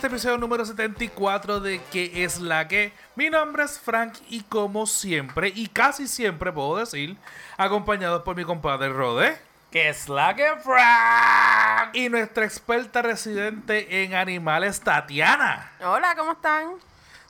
este 0.00 0.06
episodio 0.06 0.38
número 0.38 0.64
74 0.64 1.60
de 1.60 1.78
¿Qué 1.92 2.24
es 2.24 2.38
la 2.40 2.66
que? 2.68 2.90
Mi 3.16 3.28
nombre 3.28 3.64
es 3.64 3.78
Frank 3.78 4.14
y 4.30 4.40
como 4.44 4.86
siempre, 4.86 5.52
y 5.54 5.66
casi 5.66 6.08
siempre 6.08 6.50
puedo 6.52 6.78
decir, 6.78 7.18
acompañados 7.58 8.22
por 8.22 8.34
mi 8.34 8.44
compadre 8.44 8.88
Rode 8.88 9.36
¿Qué 9.70 9.90
es 9.90 10.08
la 10.08 10.34
que 10.34 10.48
Frank? 10.64 11.90
y 11.94 12.08
nuestra 12.08 12.46
experta 12.46 13.02
residente 13.02 14.02
en 14.02 14.14
animales, 14.14 14.80
Tatiana. 14.80 15.70
Hola, 15.84 16.16
¿cómo 16.16 16.32
están? 16.32 16.70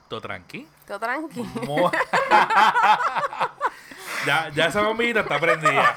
¿Todo 0.07 0.21
tranqui? 0.21 0.65
Todo 0.87 0.99
tranquilo. 0.99 1.45
Mo- 1.65 1.91
ya, 4.25 4.49
ya 4.55 4.65
esa 4.67 4.81
bombita 4.81 5.19
está 5.19 5.39
prendida. 5.39 5.93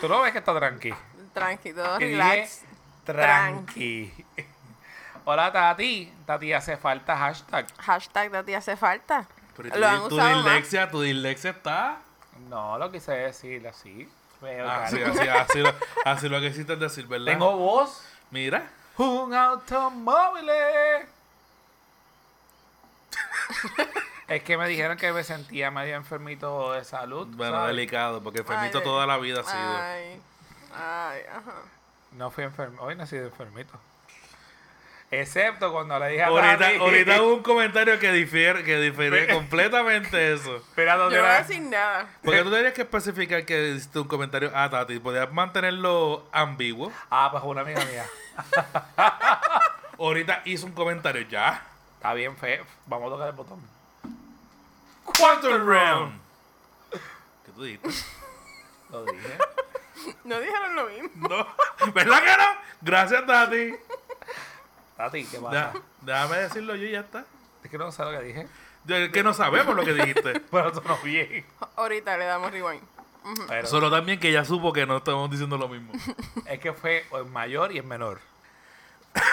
¿Tú 0.00 0.08
no 0.08 0.20
ves 0.22 0.30
que 0.32 0.38
está 0.38 0.56
tranqui? 0.56 0.94
Tranqui, 1.34 1.72
todo 1.72 1.98
relax. 1.98 2.62
tranqui. 3.04 4.12
Hola 5.24 5.52
Tati. 5.52 6.12
Tati 6.26 6.52
hace 6.52 6.76
falta 6.76 7.16
hashtag. 7.16 7.66
Hashtag 7.78 8.30
de 8.32 8.42
ti 8.42 8.54
hace 8.54 8.76
falta. 8.76 9.26
Pero 9.56 9.76
Lo 9.76 9.86
han 9.88 10.02
tu, 10.02 10.08
tu 10.10 10.16
más. 10.16 10.34
dislexia, 10.36 10.90
tu 10.90 11.00
dislexia 11.02 11.50
está... 11.50 11.98
No, 12.48 12.78
lo 12.78 12.90
quise 12.90 13.12
decir 13.12 13.66
así. 13.68 14.08
Veo, 14.40 14.68
Así, 14.68 14.98
cara. 14.98 15.12
así, 15.12 15.28
así, 15.28 15.58
lo, 15.60 15.72
así 16.04 16.28
lo 16.28 16.40
que 16.40 16.46
hiciste 16.48 16.74
decir, 16.76 17.06
¿verdad? 17.06 17.26
Tengo 17.32 17.56
voz. 17.56 18.02
Mira. 18.30 18.66
Un 18.96 19.32
automóvil. 19.34 20.50
es 24.28 24.42
que 24.42 24.56
me 24.56 24.66
dijeron 24.68 24.96
que 24.96 25.12
me 25.12 25.22
sentía 25.22 25.70
medio 25.70 25.94
enfermito 25.94 26.72
de 26.72 26.84
salud. 26.84 27.28
Bueno, 27.36 27.52
¿sabes? 27.54 27.76
delicado, 27.76 28.22
porque 28.22 28.40
enfermito 28.40 28.78
Ay, 28.78 28.84
toda 28.84 29.06
la 29.06 29.18
vida 29.18 29.40
ha 29.40 29.44
sido. 29.44 29.76
Ay, 29.76 30.20
ay, 30.74 31.20
ajá. 31.30 31.52
No 32.12 32.30
fui 32.30 32.44
enfermo. 32.44 32.82
Hoy 32.82 32.96
no 32.96 33.04
he 33.04 33.06
sido 33.06 33.26
enfermito. 33.26 33.78
Excepto 35.12 35.70
cuando 35.72 35.98
le 35.98 36.08
dije 36.08 36.22
a 36.22 36.28
Ahorita, 36.28 36.58
Tati. 36.58 36.76
ahorita 36.76 37.22
hubo 37.22 37.34
un 37.34 37.42
comentario 37.42 37.98
que 37.98 38.10
difiere, 38.12 38.64
que 38.64 38.78
difiere 38.80 39.28
completamente 39.32 40.32
eso. 40.32 40.56
Espera, 40.68 40.96
¿dónde 40.96 41.16
Yo 41.16 41.20
no 41.20 41.28
voy 41.28 41.32
a 41.34 41.38
era? 41.38 41.46
decir 41.46 41.62
nada. 41.62 42.06
Porque 42.24 42.38
tú 42.42 42.50
tendrías 42.50 42.72
que 42.72 42.80
especificar 42.82 43.44
que 43.44 43.68
hiciste 43.72 43.98
un 43.98 44.08
comentario 44.08 44.50
a 44.56 44.70
Tati. 44.70 44.98
Podías 45.00 45.30
mantenerlo 45.30 46.26
ambiguo. 46.32 46.90
Ah, 47.10 47.28
pues 47.30 47.44
una 47.44 47.60
amiga 47.60 47.84
mía. 47.84 48.06
Ahorita 49.98 50.40
hizo 50.46 50.64
un 50.64 50.72
comentario 50.72 51.22
ya. 51.28 51.62
Está 51.96 52.14
bien 52.14 52.34
feo. 52.36 52.64
Vamos 52.86 53.08
a 53.08 53.10
tocar 53.14 53.28
el 53.28 53.34
botón. 53.34 53.60
Quantum 55.04 55.66
Round. 55.68 56.20
¿Qué 56.90 57.52
tú 57.54 57.64
dijiste? 57.64 57.88
Lo 58.90 59.04
dije. 59.04 59.38
No 60.24 60.40
dijeron 60.40 60.74
lo 60.74 60.86
mismo. 60.86 61.28
No. 61.28 61.92
¿Verdad 61.92 62.20
que 62.22 62.30
no? 62.30 62.44
Gracias, 62.80 63.26
Tati. 63.26 63.74
Tati, 64.96 65.24
¿qué 65.24 65.38
pasa? 65.38 65.52
Ya, 65.52 65.72
déjame 66.02 66.36
decirlo 66.38 66.74
yo 66.76 66.86
y 66.86 66.92
ya 66.92 67.00
está. 67.00 67.24
Es 67.64 67.70
que 67.70 67.78
no 67.78 67.90
sé 67.92 68.02
lo 68.04 68.10
que 68.10 68.20
dije. 68.20 68.46
Yo- 68.84 68.96
Es 68.96 69.10
que 69.12 69.22
no 69.22 69.32
sabemos 69.34 69.74
lo 69.76 69.84
que 69.84 69.94
dijiste. 69.94 70.40
Pero 70.50 70.74
sonó 70.74 70.96
bien. 70.98 71.44
Ahorita 71.76 72.16
le 72.16 72.24
damos 72.24 72.50
rewind. 72.50 72.82
Pero 73.48 73.66
Solo 73.68 73.90
también 73.90 74.18
que 74.18 74.28
ella 74.30 74.44
supo 74.44 74.72
que 74.72 74.84
no 74.84 74.96
estamos 74.96 75.30
diciendo 75.30 75.56
lo 75.56 75.68
mismo. 75.68 75.92
es 76.46 76.58
que 76.58 76.72
fue 76.72 77.06
en 77.12 77.30
mayor 77.32 77.72
y 77.72 77.78
en 77.78 77.86
menor. 77.88 78.20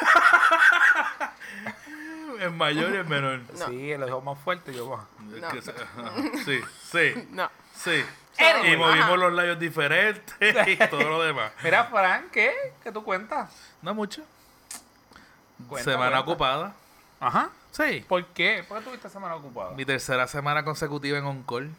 Es 2.40 2.52
mayor 2.54 2.94
y 2.94 2.98
es 2.98 3.06
menor. 3.08 3.42
No. 3.58 3.68
Sí, 3.68 3.92
él 3.92 4.00
lo 4.00 4.06
dijo 4.06 4.22
más 4.22 4.40
fuerte 4.40 4.72
y 4.72 4.76
yo 4.76 4.88
más. 4.90 5.06
Es 5.36 5.66
No. 5.98 6.12
Sí, 6.46 6.62
sí, 6.90 7.28
No. 7.32 7.50
sí. 7.76 8.06
Anyway, 8.38 8.74
Y 8.74 8.78
movimos 8.78 9.06
ajá. 9.08 9.18
los 9.18 9.34
labios 9.34 9.60
diferentes 9.60 10.34
y 10.68 10.78
todo 10.88 11.04
lo 11.10 11.22
demás. 11.22 11.52
Mira, 11.62 11.84
Fran, 11.86 12.30
¿qué? 12.32 12.54
¿Qué 12.82 12.94
tú 12.94 13.04
cuentas? 13.04 13.52
No 13.82 13.94
mucho. 13.94 14.24
Cuenta, 15.68 15.92
semana 15.92 16.10
cuenta. 16.18 16.32
ocupada. 16.32 16.74
Ajá. 17.20 17.50
Sí. 17.72 18.06
¿Por 18.08 18.26
qué? 18.28 18.64
¿Por 18.68 18.80
qué 18.80 18.86
tuviste 18.86 19.10
semana 19.10 19.36
ocupada? 19.36 19.72
Mi 19.72 19.86
tercera 19.86 20.28
semana 20.28 20.64
consecutiva 20.64 21.18
en 21.18 21.26
on-call. 21.26 21.70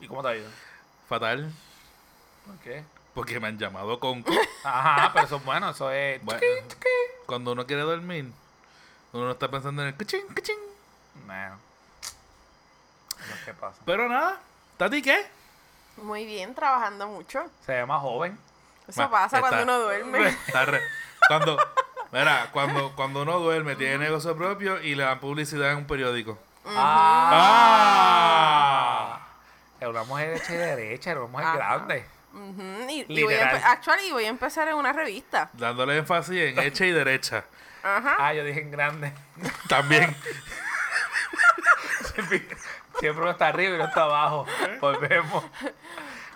¿Y 0.00 0.06
cómo 0.08 0.22
te 0.22 0.28
ha 0.28 0.36
ido? 0.36 0.48
Fatal. 1.08 1.52
¿Por 2.46 2.56
qué? 2.58 2.84
Porque 3.14 3.40
me 3.40 3.48
han 3.48 3.58
llamado 3.58 3.98
con... 3.98 4.24
Ajá, 4.64 5.10
pero 5.12 5.26
eso 5.26 5.36
es 5.36 5.44
bueno, 5.44 5.70
eso 5.70 5.90
es. 5.90 6.22
Bueno, 6.24 6.40
cuando 7.26 7.52
uno 7.52 7.66
quiere 7.66 7.82
dormir, 7.82 8.30
uno 9.12 9.24
no 9.24 9.32
está 9.32 9.50
pensando 9.50 9.82
en 9.82 9.88
el 9.88 9.94
cuchín, 9.96 10.22
cuchín. 10.34 10.56
No. 11.26 11.58
Que 13.44 13.52
pasa. 13.54 13.78
Pero 13.84 14.08
nada. 14.08 14.38
¿Tati 14.76 15.02
qué? 15.02 15.26
Muy 15.96 16.24
bien, 16.24 16.54
trabajando 16.54 17.08
mucho. 17.08 17.50
Se 17.66 17.72
ve 17.72 17.84
más 17.86 18.00
joven. 18.00 18.38
Eso 18.86 19.02
Ma- 19.02 19.10
pasa 19.10 19.38
está- 19.38 19.40
cuando 19.48 19.62
uno 19.64 19.80
duerme. 19.80 20.28
Está 20.28 20.64
re- 20.64 20.82
cuando, 21.26 21.58
mira, 22.12 22.48
cuando, 22.52 22.92
cuando 22.96 23.22
uno 23.22 23.38
duerme, 23.38 23.76
tiene 23.76 23.98
negocio 23.98 24.36
propio 24.36 24.80
y 24.82 24.94
le 24.94 25.02
dan 25.04 25.18
publicidad 25.20 25.72
en 25.72 25.78
un 25.78 25.86
periódico. 25.86 26.38
¡Ah! 27.90 29.20
Era 29.80 29.90
una 29.90 30.02
mujer 30.04 30.34
hecha 30.34 30.52
y 30.52 30.56
derecha, 30.56 31.10
era 31.12 31.20
una 31.20 31.30
mujer 31.30 31.46
Ajá. 31.46 31.56
grande. 31.56 32.04
Ujú, 32.34 32.62
y, 32.90 33.04
y 33.08 33.22
voy 33.24 33.34
a 33.34 33.38
Literal. 33.38 33.56
empe- 33.56 33.64
actually, 33.64 34.12
voy 34.12 34.24
a 34.24 34.28
empezar 34.28 34.68
en 34.68 34.74
una 34.74 34.92
revista. 34.92 35.48
Dándole 35.54 35.96
énfasis 35.96 36.36
en 36.36 36.58
hecha 36.58 36.84
y 36.84 36.90
derecha. 36.92 37.44
Ajá. 37.82 38.16
Ah, 38.18 38.34
yo 38.34 38.44
dije 38.44 38.60
en 38.60 38.70
grande. 38.70 39.12
También. 39.68 40.14
Siempre, 42.14 42.46
siempre 42.98 43.22
uno 43.22 43.30
está 43.30 43.46
arriba 43.48 43.72
y 43.72 43.74
uno 43.76 43.84
está 43.84 44.02
abajo. 44.02 44.44
Volvemos. 44.80 45.44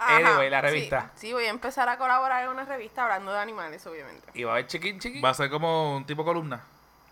Ajá, 0.04 0.16
Anyway, 0.16 0.50
la 0.50 0.60
sí, 0.60 0.66
revista. 0.66 1.10
Sí, 1.16 1.32
voy 1.32 1.44
a 1.46 1.50
empezar 1.50 1.88
a 1.88 1.96
colaborar 1.98 2.44
en 2.44 2.50
una 2.50 2.64
revista 2.64 3.02
hablando 3.04 3.32
de 3.32 3.38
animales, 3.40 3.86
obviamente. 3.86 4.28
Y 4.34 4.44
va 4.44 4.52
a 4.52 4.54
haber 4.54 4.66
chiquín 4.66 4.98
chiquín. 5.00 5.24
Va 5.24 5.30
a 5.30 5.34
ser 5.34 5.50
como 5.50 5.96
un 5.96 6.04
tipo 6.04 6.24
columna. 6.24 6.62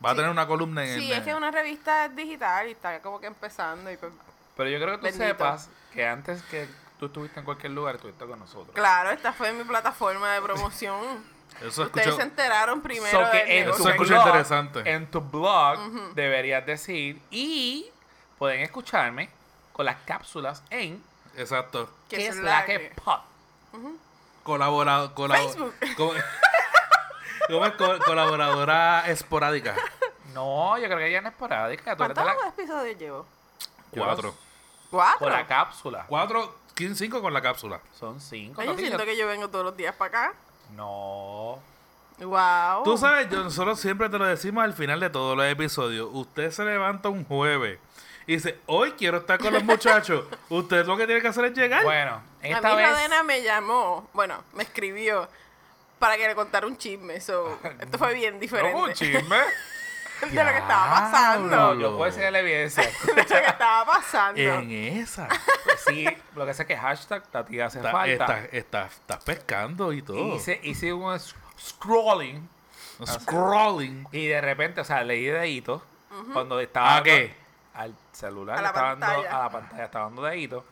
Va 0.05 0.11
a 0.13 0.15
tener 0.15 0.31
una 0.31 0.47
columna 0.47 0.85
en 0.85 0.99
Sí, 0.99 1.13
el. 1.13 1.19
es 1.19 1.25
que 1.25 1.35
una 1.35 1.51
revista 1.51 2.07
es 2.07 2.17
digital 2.17 2.69
y 2.69 2.73
está 2.73 3.01
como 3.01 3.21
que 3.21 3.27
empezando. 3.27 3.91
Y 3.91 3.97
pues, 3.97 4.13
Pero 4.57 4.71
yo 4.71 4.79
creo 4.79 4.91
que 4.93 4.97
tú 4.99 5.03
Bendito. 5.19 5.25
sepas 5.27 5.69
que 5.93 6.07
antes 6.07 6.43
que 6.45 6.67
tú 6.99 7.07
estuviste 7.07 7.39
en 7.41 7.45
cualquier 7.45 7.73
lugar, 7.73 7.97
estuviste 7.97 8.25
con 8.27 8.39
nosotros. 8.39 8.75
claro, 8.75 9.11
esta 9.11 9.33
fue 9.33 9.53
mi 9.53 9.65
plataforma 9.65 10.33
de 10.33 10.41
promoción. 10.43 11.01
Eso 11.61 11.83
Ustedes 11.83 12.07
escucho. 12.07 12.17
se 12.17 12.23
enteraron 12.23 12.81
primero 12.81 13.11
So 13.11 13.27
del 13.31 13.51
en 13.51 13.69
Eso 13.69 13.89
escucha 13.91 14.15
blog- 14.15 14.27
interesante. 14.27 14.91
En 14.91 15.11
tu 15.11 15.21
blog 15.21 15.79
deberías 16.15 16.65
decir 16.65 17.21
y 17.31 17.91
pueden 18.39 18.61
escucharme 18.61 19.29
con 19.73 19.85
las 19.85 19.97
cápsulas 20.07 20.63
en 20.71 21.03
Exacto. 21.41 21.89
Que 22.09 22.17
¿Qué 22.17 22.27
es 22.29 22.37
la 22.37 22.65
que? 22.65 22.93
Colaborado. 24.43 25.13
Facebook. 25.15 25.75
¿Cómo, 25.97 26.13
cómo 27.49 27.67
es 27.67 27.73
co- 27.75 27.99
colaboradora 28.05 29.09
esporádica? 29.09 29.77
No, 30.35 30.79
yo 30.79 30.85
creo 30.87 30.99
que 30.99 31.09
ella 31.09 31.21
no 31.21 31.29
es 31.29 31.35
esporádica. 31.35 31.97
¿Cuántos 31.97 32.25
la, 32.25 32.37
episodios 32.49 32.99
llevo? 32.99 33.27
Cuatro. 33.91 34.35
¿Cuatro? 34.91 35.19
con 35.21 35.33
la 35.33 35.47
cápsula. 35.47 36.05
Cuatro, 36.09 36.55
quin- 36.75 36.95
cinco 36.95 37.21
con 37.23 37.33
la 37.33 37.41
cápsula. 37.43 37.81
Son 37.99 38.21
cinco. 38.21 38.61
Ay, 38.61 38.69
yo 38.69 38.77
siento 38.77 39.05
que 39.05 39.17
yo 39.17 39.27
vengo 39.29 39.49
todos 39.49 39.65
los 39.65 39.77
días 39.77 39.95
para 39.95 40.09
acá. 40.29 40.35
No. 40.75 41.59
Wow. 42.19 42.83
Tú 42.85 42.99
sabes, 42.99 43.29
yo- 43.31 43.45
nosotros 43.45 43.79
siempre 43.81 44.09
te 44.09 44.19
lo 44.19 44.25
decimos 44.27 44.65
al 44.65 44.73
final 44.75 45.01
de 45.01 45.11
todos 45.11 45.37
los 45.37 45.47
episodios. 45.47 46.09
Usted 46.13 46.51
se 46.51 46.65
levanta 46.65 47.09
un 47.09 47.25
jueves 47.25 47.79
y 48.31 48.35
dice, 48.35 48.61
hoy 48.67 48.93
quiero 48.93 49.19
estar 49.19 49.41
con 49.41 49.53
los 49.53 49.65
muchachos. 49.65 50.25
Usted 50.51 50.87
lo 50.87 50.97
que 50.97 51.05
tiene 51.07 51.21
que 51.21 51.27
hacer 51.29 51.47
es 51.47 51.53
llegar. 51.53 51.83
Bueno, 51.83 52.23
A 52.43 52.47
esta 52.47 52.71
mí 52.71 52.77
vez. 52.77 52.89
Rodena 52.91 53.23
me 53.25 53.43
llamó, 53.43 54.09
bueno, 54.13 54.45
me 54.53 54.63
escribió 54.63 55.29
para 55.99 56.17
que 56.17 56.29
le 56.29 56.35
contara 56.37 56.65
un 56.67 56.77
chisme. 56.79 57.21
So, 57.21 57.59
esto 57.81 57.99
fue 57.99 58.15
bien 58.15 58.39
diferente 58.39 58.73
No, 58.79 58.85
un 58.85 58.93
chisme. 58.93 59.21
de 60.31 60.45
lo 60.45 60.51
que 60.51 60.59
estaba 60.59 60.91
pasando. 61.11 61.57
No, 61.57 61.75
yo 61.75 61.97
puedo 61.97 62.05
decir 62.11 62.31
la 62.31 62.39
evidencia. 62.39 62.83
de 62.85 63.15
lo 63.17 63.25
que 63.27 63.47
estaba 63.47 63.85
pasando. 63.87 64.41
En 64.41 64.71
esa. 64.71 65.29
Sí, 65.89 66.07
lo 66.37 66.47
que 66.47 66.55
sé 66.55 66.63
es 66.63 66.69
que 66.69 66.77
hashtag 66.77 67.27
Tati 67.33 67.59
hace 67.61 67.79
Está- 67.79 67.91
falta. 67.91 68.13
está- 68.13 68.39
está- 68.57 68.87
Estás 68.87 69.25
pescando 69.25 69.93
y 69.93 70.03
todo. 70.03 70.37
Hice, 70.37 70.61
hice 70.63 70.93
un 70.93 71.19
scrolling 71.59 72.49
Scrolling. 73.05 74.07
y 74.13 74.27
de 74.27 74.41
repente, 74.41 74.81
o 74.83 74.85
sea, 74.85 75.03
leí 75.03 75.25
deditos 75.25 75.83
cuando 76.33 76.61
estaba 76.61 76.99
¿A 76.99 77.03
qué? 77.03 77.35
Al 77.75 77.95
celular, 78.13 78.59
A 78.59 78.63
la 78.63 78.69
estaba 78.69 78.89
dando 78.91 79.07
pantalla. 79.07 79.37
a 79.37 79.43
la 79.45 79.51
pantalla, 79.51 79.85
estaba 79.85 80.05
dando 80.07 80.23
deditos 80.23 80.65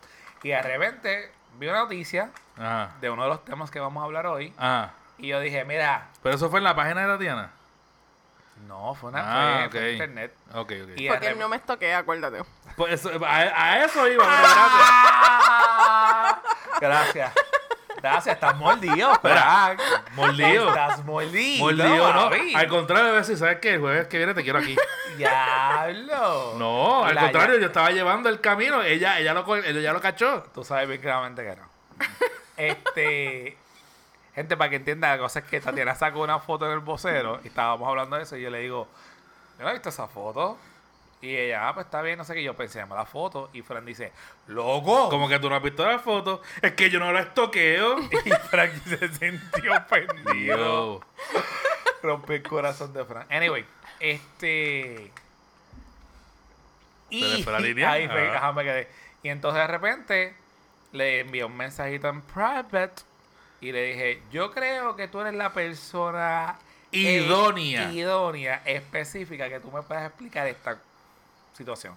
y 0.42 0.48
de 0.50 0.62
repente 0.62 1.32
vi 1.58 1.68
una 1.68 1.78
noticia 1.80 2.30
Ajá. 2.56 2.92
de 3.00 3.10
uno 3.10 3.22
de 3.22 3.28
los 3.28 3.44
temas 3.44 3.70
que 3.70 3.80
vamos 3.80 4.00
a 4.02 4.04
hablar 4.04 4.26
hoy 4.26 4.52
Ajá. 4.58 4.92
y 5.16 5.28
yo 5.28 5.40
dije, 5.40 5.64
mira, 5.64 6.08
Pero 6.22 6.34
eso 6.34 6.50
fue 6.50 6.58
en 6.58 6.64
la 6.64 6.74
página 6.76 7.02
de 7.02 7.06
Tatiana. 7.12 7.50
no, 8.66 8.94
fue 8.94 9.10
una 9.10 9.20
Ah, 9.22 9.68
fue- 9.70 9.70
fue 9.70 9.80
ok. 9.80 9.84
en 9.86 9.92
internet. 9.92 10.34
Ok, 10.54 10.72
ok. 10.82 10.90
Y 10.96 11.08
Porque 11.08 11.28
él 11.28 11.38
no 11.38 11.48
me 11.48 11.56
estoquea, 11.56 11.98
acuérdate. 11.98 12.42
Pues 12.76 12.92
eso- 12.94 13.24
a, 13.24 13.28
a 13.36 13.84
eso 13.84 14.06
iba, 14.08 14.24
gracias. 16.80 17.32
Ah, 17.98 18.00
Gracias. 18.12 18.34
Estás 18.36 18.56
mordido, 18.56 19.12
Frank. 19.20 19.80
Mordido. 20.14 20.68
Estás 20.68 21.04
mordido. 21.04 21.64
Mordido, 21.64 22.12
¿no? 22.14 22.30
Al 22.56 22.68
contrario, 22.68 23.16
a 23.16 23.24
si 23.24 23.36
sabes 23.36 23.58
que 23.58 23.74
el 23.74 23.80
jueves 23.80 24.06
que 24.06 24.18
viene 24.18 24.34
te 24.34 24.42
quiero 24.42 24.58
aquí. 24.60 24.76
Diablo. 25.16 26.54
No, 26.58 27.04
al 27.04 27.14
La- 27.14 27.22
contrario, 27.22 27.54
ya- 27.56 27.60
yo 27.62 27.66
estaba 27.66 27.90
llevando 27.90 28.28
el 28.28 28.40
camino. 28.40 28.82
Ella, 28.82 29.18
ella, 29.18 29.34
lo, 29.34 29.44
co- 29.44 29.56
ella 29.56 29.92
lo 29.92 30.00
cachó. 30.00 30.44
Tú 30.54 30.64
sabes 30.64 30.88
bien 30.88 31.00
claramente 31.00 31.42
que 31.44 31.56
no. 31.56 31.68
Este. 32.56 33.56
Gente, 34.34 34.56
para 34.56 34.70
que 34.70 34.76
entienda, 34.76 35.08
la 35.10 35.18
cosa 35.18 35.40
es 35.40 35.44
que 35.46 35.60
Tatiana 35.60 35.94
sacó 35.96 36.20
una 36.20 36.38
foto 36.38 36.66
en 36.66 36.72
el 36.72 36.78
vocero 36.78 37.40
y 37.42 37.48
estábamos 37.48 37.88
hablando 37.88 38.14
de 38.16 38.22
eso 38.22 38.36
y 38.36 38.42
yo 38.42 38.50
le 38.50 38.60
digo, 38.60 38.86
yo 39.58 39.64
no 39.64 39.70
he 39.70 39.72
visto 39.72 39.88
esa 39.88 40.06
foto. 40.06 40.56
Y 41.20 41.34
ella, 41.34 41.68
ah, 41.68 41.74
pues 41.74 41.86
está 41.86 42.00
bien, 42.00 42.16
no 42.16 42.24
sé 42.24 42.34
qué. 42.34 42.42
Yo 42.44 42.54
pensé, 42.54 42.78
llama 42.78 42.94
la 42.94 43.04
foto. 43.04 43.50
Y 43.52 43.62
Fran 43.62 43.84
dice, 43.84 44.12
¡Loco! 44.46 45.08
Como 45.08 45.28
que 45.28 45.38
tú 45.40 45.48
no 45.50 45.56
has 45.56 45.62
visto 45.62 45.84
la 45.84 45.98
foto. 45.98 46.42
Es 46.62 46.72
que 46.74 46.90
yo 46.90 47.00
no 47.00 47.12
la 47.12 47.20
estoqueo. 47.20 47.98
Y 48.24 48.30
Frank 48.50 48.72
se 48.86 49.08
sintió 49.14 49.72
perdido. 49.90 51.00
Rompe 52.02 52.36
el 52.36 52.42
corazón 52.44 52.92
de 52.92 53.04
Frank. 53.04 53.26
Anyway, 53.32 53.64
este. 53.98 55.10
¿Se 57.10 57.16
le 57.16 57.42
fue 57.42 57.52
la 57.52 57.60
línea? 57.60 57.90
Ahí 57.92 58.06
fue, 58.06 58.28
Ah. 58.28 58.36
ajá, 58.36 58.52
me 58.52 58.62
quedé. 58.64 58.88
Y 59.22 59.28
entonces 59.30 59.60
de 59.62 59.66
repente 59.66 60.34
le 60.92 61.20
envié 61.20 61.44
un 61.44 61.56
mensajito 61.56 62.08
en 62.08 62.20
private 62.22 63.02
y 63.60 63.72
le 63.72 63.82
dije: 63.82 64.22
Yo 64.30 64.52
creo 64.52 64.94
que 64.94 65.08
tú 65.08 65.20
eres 65.20 65.34
la 65.34 65.52
persona 65.52 66.58
eh, 66.92 67.22
Idónea. 67.24 67.90
idónea, 67.92 68.62
específica, 68.64 69.48
que 69.48 69.58
tú 69.60 69.70
me 69.72 69.82
puedas 69.82 70.06
explicar 70.06 70.46
esta 70.46 70.78
situación. 71.58 71.94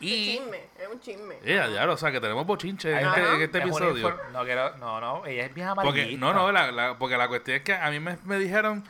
Es 0.00 0.06
Y. 0.06 0.38
chisme, 0.38 0.60
es 0.78 0.88
un 0.88 1.00
chisme. 1.00 1.34
Ya, 1.44 1.66
ya, 1.66 1.90
o 1.90 1.96
sea, 1.96 2.12
que 2.12 2.20
tenemos 2.20 2.46
bochinche 2.46 2.92
en 2.92 3.04
este, 3.08 3.20
en 3.20 3.40
este 3.42 3.58
es 3.58 3.64
episodio. 3.64 4.16
No, 4.32 4.44
quiero, 4.44 4.76
no, 4.76 5.00
no, 5.00 5.26
ella 5.26 5.46
es 5.46 5.52
bien 5.54 5.66
Porque, 5.74 5.88
amarillista. 5.88 6.20
no, 6.26 6.32
no, 6.32 6.52
la, 6.52 6.70
la- 6.70 6.96
porque 6.98 7.16
la 7.16 7.26
cuestión 7.26 7.56
es 7.56 7.62
que 7.64 7.74
a 7.74 7.90
mí 7.90 7.98
me, 7.98 8.16
me 8.24 8.38
dijeron 8.38 8.84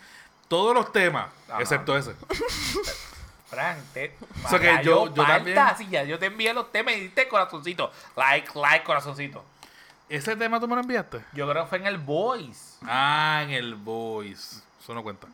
todos 0.49 0.75
los 0.75 0.93
temas, 0.93 1.29
Ajá. 1.49 1.63
excepto 1.63 1.97
ese. 1.97 2.13
Frank, 3.49 3.79
te. 3.95 4.15
O 4.45 4.49
sea 4.51 4.59
que 4.59 4.85
yo- 4.85 5.07
yo 5.15 5.25
también- 5.25 5.57
sí, 5.79 5.87
ya, 5.91 6.05
yo 6.05 6.19
te 6.19 6.27
envié 6.27 6.53
los 6.53 6.71
temas 6.71 6.95
y 6.95 7.01
diste 7.01 7.27
corazoncito. 7.29 7.91
Like, 8.17 8.51
like, 8.55 8.85
corazoncito. 8.85 9.43
¿Ese 10.11 10.37
tema 10.37 10.61
tú 10.61 10.69
me 10.69 10.75
lo 10.75 10.83
enviaste? 10.83 11.23
Yo 11.33 11.49
creo 11.49 11.65
que 11.65 11.69
fue 11.71 11.79
en 11.79 11.87
el 11.87 11.97
Voice. 11.99 12.77
Ah, 12.83 13.41
en 13.45 13.51
el 13.51 13.75
voice. 13.75 14.61
Eso 14.83 14.95
no 14.95 15.03
cuenta. 15.03 15.27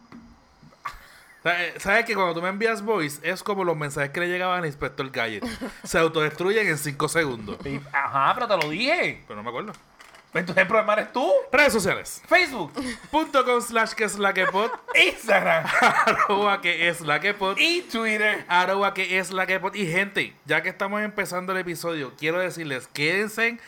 ¿Sabes 1.45 1.83
sabes 1.83 2.05
que 2.07 2.15
cuando 2.15 2.33
tú 2.33 2.41
me 2.41 2.49
envías 2.49 2.81
voice 2.83 3.21
es 3.23 3.43
como 3.43 3.65
los 3.65 3.77
mensajes 3.77 4.11
que 4.11 4.21
le 4.21 4.29
llegaban 4.29 4.61
al 4.61 4.67
inspector 4.67 5.09
Gadget? 5.11 5.45
Se 5.85 5.99
autodestruyen 5.99 6.67
en 6.67 6.79
5 6.79 7.07
segundos. 7.09 7.59
Ajá, 7.93 8.35
pero 8.35 8.49
te 8.49 8.65
lo 8.65 8.71
dije. 8.71 9.23
Pero 9.29 9.37
no 9.37 9.43
me 9.43 9.51
acuerdo. 9.51 9.73
Entonces 10.33 10.63
el 10.63 10.67
problema 10.67 10.95
eres 10.95 11.13
tú. 11.13 11.31
Redes 11.53 11.73
sociales. 11.73 12.23
Facebook, 12.27 12.73
Punto 13.11 13.45
com 13.45 13.61
slash 13.61 13.93
que 13.93 14.05
es 14.05 14.19
la 14.19 14.33
que 14.33 14.47
pod. 14.47 14.71
Instagram 15.07 15.65
Arroba 16.07 16.61
que 16.61 16.89
es 16.89 17.03
la 17.03 17.21
que 17.21 17.35
pod. 17.35 17.57
y 17.59 17.83
Twitter. 17.83 18.45
Arroba 18.49 18.95
que 18.95 19.19
es 19.19 19.31
la 19.31 19.47
que 19.47 19.61
pod. 19.61 19.75
Y 19.75 19.87
gente, 19.87 20.35
ya 20.47 20.63
que 20.63 20.71
estamos 20.71 21.03
empezando 21.03 21.53
el 21.53 21.59
episodio, 21.59 22.15
quiero 22.19 22.39
decirles, 22.41 22.89
quédense 22.89 23.59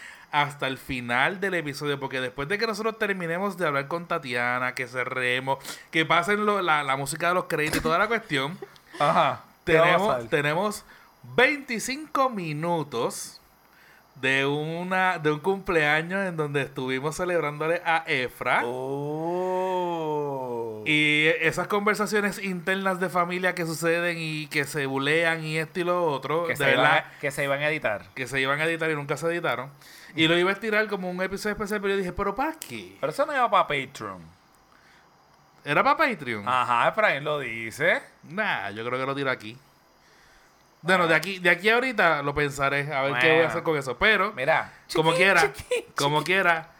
hasta 0.42 0.66
el 0.66 0.76
final 0.78 1.40
del 1.40 1.54
episodio, 1.54 1.98
porque 1.98 2.20
después 2.20 2.48
de 2.48 2.58
que 2.58 2.66
nosotros 2.66 2.98
terminemos 2.98 3.56
de 3.56 3.66
hablar 3.66 3.88
con 3.88 4.06
Tatiana, 4.06 4.74
que 4.74 4.86
cerremos, 4.86 5.58
que 5.90 6.04
pasen 6.04 6.44
lo- 6.46 6.60
la, 6.62 6.82
la 6.84 6.96
música 6.96 7.28
de 7.28 7.34
los 7.34 7.44
créditos 7.44 7.78
y 7.78 7.82
toda 7.82 7.98
la 7.98 8.06
cuestión, 8.08 8.58
Ajá. 8.98 9.42
¿Qué 9.64 9.78
va 9.78 9.84
a 9.84 9.86
tenemos, 9.96 10.28
tenemos 10.30 10.84
25 11.36 12.30
minutos 12.30 13.40
de 14.16 14.46
una 14.46 15.18
de 15.18 15.30
un 15.32 15.40
cumpleaños 15.40 16.26
en 16.26 16.36
donde 16.36 16.62
estuvimos 16.62 17.16
celebrándole 17.16 17.82
a 17.84 18.04
Efra. 18.06 18.62
Oh. 18.64 19.55
Y 20.86 21.26
esas 21.40 21.66
conversaciones 21.66 22.42
internas 22.42 23.00
de 23.00 23.08
familia 23.08 23.54
que 23.54 23.66
suceden 23.66 24.18
y 24.18 24.46
que 24.46 24.64
se 24.64 24.86
bulean 24.86 25.44
y 25.44 25.58
esto 25.58 25.80
y 25.80 25.84
lo 25.84 26.04
otro, 26.06 26.44
que, 26.46 26.52
de 26.52 26.56
se 26.56 26.72
iban 26.72 26.86
a, 26.86 27.12
que 27.20 27.30
se 27.30 27.44
iban 27.44 27.60
a 27.60 27.68
editar. 27.68 28.04
que 28.14 28.26
se 28.28 28.40
iban 28.40 28.60
a 28.60 28.64
editar 28.64 28.90
y 28.90 28.94
nunca 28.94 29.16
se 29.16 29.26
editaron. 29.26 29.70
Y 30.14 30.28
lo 30.28 30.38
iba 30.38 30.50
a 30.50 30.52
estirar 30.52 30.86
como 30.86 31.10
un 31.10 31.20
episodio 31.22 31.54
especial, 31.54 31.80
pero 31.80 31.94
yo 31.94 31.98
dije, 31.98 32.12
¿pero 32.12 32.34
para 32.34 32.52
qué? 32.52 32.96
Pero 33.00 33.12
eso 33.12 33.26
no 33.26 33.32
iba 33.34 33.50
para 33.50 33.66
Patreon. 33.66 34.22
¿Era 35.64 35.82
para 35.82 35.96
Patreon? 35.96 36.48
Ajá, 36.48 36.88
Efraín 36.88 37.24
lo 37.24 37.40
dice. 37.40 38.00
Nah, 38.22 38.70
yo 38.70 38.84
creo 38.86 39.00
que 39.00 39.06
lo 39.06 39.14
tiro 39.16 39.30
aquí. 39.30 39.58
Bueno, 40.82 41.08
de 41.08 41.16
aquí, 41.16 41.40
de 41.40 41.50
aquí 41.50 41.68
ahorita 41.68 42.22
lo 42.22 42.32
pensaré, 42.32 42.92
a 42.94 43.02
ver 43.02 43.18
qué 43.20 43.32
voy 43.32 43.42
a 43.42 43.48
hacer 43.48 43.64
con 43.64 43.76
eso. 43.76 43.98
Pero, 43.98 44.32
Mira. 44.34 44.72
como 44.94 45.12
quiera, 45.12 45.52
como 45.96 46.22
quiera, 46.22 46.70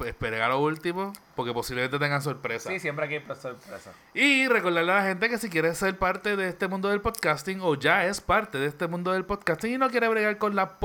a 0.00 0.48
lo 0.48 0.60
último, 0.60 1.12
porque 1.34 1.52
posiblemente 1.52 1.98
tengan 1.98 2.22
sorpresa. 2.22 2.70
Sí, 2.70 2.80
siempre 2.80 3.04
hay 3.04 3.08
que 3.10 3.16
ir 3.16 3.36
sorpresa. 3.36 3.92
Y 4.14 4.48
recordarle 4.48 4.92
a 4.92 4.96
la 4.96 5.02
gente 5.02 5.28
que 5.28 5.38
si 5.38 5.50
quiere 5.50 5.74
ser 5.74 5.98
parte 5.98 6.36
de 6.36 6.48
este 6.48 6.68
mundo 6.68 6.88
del 6.88 7.00
podcasting 7.00 7.60
o 7.60 7.74
ya 7.74 8.06
es 8.06 8.20
parte 8.20 8.58
de 8.58 8.66
este 8.66 8.86
mundo 8.86 9.12
del 9.12 9.24
podcasting 9.24 9.74
y 9.74 9.78
no 9.78 9.90
quiere 9.90 10.08
bregar 10.08 10.38
con 10.38 10.56
la 10.56 10.78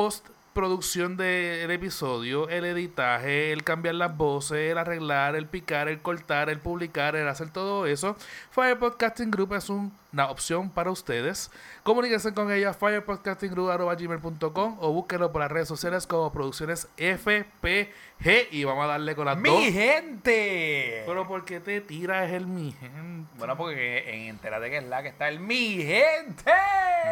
postproducción 0.56 1.18
del 1.18 1.70
episodio, 1.70 2.48
el 2.48 2.64
editaje, 2.64 3.52
el 3.52 3.66
cambiar 3.66 3.96
las 3.96 4.16
voces, 4.16 4.72
el 4.72 4.78
arreglar, 4.78 5.36
el 5.36 5.48
picar, 5.48 5.90
el 5.90 6.02
cortar, 6.02 6.50
el 6.50 6.60
publicar, 6.60 7.18
el 7.18 7.28
hacer 7.28 7.50
todo 7.50 7.86
eso, 7.86 8.16
Fire 8.52 8.80
Podcasting 8.80 9.32
Group 9.32 9.54
es 9.56 9.70
un- 9.70 9.92
una 10.14 10.30
opción 10.30 10.70
para 10.70 10.92
ustedes. 10.92 11.52
Comuníquense 11.84 12.34
con 12.34 12.50
ella 12.54 12.74
firepodcastinggroup.com 12.74 14.78
o 14.80 14.92
búsquenlo 14.94 15.30
por 15.34 15.42
las 15.42 15.52
redes 15.52 15.68
sociales 15.68 16.08
como 16.08 16.32
Producciones 16.32 16.88
FPG 16.96 18.48
y 18.52 18.64
vamos 18.64 18.86
a 18.86 18.88
darle 18.88 19.14
con 19.14 19.26
las 19.26 19.36
dos. 19.36 19.44
¡Mi 19.44 19.74
gente! 19.74 21.04
Pero 21.06 21.28
¿por 21.28 21.44
qué 21.44 21.60
te 21.60 21.82
tiras 21.82 22.32
el 22.32 22.48
mi 22.48 22.72
gente? 22.72 23.30
Bueno, 23.38 23.58
porque 23.58 24.10
en 24.10 24.30
Entérate 24.30 24.70
que 24.70 24.78
es 24.78 24.86
la 24.86 25.04
que 25.04 25.10
está 25.10 25.28
el 25.28 25.42
mi 25.42 25.84
gente. 25.84 26.50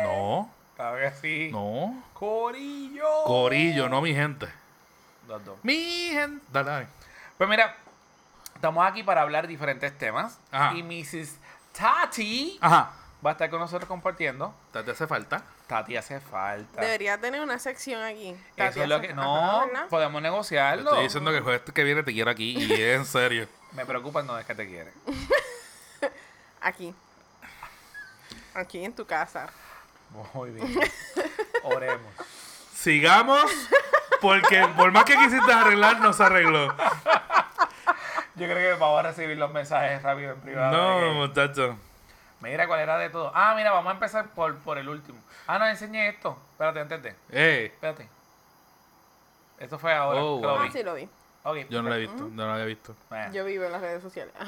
No, 0.06 0.50
Claro 0.75 0.97
que 0.97 1.11
sí. 1.21 1.49
no. 1.51 2.03
Corillo. 2.13 3.23
Corillo, 3.25 3.89
no 3.89 4.01
mi 4.01 4.13
gente. 4.13 4.47
Los 5.27 5.43
dos. 5.45 5.57
Mi 5.63 6.09
gente. 6.11 6.45
Dale, 6.51 6.69
dale. 6.69 6.87
Pues 7.37 7.49
mira, 7.49 7.75
estamos 8.55 8.85
aquí 8.85 9.03
para 9.03 9.21
hablar 9.21 9.47
diferentes 9.47 9.95
temas. 9.97 10.39
Ajá. 10.51 10.73
Y 10.75 10.83
Mrs. 10.83 11.37
Tati 11.77 12.57
Ajá. 12.61 12.91
va 13.25 13.31
a 13.31 13.33
estar 13.33 13.49
con 13.49 13.59
nosotros 13.59 13.87
compartiendo. 13.87 14.53
¿Te 14.71 14.79
hace 14.79 15.07
falta? 15.07 15.43
Tati 15.67 15.95
hace 15.97 16.19
falta. 16.19 16.81
Debería 16.81 17.17
tener 17.19 17.41
una 17.41 17.57
sección 17.59 18.01
aquí. 18.03 18.35
Eso 18.57 18.83
es 18.83 18.89
lo 18.89 18.99
que. 19.01 19.13
No, 19.13 19.65
¿verdad? 19.67 19.87
podemos 19.89 20.21
negociarlo. 20.21 20.89
estoy 20.89 21.03
diciendo 21.03 21.31
que 21.31 21.37
el 21.37 21.43
jueves 21.43 21.61
que 21.73 21.83
viene 21.83 22.03
te 22.03 22.13
quiero 22.13 22.29
aquí 22.31 22.57
y 22.57 22.71
es 22.73 22.97
en 22.97 23.05
serio. 23.05 23.47
Me 23.73 23.85
preocupa 23.85 24.21
no 24.21 24.37
es 24.37 24.45
que 24.45 24.53
te 24.53 24.67
quiere. 24.67 24.91
Aquí. 26.61 26.93
Aquí 28.53 28.85
en 28.85 28.93
tu 28.93 29.05
casa. 29.05 29.47
Muy 30.33 30.51
bien. 30.51 30.80
Oremos. 31.63 32.12
Sigamos, 32.73 33.52
porque 34.21 34.68
por 34.76 34.92
más 34.92 35.06
que 35.06 35.16
quisiste 35.16 35.52
arreglar, 35.52 35.99
no 36.02 36.11
se 36.14 36.23
arregló. 36.23 36.68
Yo 38.35 38.47
creo 38.47 38.56
que 38.57 38.80
vamos 38.80 38.99
a 38.99 39.04
recibir 39.04 39.37
los 39.37 39.52
mensajes 39.52 40.02
rápido 40.02 40.33
en 40.33 40.42
privado. 40.42 41.02
No, 41.02 41.14
muchacho. 41.14 41.78
Mira 42.42 42.68
cuál 42.68 42.81
era 42.81 42.97
de 42.97 43.09
todo. 43.09 43.31
Ah, 43.33 43.54
mira, 43.56 43.71
vamos 43.71 43.90
a 43.92 43.94
empezar 43.94 44.28
por, 44.33 44.57
por 44.57 44.78
el 44.78 44.90
último. 44.90 45.19
Ah, 45.47 45.57
no, 45.59 45.68
enseñé 45.68 46.09
esto. 46.09 46.37
Espérate, 46.52 46.80
antes 46.81 47.04
de. 47.04 47.16
Eh, 47.31 47.66
Espérate. 47.73 48.09
Esto 49.59 49.80
fue 49.80 49.94
ahora. 49.94 50.21
Oh, 50.21 50.42
que 50.42 50.47
lo 50.47 50.54
wow. 50.54 50.64
Ah, 50.66 50.69
sí 50.73 50.83
lo 50.83 50.94
vi. 50.95 51.07
Ok, 51.44 51.57
yo 51.69 51.81
no 51.81 51.90
lo 51.90 51.95
he 51.95 51.99
perfecto. 51.99 52.23
visto, 52.26 52.35
no 52.35 52.45
lo 52.47 52.54
había 52.54 52.66
visto. 52.66 52.95
Bueno. 53.09 53.33
Yo 53.33 53.45
vivo 53.45 53.64
en 53.66 53.71
las 53.71 53.81
redes 53.81 54.02
sociales. 54.02 54.33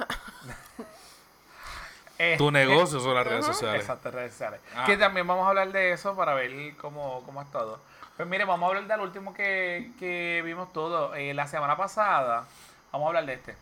Eh, 2.18 2.36
Tu 2.38 2.50
negocio 2.52 3.00
son 3.00 3.14
las 3.16 3.26
redes 3.28 3.46
sociales. 3.46 3.82
Exacto, 3.82 4.10
redes 4.12 4.32
sociales. 4.32 4.62
Ah. 4.76 4.84
Que 4.86 4.96
también 4.98 5.28
vamos 5.28 5.46
a 5.46 5.50
hablar 5.50 5.72
de 5.72 5.92
eso 5.92 6.16
para 6.16 6.34
ver 6.34 6.76
cómo, 6.78 7.22
cómo 7.26 7.42
es 7.42 7.52
todo. 7.52 7.80
Pues 8.16 8.28
mire, 8.30 8.46
vamos 8.46 8.66
a 8.66 8.70
hablar 8.70 8.88
del 8.88 9.02
último 9.02 9.34
que, 9.34 9.92
que 10.00 10.42
vimos 10.46 10.72
todo. 10.72 11.14
Eh, 11.16 11.34
la 11.34 11.48
semana 11.48 11.76
pasada, 11.76 12.46
vamos 12.92 13.06
a 13.06 13.10
hablar 13.10 13.26
de 13.26 13.34
este. 13.34 13.56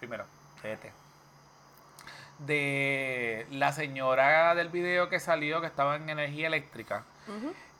Primero, 0.00 0.24
de 0.62 0.72
este. 0.72 0.92
De 2.38 3.46
la 3.50 3.72
señora 3.72 4.54
del 4.54 4.68
video 4.68 5.08
que 5.08 5.18
salió 5.18 5.60
que 5.60 5.66
estaba 5.66 5.96
en 5.96 6.08
energía 6.08 6.46
eléctrica 6.46 7.04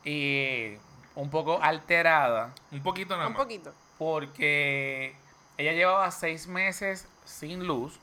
y 0.05 0.75
un 1.15 1.31
poco 1.31 1.61
alterada 1.63 2.51
Un 2.73 2.83
poquito 2.83 3.15
nada 3.17 3.29
Un 3.29 3.35
más. 3.35 3.43
poquito. 3.43 3.73
porque 3.99 5.15
ella 5.57 5.73
llevaba 5.73 6.11
seis 6.11 6.47
meses 6.49 7.07
sin 7.25 7.67
luz. 7.67 8.01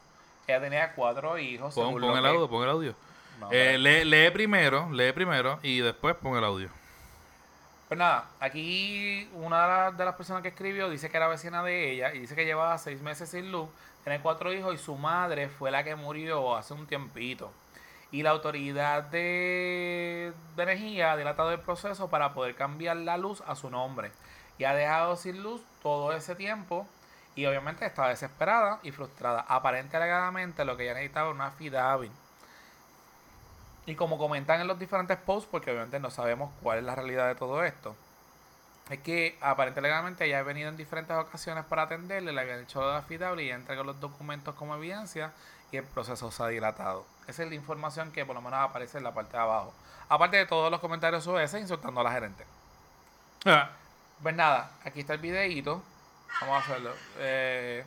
Ella 0.48 0.62
tenía 0.62 0.94
cuatro 0.94 1.38
hijos. 1.38 1.74
Pon, 1.74 1.86
según 1.88 2.02
pon 2.02 2.12
lo 2.12 2.18
el 2.18 2.22
que- 2.24 2.30
audio, 2.30 2.50
pon 2.50 2.64
el 2.64 2.70
audio. 2.70 2.96
No, 3.40 3.50
Eh, 3.52 3.78
lee, 3.78 4.06
lee 4.06 4.30
primero, 4.32 4.90
lee 4.92 5.12
primero 5.12 5.60
y 5.62 5.80
después 5.80 6.16
pon 6.16 6.38
el 6.38 6.44
audio. 6.44 6.70
Pues 7.88 7.98
nada, 8.00 8.26
aquí 8.40 9.30
una 9.34 9.62
de 9.62 9.68
las, 9.68 9.98
de 9.98 10.06
las 10.06 10.16
personas 10.16 10.42
que 10.42 10.48
escribió 10.50 10.90
dice 10.90 11.10
que 11.10 11.18
era 11.18 11.28
vecina 11.28 11.62
de 11.64 11.92
ella 11.92 12.14
y 12.14 12.20
dice 12.20 12.36
que 12.36 12.46
llevaba 12.46 12.78
seis 12.78 13.00
meses 13.02 13.30
sin 13.30 13.52
luz, 13.52 13.70
tiene 14.04 14.22
cuatro 14.22 14.52
hijos 14.54 14.74
y 14.74 14.78
su 14.78 14.96
madre 14.96 15.50
fue 15.50 15.70
la 15.70 15.84
que 15.84 15.96
murió 15.96 16.56
hace 16.56 16.74
un 16.74 16.88
tiempito. 16.88 17.52
Y 18.12 18.24
la 18.24 18.30
autoridad 18.32 19.04
de, 19.04 20.32
de 20.56 20.64
energía 20.64 21.12
ha 21.12 21.18
dilatado 21.18 21.52
el 21.52 21.60
proceso 21.60 22.10
para 22.10 22.34
poder 22.34 22.56
cambiar 22.56 22.98
la 22.98 23.18
luz 23.18 23.42
a 23.46 23.56
su 23.56 23.70
nombre. 23.70 24.12
Y 24.58 24.64
ha 24.64 24.74
dejado 24.74 25.16
sin 25.18 25.44
luz 25.44 25.62
todo 25.84 26.14
ese 26.14 26.34
tiempo 26.36 26.88
y 27.36 27.46
obviamente 27.46 27.86
está 27.86 28.08
desesperada 28.08 28.80
y 28.84 28.92
frustrada. 28.92 29.46
Aparente 29.48 29.98
alegadamente 29.98 30.64
lo 30.66 30.78
que 30.78 30.84
ella 30.84 30.94
necesitaba 30.94 31.28
era 31.28 31.36
una 31.36 31.48
affidavit. 31.48 32.12
Y 33.86 33.96
como 33.96 34.18
comentan 34.18 34.62
en 34.62 34.68
los 34.68 34.80
diferentes 34.80 35.18
posts, 35.18 35.48
porque 35.52 35.72
obviamente 35.72 36.00
no 36.00 36.10
sabemos 36.10 36.52
cuál 36.64 36.80
es 36.80 36.84
la 36.86 36.96
realidad 36.96 37.28
de 37.28 37.36
todo 37.36 37.64
esto, 37.64 37.96
es 38.90 39.00
que 39.00 39.38
aparentemente 39.42 40.26
ella 40.26 40.40
ha 40.40 40.44
venido 40.44 40.70
en 40.70 40.78
diferentes 40.78 41.16
ocasiones 41.16 41.66
para 41.66 41.84
atenderle, 41.84 42.32
le 42.32 42.42
habían 42.42 42.62
hecho 42.62 42.82
la 42.82 42.98
affidavit 42.98 43.42
y 43.42 43.46
ella 43.46 43.56
entregó 43.56 43.84
los 43.84 44.00
documentos 44.00 44.56
como 44.56 44.76
evidencia 44.76 45.32
y 45.72 45.78
el 45.78 45.84
proceso 45.84 46.32
se 46.32 46.44
ha 46.44 46.48
dilatado. 46.48 47.06
Esa 47.28 47.44
es 47.44 47.50
la 47.50 47.56
información 47.56 48.12
que 48.12 48.26
por 48.26 48.36
lo 48.36 48.42
menos 48.42 48.60
aparece 48.60 48.98
en 48.98 49.04
la 49.04 49.14
parte 49.14 49.38
de 49.38 49.44
abajo. 49.44 49.74
Aparte 50.08 50.38
de 50.38 50.46
todos 50.46 50.72
los 50.72 50.80
comentarios 50.80 51.24
sobre 51.24 51.44
ese, 51.44 51.60
insultando 51.60 52.02
a 52.02 52.04
la 52.04 52.12
gerente. 52.12 52.46
Ah, 53.46 53.70
Pues 54.22 54.36
nada, 54.36 54.72
aquí 54.84 55.02
está 55.02 55.14
el 55.14 55.20
videíto. 55.20 55.82
Vamos 56.40 56.56
a 56.56 56.60
hacerlo. 56.60 56.92
Eh, 57.18 57.84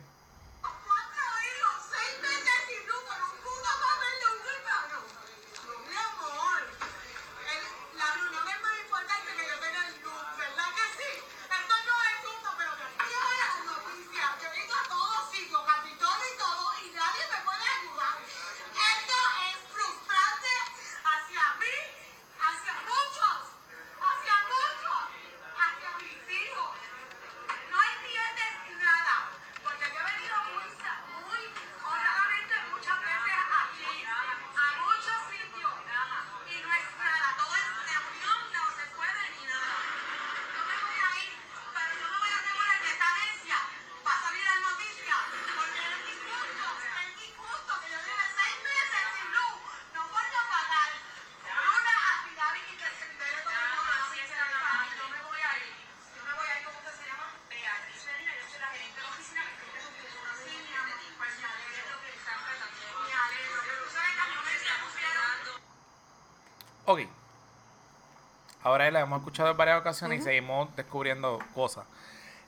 Ahora 68.69 68.91
la 68.91 68.99
hemos 68.99 69.17
escuchado 69.17 69.49
en 69.49 69.57
varias 69.57 69.79
ocasiones 69.79 70.19
y 70.19 70.21
seguimos 70.21 70.75
descubriendo 70.75 71.39
cosas. 71.55 71.87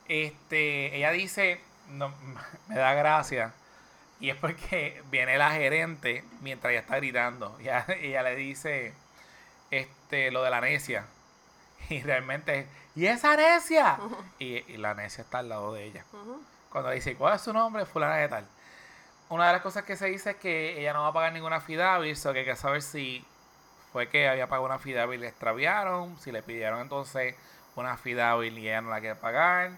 Este, 0.06 0.96
ella 0.96 1.10
dice, 1.10 1.60
no, 1.88 2.14
me 2.68 2.76
da 2.76 2.94
gracia, 2.94 3.52
y 4.20 4.30
es 4.30 4.36
porque 4.36 5.02
viene 5.10 5.36
la 5.36 5.50
gerente 5.50 6.22
mientras 6.40 6.70
ella 6.70 6.80
está 6.82 6.96
gritando. 6.98 7.56
Ella, 7.60 7.84
ella 7.88 8.22
le 8.22 8.36
dice 8.36 8.94
este, 9.72 10.30
lo 10.30 10.44
de 10.44 10.50
la 10.50 10.60
necia. 10.60 11.06
Y 11.88 12.00
realmente, 12.02 12.68
¿y 12.94 13.06
esa 13.06 13.36
necia? 13.36 13.98
y, 14.38 14.58
y 14.72 14.76
la 14.76 14.94
necia 14.94 15.22
está 15.22 15.40
al 15.40 15.48
lado 15.48 15.74
de 15.74 15.86
ella. 15.86 16.04
Cuando 16.70 16.90
le 16.90 16.94
dice, 16.94 17.16
¿cuál 17.16 17.34
es 17.34 17.42
su 17.42 17.52
nombre? 17.52 17.84
Fulana 17.84 18.14
de 18.14 18.28
tal. 18.28 18.46
Una 19.28 19.48
de 19.48 19.54
las 19.54 19.62
cosas 19.62 19.82
que 19.82 19.96
se 19.96 20.06
dice 20.06 20.30
es 20.30 20.36
que 20.36 20.80
ella 20.80 20.92
no 20.92 21.02
va 21.02 21.08
a 21.08 21.12
pagar 21.12 21.32
ninguna 21.32 21.60
FIDAVIT, 21.60 22.14
so 22.14 22.32
que 22.32 22.38
hay 22.38 22.44
que 22.44 22.54
saber 22.54 22.80
si 22.80 23.26
fue 23.92 24.08
que 24.08 24.28
había 24.28 24.46
pagado 24.48 24.66
una 24.66 24.78
FIDAVIT 24.78 25.18
y 25.18 25.20
le 25.22 25.28
extraviaron, 25.28 26.18
si 26.18 26.32
le 26.32 26.42
pidieron 26.42 26.80
entonces 26.80 27.34
una 27.76 27.96
FIDAVIT 27.96 28.52
y 28.58 28.68
ella 28.68 28.80
no 28.80 28.90
la 28.90 29.00
quiere 29.00 29.16
pagar. 29.16 29.72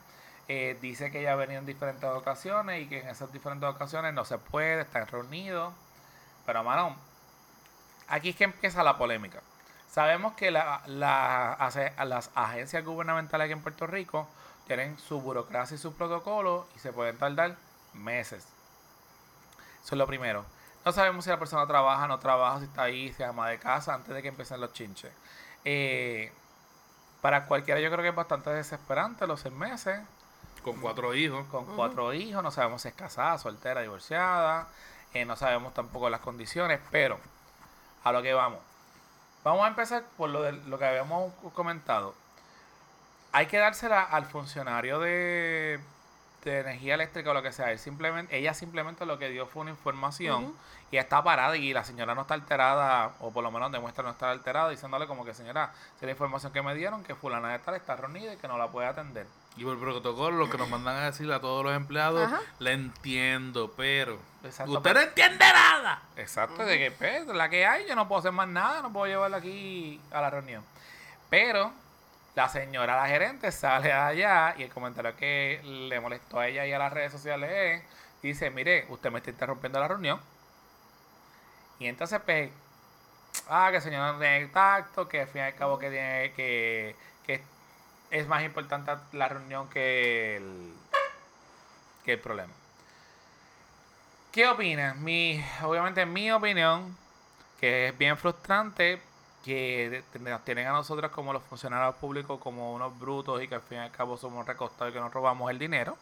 Eh, 0.48 0.76
dice 0.80 1.10
que 1.10 1.20
ella 1.20 1.34
venido 1.36 1.58
en 1.60 1.66
diferentes 1.66 2.04
ocasiones 2.08 2.82
y 2.82 2.86
que 2.86 3.00
en 3.00 3.08
esas 3.08 3.32
diferentes 3.32 3.68
ocasiones 3.68 4.12
no 4.14 4.24
se 4.24 4.38
puede, 4.38 4.82
están 4.82 5.06
reunidos. 5.06 5.72
Pero, 6.46 6.62
mano, 6.62 6.96
aquí 8.08 8.30
es 8.30 8.36
que 8.36 8.44
empieza 8.44 8.82
la 8.82 8.98
polémica. 8.98 9.40
Sabemos 9.90 10.34
que 10.34 10.50
la- 10.50 10.82
la- 10.86 11.56
las 12.04 12.30
agencias 12.34 12.84
gubernamentales 12.84 13.44
aquí 13.46 13.52
en 13.52 13.62
Puerto 13.62 13.86
Rico 13.86 14.28
tienen 14.66 14.98
su 14.98 15.20
burocracia 15.20 15.76
y 15.76 15.78
sus 15.78 15.94
protocolos 15.94 16.66
y 16.76 16.78
se 16.80 16.92
pueden 16.92 17.16
tardar 17.16 17.56
meses. 17.94 18.44
Eso 19.82 19.94
es 19.94 19.98
lo 19.98 20.06
primero. 20.06 20.44
No 20.84 20.92
sabemos 20.92 21.24
si 21.24 21.30
la 21.30 21.38
persona 21.38 21.66
trabaja, 21.66 22.06
no 22.06 22.18
trabaja, 22.18 22.58
si 22.58 22.64
está 22.66 22.82
ahí, 22.82 23.12
si 23.12 23.22
es 23.22 23.28
ama 23.28 23.48
de 23.48 23.58
casa, 23.58 23.94
antes 23.94 24.14
de 24.14 24.20
que 24.20 24.28
empiecen 24.28 24.60
los 24.60 24.72
chinches. 24.72 25.12
Eh, 25.64 26.30
para 27.22 27.46
cualquiera 27.46 27.80
yo 27.80 27.90
creo 27.90 28.02
que 28.02 28.10
es 28.10 28.14
bastante 28.14 28.50
desesperante 28.50 29.26
los 29.26 29.40
seis 29.40 29.54
meses 29.54 29.98
con 30.62 30.80
cuatro 30.80 31.14
hijos. 31.14 31.46
con 31.46 31.64
cuatro 31.76 32.12
hijos, 32.12 32.42
no 32.42 32.50
sabemos 32.50 32.82
si 32.82 32.88
es 32.88 32.94
casada, 32.94 33.38
soltera, 33.38 33.82
divorciada, 33.82 34.68
eh, 35.12 35.24
no 35.24 35.36
sabemos 35.36 35.74
tampoco 35.74 36.10
las 36.10 36.20
condiciones, 36.20 36.80
pero 36.90 37.18
a 38.02 38.12
lo 38.12 38.22
que 38.22 38.34
vamos. 38.34 38.60
Vamos 39.44 39.64
a 39.64 39.68
empezar 39.68 40.04
por 40.16 40.30
lo, 40.30 40.42
de, 40.42 40.52
lo 40.52 40.78
que 40.78 40.86
habíamos 40.86 41.32
comentado. 41.52 42.14
Hay 43.32 43.46
que 43.46 43.58
dársela 43.58 44.02
al 44.02 44.24
funcionario 44.24 44.98
de, 45.00 45.80
de 46.50 46.60
energía 46.60 46.94
eléctrica 46.94 47.30
o 47.30 47.34
lo 47.34 47.42
que 47.42 47.52
sea. 47.52 47.70
Él 47.72 47.78
simplemente, 47.78 48.36
ella 48.36 48.54
simplemente 48.54 49.06
lo 49.06 49.18
que 49.18 49.28
dio 49.30 49.46
fue 49.46 49.62
una 49.62 49.70
información 49.70 50.54
y 50.90 50.96
está 50.98 51.22
parada 51.24 51.56
y 51.56 51.72
la 51.72 51.84
señora 51.84 52.14
no 52.14 52.22
está 52.22 52.34
alterada, 52.34 53.12
o 53.20 53.32
por 53.32 53.42
lo 53.42 53.50
menos 53.50 53.72
demuestra 53.72 54.04
no 54.04 54.10
estar 54.10 54.28
alterada, 54.30 54.70
diciéndole 54.70 55.06
como 55.06 55.24
que 55.24 55.34
señora, 55.34 55.72
si 55.98 56.06
la 56.06 56.12
información 56.12 56.52
que 56.52 56.62
me 56.62 56.74
dieron 56.74 57.02
que 57.02 57.14
fulana 57.14 57.50
de 57.52 57.58
tal 57.58 57.74
está 57.74 57.96
reunida 57.96 58.34
y 58.34 58.36
que 58.36 58.46
no 58.48 58.58
la 58.58 58.68
puede 58.68 58.86
atender. 58.88 59.26
Y 59.56 59.64
por 59.64 59.78
protocolo, 59.78 60.36
lo 60.36 60.50
que 60.50 60.58
nos 60.58 60.68
mandan 60.68 60.96
a 60.96 61.04
decir 61.06 61.30
a 61.32 61.40
todos 61.40 61.64
los 61.64 61.74
empleados, 61.74 62.26
Ajá. 62.26 62.40
le 62.58 62.72
entiendo, 62.72 63.72
pero. 63.76 64.18
Exacto, 64.42 64.72
¡Usted 64.72 64.82
pero- 64.82 65.00
no 65.00 65.06
entiende 65.06 65.44
nada! 65.52 66.02
Exacto, 66.16 66.64
de 66.64 66.78
que 66.78 66.90
pues, 66.90 67.26
la 67.28 67.48
que 67.48 67.64
hay, 67.64 67.86
yo 67.88 67.94
no 67.94 68.08
puedo 68.08 68.18
hacer 68.20 68.32
más 68.32 68.48
nada, 68.48 68.82
no 68.82 68.92
puedo 68.92 69.06
llevarla 69.06 69.36
aquí 69.36 70.00
a 70.12 70.20
la 70.20 70.30
reunión. 70.30 70.64
Pero 71.30 71.72
la 72.34 72.48
señora, 72.48 72.96
la 72.96 73.06
gerente, 73.06 73.52
sale 73.52 73.92
allá 73.92 74.54
y 74.58 74.64
el 74.64 74.72
comentario 74.72 75.16
que 75.16 75.60
le 75.62 76.00
molestó 76.00 76.40
a 76.40 76.48
ella 76.48 76.66
y 76.66 76.72
a 76.72 76.78
las 76.78 76.92
redes 76.92 77.12
sociales 77.12 77.50
es, 77.52 77.82
dice, 78.22 78.50
mire, 78.50 78.86
usted 78.88 79.10
me 79.10 79.18
está 79.18 79.30
interrumpiendo 79.30 79.78
la 79.78 79.88
reunión. 79.88 80.20
Y 81.78 81.86
entonces, 81.86 82.20
pues, 82.24 82.50
ah, 83.48 83.68
que 83.70 83.76
el 83.76 83.82
señor 83.82 84.14
no 84.14 84.18
tiene 84.18 84.46
tacto, 84.48 85.08
que 85.08 85.20
al 85.22 85.28
fin 85.28 85.42
y 85.42 85.44
al 85.44 85.54
cabo 85.54 85.78
que 85.78 85.90
tiene 85.90 86.32
que, 86.32 86.96
que 87.26 87.42
es 88.10 88.26
más 88.26 88.42
importante 88.44 88.92
la 89.12 89.28
reunión 89.28 89.68
que 89.68 90.36
el, 90.36 90.74
que 92.04 92.12
el 92.14 92.20
problema. 92.20 92.52
¿Qué 94.32 94.48
opinas? 94.48 94.96
Mi, 94.96 95.44
obviamente, 95.62 96.00
en 96.02 96.12
mi 96.12 96.30
opinión, 96.32 96.96
que 97.60 97.88
es 97.88 97.98
bien 97.98 98.16
frustrante 98.16 99.00
que 99.44 100.02
nos 100.20 100.44
tienen 100.44 100.66
a 100.66 100.72
nosotros 100.72 101.10
como 101.10 101.32
los 101.32 101.42
funcionarios 101.42 101.96
públicos 101.96 102.40
como 102.40 102.74
unos 102.74 102.98
brutos 102.98 103.42
y 103.42 103.48
que 103.48 103.56
al 103.56 103.60
fin 103.60 103.78
y 103.78 103.80
al 103.82 103.90
cabo 103.90 104.16
somos 104.16 104.46
recostados 104.46 104.90
y 104.90 104.94
que 104.94 105.00
nos 105.00 105.12
robamos 105.12 105.50
el 105.50 105.58
dinero. 105.58 105.96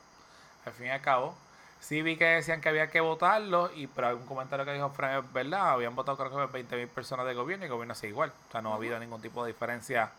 Al 0.64 0.72
fin 0.72 0.86
y 0.86 0.90
al 0.90 1.00
cabo, 1.00 1.34
sí 1.80 2.02
vi 2.02 2.16
que 2.16 2.24
decían 2.24 2.60
que 2.60 2.68
había 2.68 2.88
que 2.88 3.00
votarlo, 3.00 3.70
y 3.74 3.88
pero 3.88 4.06
algún 4.06 4.26
comentario 4.26 4.64
que 4.64 4.72
dijo 4.72 4.90
Frank 4.90 5.24
es 5.24 5.32
verdad, 5.32 5.70
habían 5.70 5.96
votado 5.96 6.16
creo 6.16 6.46
que 6.46 6.52
20 6.52 6.76
mil 6.76 6.88
personas 6.88 7.26
de 7.26 7.34
gobierno 7.34 7.64
y 7.64 7.66
el 7.66 7.72
gobierno 7.72 7.94
sigue 7.96 8.10
igual. 8.10 8.32
O 8.48 8.52
sea, 8.52 8.62
no 8.62 8.72
ha 8.72 8.76
habido 8.76 8.98
ningún 9.00 9.20
tipo 9.20 9.44
de 9.44 9.52
diferencia 9.52 10.12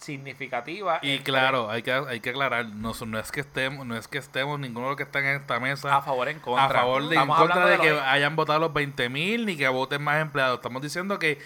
significativa. 0.00 0.98
Y 1.02 1.20
claro, 1.20 1.70
hay 1.70 1.82
que, 1.82 1.92
hay 1.92 2.20
que 2.20 2.30
aclarar, 2.30 2.66
no, 2.66 2.92
no 3.06 3.18
es 3.18 3.30
que 3.30 3.40
estemos, 3.40 3.86
no 3.86 3.96
es 3.96 4.08
que 4.08 4.18
estemos 4.18 4.58
ninguno 4.58 4.86
de 4.86 4.90
los 4.90 4.96
que 4.96 5.02
están 5.04 5.24
en 5.24 5.40
esta 5.40 5.60
mesa 5.60 5.96
a 5.96 6.02
favor 6.02 6.28
en 6.28 6.40
contra. 6.40 6.64
a 6.64 6.68
favor 6.68 7.08
de, 7.08 7.16
en 7.16 7.26
contra 7.26 7.66
de 7.66 7.78
que 7.78 7.90
hayan 7.90 8.34
votado 8.34 8.58
los 8.60 8.72
20 8.72 9.08
mil 9.08 9.46
ni 9.46 9.56
que 9.56 9.68
voten 9.68 10.02
más 10.02 10.20
empleados. 10.20 10.58
Estamos 10.58 10.82
diciendo 10.82 11.18
que 11.18 11.38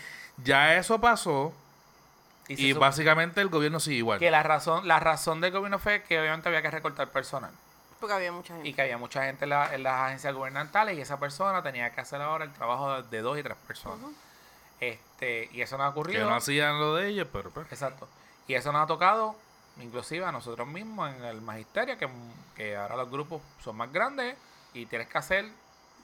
ya 0.45 0.77
eso 0.77 1.01
pasó 1.01 1.53
y 2.49 2.73
básicamente 2.73 3.41
el 3.41 3.49
gobierno 3.49 3.81
sigue 3.81 3.97
igual. 3.99 4.19
que 4.19 4.31
la 4.31 4.43
razón, 4.43 4.87
la 4.87 5.01
razón 5.01 5.41
del 5.41 5.53
gobierno 5.53 5.79
fue 5.79 6.03
que 6.03 6.21
obviamente 6.21 6.49
había 6.49 6.63
que 6.63 6.71
recortar 6.71 7.09
personal. 7.11 7.51
Porque 8.01 8.15
había 8.15 8.33
mucha 8.33 8.53
gente. 8.55 8.69
y 8.69 8.75
que 8.75 8.83
había 8.83 8.99
mucha 8.99 9.23
gente 9.25 9.45
en, 9.45 9.51
la- 9.51 9.73
en 9.75 9.83
las 9.85 9.95
agencias 9.95 10.35
gubernamentales 10.35 10.99
y 10.99 11.01
esa 11.01 11.21
persona 11.21 11.63
tenía 11.63 11.91
que 11.93 12.01
hacer 12.01 12.21
ahora 12.21 12.45
el 12.45 12.53
trabajo 12.53 13.01
de, 13.03 13.21
dos 13.23 13.39
y 13.39 13.43
tres 13.45 13.57
personas. 13.67 14.11
Este 14.81 15.49
Y 15.53 15.61
eso 15.63 15.79
no 15.79 15.85
ha 15.85 15.89
que 15.95 16.01
ocurrido. 16.01 16.29
no 16.29 16.35
hacían 16.35 16.79
lo 16.81 16.97
de 16.97 17.09
ellos, 17.09 17.29
pero 17.33 17.51
pues. 17.51 17.67
Exacto. 17.71 18.09
Y 18.49 18.55
eso 18.55 18.73
nos 18.73 18.83
ha 18.83 18.87
tocado, 18.87 19.37
inclusive 19.81 20.25
a 20.25 20.33
nosotros 20.33 20.67
mismos 20.67 21.15
en 21.15 21.25
el 21.25 21.41
magisterio, 21.41 21.97
que, 21.97 22.09
que 22.57 22.77
ahora 22.77 22.97
los 22.97 23.09
grupos 23.11 23.41
son 23.63 23.77
más 23.77 23.93
grandes 23.93 24.37
y 24.75 24.87
tienes 24.87 25.07
que 25.09 25.19
hacer... 25.19 25.49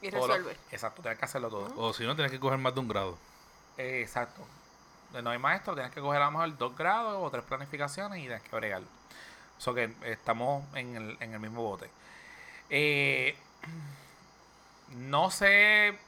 Y 0.00 0.12
lo- 0.12 0.18
resuelve. 0.20 0.56
exacto, 0.70 1.02
tienes 1.02 1.18
que 1.18 1.24
hacerlo 1.24 1.48
todo. 1.50 1.72
O 1.76 1.92
si 1.92 2.04
no, 2.04 2.14
tienes 2.14 2.30
que 2.30 2.38
coger 2.38 2.58
más 2.58 2.72
de 2.72 2.80
un 2.80 2.86
grado. 2.88 3.18
Eh, 3.78 4.02
exacto. 4.02 4.46
De 5.12 5.22
no 5.22 5.30
hay 5.30 5.38
maestro, 5.38 5.74
tienes 5.74 5.92
que 5.92 6.00
coger 6.00 6.20
a 6.20 6.26
lo 6.26 6.32
mejor 6.32 6.58
dos 6.58 6.76
grados 6.76 7.16
o 7.18 7.30
tres 7.30 7.44
planificaciones 7.44 8.18
y 8.18 8.22
tienes 8.22 8.42
que 8.42 8.54
bregarlo. 8.54 8.88
Eso 9.58 9.72
que 9.74 9.90
estamos 10.04 10.64
en 10.74 10.96
el, 10.96 11.16
en 11.20 11.32
el 11.32 11.40
mismo 11.40 11.62
bote. 11.62 11.90
Eh, 12.68 13.34
no 14.96 15.30
sé 15.30 15.98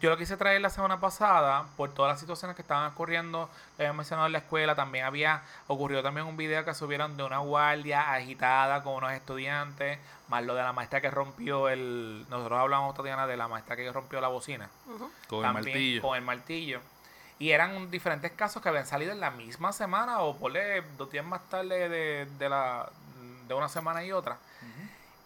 yo 0.00 0.10
lo 0.10 0.16
quise 0.16 0.36
traer 0.36 0.60
la 0.62 0.70
semana 0.70 0.98
pasada 0.98 1.66
por 1.76 1.92
todas 1.92 2.12
las 2.12 2.20
situaciones 2.20 2.56
que 2.56 2.62
estaban 2.62 2.90
ocurriendo. 2.90 3.50
que 3.76 3.82
había 3.82 3.92
mencionado 3.92 4.26
en 4.26 4.32
la 4.32 4.38
escuela. 4.38 4.74
También 4.74 5.04
había 5.04 5.42
ocurrido 5.66 6.02
también 6.02 6.26
un 6.26 6.36
video 6.36 6.64
que 6.64 6.72
subieron 6.72 7.16
de 7.16 7.22
una 7.22 7.38
guardia 7.38 8.12
agitada 8.12 8.82
con 8.82 8.94
unos 8.94 9.12
estudiantes. 9.12 9.98
Más 10.28 10.42
lo 10.44 10.54
de 10.54 10.62
la 10.62 10.72
maestra 10.72 11.02
que 11.02 11.10
rompió 11.10 11.68
el. 11.68 12.24
Nosotros 12.30 12.58
hablamos, 12.58 12.94
Tatiana, 12.94 13.26
de 13.26 13.36
la 13.36 13.46
maestra 13.46 13.76
que 13.76 13.92
rompió 13.92 14.20
la 14.22 14.28
bocina. 14.28 14.70
Con 15.28 15.38
el 15.40 15.42
También 15.42 15.52
martillo. 15.52 16.02
Con 16.02 16.16
el 16.16 16.22
martillo. 16.22 16.80
Y 17.38 17.50
eran 17.50 17.90
diferentes 17.90 18.32
casos 18.32 18.62
que 18.62 18.68
habían 18.68 18.86
salido 18.86 19.12
en 19.12 19.20
la 19.20 19.30
misma 19.30 19.72
semana 19.72 20.20
o 20.20 20.36
por 20.36 20.52
dos 20.96 21.10
días 21.10 21.24
más 21.24 21.42
tarde 21.48 21.88
de, 21.88 22.26
de 22.38 22.48
la, 22.48 22.88
de 23.48 23.54
una 23.54 23.68
semana 23.68 24.04
y 24.04 24.12
otra. 24.12 24.38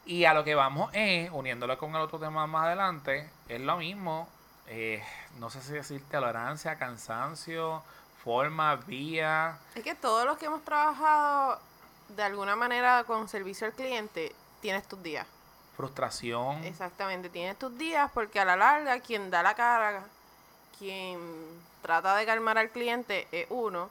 Y 0.06 0.24
a 0.24 0.32
lo 0.32 0.42
que 0.42 0.54
vamos 0.54 0.90
es, 0.94 1.30
uniéndolo 1.30 1.76
con 1.76 1.90
el 1.94 2.00
otro 2.00 2.18
tema 2.18 2.46
más 2.46 2.66
adelante, 2.66 3.28
es 3.48 3.60
lo 3.60 3.76
mismo. 3.76 4.26
eh, 4.68 5.02
no 5.38 5.50
sé 5.50 5.60
si 5.60 5.72
decir 5.72 6.02
tolerancia, 6.10 6.76
cansancio, 6.76 7.82
forma, 8.24 8.76
vía. 8.76 9.58
Es 9.74 9.84
que 9.84 9.94
todos 9.94 10.24
los 10.24 10.38
que 10.38 10.46
hemos 10.46 10.64
trabajado 10.64 11.60
de 12.08 12.22
alguna 12.22 12.56
manera 12.56 13.04
con 13.06 13.28
servicio 13.28 13.66
al 13.66 13.74
cliente, 13.74 14.34
tienes 14.62 14.88
tus 14.88 15.02
días. 15.02 15.26
frustración. 15.76 16.64
Exactamente, 16.64 17.28
tienes 17.28 17.56
tus 17.58 17.76
días 17.78 18.10
porque 18.12 18.40
a 18.40 18.44
la 18.44 18.56
larga 18.56 18.98
quien 19.00 19.30
da 19.30 19.42
la 19.42 19.54
cara, 19.54 20.02
quien 20.78 21.18
trata 21.82 22.16
de 22.16 22.26
calmar 22.26 22.58
al 22.58 22.70
cliente 22.70 23.26
es 23.32 23.46
uno, 23.50 23.90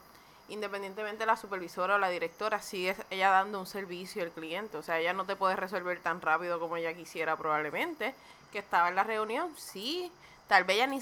independientemente 0.49 1.25
la 1.25 1.35
supervisora 1.35 1.95
o 1.95 1.97
la 1.97 2.09
directora, 2.09 2.61
sigue 2.61 2.95
ella 3.09 3.29
dando 3.29 3.59
un 3.59 3.67
servicio 3.67 4.23
al 4.23 4.31
cliente. 4.31 4.77
O 4.77 4.83
sea, 4.83 4.99
ella 4.99 5.13
no 5.13 5.25
te 5.25 5.35
puede 5.35 5.55
resolver 5.55 5.99
tan 5.99 6.21
rápido 6.21 6.59
como 6.59 6.77
ella 6.77 6.93
quisiera 6.93 7.35
probablemente. 7.35 8.13
Que 8.51 8.59
estaba 8.59 8.87
en 8.87 8.95
la 8.95 9.03
reunión, 9.03 9.53
sí, 9.57 10.09
tal 10.47 10.63
vez 10.63 10.77
ella 10.77 10.87
ni 10.87 11.01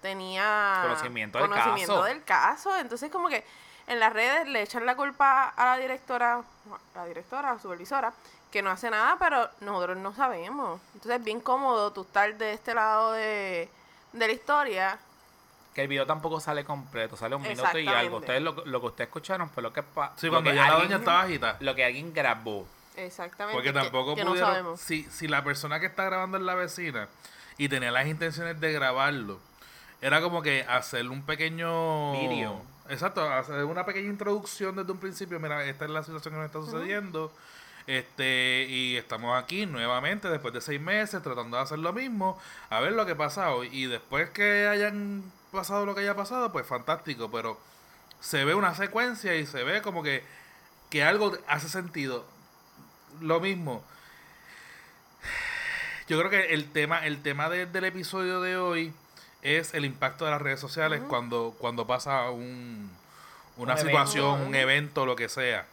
tenía 0.00 0.80
Conocimiento 0.82 1.38
del 1.38 1.48
conocimiento 1.48 1.94
caso. 1.94 2.04
del 2.04 2.24
caso. 2.24 2.76
Entonces 2.78 3.10
como 3.10 3.28
que 3.28 3.44
en 3.86 4.00
las 4.00 4.12
redes 4.12 4.48
le 4.48 4.62
echan 4.62 4.86
la 4.86 4.96
culpa 4.96 5.48
a 5.48 5.64
la 5.66 5.78
directora, 5.78 6.42
la 6.94 7.06
directora, 7.06 7.52
la 7.54 7.60
supervisora, 7.60 8.12
que 8.50 8.62
no 8.62 8.70
hace 8.70 8.90
nada, 8.90 9.16
pero 9.18 9.50
nosotros 9.60 9.98
no 9.98 10.14
sabemos. 10.14 10.80
Entonces 10.94 11.18
es 11.18 11.24
bien 11.24 11.40
cómodo 11.40 11.92
tú 11.92 12.02
estar 12.02 12.34
de 12.36 12.52
este 12.52 12.74
lado 12.74 13.12
de, 13.12 13.68
de 14.18 14.26
la 14.26 14.32
historia. 14.32 14.98
Que 15.74 15.82
el 15.82 15.88
video 15.88 16.06
tampoco 16.06 16.40
sale 16.40 16.64
completo, 16.64 17.16
sale 17.16 17.34
un 17.36 17.42
minuto 17.42 17.78
y 17.78 17.86
algo. 17.86 18.18
Ustedes 18.18 18.40
lo, 18.42 18.52
lo 18.64 18.80
que 18.80 18.86
ustedes 18.86 19.08
escucharon 19.08 19.50
fue 19.50 19.62
lo 19.62 19.72
que 19.72 19.82
pa- 19.82 20.12
Sí, 20.16 20.26
lo 20.26 20.32
cuando 20.32 20.50
que 20.50 20.56
ya 20.56 20.68
la 20.70 20.78
doña 20.78 20.96
estaba 20.96 21.22
agitada. 21.22 21.56
Lo 21.60 21.74
que 21.74 21.84
alguien 21.84 22.14
grabó. 22.14 22.66
Exactamente. 22.96 23.54
Porque 23.54 23.72
que- 23.74 23.78
tampoco 23.78 24.14
que 24.14 24.24
no 24.24 24.30
pudieron. 24.30 24.50
sabemos. 24.50 24.80
si, 24.80 25.02
si 25.04 25.28
la 25.28 25.44
persona 25.44 25.78
que 25.80 25.86
está 25.86 26.04
grabando 26.04 26.38
es 26.38 26.42
la 26.44 26.54
vecina 26.54 27.08
y 27.58 27.68
tenía 27.68 27.90
las 27.90 28.06
intenciones 28.06 28.58
de 28.58 28.72
grabarlo, 28.72 29.38
era 30.00 30.22
como 30.22 30.40
que 30.40 30.64
hacer 30.66 31.06
un 31.10 31.22
pequeño. 31.26 32.12
Video. 32.12 32.62
Exacto, 32.88 33.28
hacer 33.30 33.64
una 33.64 33.84
pequeña 33.84 34.08
introducción 34.08 34.76
desde 34.76 34.92
un 34.92 34.98
principio. 34.98 35.38
Mira, 35.40 35.62
esta 35.64 35.84
es 35.84 35.90
la 35.90 36.02
situación 36.02 36.32
que 36.34 36.38
nos 36.40 36.46
está 36.46 36.60
sucediendo. 36.60 37.30
Este, 37.86 38.66
y 38.68 38.96
estamos 38.96 39.40
aquí 39.40 39.64
nuevamente 39.66 40.28
después 40.28 40.52
de 40.52 40.60
seis 40.60 40.80
meses 40.80 41.22
tratando 41.22 41.56
de 41.56 41.62
hacer 41.62 41.78
lo 41.78 41.92
mismo, 41.92 42.38
a 42.68 42.80
ver 42.80 42.92
lo 42.92 43.06
que 43.06 43.12
ha 43.12 43.16
pasado. 43.16 43.62
Y 43.64 43.86
después 43.86 44.30
que 44.30 44.66
hayan 44.66 45.22
pasado 45.52 45.86
lo 45.86 45.94
que 45.94 46.00
haya 46.00 46.16
pasado, 46.16 46.50
pues 46.52 46.66
fantástico, 46.66 47.30
pero 47.30 47.58
se 48.20 48.44
ve 48.44 48.54
una 48.54 48.74
secuencia 48.74 49.36
y 49.36 49.46
se 49.46 49.62
ve 49.62 49.82
como 49.82 50.02
que, 50.02 50.24
que 50.90 51.04
algo 51.04 51.36
hace 51.46 51.68
sentido. 51.68 52.24
Lo 53.20 53.40
mismo. 53.40 53.84
Yo 56.08 56.18
creo 56.18 56.30
que 56.30 56.54
el 56.54 56.70
tema, 56.72 57.04
el 57.06 57.22
tema 57.22 57.48
de- 57.48 57.66
del 57.66 57.84
episodio 57.84 58.40
de 58.40 58.56
hoy 58.56 58.92
es 59.42 59.74
el 59.74 59.84
impacto 59.84 60.24
de 60.24 60.30
las 60.32 60.40
redes 60.42 60.60
sociales 60.60 61.02
cuando, 61.08 61.54
cuando 61.58 61.86
pasa 61.86 62.30
un, 62.30 62.90
una 63.56 63.74
Un 63.74 63.78
situación, 63.80 64.26
evento. 64.34 64.46
un 64.48 64.54
evento, 64.54 65.06
lo 65.06 65.16
que 65.16 65.28
sea. 65.28 65.66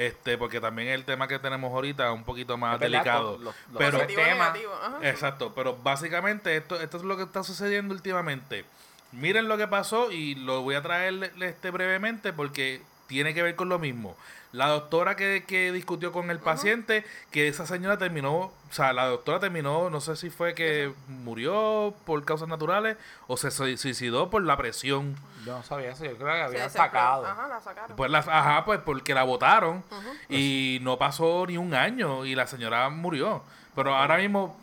Este, 0.00 0.38
porque 0.38 0.60
también 0.62 0.88
el 0.88 1.04
tema 1.04 1.28
que 1.28 1.38
tenemos 1.38 1.70
ahorita 1.74 2.08
es 2.08 2.14
un 2.14 2.24
poquito 2.24 2.56
más 2.56 2.76
Es 2.76 2.80
delicado. 2.80 3.34
con 3.34 3.44
los- 3.44 3.54
los 3.70 3.76
pero, 3.76 3.98
negativo, 3.98 4.72
ajá. 4.82 4.96
Exacto, 5.02 5.52
pero 5.54 5.76
básicamente 5.76 6.56
esto, 6.56 6.80
esto 6.80 6.96
es 6.96 7.02
lo 7.02 7.18
que 7.18 7.24
está 7.24 7.42
sucediendo 7.44 7.92
últimamente. 7.92 8.64
Miren 9.12 9.46
lo 9.46 9.58
que 9.58 9.68
pasó 9.68 10.10
y 10.10 10.36
lo 10.36 10.62
voy 10.62 10.74
a 10.76 10.80
traer 10.80 11.30
este 11.42 11.70
brevemente 11.70 12.32
porque 12.32 12.80
tiene 13.08 13.34
que 13.34 13.42
ver 13.42 13.56
con 13.56 13.68
lo 13.68 13.78
mismo. 13.78 14.16
La 14.52 14.66
doctora 14.66 15.14
que, 15.14 15.44
que 15.46 15.70
discutió 15.70 16.10
con 16.10 16.28
el 16.30 16.40
paciente, 16.40 17.04
que 17.30 17.46
esa 17.46 17.66
señora 17.66 17.98
terminó, 17.98 18.32
o 18.36 18.52
sea, 18.72 18.92
la 18.92 19.06
doctora 19.06 19.38
terminó, 19.38 19.90
no 19.90 20.00
sé 20.00 20.16
si 20.16 20.28
fue 20.28 20.54
que 20.54 20.92
murió 21.06 21.94
por 22.04 22.24
causas 22.24 22.48
naturales 22.48 22.96
o 23.28 23.36
se 23.36 23.52
sui- 23.52 23.76
suicidó 23.76 24.28
por 24.28 24.42
la 24.42 24.56
presión. 24.56 25.14
Yo 25.46 25.56
no 25.56 25.62
sabía 25.62 25.90
eso, 25.92 26.04
yo 26.04 26.16
creo 26.16 26.26
que 26.26 26.34
Se 26.34 26.42
había 26.42 26.62
desesperó. 26.64 26.84
sacado. 26.84 27.26
Ajá, 27.26 27.46
la 27.48 27.60
sacaron. 27.60 27.96
Pues 27.96 28.10
la, 28.10 28.18
ajá, 28.18 28.64
pues 28.64 28.80
porque 28.80 29.14
la 29.14 29.22
votaron 29.22 29.84
y 30.28 30.78
no 30.82 30.98
pasó 30.98 31.46
ni 31.46 31.56
un 31.56 31.72
año 31.72 32.24
y 32.24 32.34
la 32.34 32.46
señora 32.48 32.88
murió. 32.90 33.44
Pero 33.76 33.94
ahora 33.94 34.16
mismo, 34.18 34.58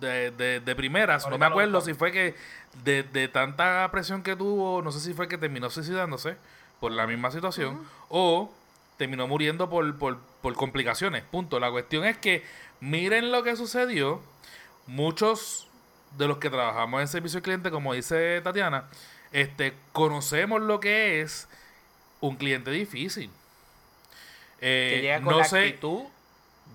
de, 0.00 0.32
de, 0.32 0.60
de 0.60 0.76
primeras, 0.76 1.26
no 1.30 1.38
me 1.38 1.46
acuerdo 1.46 1.80
si 1.80 1.94
fue 1.94 2.12
que 2.12 2.34
de, 2.84 3.02
de 3.04 3.28
tanta 3.28 3.88
presión 3.90 4.22
que 4.22 4.36
tuvo, 4.36 4.82
no 4.82 4.92
sé 4.92 5.00
si 5.00 5.14
fue 5.14 5.28
que 5.28 5.38
terminó 5.38 5.70
suicidándose 5.70 6.36
por 6.78 6.92
la 6.92 7.06
misma 7.06 7.30
situación 7.30 7.80
o 8.10 8.52
terminó 8.96 9.26
muriendo 9.26 9.68
por, 9.68 9.98
por, 9.98 10.18
por 10.42 10.54
complicaciones. 10.54 11.22
Punto. 11.22 11.60
La 11.60 11.70
cuestión 11.70 12.04
es 12.04 12.16
que 12.16 12.44
miren 12.80 13.32
lo 13.32 13.42
que 13.42 13.56
sucedió. 13.56 14.20
Muchos 14.86 15.66
de 16.18 16.28
los 16.28 16.38
que 16.38 16.50
trabajamos 16.50 17.00
en 17.00 17.08
servicio 17.08 17.38
al 17.38 17.42
cliente, 17.42 17.70
como 17.70 17.94
dice 17.94 18.40
Tatiana, 18.42 18.84
este, 19.32 19.74
conocemos 19.92 20.60
lo 20.60 20.78
que 20.78 21.20
es 21.20 21.48
un 22.20 22.36
cliente 22.36 22.70
difícil. 22.70 23.30
Eh, 24.60 24.92
que 24.94 25.02
llega 25.02 25.16
con 25.16 25.32
no 25.32 25.38
la 25.38 25.44
sé, 25.44 25.58
actitud 25.58 26.04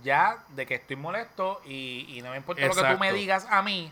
ya 0.03 0.43
de 0.49 0.65
que 0.65 0.75
estoy 0.75 0.95
molesto 0.95 1.61
y, 1.65 2.05
y 2.09 2.21
no 2.21 2.31
me 2.31 2.37
importa 2.37 2.65
lo 2.65 2.75
que 2.75 2.83
tú 2.83 2.97
me 2.99 3.13
digas 3.13 3.47
a 3.49 3.61
mí, 3.61 3.91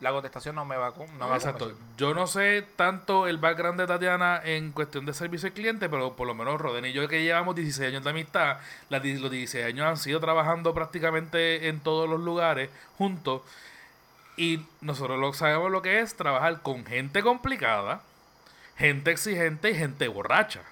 la 0.00 0.12
contestación 0.12 0.54
no 0.54 0.64
me 0.64 0.76
va 0.76 0.88
a... 0.88 0.90
No 0.90 1.06
me 1.06 1.18
va 1.26 1.34
a 1.34 1.36
Exacto. 1.36 1.66
convencer. 1.66 1.96
Yo 1.96 2.14
no 2.14 2.26
sé 2.26 2.64
tanto 2.76 3.26
el 3.26 3.38
background 3.38 3.80
de 3.80 3.86
Tatiana 3.86 4.40
en 4.44 4.70
cuestión 4.72 5.06
de 5.06 5.12
servicio 5.12 5.48
al 5.48 5.54
cliente, 5.54 5.88
pero 5.88 6.14
por 6.14 6.26
lo 6.26 6.34
menos 6.34 6.60
Roden 6.60 6.84
y 6.86 6.92
yo 6.92 7.08
que 7.08 7.22
llevamos 7.22 7.56
16 7.56 7.88
años 7.88 8.04
de 8.04 8.10
amistad, 8.10 8.58
los 8.90 9.02
16 9.02 9.64
años 9.66 9.86
han 9.86 9.96
sido 9.96 10.20
trabajando 10.20 10.72
prácticamente 10.72 11.68
en 11.68 11.80
todos 11.80 12.08
los 12.08 12.20
lugares 12.20 12.70
juntos 12.96 13.42
y 14.36 14.60
nosotros 14.80 15.18
lo 15.18 15.32
sabemos 15.32 15.70
lo 15.72 15.82
que 15.82 15.98
es 15.98 16.14
trabajar 16.16 16.62
con 16.62 16.86
gente 16.86 17.22
complicada, 17.22 18.02
gente 18.76 19.10
exigente 19.10 19.70
y 19.70 19.74
gente 19.74 20.06
borracha, 20.06 20.62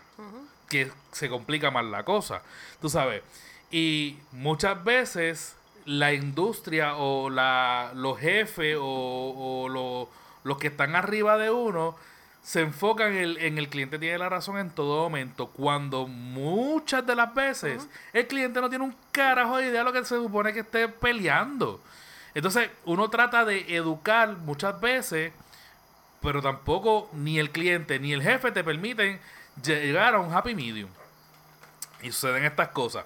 que 0.68 0.92
se 1.10 1.28
complica 1.28 1.72
más 1.72 1.84
la 1.84 2.04
cosa, 2.04 2.42
tú 2.80 2.88
sabes. 2.88 3.22
Y 3.72 4.18
muchas 4.30 4.84
veces 4.84 5.55
la 5.86 6.12
industria 6.12 6.96
o 6.96 7.30
la, 7.30 7.92
los 7.94 8.18
jefes 8.18 8.76
o, 8.78 8.84
o 9.64 9.68
lo- 9.68 10.08
los 10.44 10.58
que 10.58 10.68
están 10.68 10.94
arriba 10.94 11.36
de 11.38 11.50
uno 11.50 11.96
se 12.42 12.60
enfocan 12.60 13.12
en 13.12 13.18
el, 13.18 13.36
en 13.38 13.58
el 13.58 13.68
cliente 13.68 13.98
tiene 13.98 14.18
la 14.18 14.28
razón 14.28 14.58
en 14.58 14.70
todo 14.70 15.02
momento, 15.02 15.48
cuando 15.48 16.06
muchas 16.06 17.04
de 17.04 17.16
las 17.16 17.34
veces 17.34 17.88
el 18.12 18.26
cliente 18.28 18.60
no 18.60 18.68
tiene 18.68 18.84
un 18.84 18.94
carajo 19.10 19.56
de 19.56 19.66
idea 19.68 19.80
de 19.80 19.84
lo 19.84 19.92
que 19.92 20.04
se 20.04 20.14
supone 20.16 20.52
que 20.52 20.60
esté 20.60 20.88
peleando. 20.88 21.80
Entonces 22.34 22.70
uno 22.84 23.10
trata 23.10 23.44
de 23.44 23.74
educar 23.74 24.36
muchas 24.36 24.80
veces 24.80 25.32
pero 26.22 26.42
tampoco 26.42 27.08
ni 27.12 27.38
el 27.38 27.50
cliente 27.50 27.98
ni 28.00 28.12
el 28.12 28.22
jefe 28.22 28.50
te 28.52 28.64
permiten 28.64 29.20
llegar 29.64 30.14
a 30.14 30.20
un 30.20 30.32
happy 30.34 30.54
medium. 30.54 30.90
Y 32.02 32.10
suceden 32.12 32.44
estas 32.44 32.68
cosas. 32.68 33.04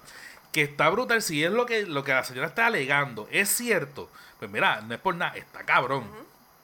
Que 0.51 0.63
está 0.63 0.89
brutal, 0.89 1.21
si 1.21 1.43
es 1.43 1.51
lo 1.51 1.65
que, 1.65 1.85
lo 1.85 2.03
que 2.03 2.13
la 2.13 2.23
señora 2.23 2.47
está 2.47 2.67
alegando, 2.67 3.27
es 3.31 3.49
cierto, 3.49 4.09
pues 4.39 4.51
mira, 4.51 4.81
no 4.81 4.93
es 4.93 4.99
por 4.99 5.15
nada, 5.15 5.35
está 5.35 5.63
cabrón. 5.63 6.05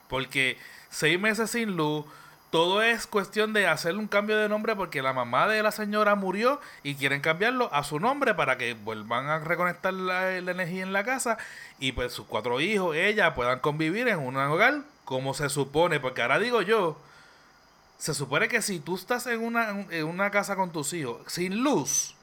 Porque 0.08 0.58
seis 0.90 1.18
meses 1.18 1.50
sin 1.50 1.76
luz, 1.76 2.04
todo 2.50 2.82
es 2.82 3.06
cuestión 3.06 3.52
de 3.52 3.66
hacerle 3.66 3.98
un 4.00 4.08
cambio 4.08 4.36
de 4.38 4.48
nombre 4.48 4.74
porque 4.74 5.02
la 5.02 5.12
mamá 5.12 5.48
de 5.48 5.62
la 5.62 5.70
señora 5.70 6.14
murió 6.14 6.60
y 6.82 6.94
quieren 6.94 7.20
cambiarlo 7.20 7.72
a 7.74 7.84
su 7.84 8.00
nombre 8.00 8.34
para 8.34 8.56
que 8.56 8.72
vuelvan 8.72 9.28
a 9.28 9.38
reconectar 9.40 9.92
la, 9.92 10.40
la 10.40 10.50
energía 10.50 10.82
en 10.82 10.94
la 10.94 11.04
casa 11.04 11.36
y 11.78 11.92
pues 11.92 12.12
sus 12.12 12.26
cuatro 12.26 12.60
hijos, 12.60 12.96
ella, 12.96 13.34
puedan 13.34 13.60
convivir 13.60 14.08
en 14.08 14.18
un 14.18 14.36
hogar 14.36 14.82
como 15.04 15.34
se 15.34 15.50
supone. 15.50 16.00
Porque 16.00 16.22
ahora 16.22 16.38
digo 16.38 16.62
yo, 16.62 16.98
se 17.98 18.14
supone 18.14 18.48
que 18.48 18.62
si 18.62 18.78
tú 18.78 18.94
estás 18.94 19.26
en 19.26 19.42
una, 19.42 19.70
en 19.90 20.06
una 20.06 20.30
casa 20.30 20.56
con 20.56 20.72
tus 20.72 20.92
hijos 20.92 21.20
sin 21.26 21.62
luz, 21.62 22.14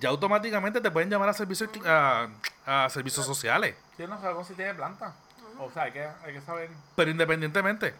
ya 0.00 0.08
automáticamente 0.08 0.80
te 0.80 0.90
pueden 0.90 1.10
llamar 1.10 1.28
a 1.28 1.32
servicios, 1.34 1.70
a, 1.84 2.28
a 2.66 2.88
servicios 2.90 3.24
sociales. 3.26 3.76
Yo 3.98 4.06
no 4.08 4.20
sabemos 4.20 4.46
si 4.46 4.54
tiene 4.54 4.74
planta. 4.74 5.14
O 5.58 5.70
sea, 5.70 5.84
hay 5.84 5.92
que, 5.92 6.04
hay 6.04 6.32
que 6.32 6.40
saber... 6.40 6.70
Pero 6.96 7.10
independientemente, 7.10 7.94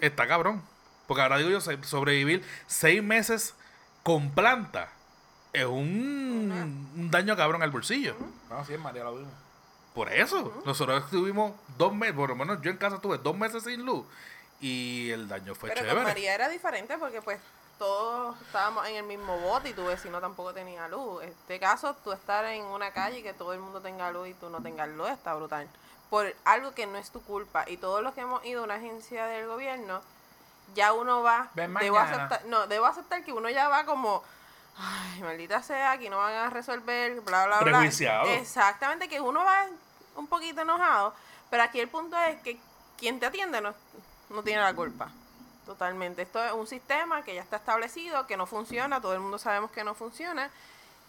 está 0.00 0.26
cabrón. 0.26 0.62
Porque 1.06 1.22
ahora 1.22 1.38
digo 1.38 1.50
yo, 1.50 1.60
sobrevivir 1.60 2.44
seis 2.66 3.02
meses 3.02 3.54
con 4.02 4.30
planta 4.30 4.88
es 5.52 5.64
un, 5.66 6.90
un 6.96 7.10
daño 7.10 7.36
cabrón 7.36 7.62
al 7.62 7.70
bolsillo. 7.70 8.16
No, 8.48 8.64
sí, 8.64 8.76
María 8.76 9.04
lo 9.04 9.16
vimos. 9.16 9.32
Por 9.94 10.12
eso, 10.12 10.62
nosotros 10.64 11.04
estuvimos 11.04 11.52
dos 11.76 11.92
meses, 11.92 12.14
por 12.14 12.28
lo 12.30 12.36
menos 12.36 12.60
yo 12.62 12.70
en 12.70 12.76
casa 12.76 13.00
tuve 13.00 13.18
dos 13.18 13.36
meses 13.36 13.64
sin 13.64 13.84
luz 13.84 14.06
y 14.60 15.10
el 15.10 15.26
daño 15.28 15.54
fue 15.54 15.70
Pero 15.70 15.80
con 15.80 15.88
chévere. 15.88 16.06
María 16.06 16.34
era 16.34 16.48
diferente 16.48 16.96
porque 16.98 17.20
pues 17.22 17.40
todos 17.80 18.36
estábamos 18.42 18.86
en 18.88 18.96
el 18.96 19.04
mismo 19.04 19.38
bote 19.38 19.70
y 19.70 19.72
tu 19.72 19.86
vecino 19.86 20.20
tampoco 20.20 20.52
tenía 20.52 20.86
luz. 20.86 21.22
En 21.22 21.30
este 21.30 21.58
caso, 21.58 21.96
tú 22.04 22.12
estar 22.12 22.44
en 22.44 22.62
una 22.62 22.92
calle 22.92 23.20
y 23.20 23.22
que 23.22 23.32
todo 23.32 23.54
el 23.54 23.58
mundo 23.58 23.80
tenga 23.80 24.10
luz 24.10 24.28
y 24.28 24.34
tú 24.34 24.50
no 24.50 24.60
tengas 24.60 24.86
luz 24.90 25.08
está 25.08 25.34
brutal. 25.34 25.66
Por 26.10 26.36
algo 26.44 26.72
que 26.72 26.86
no 26.86 26.98
es 26.98 27.10
tu 27.10 27.22
culpa. 27.22 27.64
Y 27.66 27.78
todos 27.78 28.02
los 28.02 28.12
que 28.12 28.20
hemos 28.20 28.44
ido 28.44 28.60
a 28.60 28.64
una 28.64 28.74
agencia 28.74 29.24
del 29.24 29.46
gobierno, 29.46 30.02
ya 30.74 30.92
uno 30.92 31.22
va, 31.22 31.48
Ven 31.54 31.72
debo 31.72 31.98
aceptar, 31.98 32.44
no, 32.44 32.66
debo 32.66 32.84
aceptar 32.84 33.24
que 33.24 33.32
uno 33.32 33.48
ya 33.48 33.68
va 33.68 33.86
como, 33.86 34.22
ay, 34.76 35.22
maldita 35.22 35.62
sea, 35.62 35.92
aquí 35.92 36.10
no 36.10 36.18
van 36.18 36.34
a 36.34 36.50
resolver, 36.50 37.22
bla, 37.22 37.46
bla, 37.46 37.60
bla. 37.60 37.78
Prejuiciado. 37.78 38.26
Exactamente, 38.26 39.08
que 39.08 39.22
uno 39.22 39.42
va 39.42 39.64
un 40.16 40.26
poquito 40.26 40.60
enojado, 40.60 41.14
pero 41.48 41.62
aquí 41.62 41.80
el 41.80 41.88
punto 41.88 42.18
es 42.18 42.42
que 42.42 42.60
quien 42.98 43.18
te 43.18 43.24
atiende 43.24 43.62
no, 43.62 43.72
no 44.28 44.42
tiene 44.42 44.60
la 44.60 44.74
culpa. 44.74 45.10
Totalmente. 45.66 46.22
Esto 46.22 46.42
es 46.44 46.52
un 46.52 46.66
sistema 46.66 47.22
que 47.22 47.34
ya 47.34 47.42
está 47.42 47.56
establecido, 47.56 48.26
que 48.26 48.36
no 48.36 48.46
funciona, 48.46 49.00
todo 49.00 49.14
el 49.14 49.20
mundo 49.20 49.38
sabemos 49.38 49.70
que 49.70 49.84
no 49.84 49.94
funciona 49.94 50.50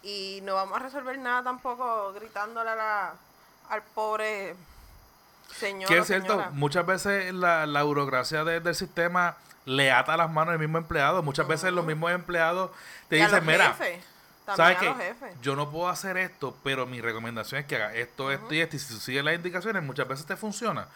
y 0.03 0.39
no 0.43 0.55
vamos 0.55 0.75
a 0.75 0.79
resolver 0.83 1.17
nada 1.17 1.43
tampoco 1.43 2.13
gritándole 2.13 2.69
a 2.69 2.75
la, 2.75 3.13
al 3.69 3.81
pobre 3.81 4.55
señor. 5.57 5.87
Que 5.89 5.97
es 5.99 6.07
cierto, 6.07 6.33
señora. 6.33 6.49
muchas 6.51 6.85
veces 6.85 7.33
la, 7.33 7.65
la 7.65 7.83
burocracia 7.83 8.43
de- 8.43 8.59
del 8.59 8.75
sistema 8.75 9.35
le 9.65 9.91
ata 9.91 10.17
las 10.17 10.29
manos 10.29 10.53
al 10.53 10.59
mismo 10.59 10.77
empleado. 10.77 11.23
Muchas 11.23 11.47
veces 11.47 11.71
los 11.71 11.85
mismos 11.85 12.11
empleados 12.11 12.71
te 13.09 13.17
Y 13.17 13.21
dicen, 13.21 13.45
mira, 13.45 13.73
jefes, 13.73 14.03
¿sabes 14.55 14.77
qué? 14.79 14.93
Yo 15.41 15.55
no 15.55 15.69
puedo 15.71 15.87
hacer 15.89 16.17
esto, 16.17 16.55
pero 16.63 16.85
mi 16.85 16.99
recomendación 17.01 17.61
es 17.61 17.67
que 17.67 17.75
haga 17.77 17.93
esto, 17.95 18.31
esto 18.31 18.53
y 18.53 18.59
esto. 18.61 18.75
Y 18.75 18.79
si 18.79 18.99
sigues 18.99 19.23
las 19.23 19.35
indicaciones, 19.35 19.81
muchas 19.83 20.07
veces 20.07 20.25
te 20.25 20.35
funciona. 20.35 20.87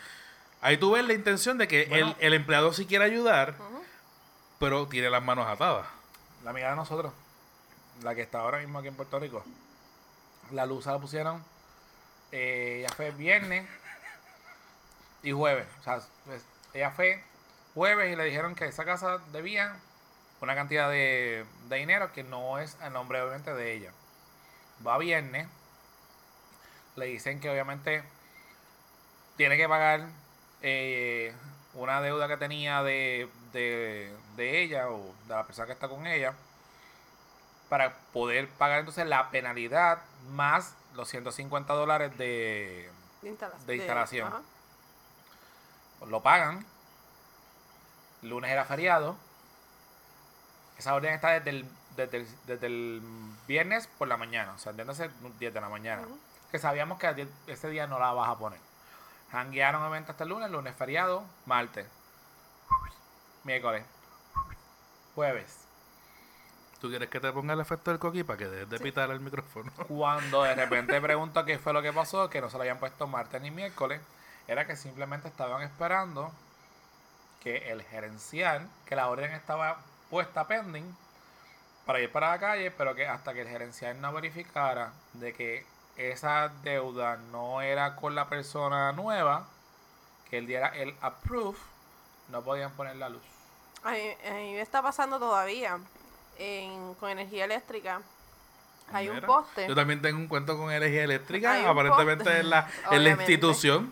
Ahí 0.66 0.78
tú 0.78 0.92
ves 0.94 1.06
la 1.06 1.14
intención 1.14 1.60
de 1.60 1.68
que 1.68 1.86
Bueno. 1.86 2.16
el, 2.20 2.26
el 2.26 2.34
empleado 2.34 2.74
sí 2.74 2.88
quiere 2.88 3.06
ayudar, 3.06 3.54
pero 4.58 4.88
tiene 4.88 5.12
las 5.12 5.22
manos 5.22 5.46
atadas. 5.48 5.86
La 6.44 6.50
amiga 6.50 6.72
de 6.72 6.76
nosotros, 6.76 7.14
la 8.02 8.16
que 8.16 8.24
está 8.24 8.40
ahora 8.40 8.58
mismo 8.58 8.80
aquí 8.80 8.88
en 8.88 8.96
Puerto 8.96 9.20
Rico, 9.20 9.46
la 10.52 10.66
luz 10.66 10.88
la 10.88 10.98
pusieron, 10.98 11.44
eh, 12.32 12.78
ella 12.80 12.90
fue 12.96 13.12
viernes 13.12 13.70
y 15.22 15.32
jueves. 15.34 15.68
O 15.82 15.84
sea, 15.84 16.02
pues, 16.26 16.44
ella 16.74 16.90
fue 16.90 17.24
jueves 17.76 18.12
y 18.12 18.16
le 18.16 18.24
dijeron 18.24 18.56
que 18.56 18.66
esa 18.66 18.86
casa 18.86 19.20
debía 19.32 19.76
una 20.42 20.56
cantidad 20.56 20.90
de, 20.90 21.46
de 21.70 21.76
dinero 21.76 22.12
que 22.12 22.24
no 22.24 22.58
es 22.58 22.76
a 22.82 22.90
nombre 22.90 23.22
obviamente 23.22 23.54
de 23.54 23.72
ella. 23.74 23.92
Va 24.86 24.98
viernes, 24.98 25.48
le 26.96 27.06
dicen 27.06 27.40
que 27.40 27.52
obviamente 27.52 28.02
tiene 29.38 29.58
que 29.58 29.70
pagar 29.70 30.08
eh, 30.68 31.32
una 31.76 32.02
deuda 32.02 32.28
que 32.28 32.38
tenía 32.38 32.82
de, 32.82 33.30
de, 33.54 34.12
de 34.36 34.62
ella 34.64 34.90
o 34.90 35.14
de 35.28 35.36
la 35.36 35.44
persona 35.46 35.68
que 35.68 35.74
está 35.74 35.88
con 35.88 36.08
ella 36.08 36.34
para 37.70 37.96
poder 38.14 38.50
pagar 38.50 38.80
entonces 38.80 39.06
la 39.06 39.30
penalidad 39.30 40.00
más 40.32 40.74
los 40.96 41.08
150 41.10 41.72
dólares 41.74 42.18
de 42.18 42.90
De, 43.22 43.30
instala- 43.30 43.56
de 43.68 43.76
instalación. 43.76 44.34
lo 46.08 46.22
pagan. 46.24 46.66
Lunes 48.22 48.50
era 48.50 48.66
feriado. 48.66 49.16
Esa 50.78 50.96
orden 50.96 51.14
está 51.14 51.30
desde 51.32 51.50
el, 51.52 51.66
desde 51.96 52.18
el, 52.18 52.28
desde 52.48 52.68
el 52.68 53.02
viernes 53.48 53.88
por 54.00 54.08
la 54.08 54.18
mañana 54.18 54.54
o 54.54 54.58
sea 54.58 54.72
entiéndase 54.72 55.10
10 55.40 55.54
de 55.54 55.62
la 55.62 55.70
mañana. 55.70 56.04
Que 56.52 56.58
sabíamos 56.60 56.98
que 56.98 57.08
a 57.08 57.14
10 57.14 57.28
ese 57.48 57.70
día 57.70 57.86
no 57.88 58.00
la 58.00 58.12
vas 58.14 58.30
a 58.30 58.38
poner 58.38 58.60
hanguearon 59.32 59.82
obviamente 59.82 60.12
hasta 60.12 60.24
el 60.24 60.30
lunes 60.30 60.50
lunes 60.50 60.76
feriado 60.76 61.24
martes. 61.46 61.88
Miércoles. 63.44 63.84
Jueves. 65.14 65.66
¿Tú 66.82 66.90
quieres 66.90 67.10
que 67.10 67.20
te 67.20 67.32
ponga 67.32 67.54
el 67.54 67.60
efecto 67.62 67.92
del 67.92 68.00
coqui 68.00 68.24
para 68.24 68.38
que 68.38 68.48
dejes 68.48 68.70
de 68.70 68.80
pitar 68.80 69.10
el 69.10 69.20
micrófono? 69.20 69.72
Cuando 69.88 70.44
de 70.44 70.56
repente 70.56 71.00
pregunto 71.02 71.46
qué 71.46 71.58
fue 71.58 71.74
lo 71.74 71.82
que 71.82 71.94
pasó, 71.94 72.30
que 72.30 72.42
no 72.42 72.50
se 72.50 72.58
lo 72.58 72.62
habían 72.62 72.80
puesto 72.80 73.08
martes 73.08 73.42
ni 73.42 73.52
miércoles, 73.52 74.02
era 74.48 74.68
que 74.68 74.76
simplemente 74.76 75.28
estaban 75.28 75.62
esperando 75.64 76.32
que 77.42 77.72
el 77.72 77.84
gerencial, 77.84 78.68
que 78.86 78.96
la 78.96 79.08
orden 79.08 79.32
estaba 79.32 79.78
puesta 80.10 80.48
pending 80.48 80.96
para 81.86 82.00
ir 82.00 82.12
para 82.12 82.32
la 82.32 82.40
calle, 82.40 82.72
pero 82.72 82.96
que 82.96 83.08
hasta 83.08 83.34
que 83.34 83.42
el 83.42 83.48
gerencial 83.48 84.00
no 84.02 84.12
verificara 84.12 84.92
de 85.14 85.34
que 85.34 85.66
esa 85.98 86.50
deuda 86.64 87.18
no 87.32 87.62
era 87.62 87.96
con 87.96 88.16
la 88.16 88.28
persona 88.28 88.92
nueva, 88.92 89.48
que 90.30 90.38
él 90.38 90.48
diera 90.48 90.70
el 90.70 90.96
approve, 91.02 91.58
no 92.30 92.42
podían 92.42 92.72
poner 92.72 92.96
la 92.96 93.10
luz. 93.10 93.22
A 93.84 93.92
mí, 93.92 94.00
a 94.28 94.34
mí 94.34 94.54
me 94.54 94.62
está 94.62 94.82
pasando 94.82 95.20
todavía 95.20 95.80
en, 96.38 96.96
con 96.96 97.10
energía 97.10 97.46
eléctrica. 97.46 98.02
Hay 98.92 99.10
un 99.10 99.22
poste. 99.22 99.68
Yo 99.68 99.76
también 99.76 100.02
tengo 100.02 100.20
un 100.20 100.28
cuento 100.28 100.58
con 100.58 100.72
energía 100.72 101.04
eléctrica, 101.04 101.70
aparentemente 101.70 102.40
en 102.40 102.50
la, 102.50 102.70
en 102.92 103.04
la 103.04 103.10
institución. 103.12 103.92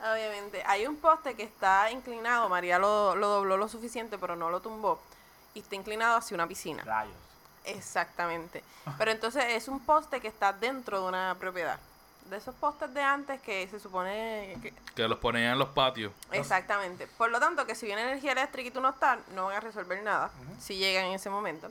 Obviamente, 0.00 0.62
hay 0.66 0.86
un 0.86 0.96
poste 0.96 1.34
que 1.34 1.42
está 1.42 1.90
inclinado, 1.90 2.48
María 2.48 2.78
lo, 2.78 3.14
lo 3.16 3.28
dobló 3.28 3.58
lo 3.58 3.68
suficiente, 3.68 4.16
pero 4.16 4.36
no 4.36 4.48
lo 4.48 4.60
tumbó, 4.60 4.98
y 5.52 5.60
está 5.60 5.74
inclinado 5.74 6.16
hacia 6.16 6.34
una 6.34 6.46
piscina. 6.46 6.82
Rayos. 6.84 7.12
Exactamente. 7.64 8.62
Pero 8.98 9.10
entonces 9.10 9.44
es 9.48 9.68
un 9.68 9.80
poste 9.80 10.20
que 10.20 10.28
está 10.28 10.52
dentro 10.52 11.02
de 11.02 11.08
una 11.08 11.36
propiedad. 11.38 11.78
De 12.28 12.36
esos 12.36 12.54
postes 12.54 12.92
de 12.94 13.02
antes 13.02 13.40
que 13.40 13.66
se 13.68 13.80
supone 13.80 14.56
que... 14.62 14.72
Que 14.94 15.08
los 15.08 15.18
ponían 15.18 15.52
en 15.52 15.58
los 15.58 15.70
patios. 15.70 16.12
Exactamente. 16.30 17.06
Por 17.06 17.30
lo 17.30 17.40
tanto, 17.40 17.66
que 17.66 17.74
si 17.74 17.86
viene 17.86 18.02
energía 18.02 18.32
eléctrica 18.32 18.68
y 18.68 18.70
tú 18.70 18.80
no 18.80 18.90
estás, 18.90 19.18
no 19.34 19.46
van 19.46 19.56
a 19.56 19.60
resolver 19.60 20.02
nada 20.02 20.30
si 20.60 20.76
llegan 20.76 21.06
en 21.06 21.14
ese 21.14 21.28
momento. 21.28 21.70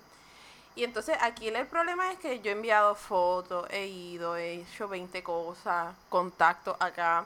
Y 0.75 0.83
entonces 0.83 1.17
aquí 1.21 1.47
el, 1.47 1.55
el 1.55 1.67
problema 1.67 2.11
es 2.11 2.19
que 2.19 2.39
yo 2.39 2.51
he 2.51 2.53
enviado 2.53 2.95
fotos, 2.95 3.67
he 3.69 3.87
ido, 3.87 4.35
he 4.35 4.61
hecho 4.61 4.87
20 4.87 5.23
cosas, 5.23 5.95
contactos 6.09 6.75
acá. 6.79 7.25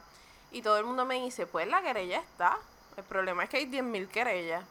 Y 0.52 0.62
todo 0.62 0.78
el 0.78 0.86
mundo 0.86 1.06
me 1.06 1.16
dice, 1.16 1.48
pues 1.48 1.68
la 1.68 1.82
querella 1.82 2.20
está. 2.20 2.58
El 2.98 3.04
problema 3.04 3.44
es 3.44 3.50
que 3.50 3.58
hay 3.58 3.66
10.000 3.66 4.08
querellas. 4.08 4.64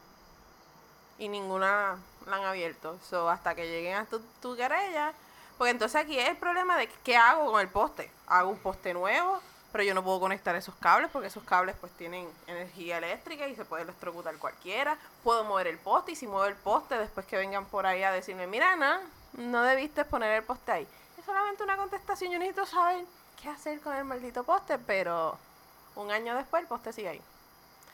Y 1.19 1.29
ninguna 1.29 1.97
la 2.27 2.35
han 2.35 2.43
abierto. 2.43 2.97
So, 3.09 3.29
hasta 3.29 3.55
que 3.55 3.67
lleguen 3.67 3.95
a 3.95 4.05
tu, 4.05 4.19
tu 4.41 4.55
querella. 4.55 5.13
Porque 5.57 5.71
entonces 5.71 6.01
aquí 6.01 6.17
es 6.19 6.29
el 6.29 6.37
problema 6.37 6.77
de 6.77 6.87
qué 7.03 7.15
hago 7.15 7.51
con 7.51 7.61
el 7.61 7.69
poste. 7.69 8.11
Hago 8.27 8.49
un 8.49 8.59
poste 8.59 8.93
nuevo, 8.93 9.39
pero 9.71 9.83
yo 9.83 9.93
no 9.93 10.03
puedo 10.03 10.19
conectar 10.19 10.55
esos 10.55 10.75
cables 10.75 11.09
porque 11.11 11.27
esos 11.27 11.43
cables 11.43 11.75
pues 11.81 11.91
tienen 11.93 12.29
energía 12.47 12.99
eléctrica 12.99 13.47
y 13.47 13.55
se 13.55 13.65
puede 13.65 13.83
electrocutar 13.83 14.35
cualquiera. 14.37 14.97
Puedo 15.23 15.43
mover 15.43 15.67
el 15.67 15.79
poste 15.79 16.11
y 16.11 16.15
si 16.15 16.27
muevo 16.27 16.45
el 16.45 16.55
poste 16.55 16.97
después 16.97 17.25
que 17.25 17.37
vengan 17.37 17.65
por 17.65 17.85
ahí 17.85 18.03
a 18.03 18.11
decirme, 18.11 18.45
mira 18.45 18.73
Ana, 18.73 19.01
no 19.33 19.63
debiste 19.63 20.05
poner 20.05 20.31
el 20.33 20.43
poste 20.43 20.71
ahí. 20.71 20.87
Es 21.17 21.25
solamente 21.25 21.63
una 21.63 21.75
contestación, 21.75 22.31
yo 22.31 22.39
necesito 22.39 22.65
saber 22.65 23.05
qué 23.41 23.49
hacer 23.49 23.79
con 23.81 23.95
el 23.95 24.05
maldito 24.05 24.43
poste, 24.43 24.77
pero 24.77 25.37
un 25.95 26.11
año 26.11 26.35
después 26.35 26.61
el 26.61 26.67
poste 26.67 26.93
sigue 26.93 27.09
ahí. 27.09 27.21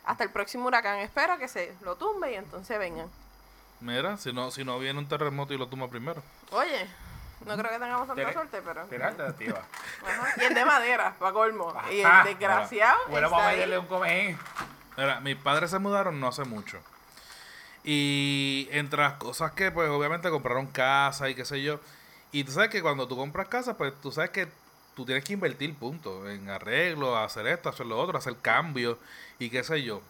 Hasta 0.09 0.23
el 0.23 0.31
próximo 0.31 0.65
huracán 0.65 0.97
espero 0.97 1.37
que 1.37 1.47
se 1.47 1.71
lo 1.83 1.95
tumbe 1.95 2.31
y 2.31 2.35
entonces 2.35 2.79
vengan. 2.79 3.07
Mira, 3.79 4.17
si 4.17 4.33
no, 4.33 4.49
si 4.49 4.63
no 4.65 4.79
viene 4.79 4.97
un 4.97 5.07
terremoto 5.07 5.53
y 5.53 5.57
lo 5.59 5.67
tumba 5.67 5.87
primero. 5.87 6.23
Oye, 6.49 6.87
no 7.45 7.55
creo 7.55 7.69
que 7.71 7.77
tengamos 7.77 8.07
tanta 8.07 8.33
suerte, 8.33 8.59
pero... 8.65 8.85
Tiene 8.87 9.03
alternativa. 9.03 9.61
Ajá, 10.03 10.33
Y 10.35 10.45
es 10.45 10.55
de 10.55 10.65
madera, 10.65 11.13
para 11.19 11.31
colmo. 11.31 11.75
Y 11.91 11.99
el 11.99 12.05
Ajá. 12.07 12.23
desgraciado 12.23 12.97
Bueno, 13.07 13.27
está 13.27 13.37
vamos 13.37 13.45
a 13.45 13.49
ahí. 13.49 13.59
darle 13.59 13.77
un 13.77 13.85
comején. 13.85 14.39
Mira, 14.97 15.19
mis 15.19 15.35
padres 15.35 15.69
se 15.69 15.77
mudaron 15.77 16.19
no 16.19 16.27
hace 16.29 16.43
mucho. 16.43 16.79
Y 17.83 18.67
entre 18.71 19.03
las 19.03 19.13
cosas 19.13 19.51
que, 19.51 19.71
pues, 19.71 19.91
obviamente 19.91 20.31
compraron 20.31 20.65
casa 20.65 21.29
y 21.29 21.35
qué 21.35 21.45
sé 21.45 21.61
yo. 21.61 21.79
Y 22.31 22.43
tú 22.45 22.51
sabes 22.51 22.69
que 22.71 22.81
cuando 22.81 23.07
tú 23.07 23.15
compras 23.15 23.47
casa, 23.47 23.77
pues, 23.77 23.93
tú 24.01 24.11
sabes 24.11 24.31
que 24.31 24.47
tú 24.99 25.05
tienes 25.05 25.23
que 25.23 25.31
invertir, 25.31 25.73
punto. 25.75 26.29
En 26.29 26.49
arreglo, 26.49 27.15
hacer 27.15 27.47
esto, 27.47 27.69
hacer 27.69 27.85
lo 27.85 27.97
otro, 27.97 28.17
hacer 28.17 28.35
cambios 28.35 28.97
y 29.39 29.49
qué 29.49 29.63
sé 29.63 29.81
yo. 29.81 30.01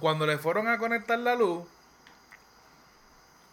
Cuando 0.00 0.26
le 0.26 0.36
fueron 0.36 0.66
a 0.66 0.78
conectar 0.78 1.16
la 1.16 1.36
luz, 1.36 1.62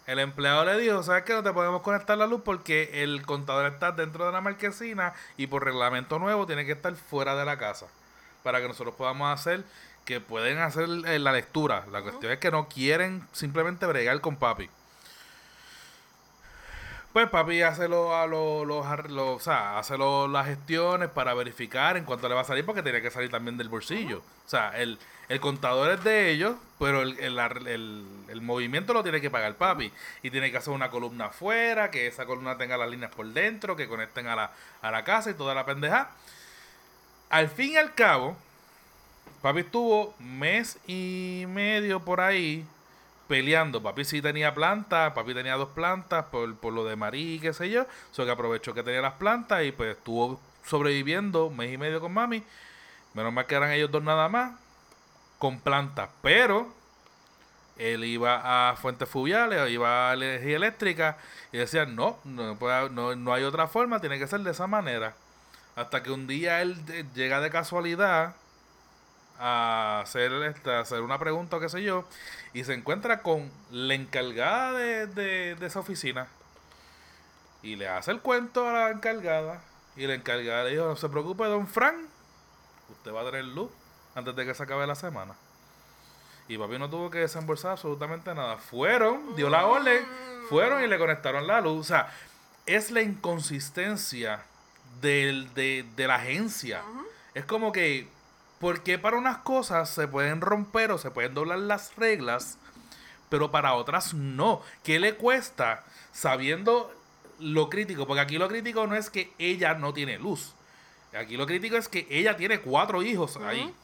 el 0.08 0.18
empleado 0.18 0.64
le 0.64 0.76
dijo, 0.78 1.00
¿sabes 1.04 1.22
que 1.22 1.32
no 1.32 1.44
te 1.44 1.52
podemos 1.52 1.82
conectar 1.82 2.18
la 2.18 2.26
luz 2.26 2.42
porque 2.44 3.04
el 3.04 3.24
contador 3.24 3.66
está 3.70 3.92
dentro 3.92 4.26
de 4.26 4.32
la 4.32 4.40
marquesina 4.40 5.14
y 5.36 5.46
por 5.46 5.64
reglamento 5.64 6.18
nuevo 6.18 6.44
tiene 6.44 6.66
que 6.66 6.72
estar 6.72 6.92
fuera 6.96 7.36
de 7.36 7.44
la 7.44 7.56
casa 7.56 7.86
para 8.42 8.60
que 8.60 8.66
nosotros 8.66 8.96
podamos 8.96 9.32
hacer 9.32 9.62
que 10.04 10.20
pueden 10.20 10.58
hacer 10.58 10.88
eh, 11.06 11.20
la 11.20 11.30
lectura. 11.30 11.84
La 11.92 12.02
cuestión 12.02 12.32
es 12.32 12.40
que 12.40 12.50
no 12.50 12.66
quieren 12.66 13.28
simplemente 13.30 13.86
bregar 13.86 14.20
con 14.20 14.34
papi. 14.34 14.68
Pues 17.12 17.28
papi 17.28 17.60
hace, 17.62 17.88
lo, 17.88 18.14
a 18.16 18.26
lo- 18.28 18.64
los 18.64 18.86
ar- 18.86 19.10
lo- 19.10 19.34
o 19.34 19.40
sea, 19.40 19.78
hace 19.78 19.98
lo- 19.98 20.28
las 20.28 20.46
gestiones 20.46 21.08
para 21.10 21.34
verificar 21.34 21.96
en 21.96 22.04
cuánto 22.04 22.28
le 22.28 22.36
va 22.36 22.42
a 22.42 22.44
salir 22.44 22.64
porque 22.64 22.84
tiene 22.84 23.02
que 23.02 23.10
salir 23.10 23.30
también 23.30 23.56
del 23.56 23.68
bolsillo. 23.68 24.18
O 24.46 24.48
sea, 24.48 24.78
el, 24.78 24.96
el 25.28 25.40
contador 25.40 25.90
es 25.90 26.04
de 26.04 26.30
ellos, 26.30 26.54
pero 26.78 27.02
el, 27.02 27.18
el, 27.18 27.36
el- 27.66 28.04
el 28.28 28.40
movimiento 28.42 28.92
lo 28.94 29.02
tiene 29.02 29.20
que 29.20 29.28
pagar 29.28 29.56
papi. 29.56 29.90
Y 30.22 30.30
tiene 30.30 30.52
que 30.52 30.58
hacer 30.58 30.72
una 30.72 30.90
columna 30.90 31.26
afuera, 31.26 31.90
que 31.90 32.06
esa 32.06 32.26
columna 32.26 32.56
tenga 32.56 32.76
las 32.76 32.88
líneas 32.88 33.10
por 33.12 33.26
dentro, 33.26 33.74
que 33.74 33.88
conecten 33.88 34.28
a 34.28 34.36
la, 34.36 34.52
a 34.80 34.90
la 34.92 35.02
casa 35.02 35.30
y 35.30 35.34
toda 35.34 35.52
la 35.54 35.66
pendeja. 35.66 36.10
Al 37.28 37.48
fin 37.48 37.72
y 37.72 37.76
al 37.76 37.92
cabo, 37.94 38.36
papi 39.42 39.60
estuvo 39.60 40.14
mes 40.20 40.78
y 40.86 41.44
medio 41.48 42.00
por 42.04 42.20
ahí 42.20 42.64
peleando. 43.30 43.80
Papi 43.80 44.04
sí 44.04 44.20
tenía 44.20 44.52
plantas, 44.52 45.12
papi 45.12 45.32
tenía 45.34 45.54
dos 45.54 45.68
plantas 45.70 46.24
por, 46.26 46.56
por 46.56 46.72
lo 46.72 46.84
de 46.84 46.96
Marí, 46.96 47.38
qué 47.40 47.52
sé 47.54 47.70
yo. 47.70 47.86
So 48.10 48.24
que 48.24 48.32
aprovechó 48.32 48.74
que 48.74 48.82
tenía 48.82 49.00
las 49.00 49.14
plantas 49.14 49.62
y 49.64 49.70
pues 49.70 49.96
estuvo 49.96 50.40
sobreviviendo 50.66 51.46
un 51.46 51.56
mes 51.56 51.72
y 51.72 51.78
medio 51.78 52.00
con 52.00 52.12
mami. 52.12 52.42
Menos 53.14 53.32
mal 53.32 53.46
que 53.46 53.54
eran 53.54 53.70
ellos 53.70 53.90
dos 53.90 54.02
nada 54.02 54.28
más, 54.28 54.52
con 55.38 55.60
plantas. 55.60 56.10
Pero 56.22 56.74
él 57.78 58.04
iba 58.04 58.70
a 58.70 58.76
fuentes 58.76 59.08
fluviales, 59.08 59.70
iba 59.70 60.10
a 60.10 60.14
energía 60.14 60.56
eléctrica 60.56 61.16
y 61.52 61.58
decían, 61.58 61.94
no, 61.96 62.18
no, 62.24 62.56
no, 62.90 63.14
no 63.16 63.32
hay 63.32 63.44
otra 63.44 63.68
forma, 63.68 64.00
tiene 64.00 64.18
que 64.18 64.26
ser 64.26 64.40
de 64.40 64.50
esa 64.50 64.66
manera. 64.66 65.14
Hasta 65.76 66.02
que 66.02 66.10
un 66.10 66.26
día 66.26 66.60
él 66.62 66.84
de- 66.84 67.06
llega 67.14 67.40
de 67.40 67.48
casualidad 67.50 68.34
a 69.40 70.00
hacer, 70.02 70.32
este, 70.44 70.70
a 70.70 70.80
hacer 70.80 71.00
una 71.00 71.18
pregunta 71.18 71.56
o 71.56 71.60
qué 71.60 71.68
sé 71.68 71.82
yo, 71.82 72.04
y 72.52 72.62
se 72.64 72.74
encuentra 72.74 73.22
con 73.22 73.50
la 73.70 73.94
encargada 73.94 74.72
de, 74.72 75.06
de- 75.06 75.54
de 75.56 75.66
esa 75.66 75.80
oficina. 75.80 76.28
Y 77.62 77.76
le 77.76 77.88
hace 77.88 78.10
el 78.10 78.20
cuento 78.20 78.68
a 78.68 78.72
la 78.72 78.90
encargada. 78.90 79.60
Y 79.96 80.06
la 80.06 80.14
encargada 80.14 80.64
le 80.64 80.70
dijo, 80.70 80.84
no 80.86 80.96
se 80.96 81.08
preocupe, 81.08 81.44
don 81.44 81.66
Frank, 81.66 81.96
usted 82.90 83.12
va 83.12 83.22
a 83.22 83.24
tener 83.24 83.44
luz 83.44 83.70
antes 84.14 84.34
de 84.36 84.46
que 84.46 84.54
se 84.54 84.62
acabe 84.62 84.86
la 84.86 84.94
semana. 84.94 85.34
Y 86.48 86.58
papi 86.58 86.78
no 86.78 86.88
tuvo 86.90 87.10
que 87.10 87.18
desembolsar 87.20 87.72
absolutamente 87.72 88.34
nada. 88.34 88.56
Fueron, 88.58 89.36
dio 89.36 89.48
la 89.50 89.66
orden, 89.66 90.04
fueron 90.48 90.82
y 90.82 90.86
le 90.86 90.98
conectaron 90.98 91.46
la 91.46 91.60
luz. 91.60 91.80
O 91.80 91.84
sea, 91.84 92.12
es 92.66 92.90
la 92.90 93.02
inconsistencia 93.02 94.42
del, 95.00 95.52
de, 95.54 95.84
de 95.96 96.06
la 96.08 96.16
agencia. 96.16 96.82
Es 97.34 97.44
como 97.44 97.70
que, 97.72 98.08
¿por 98.60 98.82
qué 98.82 98.98
para 98.98 99.16
unas 99.16 99.38
cosas 99.38 99.88
se 99.88 100.06
pueden 100.06 100.40
romper 100.42 100.92
o 100.92 100.98
se 100.98 101.10
pueden 101.10 101.34
doblar 101.34 101.58
las 101.58 101.96
reglas, 101.96 102.58
pero 103.28 103.50
para 103.50 103.74
otras 103.74 104.14
no? 104.14 104.60
¿Qué 104.84 105.00
le 105.00 105.16
cuesta 105.16 105.82
sabiendo 106.12 106.94
lo 107.40 107.70
crítico? 107.70 108.06
Porque 108.06 108.20
aquí 108.20 108.38
lo 108.38 108.48
crítico 108.48 108.86
no 108.86 108.94
es 108.94 109.10
que 109.10 109.32
ella 109.38 109.74
no 109.74 109.94
tiene 109.94 110.18
luz. 110.18 110.54
Aquí 111.18 111.36
lo 111.36 111.46
crítico 111.46 111.76
es 111.76 111.88
que 111.88 112.06
ella 112.10 112.36
tiene 112.36 112.60
cuatro 112.60 113.02
hijos 113.02 113.36
ahí. 113.38 113.74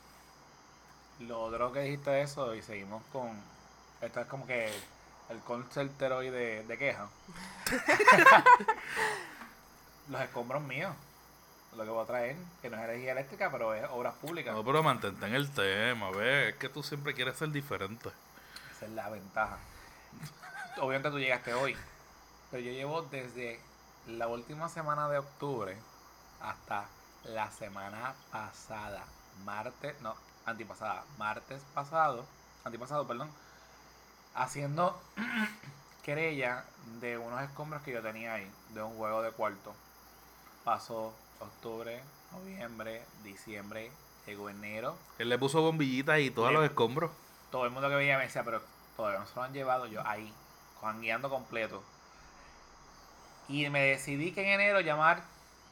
Lo 1.21 1.41
otro 1.41 1.73
que 1.73 1.81
dijiste 1.81 2.21
eso 2.21 2.55
y 2.55 2.63
seguimos 2.63 3.03
con... 3.11 3.31
Esto 4.03 4.21
es 4.21 4.27
como 4.27 4.47
que 4.47 4.71
el 5.31 5.39
concerter 5.39 6.13
hoy 6.13 6.29
de, 6.29 6.65
de 6.65 6.79
queja. 6.79 7.09
Los 10.11 10.21
escombros 10.21 10.63
míos. 10.63 10.95
Lo 11.75 11.85
que 11.85 11.91
voy 11.91 12.03
a 12.03 12.07
traer, 12.07 12.37
que 12.63 12.71
no 12.71 12.77
es 12.77 12.85
energía 12.85 13.13
eléctrica, 13.13 13.51
pero 13.51 13.75
es 13.75 13.85
obras 13.91 14.15
públicas. 14.15 14.55
No, 14.55 14.65
pero 14.65 14.83
mantente 14.83 15.27
en 15.27 15.35
el 15.35 15.51
tema, 15.51 16.11
ve, 16.11 16.51
es 16.51 16.57
que 16.57 16.69
tú 16.69 16.83
siempre 16.83 17.15
quieres 17.15 17.37
ser 17.37 17.51
diferente. 17.51 18.11
Esa 18.75 18.87
es 18.87 18.93
la 18.93 19.09
ventaja. 19.11 19.59
Obviamente 20.79 21.11
tú 21.11 21.19
llegaste 21.19 21.53
hoy. 21.53 21.77
Pero 22.51 22.63
yo 22.63 22.73
llevo 22.73 23.03
desde 23.03 23.61
la 24.07 24.29
última 24.29 24.69
semana 24.69 25.09
de 25.09 25.19
octubre 25.19 25.77
hasta 26.41 26.87
la 27.25 27.51
semana 27.51 28.15
pasada. 28.31 29.05
Martes, 29.45 30.01
no, 30.01 30.15
antipasada. 30.47 31.05
Martes 31.19 31.63
pasado, 31.75 32.25
antipasado, 32.65 33.07
perdón. 33.07 33.31
Haciendo 34.35 35.01
querella 36.03 36.65
de 37.01 37.19
unos 37.19 37.43
escombros 37.43 37.83
que 37.83 37.93
yo 37.93 38.03
tenía 38.03 38.35
ahí, 38.35 38.51
de 38.71 38.83
un 38.83 38.97
juego 38.97 39.23
de 39.23 39.33
cuarto. 39.33 39.75
Pasó 40.65 41.13
octubre, 41.41 42.03
noviembre, 42.33 43.03
diciembre, 43.23 43.91
llegó 44.27 44.49
enero, 44.51 44.97
Él 45.19 45.29
le 45.29 45.39
puso 45.39 45.63
bombillitas 45.63 46.19
y 46.21 46.31
todos 46.31 46.49
Le- 46.51 46.55
los 46.59 46.65
escombros. 46.65 47.11
todo 47.51 47.65
el 47.65 47.71
mundo 47.71 47.89
que 47.89 47.95
veía 47.95 48.19
me 48.19 48.25
decía, 48.25 48.43
pero 48.45 48.61
todavía 48.97 49.21
no 49.21 49.27
se 49.27 49.35
lo 49.37 49.43
han 49.43 49.53
llevado 49.53 49.87
yo 49.87 50.07
ahí, 50.07 50.33
guiando 51.01 51.29
completo. 51.31 51.83
Y 53.49 53.69
me 53.71 53.81
decidí 53.83 54.33
que 54.33 54.43
en 54.43 54.61
enero 54.61 54.81
llamar 54.81 55.23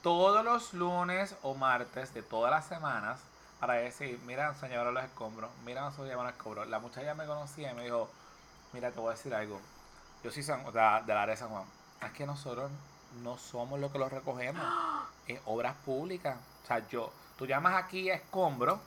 todos 0.03 0.45
los 0.45 0.75
lunes 0.75 1.35
o 1.43 1.55
martes 1.55 2.15
de 2.15 2.23
todas 2.23 2.51
las 2.51 2.67
semanas 2.67 3.21
para 3.59 3.75
decir, 3.75 4.21
mira, 4.27 4.55
se 4.55 4.69
llevaron 4.69 4.95
los 4.95 5.05
escombros, 5.05 5.51
mira, 5.65 5.91
se 5.93 6.03
llevaron 6.03 6.25
los 6.27 6.35
escombros. 6.35 6.69
La 6.69 6.79
muchacha 6.79 7.15
me 7.15 7.27
conocía 7.27 7.73
y 7.73 7.75
me 7.75 7.85
dijo, 7.85 8.11
mira, 8.73 8.91
te 8.91 9.01
voy 9.01 9.09
a 9.13 9.17
decir 9.17 9.35
algo. 9.35 9.61
Yo 10.23 10.31
soy 10.31 10.43
San, 10.43 10.65
o 10.67 10.73
sea, 10.73 11.01
del 11.03 11.17
área 11.17 11.35
de 11.35 11.41
San 11.41 11.49
Juan. 11.49 11.65
Es 12.03 12.13
que 12.13 12.27
nosotros 12.27 12.71
no 13.23 13.39
somos 13.39 13.81
los 13.81 13.93
que 13.93 13.99
los 13.99 14.13
recogemos. 14.13 14.65
Es 15.27 15.41
obras 15.47 15.75
públicas. 15.87 16.37
O 16.65 16.67
sea, 16.67 16.87
yo, 16.89 17.11
tú 17.39 17.47
llamas 17.47 17.83
aquí 17.83 18.11
a 18.11 18.15
escombro 18.17 18.79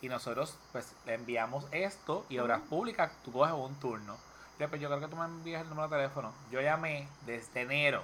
y 0.00 0.08
nosotros 0.08 0.56
pues 0.70 0.94
le 1.04 1.14
enviamos 1.14 1.66
esto 1.72 2.24
y 2.28 2.38
obras 2.38 2.60
públicas, 2.60 3.10
tú 3.24 3.32
coges 3.32 3.54
un 3.54 3.74
turno. 3.80 4.16
Pues 4.56 4.80
yo 4.80 4.88
creo 4.88 5.00
que 5.00 5.08
tú 5.08 5.16
me 5.16 5.24
envías 5.24 5.62
el 5.62 5.68
número 5.68 5.88
de 5.88 5.96
teléfono. 5.96 6.32
Yo 6.50 6.60
llamé 6.60 7.08
desde 7.26 7.62
enero, 7.62 8.02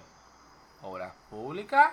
obras 0.83 1.12
públicas, 1.30 1.92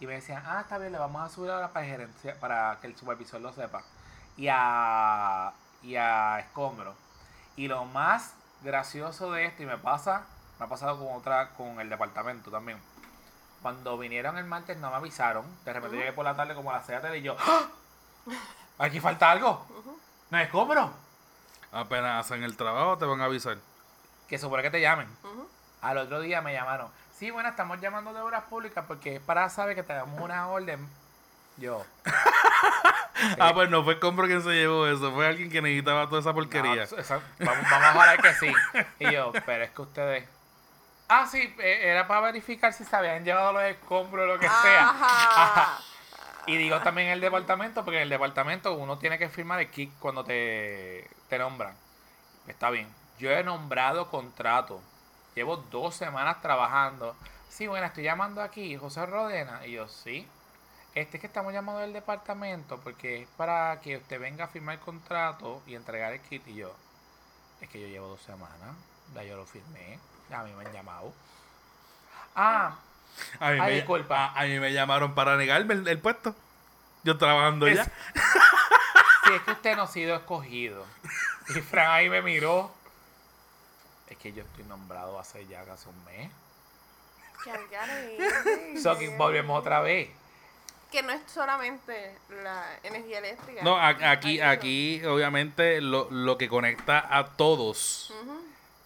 y 0.00 0.06
me 0.06 0.14
decían, 0.14 0.42
ah, 0.46 0.60
está 0.60 0.78
bien, 0.78 0.92
le 0.92 0.98
vamos 0.98 1.22
a 1.22 1.28
subir 1.34 1.50
ahora 1.50 1.72
para, 1.72 1.84
gerencia, 1.84 2.38
para 2.38 2.78
que 2.80 2.86
el 2.86 2.96
supervisor 2.96 3.40
lo 3.40 3.52
sepa. 3.52 3.82
Y 4.36 4.48
a, 4.48 5.52
y 5.82 5.96
a 5.96 6.38
escombro. 6.38 6.94
Y 7.56 7.68
lo 7.68 7.84
más 7.84 8.34
gracioso 8.62 9.32
de 9.32 9.46
esto, 9.46 9.64
y 9.64 9.66
me 9.66 9.76
pasa, 9.76 10.24
me 10.58 10.64
ha 10.66 10.68
pasado 10.68 10.98
con 10.98 11.16
otra, 11.16 11.50
con 11.50 11.80
el 11.80 11.88
departamento 11.88 12.50
también. 12.50 12.78
Cuando 13.62 13.98
vinieron 13.98 14.38
el 14.38 14.44
martes 14.44 14.76
no 14.78 14.90
me 14.90 14.96
avisaron. 14.96 15.44
De 15.64 15.72
repente 15.72 15.96
llegué 15.96 16.12
por 16.12 16.24
la 16.24 16.36
tarde 16.36 16.54
como 16.54 16.70
a 16.70 16.74
las 16.74 16.86
6 16.86 16.88
de 16.88 16.94
la 16.94 17.02
tarde 17.02 17.18
y 17.18 17.22
yo, 17.22 17.36
¡Ah! 17.40 17.62
Aquí 18.78 19.00
falta 19.00 19.30
algo. 19.30 19.66
No 20.30 20.38
es 20.38 20.44
escombro. 20.46 20.92
Apenas 21.72 22.24
hacen 22.24 22.42
el 22.44 22.56
trabajo, 22.56 22.96
te 22.98 23.04
van 23.04 23.20
a 23.20 23.24
avisar. 23.24 23.58
Que 24.28 24.38
supone 24.38 24.62
que 24.62 24.70
te 24.70 24.80
llamen. 24.80 25.08
Al 25.80 25.98
otro 25.98 26.20
día 26.20 26.40
me 26.40 26.52
llamaron. 26.52 26.88
Sí, 27.18 27.30
bueno, 27.30 27.48
estamos 27.48 27.80
llamando 27.80 28.12
de 28.12 28.20
obras 28.20 28.44
públicas 28.44 28.84
porque 28.86 29.16
es 29.16 29.20
para 29.20 29.48
saber 29.50 29.74
que 29.74 29.82
tenemos 29.82 30.20
una 30.20 30.48
orden. 30.48 30.88
Yo. 31.56 31.84
Ah, 33.40 33.50
pues 33.52 33.68
no 33.68 33.82
fue 33.82 33.94
escombro 33.94 34.26
quien 34.26 34.40
se 34.42 34.50
llevó 34.50 34.86
eso, 34.86 35.12
fue 35.12 35.26
alguien 35.26 35.50
que 35.50 35.60
necesitaba 35.60 36.08
toda 36.08 36.20
esa 36.20 36.32
porquería. 36.32 36.76
No, 36.76 36.82
esa- 36.98 37.20
vamos, 37.40 37.64
vamos 37.68 37.84
a 37.84 37.90
hablar 37.90 38.22
que 38.22 38.32
sí. 38.34 38.52
Y 39.00 39.10
yo, 39.12 39.32
pero 39.44 39.64
es 39.64 39.70
que 39.70 39.82
ustedes. 39.82 40.28
Ah, 41.08 41.26
sí, 41.26 41.54
eh, 41.58 41.80
era 41.84 42.06
para 42.06 42.20
verificar 42.20 42.72
si 42.72 42.84
se 42.84 42.94
habían 42.94 43.24
llevado 43.24 43.52
los 43.52 43.62
escombros 43.62 44.24
o 44.24 44.26
lo 44.26 44.38
que 44.38 44.48
sea. 44.48 44.90
Ajá. 44.90 45.78
Y 46.46 46.56
digo 46.56 46.80
también 46.80 47.08
el 47.08 47.20
departamento, 47.20 47.84
porque 47.84 47.98
en 47.98 48.04
el 48.04 48.08
departamento 48.08 48.74
uno 48.74 48.98
tiene 48.98 49.18
que 49.18 49.28
firmar 49.28 49.60
el 49.60 49.70
kit 49.70 49.92
cuando 49.98 50.24
te, 50.24 51.08
te 51.28 51.38
nombran. 51.38 51.74
Está 52.46 52.70
bien. 52.70 52.88
Yo 53.18 53.30
he 53.30 53.44
nombrado 53.44 54.10
contrato. 54.10 54.80
Llevo 55.34 55.58
dos 55.58 55.94
semanas 55.94 56.40
trabajando. 56.40 57.14
Sí, 57.50 57.66
bueno, 57.66 57.86
estoy 57.86 58.04
llamando 58.04 58.40
aquí, 58.40 58.76
José 58.76 59.04
Rodena. 59.04 59.66
Y 59.66 59.72
yo, 59.72 59.88
sí. 59.88 60.26
Este 60.94 61.18
es 61.18 61.20
que 61.20 61.26
estamos 61.26 61.52
llamando 61.52 61.82
del 61.82 61.92
departamento 61.92 62.80
porque 62.80 63.22
es 63.22 63.28
para 63.36 63.78
que 63.80 63.98
usted 63.98 64.18
venga 64.18 64.44
a 64.44 64.48
firmar 64.48 64.76
el 64.76 64.80
contrato 64.80 65.62
y 65.66 65.74
entregar 65.74 66.14
el 66.14 66.20
kit. 66.20 66.48
Y 66.48 66.54
yo, 66.54 66.74
es 67.60 67.68
que 67.68 67.80
yo 67.80 67.88
llevo 67.88 68.08
dos 68.08 68.22
semanas. 68.22 68.74
Ya 69.14 69.22
yo 69.22 69.36
lo 69.36 69.44
firmé. 69.44 69.98
Ya 70.30 70.40
a 70.40 70.44
mí 70.44 70.52
me 70.52 70.64
han 70.66 70.72
llamado. 70.72 71.12
Ah, 72.34 72.76
A 73.40 73.50
mí, 73.50 73.58
Ay, 73.60 73.60
me, 73.60 73.70
disculpa. 73.76 74.26
a, 74.26 74.40
a 74.40 74.44
mí 74.44 74.58
me 74.60 74.72
llamaron 74.72 75.14
para 75.14 75.36
negarme 75.36 75.74
el, 75.74 75.88
el 75.88 75.98
puesto. 75.98 76.34
Yo 77.04 77.16
trabajando 77.18 77.66
Es- 77.66 77.76
ya. 77.76 77.84
Si 79.28 79.34
es 79.34 79.42
que 79.42 79.50
usted 79.50 79.76
no 79.76 79.82
ha 79.82 79.86
sido 79.88 80.16
escogido. 80.16 80.86
Y 81.50 81.60
Fran 81.60 81.90
ahí 81.90 82.08
me 82.08 82.22
miró. 82.22 82.70
Es 84.06 84.16
que 84.16 84.32
yo 84.32 84.42
estoy 84.42 84.64
nombrado 84.64 85.18
hace 85.18 85.46
ya 85.46 85.64
casi 85.64 85.86
un 85.88 86.04
mes. 86.06 86.30
So 88.82 88.96
que 88.98 89.08
volvemos 89.16 89.58
otra 89.58 89.80
vez. 89.80 90.08
Que 90.90 91.02
no 91.02 91.12
es 91.12 91.20
solamente 91.30 92.16
la 92.42 92.64
energía 92.82 93.18
eléctrica. 93.18 93.62
No, 93.62 93.76
a- 93.76 93.88
aquí, 94.10 94.40
aquí, 94.40 95.04
obviamente, 95.04 95.80
lo, 95.82 96.08
lo 96.10 96.38
que 96.38 96.48
conecta 96.48 97.06
a 97.14 97.26
todos 97.36 98.12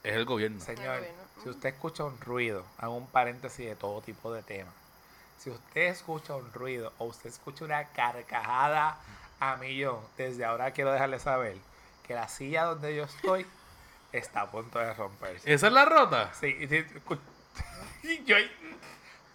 es 0.03 0.13
el 0.15 0.25
gobierno. 0.25 0.61
Señor, 0.61 0.99
bueno. 0.99 1.22
Si 1.43 1.49
usted 1.49 1.71
escucha 1.71 2.05
un 2.05 2.19
ruido, 2.21 2.65
hago 2.79 2.95
un 2.97 3.07
paréntesis 3.07 3.67
de 3.67 3.77
todo 3.77 4.01
tipo 4.03 4.33
de 4.33 4.43
temas. 4.43 4.73
Si 5.39 5.51
usted 5.51 5.83
escucha 5.89 6.35
un 6.37 6.53
ruido 6.53 6.93
o 6.99 7.07
usted 7.07 7.29
escucha 7.31 7.65
una 7.65 7.85
carcajada 7.89 8.97
a 9.41 9.57
millón, 9.57 10.01
desde 10.17 10.45
ahora 10.45 10.71
quiero 10.71 10.93
dejarle 10.93 11.19
saber 11.19 11.57
que 12.07 12.15
la 12.15 12.29
silla 12.29 12.65
donde 12.65 12.95
yo 12.95 13.05
estoy 13.05 13.47
está 14.13 14.43
a 14.43 14.51
punto 14.51 14.79
de 14.79 14.93
romperse. 14.95 15.53
¿Esa 15.53 15.67
es 15.67 15.73
la 15.73 15.85
rota? 15.85 16.33
Sí, 16.35 16.47
y 18.03 18.25
yo 18.25 18.37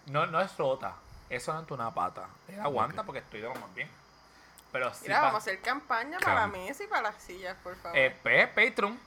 no, 0.06 0.26
no 0.26 0.40
es 0.40 0.56
rota. 0.56 0.94
Eso 1.28 1.52
no 1.52 1.60
es 1.60 1.70
una 1.70 1.92
pata. 1.92 2.26
Él 2.48 2.58
aguanta 2.60 3.02
porque 3.02 3.18
estoy 3.18 3.40
de 3.40 3.48
lo 3.48 3.54
más 3.56 3.74
bien. 3.74 3.88
Pero 4.72 4.92
sí. 4.94 5.00
Mira, 5.02 5.20
vamos 5.20 5.34
a 5.34 5.38
hacer 5.38 5.60
campaña 5.60 6.18
para 6.18 6.34
la 6.34 6.46
Cam- 6.46 6.52
mesa 6.52 6.84
y 6.84 6.86
para 6.86 7.02
las 7.10 7.22
sillas, 7.22 7.56
por 7.62 7.76
favor. 7.76 7.98
eh, 7.98 8.48
Patreon. 8.54 8.98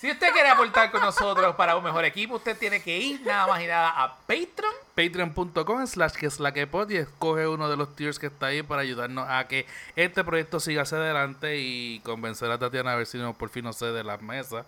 Si 0.00 0.08
usted 0.10 0.32
quiere 0.32 0.48
aportar 0.48 0.90
con 0.92 1.00
nosotros 1.00 1.56
para 1.56 1.76
un 1.76 1.82
mejor 1.82 2.04
equipo, 2.04 2.36
usted 2.36 2.56
tiene 2.56 2.80
que 2.80 2.96
ir 2.98 3.20
nada 3.22 3.48
más 3.48 3.60
y 3.60 3.66
nada 3.66 3.88
a 4.00 4.14
Patreon. 4.16 4.72
Patreon.com 4.94 5.86
slash 5.88 6.12
que 6.12 6.26
es 6.26 6.38
la 6.38 6.52
que 6.52 6.66
pod 6.68 6.88
y 6.90 6.96
escoge 6.98 7.48
uno 7.48 7.68
de 7.68 7.76
los 7.76 7.96
tiers 7.96 8.18
que 8.20 8.26
está 8.26 8.46
ahí 8.46 8.62
para 8.62 8.82
ayudarnos 8.82 9.28
a 9.28 9.46
que 9.48 9.66
este 9.96 10.22
proyecto 10.22 10.60
siga 10.60 10.82
hacia 10.82 10.98
adelante 10.98 11.56
y 11.58 11.98
convencer 12.04 12.48
a 12.50 12.58
Tatiana 12.58 12.92
a 12.92 12.96
ver 12.96 13.06
si 13.06 13.18
no, 13.18 13.34
por 13.34 13.48
fin 13.50 13.64
no 13.64 13.72
cede 13.72 14.04
las 14.04 14.22
mesas. 14.22 14.64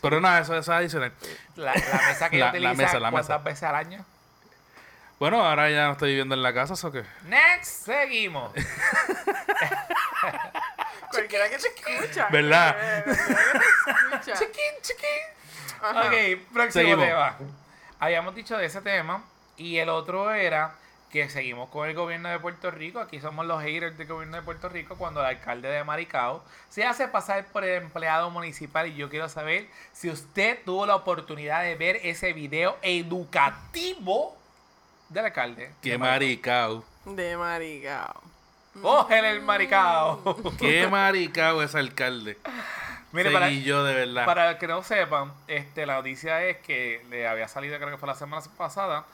Pero 0.00 0.20
nada, 0.20 0.40
eso, 0.40 0.52
eso 0.56 0.60
es 0.72 0.78
adicional. 0.78 1.12
La, 1.56 1.74
la 1.74 2.02
mesa 2.08 2.30
que 2.30 2.38
La- 2.40 2.52
yo 2.52 2.60
la 2.60 2.70
utiliza 2.72 2.74
mesa, 2.74 3.00
la 3.00 3.10
cuántas 3.10 3.28
mesa. 3.30 3.38
veces 3.44 3.62
al 3.64 3.74
año. 3.74 4.04
Bueno, 5.18 5.44
ahora 5.44 5.70
ya 5.70 5.86
no 5.86 5.92
estoy 5.92 6.10
viviendo 6.10 6.34
en 6.34 6.42
la 6.42 6.52
casa, 6.54 6.74
¿eso 6.74 6.90
qué? 6.92 7.04
Next, 7.24 7.84
seguimos. 7.86 8.52
Cualquiera 11.10 11.48
que 11.50 11.58
te 11.58 11.68
escucha. 11.68 12.28
¿Verdad? 12.30 12.76
Cualquiera 13.04 13.42
que 13.52 13.58
te 13.58 13.90
escucha. 13.90 14.32
chiquín, 14.38 14.72
chiquín. 14.82 15.08
Ajá. 15.82 16.00
Ok, 16.06 16.12
próximo 16.52 16.70
Seguimos. 16.82 17.04
tema. 17.06 17.36
Habíamos 17.98 18.34
dicho 18.34 18.56
de 18.56 18.66
ese 18.66 18.80
tema 18.80 19.24
y 19.56 19.78
el 19.78 19.88
otro 19.88 20.32
era 20.32 20.74
que 21.10 21.28
seguimos 21.28 21.68
con 21.68 21.86
el 21.88 21.94
gobierno 21.94 22.30
de 22.30 22.38
Puerto 22.38 22.70
Rico. 22.70 22.98
Aquí 22.98 23.20
somos 23.20 23.44
los 23.46 23.62
haters 23.62 23.98
del 23.98 24.06
gobierno 24.06 24.36
de 24.38 24.42
Puerto 24.42 24.68
Rico 24.70 24.96
cuando 24.96 25.20
el 25.20 25.26
alcalde 25.26 25.68
de 25.68 25.84
Maricao 25.84 26.42
se 26.70 26.84
hace 26.84 27.06
pasar 27.06 27.44
por 27.46 27.64
el 27.64 27.82
empleado 27.82 28.30
municipal 28.30 28.86
y 28.88 28.94
yo 28.94 29.10
quiero 29.10 29.28
saber 29.28 29.68
si 29.92 30.08
usted 30.08 30.58
tuvo 30.64 30.86
la 30.86 30.96
oportunidad 30.96 31.62
de 31.62 31.74
ver 31.74 31.96
ese 32.02 32.32
video 32.32 32.78
educativo 32.82 34.36
del 35.10 35.26
alcalde. 35.26 35.72
Qué 35.82 35.90
de 35.90 35.98
Maricao. 35.98 36.84
maricao. 37.04 37.14
De 37.14 37.36
maricao. 37.36 38.22
Cógele 38.80 39.30
el 39.30 39.42
Maricao. 39.42 40.36
Qué 40.58 40.86
maricao 40.88 41.62
ese 41.62 41.78
alcalde. 41.78 42.38
Mire, 43.12 43.30
para, 43.30 43.50
yo 43.50 43.84
de 43.84 43.94
verdad. 43.94 44.24
Para 44.24 44.58
que 44.58 44.66
no 44.66 44.82
sepan, 44.82 45.32
este, 45.46 45.84
la 45.84 45.96
noticia 45.96 46.42
es 46.44 46.56
que 46.58 47.04
le 47.10 47.28
había 47.28 47.46
salido, 47.48 47.76
creo 47.76 47.90
que 47.90 47.98
fue 47.98 48.08
la 48.08 48.14
semana 48.14 48.42
pasada, 48.56 49.04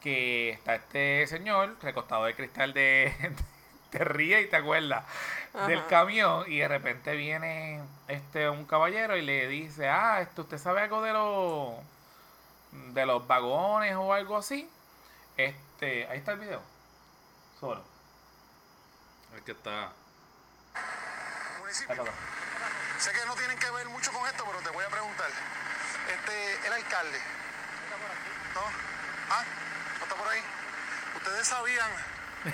que 0.00 0.50
está 0.50 0.76
este 0.76 1.26
señor 1.26 1.76
recostado 1.82 2.24
de 2.24 2.34
cristal 2.34 2.72
de... 2.72 3.12
te 3.90 4.04
ríes 4.04 4.44
y 4.44 4.50
te 4.50 4.56
acuerdas 4.56 5.04
del 5.66 5.84
camión 5.86 6.44
y 6.46 6.58
de 6.58 6.68
repente 6.68 7.16
viene 7.16 7.80
este 8.06 8.48
un 8.50 8.66
caballero 8.66 9.16
y 9.16 9.22
le 9.22 9.48
dice, 9.48 9.88
ah, 9.88 10.20
esto, 10.20 10.42
¿usted 10.42 10.58
sabe 10.58 10.82
algo 10.82 11.00
de 11.02 11.12
los 11.14 11.74
de 12.94 13.06
los 13.06 13.26
vagones 13.26 13.96
o 13.96 14.12
algo 14.12 14.36
así? 14.36 14.68
Este, 15.36 16.06
ahí 16.08 16.18
está 16.18 16.32
el 16.32 16.40
video. 16.40 16.60
Solo. 17.58 17.97
Es 19.38 19.44
que 19.44 19.52
está. 19.52 19.92
municipio. 21.60 22.04
Sé 22.98 23.12
que 23.12 23.24
no 23.26 23.34
tienen 23.36 23.56
que 23.58 23.70
ver 23.70 23.88
mucho 23.88 24.12
con 24.12 24.26
esto, 24.26 24.44
pero 24.44 24.58
te 24.58 24.70
voy 24.70 24.84
a 24.84 24.88
preguntar. 24.88 25.28
Este, 26.12 26.66
el 26.66 26.72
alcalde. 26.72 27.18
¿No? 28.54 28.60
¿Ah? 29.30 29.44
¿No 29.98 30.04
está 30.04 30.16
por 30.16 30.28
ahí? 30.28 30.40
¿Ustedes 31.16 31.46
sabían 31.46 31.88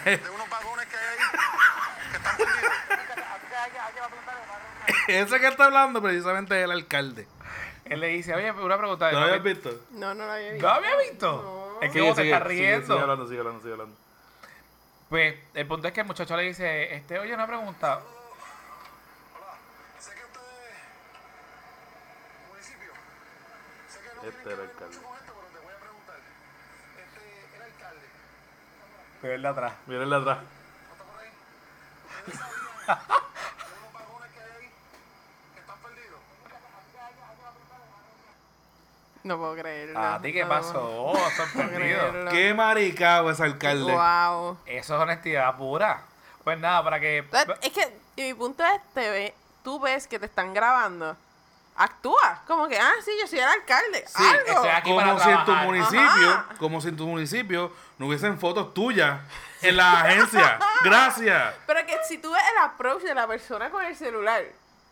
de 0.05 0.31
unos 0.31 0.49
vagones 0.51 0.87
que 0.87 0.97
hay 0.97 1.07
ahí 1.07 1.19
que 2.11 2.17
están 2.19 2.37
perdidos? 2.37 2.73
Ese 5.09 5.41
que 5.41 5.47
está 5.49 5.65
hablando 5.67 6.03
precisamente 6.03 6.59
es 6.59 6.65
el 6.65 6.71
alcalde. 6.73 7.27
Él 7.87 8.01
le 8.01 8.09
dice, 8.09 8.35
oye, 8.35 8.51
una 8.53 8.77
pregunta. 8.77 9.11
¿Lo 9.13 9.21
¿no 9.21 9.25
habías 9.27 9.41
había- 9.41 9.55
visto? 9.55 9.81
No, 9.93 10.15
no 10.15 10.27
lo 10.27 10.33
había 10.33 10.49
¿No 10.49 10.53
visto. 10.55 10.69
había 10.71 10.97
visto? 10.97 11.79
Es 11.81 11.93
que 11.93 12.01
vos 12.03 12.17
te 12.17 12.25
estás 12.31 12.43
riendo. 12.43 12.87
Sigue, 12.87 13.01
hablando, 13.01 13.27
sigue 13.27 13.39
hablando, 13.39 13.61
sigue 13.61 13.73
hablando. 13.73 13.97
Pues 15.15 15.37
el 15.55 15.69
punto 15.69 15.87
es 15.87 15.95
que 15.95 16.01
el 16.01 16.09
muchacho 16.09 16.37
le 16.37 16.43
dice, 16.43 16.93
este, 16.93 17.21
oye, 17.21 17.33
una 17.33 17.47
pregunta. 17.47 18.01
Hola. 18.01 19.55
Sé 20.01 20.11
que 20.13 20.25
ustedes. 20.25 20.75
Municipio. 22.49 22.91
Sé 23.89 24.01
que 24.01 24.09
no 24.09 24.23
Este 24.25 24.33
tienen 24.33 24.43
que 24.43 24.49
era 24.49 24.57
ver 24.57 24.71
alcalde. 24.71 24.97
mucho 24.97 25.07
con 25.07 25.17
esto, 25.17 25.33
pero 25.37 25.47
te 25.47 25.65
voy 25.65 25.73
a 25.73 25.79
preguntar. 25.79 26.17
Este, 26.99 27.23
el 27.55 27.63
alcalde. 27.63 28.07
Pero 29.23 29.35
él 29.35 29.43
de 29.43 29.49
atrás. 29.49 29.73
Atrás. 29.85 30.39
¿Ustedes 32.27 32.41
sabían 32.41 32.67
de 32.75 33.79
unos 33.79 33.93
vagones 33.93 34.33
que 34.33 34.41
hay 34.41 34.51
ahí 34.51 34.73
que 35.55 35.61
están 35.61 35.79
perdidos? 35.79 36.21
No 39.25 39.39
puedo 39.39 39.55
creerlo. 39.55 39.99
¿A 39.99 40.21
ti 40.21 40.33
qué 40.33 40.43
No, 40.43 40.49
pasó? 40.51 40.81
Oh, 40.85 41.31
sorprendido. 41.37 42.29
Qué 42.31 42.53
maricao 42.53 43.31
ese 43.31 43.43
alcalde. 43.43 43.91
Wow. 43.91 44.59
Eso 44.67 44.95
es 44.95 45.01
honestidad 45.01 45.57
pura. 45.57 46.03
Pues 46.45 46.59
nada, 46.59 46.85
para 46.85 47.01
que... 47.01 47.25
Es 47.63 47.73
que 47.73 47.91
mi 48.17 48.35
punto 48.35 48.63
es, 48.63 48.81
te 48.93 49.11
ve, 49.11 49.35
tú 49.63 49.81
ves 49.81 50.07
que 50.07 50.19
te 50.19 50.27
están 50.27 50.53
grabando. 50.53 51.17
Actúa. 51.75 52.43
Como 52.47 52.69
que, 52.69 52.79
ah, 52.79 52.93
sí, 53.03 53.13
yo 53.19 53.27
soy 53.27 53.39
el 53.39 53.47
alcalde. 53.47 54.05
Sí, 54.07 54.23
Algo. 54.23 54.47
estoy 54.47 54.69
aquí 54.69 54.95
para 54.95 55.09
Como 55.09 55.21
si 55.25 55.31
en 55.31 55.45
tu 55.45 55.53
municipio, 55.53 56.31
Ajá. 56.31 56.47
como 56.59 56.81
si 56.83 56.89
en 56.89 56.97
tu 56.97 57.07
municipio 57.07 57.73
no 57.99 58.07
hubiesen 58.07 58.39
fotos 58.39 58.75
tuyas 58.75 59.21
en 59.63 59.77
la 59.79 60.03
agencia. 60.03 60.59
Gracias. 60.85 61.55
Pero 61.67 61.87
que 61.87 61.99
si 62.07 62.19
tú 62.19 62.31
ves 62.31 62.43
el 62.53 62.63
approach 62.63 63.03
de 63.03 63.15
la 63.15 63.27
persona 63.27 63.71
con 63.71 63.83
el 63.85 63.97
celular, 63.97 64.45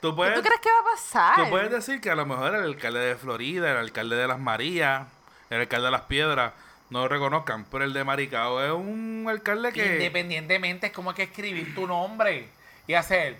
Tú 0.02 0.10
¿qué 0.10 0.16
puedes, 0.16 0.34
tú 0.34 0.42
crees 0.42 0.60
que 0.60 0.68
va 0.68 0.80
a 0.80 0.94
pasar? 0.96 1.36
tú 1.36 1.48
puedes 1.48 1.70
decir 1.70 2.00
que 2.00 2.10
a 2.10 2.16
lo 2.16 2.26
mejor 2.26 2.56
el 2.56 2.64
alcalde 2.64 2.98
de 2.98 3.14
Florida, 3.14 3.70
el 3.70 3.76
alcalde 3.76 4.16
de 4.16 4.26
las 4.26 4.40
Marías, 4.40 5.06
el 5.48 5.60
alcalde 5.60 5.86
de 5.86 5.90
las 5.92 6.02
Piedras 6.02 6.52
no 6.90 7.02
lo 7.02 7.08
reconozcan, 7.08 7.64
pero 7.70 7.84
el 7.84 7.92
de 7.92 8.02
Maricao 8.02 8.60
es 8.60 8.72
un 8.72 9.26
alcalde 9.30 9.72
que 9.72 9.94
Independientemente 9.94 10.88
es 10.88 10.92
como 10.92 11.10
hay 11.10 11.16
que 11.16 11.22
escribir 11.22 11.72
tu 11.76 11.86
nombre 11.86 12.48
y 12.88 12.94
hacer, 12.94 13.36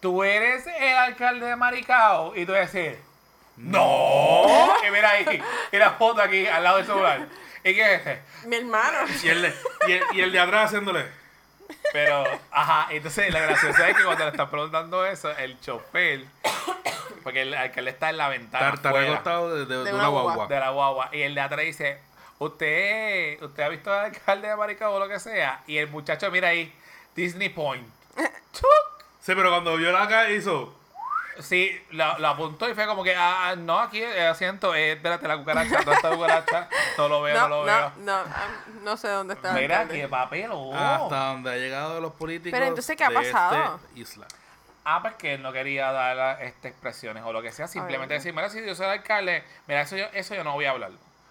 tú 0.00 0.22
eres 0.22 0.66
el 0.66 0.94
alcalde 0.94 1.46
de 1.46 1.56
Maricao 1.56 2.36
y 2.36 2.44
tú 2.44 2.52
vas 2.52 2.58
a 2.58 2.64
decir, 2.64 2.98
no. 3.56 4.44
Y 4.86 4.90
mira 4.90 5.10
ahí, 5.10 5.42
y 5.72 5.76
la 5.78 5.92
foto 5.92 6.20
aquí 6.20 6.46
al 6.46 6.64
lado 6.64 6.76
del 6.76 6.86
celular. 6.86 7.26
¿Y 7.64 7.74
qué 7.74 7.94
es 7.94 8.06
este? 8.06 8.22
Mi 8.46 8.56
hermano. 8.56 8.98
y 9.22 9.28
el 9.28 9.40
de, 9.40 9.54
y 9.88 9.92
el, 9.92 10.02
y 10.12 10.20
el 10.20 10.32
de 10.32 10.38
atrás 10.38 10.66
haciéndole. 10.66 11.06
Pero, 11.92 12.24
ajá, 12.50 12.86
entonces 12.90 13.32
la 13.32 13.40
graciosa 13.40 13.88
es 13.88 13.96
que 13.96 14.04
cuando 14.04 14.24
le 14.24 14.30
están 14.30 14.50
preguntando 14.50 15.06
eso, 15.06 15.30
el 15.36 15.58
chofer, 15.60 16.24
porque 17.22 17.42
el 17.42 17.54
alcalde 17.54 17.90
está 17.90 18.10
en 18.10 18.16
la 18.18 18.28
ventana 18.28 18.68
afuera 18.70 19.12
acostado 19.12 19.54
de, 19.54 19.66
de- 19.66 19.78
de 19.78 19.84
De 19.84 19.94
una 19.94 20.08
guagua. 20.08 20.46
de 20.46 20.60
la 20.60 20.70
guagua, 20.70 21.08
y 21.12 21.22
el 21.22 21.34
de 21.34 21.40
atrás 21.40 21.60
dice, 21.64 22.00
usted, 22.38 23.42
usted 23.42 23.62
ha 23.62 23.68
visto 23.68 23.92
al 23.92 24.06
alcalde 24.06 24.48
de 24.48 24.56
Maricao 24.56 24.94
o 24.94 24.98
lo 24.98 25.08
que 25.08 25.18
sea, 25.18 25.62
y 25.66 25.78
el 25.78 25.88
muchacho 25.88 26.30
mira 26.30 26.48
ahí, 26.48 26.72
Disney 27.14 27.48
Point. 27.48 27.86
Chuc. 28.52 28.64
Sí, 29.20 29.32
pero 29.34 29.50
cuando 29.50 29.76
vio 29.76 29.90
la 29.92 30.06
cara 30.08 30.30
hizo. 30.30 30.74
Sí, 31.40 31.70
lo, 31.90 32.18
lo 32.18 32.28
apuntó 32.28 32.68
y 32.68 32.74
fue 32.74 32.86
como 32.86 33.04
que, 33.04 33.14
ah, 33.16 33.54
no, 33.56 33.78
aquí 33.78 34.02
eh, 34.02 34.26
asiento, 34.26 34.74
eh, 34.74 34.92
espérate, 34.92 35.28
la 35.28 35.36
cucaracha, 35.38 35.76
¿dónde 35.76 35.92
está 35.92 36.10
la 36.10 36.16
cucaracha? 36.16 36.68
No 36.96 37.08
lo 37.08 37.22
veo, 37.22 37.34
no, 37.36 37.42
No, 37.42 37.48
lo 37.48 37.56
no, 37.58 37.64
veo. 37.64 37.92
no, 37.98 38.12
ah, 38.12 38.48
no 38.82 38.96
sé 38.96 39.08
dónde 39.08 39.34
está 39.34 39.50
el 39.50 39.62
Mira, 39.62 39.86
qué 39.88 40.08
papelón. 40.08 40.74
Hasta 40.76 41.26
donde 41.28 41.52
ha 41.52 41.56
llegado 41.56 42.00
los 42.00 42.12
políticos. 42.14 42.50
Pero 42.52 42.66
entonces, 42.66 42.96
¿qué 42.96 43.04
ha 43.04 43.08
de 43.08 43.14
pasado? 43.14 43.54
esta 43.76 43.98
isla. 44.00 44.26
Ah, 44.84 45.00
pues 45.02 45.14
que 45.14 45.34
él 45.34 45.42
no 45.42 45.52
quería 45.52 45.92
dar 45.92 46.42
este, 46.42 46.68
expresiones 46.68 47.22
o 47.24 47.32
lo 47.32 47.42
que 47.42 47.52
sea, 47.52 47.68
simplemente 47.68 48.14
Ay. 48.14 48.18
decir, 48.20 48.32
mira, 48.34 48.48
si 48.48 48.64
yo 48.64 48.74
soy 48.74 48.86
el 48.86 48.92
alcalde, 48.92 49.44
mira, 49.66 49.82
eso 49.82 49.96
yo, 49.96 50.06
eso 50.14 50.34
yo 50.34 50.42
no 50.44 50.52
voy 50.54 50.64
a 50.64 50.70
hablar. 50.70 50.90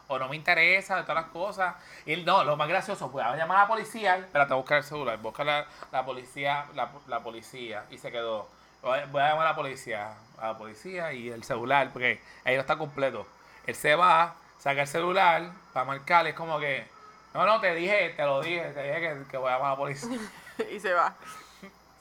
O 0.09 0.17
no 0.19 0.29
me 0.29 0.37
interesa 0.37 0.95
de 0.95 1.01
todas 1.01 1.23
las 1.23 1.31
cosas. 1.31 1.75
Y 2.05 2.13
él, 2.13 2.23
no, 2.23 2.43
lo 2.45 2.55
más 2.55 2.69
gracioso, 2.69 3.11
pues 3.11 3.25
a 3.25 3.35
llamar 3.35 3.57
a 3.57 3.61
la 3.63 3.67
policía. 3.67 4.15
Espérate, 4.17 4.53
busca 4.53 4.77
el 4.77 4.83
celular, 4.83 5.17
busca 5.17 5.43
la, 5.43 5.65
la 5.91 6.05
policía, 6.05 6.65
la, 6.75 6.87
la 7.07 7.19
policía. 7.19 7.83
Y 7.89 7.97
se 7.97 8.09
quedó. 8.11 8.47
Voy 8.87 9.21
a 9.21 9.29
llamar 9.29 9.47
a 9.47 9.49
la 9.51 9.55
policía, 9.55 10.13
a 10.39 10.47
la 10.47 10.57
policía 10.57 11.13
y 11.13 11.29
el 11.29 11.43
celular, 11.43 11.89
porque 11.91 12.21
ahí 12.45 12.55
no 12.55 12.61
está 12.61 12.77
completo. 12.77 13.27
Él 13.65 13.75
se 13.75 13.95
va, 13.95 14.35
saca 14.59 14.81
el 14.81 14.87
celular 14.87 15.51
para 15.73 15.85
marcar, 15.85 16.25
es 16.27 16.33
como 16.33 16.59
que, 16.59 16.87
no, 17.33 17.45
no, 17.45 17.59
te 17.59 17.73
dije, 17.75 18.13
te 18.15 18.23
lo 18.23 18.41
dije, 18.41 18.61
te 18.71 18.83
dije 18.83 18.99
que, 18.99 19.23
que 19.31 19.37
voy 19.37 19.49
a 19.49 19.53
llamar 19.55 19.67
a 19.67 19.71
la 19.71 19.77
policía. 19.77 20.17
y 20.71 20.79
se 20.79 20.93
va. 20.93 21.15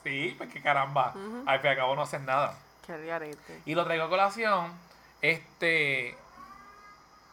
sí, 0.05 0.35
pues 0.39 0.53
que 0.53 0.63
caramba, 0.63 1.13
al 1.47 1.59
fin 1.61 1.67
y 1.67 1.71
al 1.71 1.77
cabo 1.77 1.97
no 1.97 2.03
hacen 2.03 2.25
nada. 2.25 2.57
Qué 2.87 3.05
garete. 3.05 3.61
Y 3.67 3.75
lo 3.75 3.85
traigo 3.85 4.05
a 4.05 4.09
colación, 4.09 4.73
este. 5.23 6.17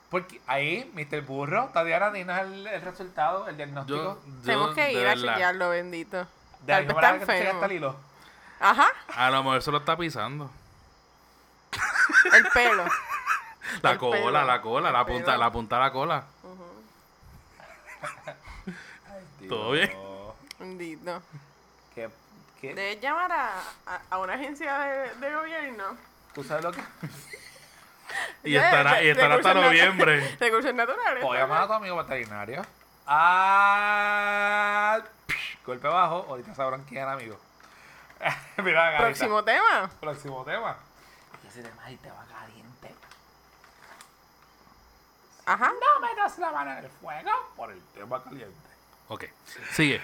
Porque 0.10 0.39
ahí, 0.46 0.92
Mr. 0.94 1.22
Burro, 1.22 1.70
Tatiana, 1.74 2.12
dinos 2.12 2.38
el, 2.39 2.68
el 2.68 2.82
resultado, 2.82 3.48
el 3.48 3.58
diagnóstico. 3.58 3.98
Yo, 3.98 4.20
yo, 4.26 4.42
Tenemos 4.46 4.76
que 4.76 4.92
ir 4.94 5.08
a 5.08 5.16
chequearlo, 5.16 5.70
bendito. 5.70 6.18
de 6.18 6.26
Tal 6.68 6.86
vez 6.86 6.96
está 6.96 7.13
tú 7.13 7.20
checaste 7.20 7.42
el 7.42 7.48
enfermo. 7.48 7.74
hilo. 7.74 7.96
Ajá, 8.60 8.88
A 9.15 9.30
lo 9.30 9.44
mejor 9.44 9.62
se 9.62 9.71
lo 9.71 9.77
está 9.80 9.98
pisando. 9.98 10.50
el 12.34 12.48
pelo. 12.50 12.86
La 13.82 13.92
El 13.92 13.98
cola, 13.98 14.17
pelo. 14.17 14.32
la 14.46 14.62
cola, 14.62 14.92
la 14.92 15.06
punta, 15.06 15.25
pelo. 15.25 15.38
la 15.38 15.52
punta 15.52 15.75
de 15.77 15.82
la 15.82 15.92
cola. 15.92 16.23
¿Todo 19.50 19.71
bien? 19.71 19.92
Bendito. 20.60 21.21
¿Qué, 21.94 22.10
qué? 22.62 22.73
Debes 22.73 23.02
llamar 23.02 23.32
a, 23.32 23.60
a, 23.86 24.02
a 24.10 24.17
una 24.19 24.34
agencia 24.34 24.77
de, 24.80 25.15
de 25.15 25.34
gobierno. 25.36 25.98
¿Tú 26.34 26.44
sabes 26.44 26.63
lo 26.63 26.71
que? 26.71 26.82
Y 28.44 28.56
estará, 28.56 29.04
y 29.04 29.10
estará 29.10 29.36
hasta 29.36 29.54
puede 29.54 29.69
Recursos 30.40 30.73
naturales. 30.73 31.23
Voy 31.23 31.38
a 31.38 31.42
llamar 31.42 31.63
a 31.63 31.67
tu 31.67 31.73
amigo 31.73 31.96
veterinario. 31.98 32.62
Ah, 33.06 35.00
golpe 35.65 35.88
bajo, 35.88 36.25
ahorita 36.30 36.56
sabrán 36.56 36.84
quién 36.84 37.08
amigo. 37.08 37.38
Mira. 38.64 38.98
Próximo 38.98 39.44
tema. 39.44 39.90
Próximo 40.00 40.44
tema. 40.46 40.78
ese 41.48 41.62
tema 41.64 41.92
y 41.92 41.96
te 41.98 42.10
va 42.10 42.26
caliente. 42.26 42.96
Ajá. 45.46 45.72
No 45.72 46.00
metas 46.08 46.38
la 46.40 46.52
mano 46.52 46.72
en 46.72 46.78
el 46.86 46.90
fuego 46.90 47.32
por 47.56 47.72
el 47.72 47.82
tema 47.94 48.24
caliente. 48.24 48.56
Ok, 49.10 49.26
sigue. 49.72 50.02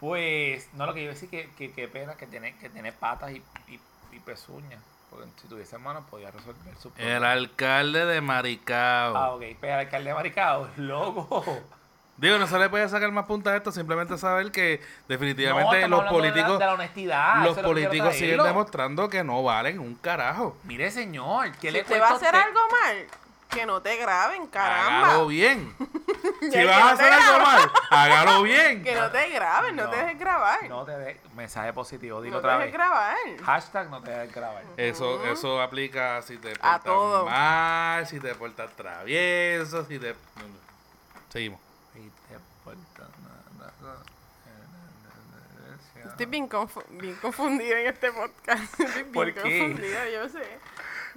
Pues, 0.00 0.72
no, 0.74 0.86
lo 0.86 0.94
que 0.94 1.00
yo 1.00 1.04
iba 1.04 1.12
a 1.12 1.14
decir 1.14 1.30
que, 1.30 1.50
que, 1.54 1.72
que 1.72 1.88
pena 1.88 2.14
que 2.16 2.26
tiene, 2.26 2.56
que 2.58 2.68
tiene 2.70 2.92
patas 2.92 3.30
y, 3.32 3.42
y, 3.68 3.80
y 4.12 4.20
pezuñas. 4.20 4.82
Porque 5.10 5.26
si 5.40 5.48
tuviese 5.48 5.78
manos 5.78 6.04
podía 6.10 6.30
resolver 6.30 6.76
su 6.76 6.88
El 6.88 6.94
problema. 6.94 7.32
alcalde 7.32 8.06
de 8.06 8.20
Maricao. 8.20 9.16
Ah, 9.16 9.30
ok. 9.34 9.42
Pero 9.60 9.74
al 9.74 9.80
alcalde 9.80 10.08
de 10.10 10.14
Maricao, 10.14 10.68
loco. 10.76 11.44
Digo, 12.18 12.38
no 12.38 12.46
se 12.46 12.58
le 12.58 12.68
puede 12.70 12.88
sacar 12.88 13.10
más 13.12 13.26
punta 13.26 13.50
a 13.50 13.56
esto, 13.56 13.70
simplemente 13.70 14.16
saber 14.16 14.50
que 14.50 14.80
definitivamente 15.06 15.86
los 15.88 16.00
hablando 16.00 16.00
de 16.00 16.04
la- 16.04 16.10
políticos, 16.10 16.58
De 16.58 16.64
la, 16.66 16.72
honestidad. 16.74 17.44
los 17.44 17.56
lo 17.58 17.62
políticos 17.62 18.14
siguen 18.14 18.42
demostrando 18.42 19.08
que 19.10 19.22
no 19.22 19.42
valen 19.42 19.78
un 19.78 19.94
carajo. 19.96 20.56
Mire, 20.64 20.90
señor, 20.90 21.52
¿qué 21.60 21.68
Si 21.68 21.74
le 21.74 21.82
usted 21.82 22.00
va 22.00 22.08
a 22.08 22.14
hacer 22.14 22.34
usted? 22.34 22.40
algo 22.48 22.60
mal, 22.70 23.06
que 23.50 23.66
no 23.66 23.82
te 23.82 23.96
graben, 23.98 24.46
caramba. 24.46 25.08
Hágalo 25.08 25.26
bien. 25.26 25.74
si 26.40 26.64
vas 26.64 26.76
a 26.76 26.80
no 26.80 26.86
hacer 26.88 27.08
te 27.10 27.14
algo 27.14 27.44
mal, 27.46 27.70
hágalo 27.90 28.42
bien. 28.44 28.82
Que 28.82 28.94
no 28.94 29.10
te 29.10 29.28
graben, 29.28 29.76
no, 29.76 29.84
No. 29.84 29.90
te 29.90 29.96
dejes 29.98 30.18
grabar. 30.18 30.68
No 30.70 30.84
te 30.84 30.92
de... 30.92 31.20
Mensaje 31.34 31.72
positivo, 31.74 32.22
dilo 32.22 32.36
No 32.36 32.40
te 32.40 32.46
otra 32.46 32.58
dejes 32.58 32.72
vez. 32.72 32.80
grabar. 32.80 33.16
Hashtag 33.44 33.90
no 33.90 34.00
te 34.02 34.10
dejes 34.10 34.34
grabar. 34.34 34.62
Eso, 34.78 35.22
eso 35.26 35.60
aplica 35.60 36.22
si 36.22 36.38
te 36.38 36.52
A 36.52 36.78
portas 36.80 36.84
todo. 36.84 37.26
mal, 37.26 38.06
si 38.06 38.18
te 38.20 38.34
portas 38.34 38.70
travieso, 38.74 39.84
si 39.84 39.98
te... 39.98 40.14
Seguimos. 41.28 41.60
Y 41.94 42.08
te 42.28 42.38
portas 42.62 43.08
nada, 43.22 43.42
nada, 43.58 43.72
nada, 43.80 43.96
Estoy 46.10 46.26
bien, 46.26 46.48
confu- 46.48 46.84
bien 46.90 47.14
confundida 47.16 47.80
en 47.80 47.86
este 47.88 48.12
podcast. 48.12 48.62
Estoy 48.80 49.02
bien 49.02 49.12
¿Por 49.12 49.34
qué? 49.34 49.40
confundida, 49.40 50.10
yo 50.10 50.28
sé. 50.28 50.58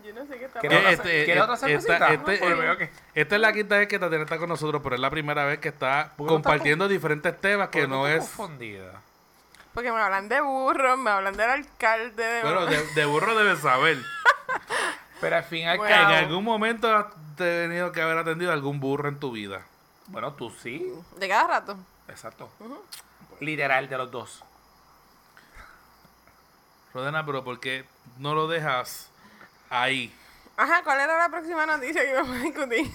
Yo 0.03 0.13
no 0.13 0.25
sé 0.25 0.37
qué 0.39 0.45
está 0.45 0.59
¿Qué 0.61 0.69
no- 0.69 0.75
pasando. 0.81 1.03
¿Quiere 1.03 1.41
otra 1.41 1.53
esta, 1.55 1.67
cervecita? 1.67 2.13
este- 2.13 2.37
Pues 2.37 2.57
veo 2.57 2.77
que- 2.77 2.89
esta 3.15 3.35
es 3.35 3.41
la 3.41 3.53
quinta 3.53 3.77
vez 3.77 3.87
que 3.87 3.99
Tatiana 3.99 4.23
está 4.23 4.37
con 4.37 4.49
nosotros, 4.49 4.81
pero 4.83 4.95
es 4.95 5.01
la 5.01 5.09
primera 5.09 5.43
vez 5.45 5.59
que 5.59 5.69
está 5.69 6.13
¿Por 6.15 6.27
qué 6.27 6.31
no 6.33 6.37
está 6.37 6.49
compartiendo 6.49 6.87
diferentes 6.87 7.39
temas 7.41 7.67
¿Por 7.67 7.81
que 7.81 7.87
no 7.87 8.07
es... 8.07 8.19
confundida. 8.19 9.01
Porque 9.73 9.91
me 9.91 9.99
hablan 9.99 10.27
de 10.29 10.41
burro, 10.41 10.97
me 10.97 11.11
hablan 11.11 11.35
del 11.37 11.49
alcalde 11.49 12.23
de... 12.23 12.41
Bueno, 12.41 12.65
de, 12.65 12.83
de 12.95 13.05
burro 13.05 13.35
debes 13.35 13.59
saber. 13.59 13.97
Pero 15.21 15.35
al 15.35 15.43
fin 15.43 15.59
y 15.59 15.65
al 15.67 15.77
Bueno. 15.77 15.95
En 15.95 16.01
cabo... 16.01 16.15
algún 16.15 16.43
momento 16.45 16.95
has 16.95 17.05
tenido 17.35 17.91
que 17.91 18.01
haber 18.01 18.17
atendido 18.17 18.51
algún 18.51 18.79
burro 18.79 19.09
en 19.09 19.19
tu 19.19 19.31
vida. 19.31 19.61
Bueno, 20.07 20.33
tú 20.33 20.49
sí. 20.49 20.91
De 21.17 21.27
cada 21.27 21.47
rato. 21.47 21.77
Exacto. 22.07 22.49
Literal 23.41 23.87
de 23.89 23.97
los 23.97 24.09
dos. 24.11 24.43
Rodena, 26.93 27.25
pero 27.25 27.43
¿por 27.43 27.59
qué 27.59 27.85
no 28.17 28.33
lo 28.33 28.47
dejas 28.47 29.09
ahí? 29.69 30.13
Ajá, 30.57 30.83
¿cuál 30.83 30.99
era 30.99 31.17
la 31.17 31.29
próxima 31.29 31.65
noticia 31.65 32.01
que 32.01 32.09
íbamos 32.11 32.35
a 32.37 32.41
discutir? 32.41 32.91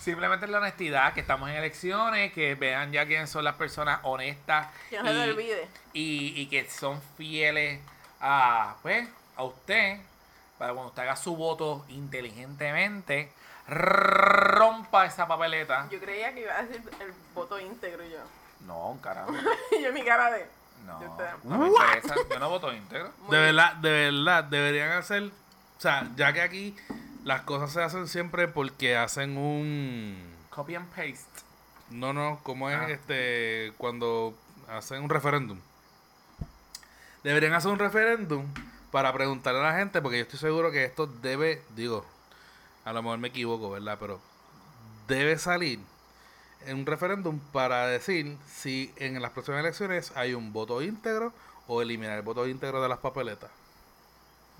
Simplemente 0.00 0.46
la 0.46 0.58
honestidad, 0.58 1.14
que 1.14 1.20
estamos 1.20 1.48
en 1.50 1.56
elecciones, 1.56 2.32
que 2.32 2.54
vean 2.54 2.92
ya 2.92 3.06
quiénes 3.06 3.28
son 3.28 3.42
las 3.44 3.56
personas 3.56 3.98
honestas 4.04 4.68
Que 4.88 4.98
no 5.00 5.06
se 5.06 5.12
te 5.14 5.30
olvide. 5.30 5.68
y, 5.92 6.40
y 6.40 6.46
que 6.48 6.68
son 6.70 7.00
fieles 7.16 7.80
a, 8.20 8.76
pues, 8.82 9.08
a 9.36 9.42
usted, 9.42 9.98
para 10.58 10.72
cuando 10.72 10.90
usted 10.90 11.02
haga 11.02 11.16
su 11.16 11.34
voto 11.36 11.84
inteligentemente, 11.88 13.32
rompa 13.66 15.06
esa 15.06 15.26
papeleta. 15.26 15.88
Yo 15.90 15.98
creía 15.98 16.32
que 16.34 16.42
iba 16.42 16.56
a 16.56 16.62
decir 16.62 16.88
el 17.00 17.12
voto 17.34 17.58
íntegro 17.58 18.04
yo. 18.04 18.18
No, 18.60 18.96
carajo. 19.02 19.32
Y 19.76 19.82
yo 19.82 19.92
mi 19.92 20.04
cara 20.04 20.30
de... 20.30 20.46
No, 20.86 20.98
no 21.44 21.58
me 21.58 21.66
interesa. 21.68 22.14
Yo 22.30 22.38
no 22.38 22.48
voto 22.48 22.72
íntegro. 22.72 23.12
De 23.30 23.38
verdad, 23.38 23.74
de 23.76 23.90
verdad, 23.90 24.44
deberían 24.44 24.92
hacer... 24.92 25.24
O 25.24 25.80
sea, 25.80 26.08
ya 26.16 26.32
que 26.32 26.40
aquí 26.40 26.76
las 27.24 27.42
cosas 27.42 27.72
se 27.72 27.82
hacen 27.82 28.08
siempre 28.08 28.48
porque 28.48 28.96
hacen 28.96 29.36
un... 29.36 30.16
Copy 30.50 30.74
and 30.74 30.88
paste. 30.88 31.26
No, 31.90 32.12
no, 32.12 32.40
como 32.42 32.70
es 32.70 32.76
Ah. 32.76 32.88
este 32.88 33.72
cuando 33.76 34.34
hacen 34.68 35.02
un 35.02 35.10
referéndum. 35.10 35.58
Deberían 37.22 37.52
hacer 37.54 37.70
un 37.70 37.78
referéndum 37.78 38.46
para 38.90 39.12
preguntarle 39.12 39.60
a 39.60 39.64
la 39.72 39.78
gente, 39.78 40.00
porque 40.00 40.18
yo 40.18 40.22
estoy 40.22 40.38
seguro 40.38 40.70
que 40.70 40.84
esto 40.84 41.06
debe, 41.06 41.62
digo, 41.74 42.06
a 42.84 42.92
lo 42.92 43.02
mejor 43.02 43.18
me 43.18 43.28
equivoco, 43.28 43.70
¿verdad? 43.70 43.98
Pero 44.00 44.20
debe 45.08 45.36
salir 45.38 45.80
un 46.68 46.86
referéndum 46.86 47.38
para 47.52 47.86
decir 47.86 48.36
si 48.46 48.92
en 48.96 49.20
las 49.22 49.30
próximas 49.32 49.60
elecciones 49.60 50.12
hay 50.16 50.34
un 50.34 50.52
voto 50.52 50.82
íntegro 50.82 51.32
o 51.68 51.82
eliminar 51.82 52.16
el 52.16 52.22
voto 52.22 52.46
íntegro 52.46 52.82
de 52.82 52.88
las 52.88 52.98
papeletas. 52.98 53.50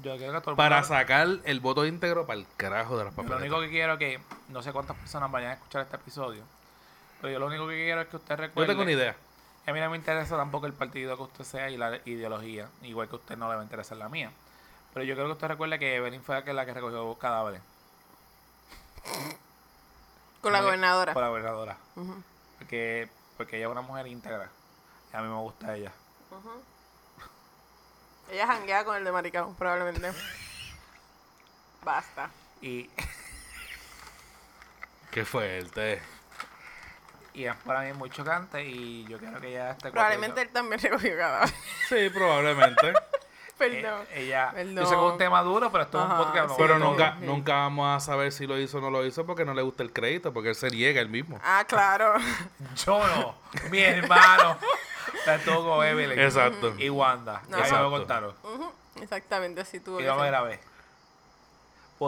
Yo 0.02 0.16
creo 0.16 0.32
que 0.32 0.40
todo 0.40 0.50
el 0.50 0.56
Para 0.56 0.76
mundo- 0.80 0.88
sacar 0.88 1.26
el 1.44 1.60
voto 1.60 1.86
íntegro 1.86 2.26
para 2.26 2.38
el 2.40 2.46
carajo 2.56 2.98
de 2.98 3.04
las 3.04 3.12
Lo 3.14 3.22
papeletas. 3.22 3.40
único 3.42 3.60
que 3.60 3.70
quiero 3.70 3.94
es 3.94 3.98
que 3.98 4.20
no 4.50 4.62
sé 4.62 4.72
cuántas 4.72 4.96
personas 4.96 5.30
vayan 5.30 5.50
a 5.50 5.54
escuchar 5.54 5.82
este 5.82 5.96
episodio. 5.96 6.42
Pero 7.20 7.32
yo 7.32 7.38
lo 7.38 7.46
único 7.46 7.66
que 7.66 7.76
quiero 7.76 8.02
es 8.02 8.08
que 8.08 8.16
usted 8.16 8.36
Yo 8.36 8.42
recuerde. 8.42 8.68
tengo 8.68 8.82
una 8.82 8.92
idea. 8.92 9.16
A 9.66 9.72
mí 9.72 9.80
no 9.80 9.88
me 9.90 9.96
interesa 9.96 10.36
tampoco 10.36 10.66
el 10.66 10.74
partido 10.74 11.16
que 11.16 11.22
usted 11.22 11.44
sea 11.44 11.70
y 11.70 11.76
la 11.78 11.96
ideología. 12.04 12.68
Igual 12.82 13.08
que 13.08 13.16
a 13.16 13.18
usted 13.18 13.36
no 13.38 13.48
le 13.48 13.54
va 13.56 13.60
a 13.62 13.64
interesar 13.64 13.96
la 13.96 14.08
mía. 14.08 14.30
Pero 14.92 15.04
yo 15.04 15.14
creo 15.14 15.26
que 15.26 15.32
usted 15.32 15.48
recuerde 15.48 15.78
que 15.78 15.96
Evelyn 15.96 16.22
fue 16.22 16.34
la 16.36 16.44
que, 16.44 16.52
la 16.52 16.66
que 16.66 16.74
recogió 16.74 17.14
cadáveres. 17.18 17.62
Con 20.40 20.52
la 20.52 20.60
gobernadora. 20.60 21.12
Con 21.12 21.22
la 21.22 21.28
gobernadora. 21.28 21.76
Porque, 22.58 23.08
porque 23.36 23.56
ella 23.56 23.66
es 23.66 23.72
una 23.72 23.80
mujer 23.80 24.06
íntegra. 24.06 24.48
Y 25.12 25.16
a 25.16 25.22
mí 25.22 25.28
me 25.28 25.40
gusta 25.40 25.74
ella. 25.74 25.92
Ella 28.30 28.46
janguea 28.46 28.84
con 28.84 28.96
el 28.96 29.04
de 29.04 29.12
Maricao, 29.12 29.54
probablemente. 29.54 30.12
Basta. 31.84 32.30
Y, 32.60 32.90
Qué 35.10 35.24
fuerte. 35.24 36.02
y 37.32 37.44
es 37.44 37.56
para 37.64 37.80
mí 37.82 37.92
muy 37.92 38.10
chocante. 38.10 38.64
Y 38.64 39.04
yo 39.04 39.18
quiero 39.18 39.40
que 39.40 39.48
ella 39.48 39.70
esté 39.70 39.90
Probablemente 39.90 40.42
él 40.42 40.48
también 40.50 40.80
recogió 40.80 41.16
cadáver. 41.16 41.54
Sí, 41.88 42.10
probablemente. 42.10 42.92
Perdón. 43.58 44.02
Eh, 44.10 44.24
ella, 44.24 44.50
Perdón. 44.52 44.76
yo 44.76 44.86
sé 44.86 44.94
que 44.94 45.06
es 45.06 45.12
un 45.12 45.18
tema 45.18 45.42
duro, 45.42 45.70
pero 45.72 45.84
esto 45.84 45.98
es 45.98 46.04
un 46.04 46.12
Ajá, 46.12 46.24
podcast. 46.24 46.48
no. 46.50 46.56
Pero 46.56 46.78
nunca, 46.78 47.16
sí. 47.18 47.26
nunca 47.26 47.54
vamos 47.54 47.96
a 47.96 48.00
saber 48.04 48.32
si 48.32 48.46
lo 48.46 48.58
hizo 48.58 48.78
o 48.78 48.80
no 48.80 48.90
lo 48.90 49.04
hizo 49.06 49.24
porque 49.24 49.44
no 49.44 49.54
le 49.54 49.62
gusta 49.62 49.82
el 49.82 49.92
crédito, 49.92 50.32
porque 50.32 50.50
él 50.50 50.54
se 50.54 50.70
niega 50.70 51.00
él 51.00 51.08
mismo. 51.08 51.40
Ah, 51.42 51.64
claro. 51.66 52.14
Yo 52.86 52.98
no, 53.06 53.34
mi 53.70 53.80
hermano. 53.80 54.58
Está 55.14 55.38
todo 55.38 55.76
con 55.76 55.86
Evelyn. 55.86 56.18
Exacto. 56.18 56.74
Y 56.78 56.90
Wanda. 56.90 57.42
No. 57.48 57.58
Ya 57.64 57.72
me 57.74 57.82
lo 57.82 57.90
contaron. 57.90 58.34
Ujú, 58.42 58.72
Exactamente, 59.00 59.60
así 59.60 59.80
tuvo 59.80 60.00
Y 60.00 60.04
vamos 60.06 60.22
a 60.26 60.48
ser. 60.48 60.60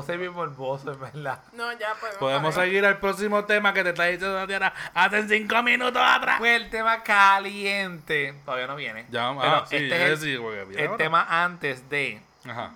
Ser 0.05 0.19
bien 0.19 0.33
morboso, 0.33 0.93
en 0.93 1.01
verdad. 1.01 1.41
No, 1.55 1.73
ya 1.73 1.95
podemos. 1.95 2.19
Podemos 2.19 2.55
parar. 2.55 2.69
seguir 2.69 2.85
al 2.85 2.99
próximo 2.99 3.45
tema 3.47 3.73
que 3.73 3.83
te 3.83 3.91
está 3.91 4.05
diciendo 4.05 4.37
Tatiana 4.37 4.73
hace 4.95 5.27
cinco 5.29 5.63
minutos 5.63 6.03
atrás. 6.05 6.39
Pues 6.39 6.61
el 6.61 6.69
tema 6.71 7.03
caliente. 7.03 8.35
Todavía 8.45 8.67
no 8.67 8.77
viene. 8.77 9.07
Ya 9.11 9.23
vamos, 9.25 9.43
Pero 9.45 9.57
ah, 9.57 9.67
sí, 9.67 9.77
este 9.77 10.13
es 10.13 10.19
es 10.21 10.25
el, 10.25 10.39
ahora. 10.87 10.97
tema 10.97 11.27
antes 11.45 11.89
de. 11.89 12.21
Ajá. 12.47 12.73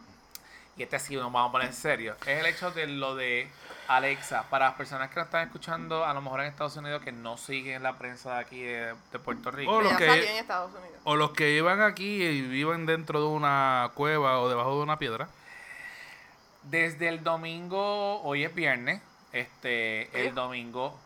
Y 0.76 0.82
este 0.84 0.98
sí 0.98 1.14
nos 1.16 1.24
vamos 1.30 1.48
a 1.48 1.52
poner 1.52 1.68
en 1.68 1.74
serio. 1.74 2.16
Es 2.26 2.38
el 2.40 2.46
hecho 2.46 2.70
de 2.70 2.86
lo 2.86 3.14
de 3.14 3.46
Alexa. 3.88 4.44
Para 4.48 4.66
las 4.68 4.74
personas 4.74 5.10
que 5.10 5.16
nos 5.16 5.26
están 5.26 5.46
escuchando, 5.46 6.06
a 6.06 6.14
lo 6.14 6.22
mejor 6.22 6.40
en 6.40 6.46
Estados 6.46 6.76
Unidos, 6.76 7.02
que 7.02 7.12
no 7.12 7.36
siguen 7.36 7.82
la 7.82 7.98
prensa 7.98 8.36
de 8.36 8.40
aquí 8.40 8.62
de, 8.62 8.94
de 9.12 9.18
Puerto 9.18 9.50
Rico. 9.50 9.78
Que 9.78 9.84
los 9.84 9.96
que- 9.98 10.30
en 10.30 10.36
Estados 10.36 10.70
Unidos. 10.70 10.98
O 11.04 11.16
los 11.16 11.32
que 11.32 11.50
iban 11.50 11.82
aquí 11.82 12.22
y 12.22 12.40
viven 12.40 12.86
dentro 12.86 13.20
de 13.20 13.26
una 13.26 13.90
cueva 13.94 14.40
o 14.40 14.48
debajo 14.48 14.76
de 14.78 14.82
una 14.82 14.98
piedra. 14.98 15.28
Desde 16.64 17.08
el 17.08 17.22
domingo, 17.22 18.22
hoy 18.22 18.44
es 18.44 18.54
viernes. 18.54 19.00
Este, 19.32 20.26
el 20.26 20.34
domingo. 20.34 20.98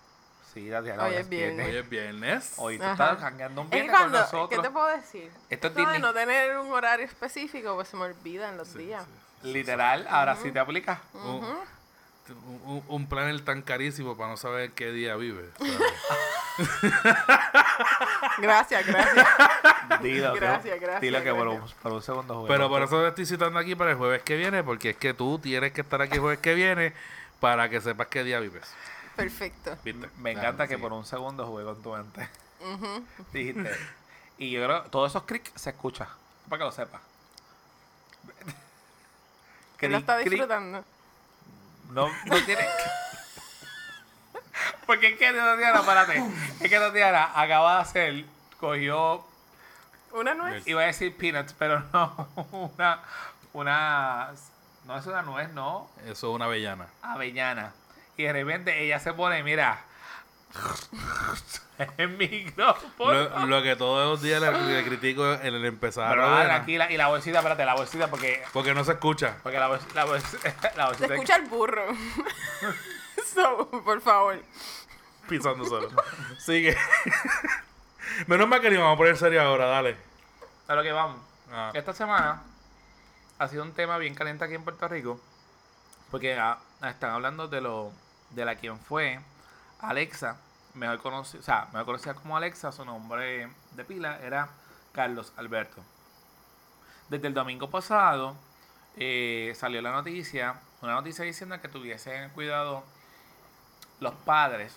Sí, 0.53 0.71
Tatiana, 0.71 1.05
Hoy 1.05 1.15
es 1.15 1.29
viernes. 1.29 1.69
Hoy 1.69 1.77
es 1.77 1.89
viernes. 1.89 2.55
Hoy 2.57 2.79
tú 2.79 2.85
estás 2.85 3.19
jangueando 3.19 3.61
un 3.63 3.67
Es 3.67 3.83
viernes 3.83 4.01
con 4.01 4.13
nosotros. 4.13 4.49
¿qué 4.49 4.59
te 4.59 4.71
puedo 4.71 4.87
decir? 4.87 5.31
Esto 5.51 5.69
es 5.69 5.75
de 5.75 5.99
no 5.99 6.15
tener 6.15 6.57
un 6.59 6.73
horario 6.73 7.05
específico, 7.05 7.75
pues 7.75 7.89
se 7.89 7.97
me 7.97 8.05
olvidan 8.05 8.57
los 8.57 8.75
días. 8.75 9.05
Literal, 9.43 10.07
ahora 10.09 10.35
sí 10.37 10.51
te 10.51 10.59
aplica. 10.59 11.01
Un, 11.13 11.45
un- 12.65 12.85
un 12.89 13.09
planner 13.09 13.41
tan 13.45 13.63
carísimo 13.63 14.17
para 14.17 14.31
no 14.31 14.37
saber 14.37 14.71
qué 14.73 14.91
día 14.93 15.17
vive. 15.17 15.49
Gracias, 18.39 18.87
gracias. 18.87 19.27
Dilo, 20.03 20.33
que- 20.35 20.41
Gracias, 20.41 20.81
gracias, 20.81 21.01
Dilo 21.01 21.23
que 21.23 21.33
por 21.35 21.49
un, 21.49 21.57
gracias. 21.59 21.79
por 21.83 21.93
un 21.93 22.03
segundo 22.03 22.35
juego. 22.35 22.49
Pero 22.49 22.69
por 22.69 22.83
eso 22.83 23.01
te 23.03 23.09
estoy 23.09 23.27
citando 23.27 23.59
aquí 23.59 23.75
para 23.75 23.91
el 23.93 23.97
jueves 23.97 24.23
que 24.23 24.37
viene, 24.37 24.63
porque 24.65 24.91
es 24.91 24.97
que 24.97 25.15
tú 25.15 25.39
tienes 25.39 25.73
que 25.73 25.81
estar 25.83 26.01
aquí 26.03 26.15
el 26.15 26.21
jueves 26.21 26.41
que 26.41 26.55
viene 26.55 26.93
para 27.41 27.69
que 27.69 27.81
sepas 27.81 28.09
qué 28.09 28.25
día 28.25 28.41
vives. 28.41 28.65
Perfecto. 29.15 29.77
¿Viste? 29.85 30.09
Me 30.19 30.33
encanta 30.33 30.67
que 30.69 30.77
sí. 30.77 30.81
por 30.81 30.93
un 30.93 31.05
segundo 31.07 31.47
jugué 31.47 31.65
con 31.65 31.83
tu 31.83 31.93
mente. 31.93 32.29
Dijiste. 33.33 33.71
Y 34.39 34.51
yo 34.51 34.65
creo 34.65 34.85
que 34.85 34.91
todos 34.91 35.13
esos 35.13 35.23
clics 35.25 35.51
se 35.55 35.71
escucha. 35.71 36.09
Para 36.49 36.59
que 36.61 36.65
lo 36.65 36.73
sepas. 36.73 37.01
Que 39.79 39.89
lo 39.89 39.99
está 39.99 40.17
cric. 40.21 40.31
disfrutando. 40.31 40.85
No, 41.97 42.11
no 42.27 42.37
tiene. 42.45 42.63
Porque 44.85 45.07
es 45.09 45.19
que 45.19 45.33
Tatiana, 45.33 45.81
espérate. 45.81 46.23
Es 46.61 46.69
que 46.69 46.79
Tatiana 46.79 47.31
acaba 47.35 47.77
de 47.77 47.81
hacer, 47.81 48.25
cogió 48.61 49.25
Una 50.13 50.35
nuez. 50.35 50.67
Iba 50.67 50.83
a 50.83 50.87
decir 50.89 51.17
peanuts, 51.17 51.55
pero 51.59 51.83
no. 51.95 52.29
Una. 52.53 53.01
Una. 53.55 54.31
No 54.85 54.99
es 54.99 55.07
una 55.07 55.23
nuez, 55.23 55.51
no. 55.55 55.89
Eso 56.03 56.11
es 56.11 56.35
una 56.35 56.45
avellana. 56.45 56.87
Avellana. 57.01 57.73
Y 58.19 58.25
de 58.25 58.33
repente 58.35 58.85
ella 58.85 59.01
se 59.01 59.15
pone, 59.15 59.43
mira. 59.43 59.83
el 61.99 62.09
micrófono. 62.11 63.13
Lo, 63.13 63.47
lo 63.47 63.63
que 63.63 63.77
todos 63.77 64.09
los 64.09 64.23
días 64.23 64.41
le, 64.41 64.51
le 64.53 64.85
critico 64.85 65.33
en 65.35 65.55
el 65.55 65.65
empezar. 65.65 66.11
Pero 66.11 66.25
a 66.25 66.27
nada, 66.27 66.39
ver, 66.39 66.49
tranquila. 66.49 66.91
Y 66.91 66.97
la 66.97 67.09
bolsita, 67.09 67.39
espérate, 67.39 67.65
la 67.65 67.75
bolsita, 67.75 68.09
porque. 68.09 68.43
Porque 68.53 68.75
no 68.75 68.85
se 68.85 68.93
escucha. 68.93 69.37
Porque 69.43 69.59
la 69.59 69.69
bolsita. 69.69 69.95
La 69.95 70.05
bolsita, 70.05 70.73
la 70.77 70.95
Se 70.95 71.05
escucha 71.07 71.37
el 71.37 71.47
burro. 71.47 71.87
so, 73.35 73.69
por 73.85 74.01
favor. 74.01 74.43
Pisando 75.29 75.65
solo. 75.65 75.91
Sigue. 76.39 76.77
Menos 78.27 78.49
mal 78.49 78.61
que 78.61 78.71
ni 78.71 78.77
vamos 78.77 78.95
a 78.95 78.97
poner 78.97 79.17
serio 79.17 79.43
ahora, 79.43 79.67
dale. 79.67 79.97
A 80.69 80.75
lo 80.75 80.83
que 80.83 80.93
vamos. 80.93 81.21
Ah. 81.53 81.71
Esta 81.75 81.93
semana 81.93 82.43
ha 83.39 83.49
sido 83.49 83.63
un 83.63 83.73
tema 83.73 83.99
bien 83.99 84.15
caliente 84.15 84.45
aquí 84.45 84.55
en 84.55 84.65
Puerto 84.65 84.89
Rico. 84.89 85.21
Porque 86.11 86.35
ah, 86.35 86.59
están 86.85 87.11
hablando 87.11 87.49
de 87.49 87.61
lo 87.61 87.93
de 88.31 88.45
la 88.45 88.55
quien 88.57 88.79
fue 88.79 89.21
Alexa, 89.81 90.37
mejor 90.75 91.01
conocida, 91.01 91.41
o 91.41 91.43
sea, 91.43 91.67
mejor 91.67 91.87
conocida 91.87 92.15
como 92.15 92.37
Alexa, 92.37 92.73
su 92.73 92.85
nombre 92.85 93.49
de 93.73 93.85
pila 93.85 94.19
era 94.21 94.49
Carlos 94.93 95.33
Alberto. 95.37 95.83
Desde 97.09 97.29
el 97.29 97.35
domingo 97.35 97.71
pasado 97.71 98.35
eh, 98.97 99.53
salió 99.57 99.81
la 99.83 99.93
noticia, 99.93 100.61
una 100.83 100.95
noticia 100.95 101.25
diciendo 101.25 101.61
que 101.61 101.69
tuviesen 101.69 102.31
cuidado 102.31 102.83
los 104.01 104.15
padres 104.15 104.77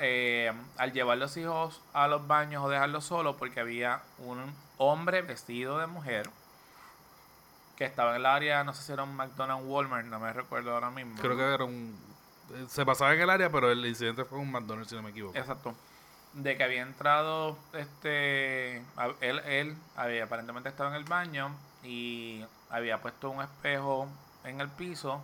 eh, 0.00 0.52
al 0.76 0.92
llevar 0.92 1.18
los 1.18 1.36
hijos 1.36 1.82
a 1.92 2.06
los 2.06 2.26
baños 2.26 2.64
o 2.64 2.68
dejarlos 2.68 3.04
solos 3.04 3.36
porque 3.36 3.60
había 3.60 4.02
un 4.18 4.54
hombre 4.78 5.22
vestido 5.22 5.78
de 5.78 5.86
mujer 5.86 6.30
que 7.76 7.84
estaba 7.84 8.10
en 8.10 8.16
el 8.16 8.26
área, 8.26 8.62
no 8.62 8.72
sé 8.72 8.82
si 8.84 8.92
era 8.92 9.02
un 9.02 9.16
McDonald's 9.16 9.66
Walmart, 9.66 10.06
no 10.06 10.20
me 10.20 10.32
recuerdo 10.32 10.72
ahora 10.72 10.90
mismo. 10.90 11.20
Creo 11.20 11.36
que 11.36 11.42
era 11.42 11.64
un. 11.64 11.98
Se 12.68 12.84
pasaba 12.84 13.14
en 13.14 13.20
el 13.20 13.30
área, 13.30 13.50
pero 13.50 13.70
el 13.70 13.84
incidente 13.84 14.24
fue 14.24 14.38
un 14.38 14.50
McDonald's, 14.50 14.90
si 14.90 14.96
no 14.96 15.02
me 15.02 15.10
equivoco. 15.10 15.36
Exacto. 15.36 15.74
De 16.34 16.56
que 16.56 16.64
había 16.64 16.82
entrado, 16.82 17.56
este, 17.72 18.78
él, 19.20 19.38
él 19.46 19.76
había 19.96 20.24
aparentemente 20.24 20.68
estado 20.68 20.90
en 20.90 20.96
el 20.96 21.04
baño 21.04 21.54
y 21.82 22.44
había 22.70 23.00
puesto 23.00 23.30
un 23.30 23.42
espejo 23.42 24.08
en 24.44 24.60
el 24.60 24.68
piso 24.68 25.22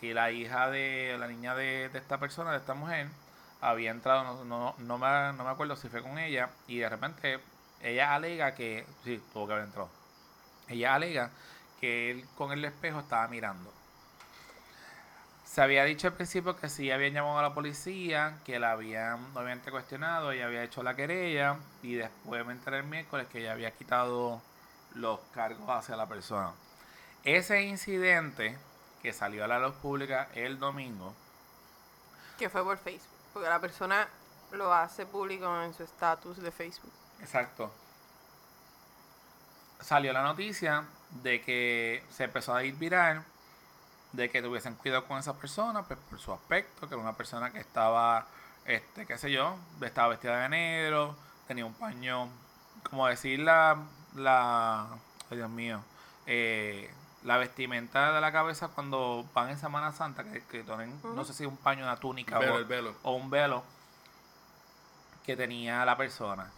y 0.00 0.12
la 0.12 0.30
hija 0.30 0.70
de, 0.70 1.16
la 1.18 1.26
niña 1.28 1.54
de, 1.54 1.88
de 1.88 1.98
esta 1.98 2.18
persona, 2.18 2.52
de 2.52 2.58
esta 2.58 2.74
mujer, 2.74 3.08
había 3.60 3.90
entrado, 3.90 4.24
no, 4.24 4.44
no, 4.44 4.74
no, 4.78 4.98
me, 4.98 5.32
no 5.36 5.44
me 5.44 5.50
acuerdo 5.50 5.76
si 5.76 5.88
fue 5.88 6.02
con 6.02 6.18
ella 6.18 6.50
y 6.66 6.78
de 6.78 6.88
repente 6.88 7.40
ella 7.82 8.14
alega 8.14 8.54
que, 8.54 8.86
sí, 9.04 9.20
tuvo 9.32 9.46
que 9.46 9.52
haber 9.54 9.64
entrado. 9.66 9.90
Ella 10.68 10.94
alega 10.94 11.30
que 11.80 12.10
él 12.10 12.28
con 12.36 12.52
el 12.52 12.64
espejo 12.64 13.00
estaba 13.00 13.26
mirando. 13.28 13.72
Se 15.58 15.62
había 15.62 15.82
dicho 15.82 16.06
al 16.06 16.12
principio 16.12 16.54
que 16.54 16.68
sí 16.68 16.88
habían 16.92 17.14
llamado 17.14 17.40
a 17.40 17.42
la 17.42 17.52
policía, 17.52 18.38
que 18.44 18.60
la 18.60 18.70
habían 18.70 19.26
obviamente 19.34 19.72
cuestionado, 19.72 20.30
ella 20.30 20.46
había 20.46 20.62
hecho 20.62 20.84
la 20.84 20.94
querella 20.94 21.56
y 21.82 21.94
después 21.94 22.46
me 22.46 22.52
enteré 22.52 22.76
el 22.76 22.84
miércoles 22.84 23.26
que 23.26 23.40
ella 23.40 23.54
había 23.54 23.72
quitado 23.72 24.40
los 24.94 25.18
cargos 25.34 25.68
hacia 25.68 25.96
la 25.96 26.06
persona. 26.06 26.52
Ese 27.24 27.62
incidente 27.62 28.56
que 29.02 29.12
salió 29.12 29.42
a 29.42 29.48
la 29.48 29.58
luz 29.58 29.74
pública 29.74 30.28
el 30.32 30.60
domingo, 30.60 31.12
Que 32.38 32.48
fue 32.48 32.62
por 32.62 32.78
Facebook. 32.78 33.10
Porque 33.32 33.48
la 33.48 33.58
persona 33.58 34.06
lo 34.52 34.72
hace 34.72 35.06
público 35.06 35.60
en 35.64 35.74
su 35.74 35.82
estatus 35.82 36.40
de 36.40 36.52
Facebook. 36.52 36.92
exacto, 37.20 37.72
salió 39.80 40.12
la 40.12 40.22
noticia 40.22 40.84
de 41.20 41.40
que 41.42 42.04
se 42.12 42.22
empezó 42.22 42.54
a 42.54 42.62
ir 42.62 42.76
viral, 42.76 43.24
de 44.12 44.30
que 44.30 44.40
tuviesen 44.42 44.74
cuidado 44.74 45.04
con 45.06 45.18
esa 45.18 45.34
persona, 45.36 45.82
pues 45.82 45.98
por 46.08 46.18
su 46.18 46.32
aspecto, 46.32 46.88
que 46.88 46.94
era 46.94 47.02
una 47.02 47.12
persona 47.16 47.50
que 47.52 47.58
estaba, 47.60 48.26
este, 48.64 49.06
qué 49.06 49.18
sé 49.18 49.30
yo, 49.30 49.56
estaba 49.82 50.08
vestida 50.08 50.38
de 50.42 50.48
negro, 50.48 51.14
tenía 51.46 51.66
un 51.66 51.74
paño, 51.74 52.28
como 52.90 53.06
decir 53.06 53.40
la, 53.40 53.76
la, 54.14 54.86
ay 55.30 55.36
Dios 55.36 55.50
mío, 55.50 55.80
eh, 56.26 56.90
la 57.24 57.36
vestimenta 57.36 58.12
de 58.12 58.20
la 58.20 58.32
cabeza 58.32 58.68
cuando 58.68 59.26
van 59.34 59.50
en 59.50 59.58
Semana 59.58 59.92
Santa, 59.92 60.24
que, 60.24 60.42
que 60.44 60.62
tienen, 60.62 60.98
no 61.14 61.24
sé 61.24 61.34
si 61.34 61.44
un 61.44 61.56
paño, 61.56 61.84
una 61.84 61.96
túnica 61.96 62.38
Velo, 62.38 62.54
o, 62.54 62.58
el 62.58 62.64
velo. 62.64 62.94
o 63.02 63.12
un 63.12 63.28
velo 63.28 63.62
que 65.24 65.36
tenía 65.36 65.84
la 65.84 65.96
persona. 65.96 66.50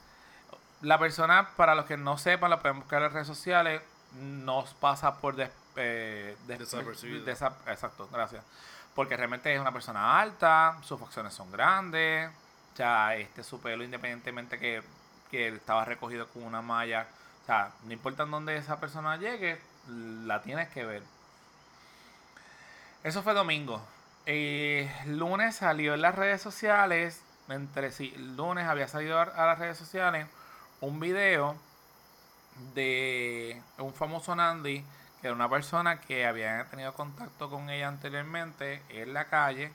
La 0.83 0.99
persona, 0.99 1.51
para 1.57 1.75
los 1.75 1.85
que 1.87 1.97
no 1.97 2.17
sepan, 2.17 2.51
la 2.51 2.61
pueden 2.61 2.79
buscar 2.79 2.99
en 2.99 3.05
las 3.05 3.13
redes 3.13 3.27
sociales, 3.27 3.83
nos 4.15 4.73
pasa 4.75 5.17
por 5.19 5.37
des- 5.37 5.51
eh, 5.77 6.37
exacto, 7.67 8.09
gracias. 8.13 8.45
Porque 8.95 9.17
realmente 9.17 9.55
es 9.55 9.61
una 9.61 9.73
persona 9.73 10.21
alta, 10.21 10.79
sus 10.83 10.99
facciones 10.99 11.33
son 11.33 11.51
grandes, 11.51 12.31
o 12.73 12.77
sea, 12.77 13.17
este, 13.17 13.45
su 13.45 13.61
pelo 13.61 13.85
independientemente 13.85 14.59
que, 14.59 14.83
que 15.31 15.49
estaba 15.49 15.85
recogido 15.85 16.29
con 16.29 16.43
una 16.43 16.61
malla, 16.63 17.07
o 17.43 17.47
sea, 17.47 17.73
no 17.85 17.93
importa 17.93 18.25
en 18.25 18.31
dónde 18.31 18.57
esa 18.57 18.81
persona 18.81 19.17
llegue, 19.17 19.61
la 19.89 20.43
tienes 20.43 20.69
que 20.69 20.85
ver. 20.85 21.03
Eso 23.03 23.23
fue 23.23 23.33
domingo. 23.33 23.81
Eh, 24.27 24.91
lunes 25.07 25.57
salió 25.57 25.95
en 25.95 26.03
las 26.03 26.15
redes 26.15 26.43
sociales, 26.43 27.23
entre 27.49 27.93
sí, 27.93 28.11
lunes 28.37 28.67
había 28.67 28.89
salido 28.89 29.19
a, 29.19 29.23
a 29.23 29.47
las 29.47 29.59
redes 29.59 29.79
sociales 29.79 30.27
un 30.81 31.01
video 31.01 31.57
de 32.75 33.61
un 33.79 33.95
famoso 33.95 34.35
Nandi, 34.35 34.85
que 35.21 35.27
era 35.27 35.35
una 35.35 35.49
persona 35.49 36.01
que 36.01 36.27
había 36.27 36.65
tenido 36.67 36.95
contacto 36.95 37.51
con 37.51 37.69
ella 37.71 37.89
anteriormente 37.89 38.83
en 38.89 39.13
la 39.13 39.27
calle 39.27 39.73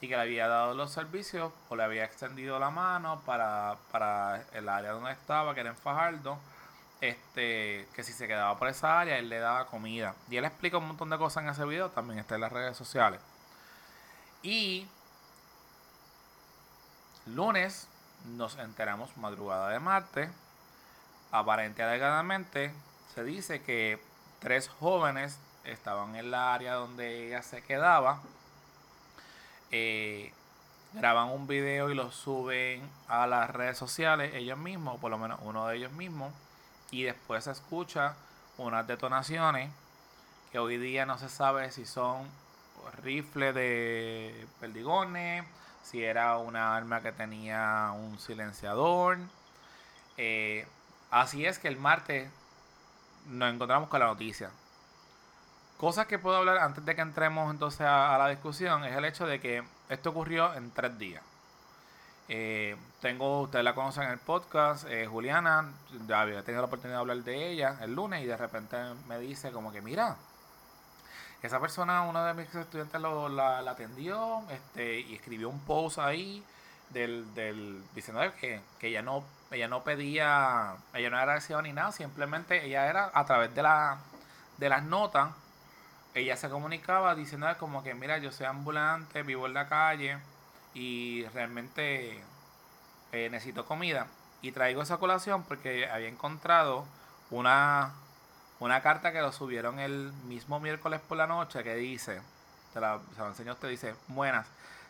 y 0.00 0.08
que 0.08 0.16
le 0.16 0.22
había 0.22 0.48
dado 0.48 0.74
los 0.74 0.90
servicios 0.92 1.52
o 1.68 1.76
le 1.76 1.82
había 1.82 2.04
extendido 2.04 2.58
la 2.58 2.70
mano 2.70 3.20
para, 3.24 3.76
para 3.90 4.42
el 4.52 4.68
área 4.68 4.92
donde 4.92 5.12
estaba, 5.12 5.54
que 5.54 5.60
era 5.60 5.70
en 5.70 5.76
Fajardo, 5.76 6.38
este, 7.00 7.88
que 7.94 8.02
si 8.02 8.12
se 8.12 8.26
quedaba 8.26 8.58
por 8.58 8.68
esa 8.68 9.00
área, 9.00 9.18
él 9.18 9.28
le 9.28 9.38
daba 9.38 9.66
comida. 9.66 10.14
Y 10.30 10.36
él 10.36 10.44
explica 10.44 10.78
un 10.78 10.88
montón 10.88 11.10
de 11.10 11.18
cosas 11.18 11.44
en 11.44 11.50
ese 11.50 11.64
video, 11.64 11.90
también 11.90 12.18
está 12.18 12.34
en 12.34 12.42
las 12.42 12.52
redes 12.52 12.76
sociales. 12.76 13.20
Y 14.42 14.86
lunes 17.26 17.88
nos 18.36 18.56
enteramos 18.58 19.16
madrugada 19.16 19.70
de 19.70 19.80
martes, 19.80 20.30
aparente 21.32 21.82
alegadamente 21.82 22.72
se 23.14 23.24
dice 23.24 23.62
que 23.62 24.00
tres 24.38 24.68
jóvenes 24.68 25.38
estaban 25.64 26.16
en 26.16 26.30
la 26.30 26.54
área 26.54 26.74
donde 26.74 27.26
ella 27.26 27.42
se 27.42 27.62
quedaba, 27.62 28.20
eh, 29.70 30.32
graban 30.92 31.28
un 31.28 31.46
video 31.46 31.90
y 31.90 31.94
lo 31.94 32.10
suben 32.10 32.88
a 33.08 33.26
las 33.26 33.50
redes 33.50 33.76
sociales 33.76 34.34
ellos 34.34 34.58
mismos, 34.58 34.96
o 34.96 34.98
por 34.98 35.10
lo 35.10 35.18
menos 35.18 35.40
uno 35.42 35.66
de 35.66 35.76
ellos 35.76 35.92
mismos, 35.92 36.32
y 36.90 37.02
después 37.02 37.44
se 37.44 37.50
escucha 37.50 38.14
unas 38.58 38.86
detonaciones 38.86 39.70
que 40.52 40.58
hoy 40.58 40.78
día 40.78 41.04
no 41.04 41.18
se 41.18 41.28
sabe 41.28 41.70
si 41.72 41.84
son 41.84 42.28
rifles 43.02 43.54
de 43.54 44.46
perdigones, 44.60 45.44
si 45.82 46.02
era 46.02 46.38
una 46.38 46.76
arma 46.76 47.00
que 47.00 47.12
tenía 47.12 47.92
un 47.94 48.18
silenciador. 48.18 49.18
Eh, 50.16 50.66
así 51.10 51.44
es 51.44 51.58
que 51.58 51.68
el 51.68 51.76
martes 51.76 52.30
nos 53.26 53.52
encontramos 53.52 53.88
con 53.88 54.00
la 54.00 54.06
noticia. 54.06 54.50
Cosas 55.78 56.06
que 56.06 56.18
puedo 56.18 56.36
hablar 56.36 56.58
antes 56.58 56.84
de 56.84 56.94
que 56.94 57.02
entremos 57.02 57.50
entonces 57.50 57.82
a, 57.82 58.16
la 58.18 58.28
discusión 58.28 58.84
es 58.84 58.96
el 58.96 59.04
hecho 59.04 59.26
de 59.26 59.40
que 59.40 59.62
esto 59.88 60.10
ocurrió 60.10 60.54
en 60.54 60.70
tres 60.70 60.98
días. 60.98 61.22
Eh, 62.28 62.76
tengo, 63.00 63.42
ustedes 63.42 63.64
la 63.64 63.74
conocen 63.74 64.04
en 64.04 64.10
el 64.10 64.18
podcast, 64.18 64.86
eh, 64.88 65.06
Juliana, 65.06 65.70
ya 66.08 66.22
había 66.22 66.42
tenido 66.42 66.62
la 66.62 66.66
oportunidad 66.66 66.98
de 66.98 67.00
hablar 67.00 67.18
de 67.18 67.50
ella 67.50 67.78
el 67.82 67.94
lunes 67.94 68.22
y 68.22 68.26
de 68.26 68.36
repente 68.36 68.76
me 69.06 69.18
dice 69.18 69.52
como 69.52 69.70
que 69.70 69.80
mira, 69.80 70.16
esa 71.42 71.60
persona, 71.60 72.02
uno 72.02 72.24
de 72.24 72.34
mis 72.34 72.52
estudiantes 72.54 73.00
lo, 73.00 73.28
la, 73.28 73.62
la 73.62 73.72
atendió 73.72 74.42
este, 74.50 75.00
y 75.00 75.14
escribió 75.14 75.50
un 75.50 75.60
post 75.60 75.98
ahí 75.98 76.42
del, 76.90 77.34
del 77.34 77.82
diciendo 77.94 78.22
que, 78.40 78.60
que 78.78 78.88
ella 78.88 79.02
no 79.02 79.24
ella 79.50 79.68
no 79.68 79.84
pedía, 79.84 80.74
ella 80.92 81.10
no 81.10 81.16
era 81.16 81.22
agradecida 81.22 81.62
ni 81.62 81.72
nada, 81.72 81.92
simplemente 81.92 82.64
ella 82.64 82.88
era 82.88 83.10
a 83.14 83.24
través 83.24 83.54
de 83.54 83.62
la 83.62 83.98
de 84.58 84.68
las 84.68 84.82
notas, 84.82 85.30
ella 86.14 86.36
se 86.36 86.48
comunicaba 86.48 87.14
diciendo 87.14 87.46
como 87.58 87.82
que 87.82 87.94
mira, 87.94 88.18
yo 88.18 88.32
soy 88.32 88.46
ambulante, 88.46 89.22
vivo 89.22 89.46
en 89.46 89.54
la 89.54 89.68
calle 89.68 90.18
y 90.74 91.26
realmente 91.34 92.22
eh, 93.12 93.28
necesito 93.30 93.66
comida. 93.66 94.06
Y 94.42 94.52
traigo 94.52 94.82
esa 94.82 94.98
colación 94.98 95.44
porque 95.44 95.88
había 95.88 96.08
encontrado 96.08 96.84
una, 97.30 97.92
una 98.60 98.82
carta 98.82 99.12
que 99.12 99.20
lo 99.20 99.32
subieron 99.32 99.78
el 99.78 100.12
mismo 100.26 100.60
miércoles 100.60 101.00
por 101.00 101.18
la 101.18 101.26
noche 101.26 101.62
que 101.64 101.74
dice, 101.74 102.20
te 102.72 102.80
la, 102.80 103.00
se 103.36 103.44
la 103.44 103.52
usted, 103.52 103.68
dice, 103.68 103.94
buenas, 104.08 104.46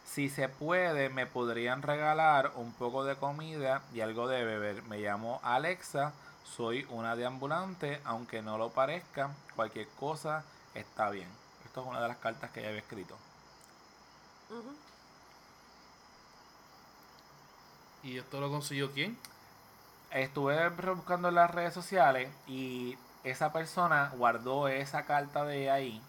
si 0.07 0.29
se 0.31 0.49
puede 0.49 1.11
me 1.11 1.27
podrían 1.27 1.83
regalar 1.83 2.53
un 2.57 2.73
poco 2.73 3.05
de 3.05 3.17
comida 3.17 3.83
y 3.93 4.01
algo 4.01 4.29
de 4.29 4.45
beber. 4.45 4.83
Me 4.85 4.99
llamo 4.99 5.41
Alexa, 5.43 6.13
Soy 6.45 6.87
una 6.91 7.17
deambulante, 7.17 8.01
aunque 8.05 8.41
no 8.41 8.57
lo 8.57 8.71
parezca, 8.71 9.31
cualquier 9.57 9.89
cosa 9.89 10.45
está 10.75 11.11
bien. 11.11 11.29
Esto 11.65 11.83
es 11.83 11.87
una 11.89 12.01
de 12.01 12.09
las 12.09 12.17
cartas 12.19 12.51
que 12.51 12.61
ella 12.61 12.69
había 12.69 12.81
escrito. 12.81 13.17
¿Y 18.05 18.17
esto 18.17 18.41
lo 18.41 18.49
consiguió 18.49 18.93
quién? 18.93 19.19
Estuve 20.13 20.69
buscando 20.95 21.29
en 21.29 21.35
las 21.35 21.51
redes 21.51 21.75
sociales 21.75 22.33
y 22.47 22.97
esa 23.25 23.53
persona 23.53 24.13
guardó 24.17 24.69
esa 24.69 25.05
carta 25.05 25.45
de 25.45 25.69
ahí 25.69 26.01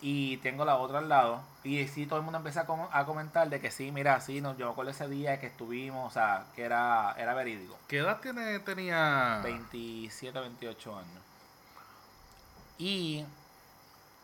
y 0.00 0.36
tengo 0.38 0.64
la 0.64 0.76
otra 0.76 0.98
al 0.98 1.08
lado. 1.08 1.40
Y 1.64 1.86
sí, 1.88 2.06
todo 2.06 2.18
el 2.18 2.24
mundo 2.24 2.38
empieza 2.38 2.62
a, 2.62 2.66
com- 2.66 2.88
a 2.92 3.04
comentar 3.04 3.48
de 3.48 3.60
que 3.60 3.70
sí, 3.70 3.90
mira, 3.92 4.20
sí, 4.20 4.40
no, 4.40 4.56
yo 4.56 4.66
me 4.66 4.72
acuerdo 4.72 4.90
ese 4.92 5.08
día 5.08 5.40
que 5.40 5.46
estuvimos, 5.46 6.10
o 6.10 6.14
sea, 6.14 6.44
que 6.54 6.62
era, 6.64 7.14
era 7.18 7.34
verídico. 7.34 7.76
¿Qué 7.88 7.98
edad 7.98 8.20
tiene, 8.20 8.58
tenía? 8.60 9.40
27, 9.42 10.38
28 10.38 10.96
años. 10.96 11.22
Y 12.78 13.24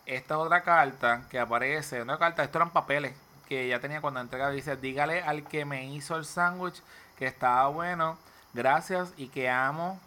esta 0.07 0.39
otra 0.39 0.63
carta 0.63 1.23
que 1.31 1.39
aparece, 1.39 2.03
una 2.03 2.19
carta, 2.19 2.45
esto 2.45 2.59
eran 2.59 2.71
papeles 2.71 3.15
que 3.49 3.69
ya 3.69 3.81
tenía 3.81 4.01
cuando 4.01 4.21
entrega, 4.21 4.51
dice, 4.51 4.77
dígale 4.77 5.23
al 5.23 5.45
que 5.45 5.65
me 5.65 5.87
hizo 5.87 6.17
el 6.17 6.25
sándwich 6.25 6.83
que 7.19 7.27
estaba 7.27 7.69
bueno, 7.69 8.17
gracias 8.55 9.13
y 9.17 9.29
que 9.29 9.51
amo 9.51 9.99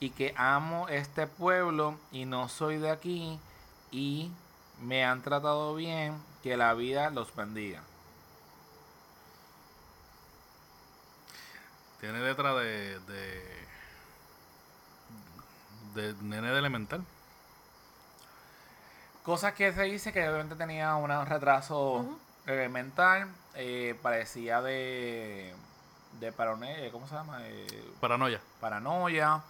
y 0.00 0.10
que 0.10 0.34
amo 0.36 0.88
este 0.88 1.26
pueblo 1.26 1.98
y 2.12 2.24
no 2.24 2.48
soy 2.48 2.78
de 2.78 2.90
aquí 2.90 3.38
y 3.90 4.30
me 4.80 5.04
han 5.04 5.22
tratado 5.22 5.74
bien, 5.74 6.20
que 6.42 6.56
la 6.56 6.74
vida 6.74 7.10
los 7.10 7.34
bendiga. 7.34 7.80
Tiene 12.00 12.20
letra 12.20 12.54
de, 12.54 12.98
de. 13.00 13.64
de 15.94 16.14
nene 16.22 16.50
de 16.50 16.58
elemental. 16.58 17.02
Cosas 19.24 19.54
que 19.54 19.72
se 19.72 19.84
dice 19.84 20.12
que 20.12 20.28
obviamente 20.28 20.54
tenía 20.54 20.96
un 20.96 21.08
retraso 21.26 22.04
eh, 22.46 22.68
mental, 22.68 23.26
eh, 23.54 23.98
parecía 24.02 24.60
de, 24.60 25.54
de 26.20 26.30
paranoia, 26.32 26.92
¿cómo 26.92 27.08
se 27.08 27.14
llama? 27.14 27.38
Eh, 27.40 27.92
Paranoia. 28.00 28.40
paranoia. 28.60 29.42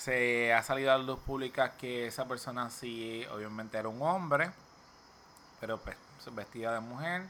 Se 0.00 0.54
ha 0.54 0.62
salido 0.62 0.94
a 0.94 0.96
la 0.96 1.04
luz 1.04 1.18
pública 1.18 1.72
que 1.76 2.06
esa 2.06 2.26
persona 2.26 2.70
sí, 2.70 3.22
obviamente 3.34 3.76
era 3.76 3.90
un 3.90 4.00
hombre, 4.00 4.50
pero 5.60 5.76
pues 5.76 5.94
vestida 6.34 6.72
de 6.72 6.80
mujer, 6.80 7.24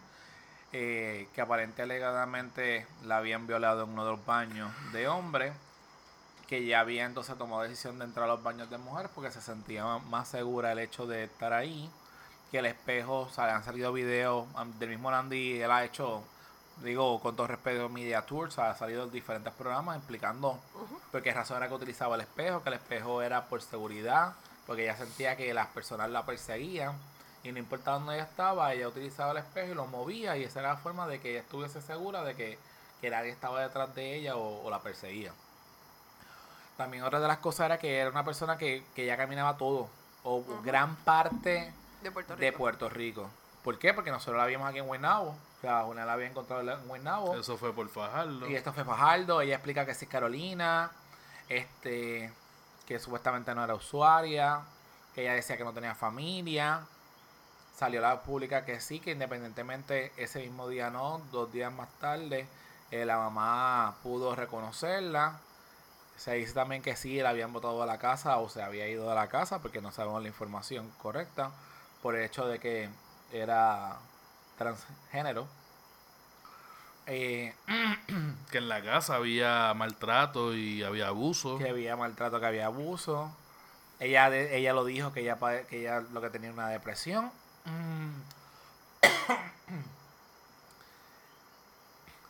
eh, 0.73 1.27
que 1.35 1.41
aparente 1.41 1.83
alegadamente 1.83 2.87
la 3.05 3.17
habían 3.17 3.49
violado 3.49 3.83
en 3.83 3.91
uno 3.91 4.05
de 4.05 4.13
los 4.13 4.25
baños 4.25 4.71
de 4.93 5.09
hombre, 5.09 5.53
que 6.47 6.65
ya 6.65 6.79
había 6.79 7.07
entonces 7.07 7.37
tomado 7.37 7.63
decisión 7.63 7.99
de 7.99 8.05
entrar 8.05 8.27
a 8.27 8.35
los 8.35 8.43
baños 8.45 8.71
de 8.71 8.79
mujer 8.79 9.11
porque 9.17 9.33
se 9.33 9.41
sentía 9.41 9.85
más 9.99 10.29
segura 10.29 10.71
el 10.71 10.79
hecho 10.79 11.09
de 11.09 11.25
estar 11.25 11.53
ahí, 11.53 11.91
que 12.53 12.61
el 12.61 12.67
espejo, 12.67 13.23
o 13.23 13.31
sea, 13.31 13.57
han 13.57 13.65
salido 13.65 13.93
videos 13.93 14.47
del 14.79 14.91
mismo 14.91 15.11
Landy, 15.11 15.61
él 15.61 15.73
ha 15.73 15.85
hecho, 15.85 16.23
digo, 16.83 17.21
con 17.21 17.37
todo 17.37 17.47
respeto, 17.47 17.89
Media 17.89 18.23
Tours, 18.23 18.59
ha 18.59 18.75
salido 18.77 19.05
en 19.05 19.11
diferentes 19.11 19.53
programas 19.53 19.97
explicando 19.99 20.59
por 21.13 21.23
qué 21.23 21.33
razón 21.33 21.59
era 21.59 21.69
que 21.69 21.75
utilizaba 21.75 22.15
el 22.15 22.23
espejo, 22.23 22.63
que 22.63 22.69
el 22.71 22.75
espejo 22.77 23.23
era 23.23 23.45
por 23.47 23.61
seguridad, 23.63 24.35
porque 24.67 24.85
ella 24.85 24.97
sentía 24.97 25.37
que 25.37 25.53
las 25.55 25.67
personas 25.69 26.11
la 26.11 26.25
perseguían 26.25 26.93
y 27.43 27.53
no 27.53 27.59
importaba 27.59 27.99
dónde 27.99 28.15
ella 28.15 28.25
estaba, 28.25 28.73
ella 28.73 28.89
utilizaba 28.89 29.33
el 29.33 29.39
espejo 29.39 29.73
y 29.73 29.75
lo 29.75 29.87
movía 29.87 30.37
y 30.37 30.45
esa 30.45 30.61
era 30.61 30.71
la 30.71 30.77
forma 30.77 31.07
de 31.07 31.21
que 31.21 31.31
ella 31.33 31.41
estuviese 31.41 31.81
segura 31.83 32.23
de 32.23 32.35
que, 32.35 32.59
que 33.01 33.11
nadie 33.11 33.31
estaba 33.31 33.61
detrás 33.63 33.95
de 33.95 34.17
ella 34.17 34.37
o, 34.37 34.63
o 34.65 34.71
la 34.71 34.81
perseguía. 34.81 35.33
También 36.77 37.03
otra 37.05 37.21
de 37.21 37.29
las 37.29 37.39
cosas 37.39 37.67
era 37.67 37.79
que 37.79 37.99
era 37.99 38.11
una 38.11 38.25
persona 38.25 38.57
que, 38.57 38.85
que 38.95 39.05
ya 39.07 39.17
caminaba 39.17 39.57
todo, 39.57 39.89
o 40.25 40.43
gran 40.63 40.97
parte 40.97 41.73
De 42.03 42.11
Puerto 42.11 42.35
Rico. 42.35 42.45
de 42.45 42.53
Puerto 42.53 42.89
Rico. 42.89 43.31
¿Por 43.65 43.79
qué? 43.79 43.93
Porque 43.93 44.11
nosotros 44.11 44.39
la 44.39 44.47
vimos 44.47 44.69
aquí 44.69 44.79
en 44.79 44.87
Guaynabo. 44.87 45.37
O 45.61 45.63
sea, 45.63 45.85
una 45.85 46.07
la 46.07 46.15
había 46.15 46.27
encontrado 46.27 46.63
en 46.63 46.89
Guaynabo. 46.89 47.37
Eso 47.37 47.59
fue 47.59 47.75
por 47.75 47.87
Fajardo. 47.91 48.49
Y 48.49 48.55
esto 48.55 48.73
fue 48.73 48.83
Fajardo, 48.83 49.43
ella 49.43 49.57
explica 49.57 49.85
que 49.85 49.93
sí 49.93 50.07
es 50.07 50.11
Carolina, 50.11 50.91
este, 51.51 52.33
que 52.87 52.99
supuestamente 52.99 53.55
no 53.55 53.63
era 53.63 53.75
usuaria, 53.75 54.63
que 55.15 55.21
ella 55.21 55.35
decía 55.35 55.59
que 55.59 55.65
no 55.65 55.75
tenía 55.75 55.95
familia. 55.95 56.87
Salió 57.77 58.01
a 58.01 58.09
la 58.09 58.23
pública 58.23 58.65
que 58.65 58.81
sí, 58.81 59.01
que 59.01 59.11
independientemente 59.13 60.13
ese 60.17 60.41
mismo 60.41 60.67
día 60.67 60.89
no, 60.89 61.21
dos 61.31 61.53
días 61.53 61.71
más 61.71 61.91
tarde, 61.99 62.49
eh, 62.91 63.05
la 63.05 63.19
mamá 63.19 63.97
pudo 64.03 64.35
reconocerla. 64.35 65.41
Se 66.17 66.35
dice 66.35 66.55
también 66.55 66.81
que 66.81 66.97
sí, 66.97 67.19
la 67.21 67.31
habían 67.31 67.53
botado 67.53 67.83
a 67.83 67.87
la 67.87 67.99
casa 67.99 68.39
o 68.39 68.49
se 68.49 68.63
había 68.63 68.89
ido 68.89 69.09
de 69.09 69.15
la 69.15 69.29
casa 69.29 69.61
porque 69.61 69.83
no 69.83 69.93
sabemos 69.93 70.23
la 70.23 70.29
información 70.29 70.91
correcta 71.03 71.51
por 72.03 72.17
el 72.17 72.25
hecho 72.25 72.47
de 72.47 72.59
que 72.59 72.89
era 73.31 73.99
transgénero. 74.71 75.49
Eh, 77.07 77.55
Que 78.51 78.59
en 78.59 78.69
la 78.69 78.83
casa 78.83 79.15
había 79.17 79.73
maltrato 79.75 80.55
y 80.55 80.83
había 80.83 81.09
abuso. 81.09 81.57
que 81.59 81.69
había 81.71 81.97
maltrato, 81.97 82.39
que 82.41 82.47
había 82.47 82.67
abuso. 82.67 83.35
Ella, 84.01 84.29
de- 84.29 84.57
ella 84.57 84.73
lo 84.73 84.85
dijo 84.85 85.13
que 85.13 85.21
ella, 85.21 85.39
que 85.69 85.81
ella 85.81 86.01
lo 86.01 86.21
que 86.21 86.31
tenía 86.31 86.51
una 86.53 86.69
depresión. 86.69 87.31
Mm. 87.65 88.11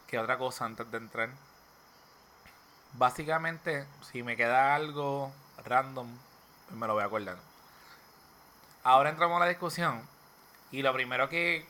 ¿Qué 0.07 0.19
otra 0.19 0.37
cosa 0.39 0.65
antes 0.67 0.91
de 0.91 0.99
entrar? 0.99 1.31
Básicamente, 2.95 3.87
si 4.11 4.23
me 4.23 4.37
queda 4.37 4.75
algo 4.75 5.33
random, 5.65 6.09
me 6.77 6.87
lo 6.87 6.95
voy 6.95 7.03
a 7.03 7.07
acordar. 7.07 7.37
Ahora 8.83 9.11
entramos 9.11 9.37
a 9.37 9.45
la 9.45 9.49
discusión. 9.49 10.03
Y 10.73 10.83
lo 10.83 10.93
primero 10.93 11.29
que 11.29 11.67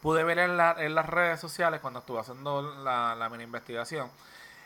pude 0.00 0.24
ver 0.24 0.38
en, 0.38 0.56
la- 0.56 0.76
en 0.78 0.94
las 0.94 1.06
redes 1.06 1.40
sociales 1.40 1.80
cuando 1.80 2.00
estuve 2.00 2.20
haciendo 2.20 2.62
la, 2.82 3.14
la 3.14 3.28
mini 3.28 3.44
investigación 3.44 4.10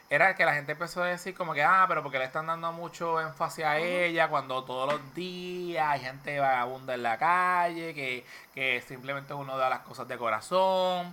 era 0.08 0.36
que 0.36 0.44
la 0.44 0.54
gente 0.54 0.72
empezó 0.72 1.02
a 1.02 1.06
decir 1.06 1.34
como 1.34 1.52
que, 1.52 1.64
ah, 1.64 1.84
pero 1.88 2.00
porque 2.00 2.18
le 2.20 2.24
están 2.26 2.46
dando 2.46 2.70
mucho 2.70 3.20
énfasis 3.20 3.64
a 3.64 3.78
ella 3.78 4.28
cuando 4.28 4.62
todos 4.62 4.92
los 4.92 5.14
días 5.16 5.84
hay 5.88 6.00
gente 6.00 6.38
vagabunda 6.38 6.94
en 6.94 7.02
la 7.02 7.18
calle, 7.18 7.92
que, 7.92 8.24
que 8.54 8.80
simplemente 8.86 9.34
uno 9.34 9.56
da 9.58 9.68
las 9.68 9.80
cosas 9.80 10.06
de 10.06 10.16
corazón. 10.16 11.12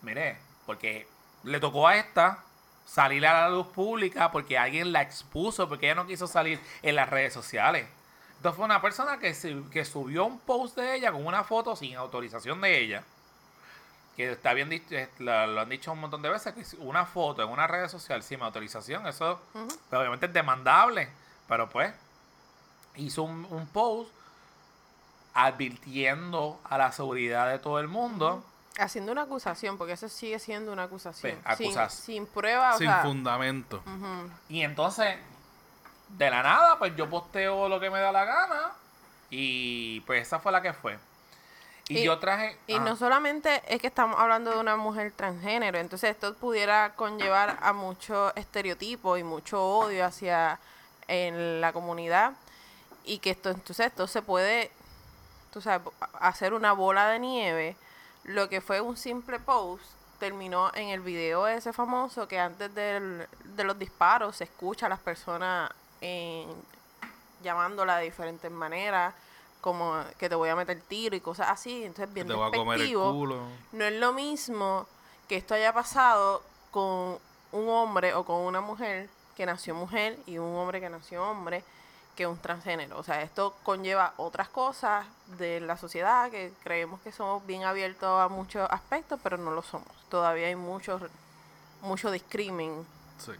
Mire, 0.00 0.38
porque 0.64 1.06
le 1.44 1.60
tocó 1.60 1.86
a 1.86 1.96
esta 1.96 2.38
salir 2.86 3.26
a 3.26 3.42
la 3.42 3.48
luz 3.50 3.66
pública 3.66 4.30
porque 4.32 4.56
alguien 4.56 4.92
la 4.94 5.02
expuso, 5.02 5.68
porque 5.68 5.86
ella 5.86 5.96
no 5.96 6.06
quiso 6.06 6.26
salir 6.26 6.58
en 6.80 6.96
las 6.96 7.10
redes 7.10 7.34
sociales. 7.34 7.86
Entonces 8.42 8.56
fue 8.56 8.64
una 8.64 8.82
persona 8.82 9.18
que, 9.18 9.34
se- 9.34 9.62
que 9.70 9.84
subió 9.84 10.24
un 10.24 10.40
post 10.40 10.76
de 10.76 10.96
ella 10.96 11.12
con 11.12 11.24
una 11.24 11.44
foto 11.44 11.76
sin 11.76 11.94
autorización 11.94 12.60
de 12.60 12.80
ella 12.80 13.04
que 14.16 14.32
está 14.32 14.52
bien 14.52 14.68
dicho, 14.68 14.86
eh, 14.96 15.08
lo, 15.20 15.46
lo 15.46 15.60
han 15.60 15.68
dicho 15.68 15.92
un 15.92 16.00
montón 16.00 16.20
de 16.22 16.28
veces, 16.28 16.52
que 16.52 16.76
una 16.82 17.06
foto 17.06 17.42
en 17.42 17.48
una 17.48 17.66
red 17.68 17.88
social 17.88 18.22
sin 18.24 18.42
autorización, 18.42 19.06
eso 19.06 19.40
pues, 19.52 19.68
obviamente 19.92 20.26
es 20.26 20.32
demandable, 20.32 21.08
pero 21.48 21.70
pues 21.70 21.94
hizo 22.96 23.22
un, 23.22 23.46
un 23.48 23.66
post 23.68 24.10
advirtiendo 25.34 26.60
a 26.64 26.78
la 26.78 26.92
seguridad 26.92 27.48
de 27.48 27.58
todo 27.58 27.78
el 27.78 27.88
mundo, 27.88 28.44
Haciendo 28.78 29.12
una 29.12 29.22
acusación, 29.22 29.76
porque 29.78 29.92
eso 29.92 30.08
sigue 30.08 30.38
siendo 30.38 30.72
una 30.72 30.84
acusación. 30.84 31.38
Pues, 31.44 31.58
sin, 31.58 31.68
acusas- 31.68 31.90
sin 31.92 32.26
prueba, 32.26 32.74
o 32.74 32.78
sin 32.78 32.88
sea, 32.88 33.02
fundamento. 33.02 33.82
y 34.48 34.62
entonces 34.62 35.16
de 36.12 36.30
la 36.30 36.42
nada, 36.42 36.78
pues 36.78 36.94
yo 36.96 37.08
posteo 37.10 37.68
lo 37.68 37.80
que 37.80 37.90
me 37.90 38.00
da 38.00 38.12
la 38.12 38.24
gana, 38.24 38.72
y 39.30 40.00
pues 40.00 40.26
esa 40.26 40.38
fue 40.38 40.52
la 40.52 40.60
que 40.62 40.72
fue. 40.72 40.98
Y, 41.88 41.98
Y- 41.98 42.02
yo 42.04 42.18
traje... 42.18 42.58
Y 42.66 42.78
no 42.78 42.96
solamente 42.96 43.62
es 43.66 43.80
que 43.80 43.86
estamos 43.88 44.18
hablando 44.20 44.50
de 44.52 44.58
una 44.58 44.76
mujer 44.76 45.12
transgénero, 45.12 45.78
entonces 45.78 46.10
esto 46.10 46.34
pudiera 46.34 46.92
conllevar 46.94 47.58
a 47.60 47.72
mucho 47.72 48.34
estereotipo 48.36 49.16
y 49.16 49.24
mucho 49.24 49.62
odio 49.64 50.04
hacia 50.06 50.58
en 51.08 51.60
la 51.60 51.72
comunidad 51.72 52.32
y 53.04 53.18
que 53.18 53.30
esto 53.30 53.50
entonces 53.50 53.86
esto 53.86 54.06
se 54.06 54.22
puede 54.22 54.70
tú 55.52 55.60
sabes 55.60 55.86
hacer 56.20 56.54
una 56.54 56.72
bola 56.72 57.08
de 57.08 57.18
nieve 57.18 57.76
lo 58.22 58.48
que 58.48 58.60
fue 58.60 58.80
un 58.80 58.96
simple 58.96 59.40
post 59.40 59.84
terminó 60.20 60.70
en 60.74 60.88
el 60.90 61.00
video 61.00 61.48
ese 61.48 61.72
famoso 61.72 62.28
que 62.28 62.38
antes 62.38 62.72
del- 62.76 63.26
de 63.44 63.64
los 63.64 63.76
disparos 63.76 64.36
se 64.36 64.44
escucha 64.44 64.86
a 64.86 64.88
las 64.90 65.00
personas 65.00 65.70
llamándola 67.42 67.98
de 67.98 68.04
diferentes 68.04 68.50
maneras 68.50 69.14
como 69.60 70.02
que 70.18 70.28
te 70.28 70.34
voy 70.34 70.48
a 70.48 70.56
meter 70.56 70.80
tiro 70.80 71.14
y 71.14 71.20
cosas 71.20 71.48
así 71.48 71.84
entonces 71.84 72.12
bien 72.12 72.26
te 72.26 72.34
va 72.34 72.48
a 72.48 72.50
comer 72.50 72.74
el 72.74 72.80
despectivo. 72.80 73.12
culo. 73.12 73.38
No 73.72 73.84
es 73.84 73.94
lo 73.94 74.12
mismo 74.12 74.86
que 75.28 75.36
esto 75.36 75.54
haya 75.54 75.72
pasado 75.72 76.42
con 76.70 77.18
un 77.52 77.68
hombre 77.68 78.14
o 78.14 78.24
con 78.24 78.40
una 78.40 78.60
mujer 78.60 79.08
que 79.36 79.46
nació 79.46 79.74
mujer 79.74 80.18
y 80.26 80.38
un 80.38 80.54
hombre 80.56 80.80
que 80.80 80.90
nació 80.90 81.30
hombre 81.30 81.64
que 82.16 82.26
un 82.26 82.38
transgénero. 82.38 82.98
O 82.98 83.02
sea, 83.02 83.22
esto 83.22 83.54
conlleva 83.62 84.14
otras 84.16 84.48
cosas 84.48 85.06
de 85.38 85.60
la 85.60 85.76
sociedad 85.76 86.30
que 86.30 86.52
creemos 86.62 87.00
que 87.00 87.12
somos 87.12 87.46
bien 87.46 87.64
abiertos 87.64 88.20
a 88.20 88.28
muchos 88.28 88.68
aspectos, 88.70 89.18
pero 89.22 89.38
no 89.38 89.52
lo 89.52 89.62
somos. 89.62 89.88
Todavía 90.08 90.48
hay 90.48 90.56
mucho, 90.56 91.00
mucho 91.80 92.10
discrimen. 92.10 92.84
Sí. 93.18 93.32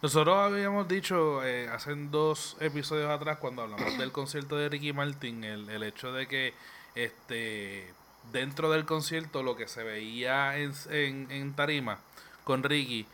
Nosotros 0.00 0.36
habíamos 0.36 0.86
dicho 0.86 1.44
eh, 1.44 1.68
hace 1.68 1.94
dos 1.94 2.56
episodios 2.60 3.10
atrás 3.10 3.38
cuando 3.38 3.62
hablamos 3.62 3.98
del 3.98 4.12
concierto 4.12 4.56
de 4.56 4.68
Ricky 4.68 4.92
Martin, 4.92 5.42
el, 5.44 5.68
el 5.68 5.82
hecho 5.82 6.12
de 6.12 6.26
que 6.28 6.54
este 6.94 7.92
dentro 8.32 8.70
del 8.70 8.84
concierto 8.84 9.42
lo 9.42 9.56
que 9.56 9.68
se 9.68 9.82
veía 9.82 10.58
en, 10.58 10.72
en, 10.90 11.30
en 11.30 11.54
tarima 11.54 11.98
con 12.44 12.62
Ricky, 12.62 13.06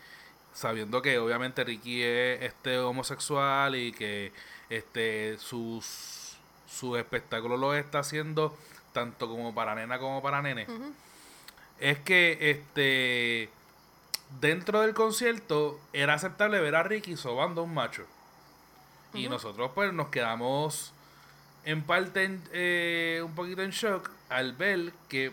sabiendo 0.53 1.03
que 1.03 1.19
obviamente 1.19 1.65
Ricky 1.65 2.03
es 2.03 2.43
este 2.43 2.79
homosexual 2.79 3.77
y 3.77 3.93
que 3.93 4.33
este 4.71 5.39
sus 5.39 6.37
su 6.69 6.97
espectáculo 6.97 7.57
lo 7.57 7.75
está 7.75 8.01
haciendo 8.01 8.57
tanto 8.93 9.29
como 9.29 9.55
para 9.55 9.75
nena 9.75 9.99
como 9.99 10.23
para 10.23 10.43
nene. 10.43 10.67
Es 11.81 11.99
que 11.99 12.51
este 12.51 13.49
dentro 14.41 14.81
del 14.83 14.95
concierto 14.95 15.79
era 15.93 16.15
aceptable 16.15 16.61
ver 16.61 16.75
a 16.77 16.83
Ricky 16.83 17.17
sobando 17.17 17.61
a 17.63 17.65
un 17.65 17.75
macho. 17.75 18.05
Y 19.13 19.29
nosotros 19.29 19.71
pues 19.75 19.93
nos 19.93 20.09
quedamos 20.09 20.93
en 21.65 21.83
parte 21.83 22.25
en, 22.25 22.43
eh, 22.53 23.23
un 23.25 23.35
poquito 23.35 23.63
en 23.63 23.71
shock 23.71 24.11
al 24.29 24.55
ver 24.55 24.93
que 25.09 25.33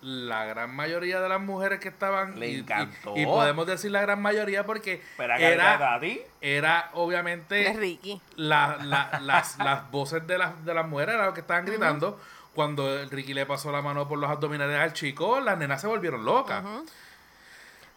la 0.00 0.44
gran 0.44 0.74
mayoría 0.74 1.20
de 1.20 1.28
las 1.28 1.40
mujeres 1.40 1.80
que 1.80 1.88
estaban 1.88 2.38
Le 2.38 2.48
y- 2.50 2.54
encantó. 2.60 3.14
Y, 3.16 3.26
podemos 3.26 3.66
decir 3.66 3.90
la 3.90 4.00
gran 4.00 4.22
mayoría 4.22 4.64
porque 4.64 5.02
Pero 5.16 5.34
era, 5.34 6.00
era 6.40 6.90
obviamente 6.94 7.72
Ricky. 7.74 8.20
la- 8.36 8.78
la- 8.82 9.18
las, 9.22 9.58
las 9.58 9.90
voces 9.90 10.26
de 10.26 10.38
las, 10.38 10.64
de 10.64 10.72
las 10.72 10.86
mujeres 10.88 11.14
eran 11.16 11.26
las 11.26 11.34
que 11.34 11.40
estaban 11.40 11.66
gritando. 11.66 12.18
Cuando 12.54 12.88
Ricky 13.10 13.34
le 13.34 13.44
pasó 13.46 13.70
la 13.70 13.82
mano 13.82 14.08
por 14.08 14.18
los 14.18 14.30
abdominales 14.30 14.78
al 14.80 14.92
chico, 14.92 15.38
las 15.40 15.58
nenas 15.58 15.80
se 15.80 15.86
volvieron 15.86 16.24
locas. 16.24 16.64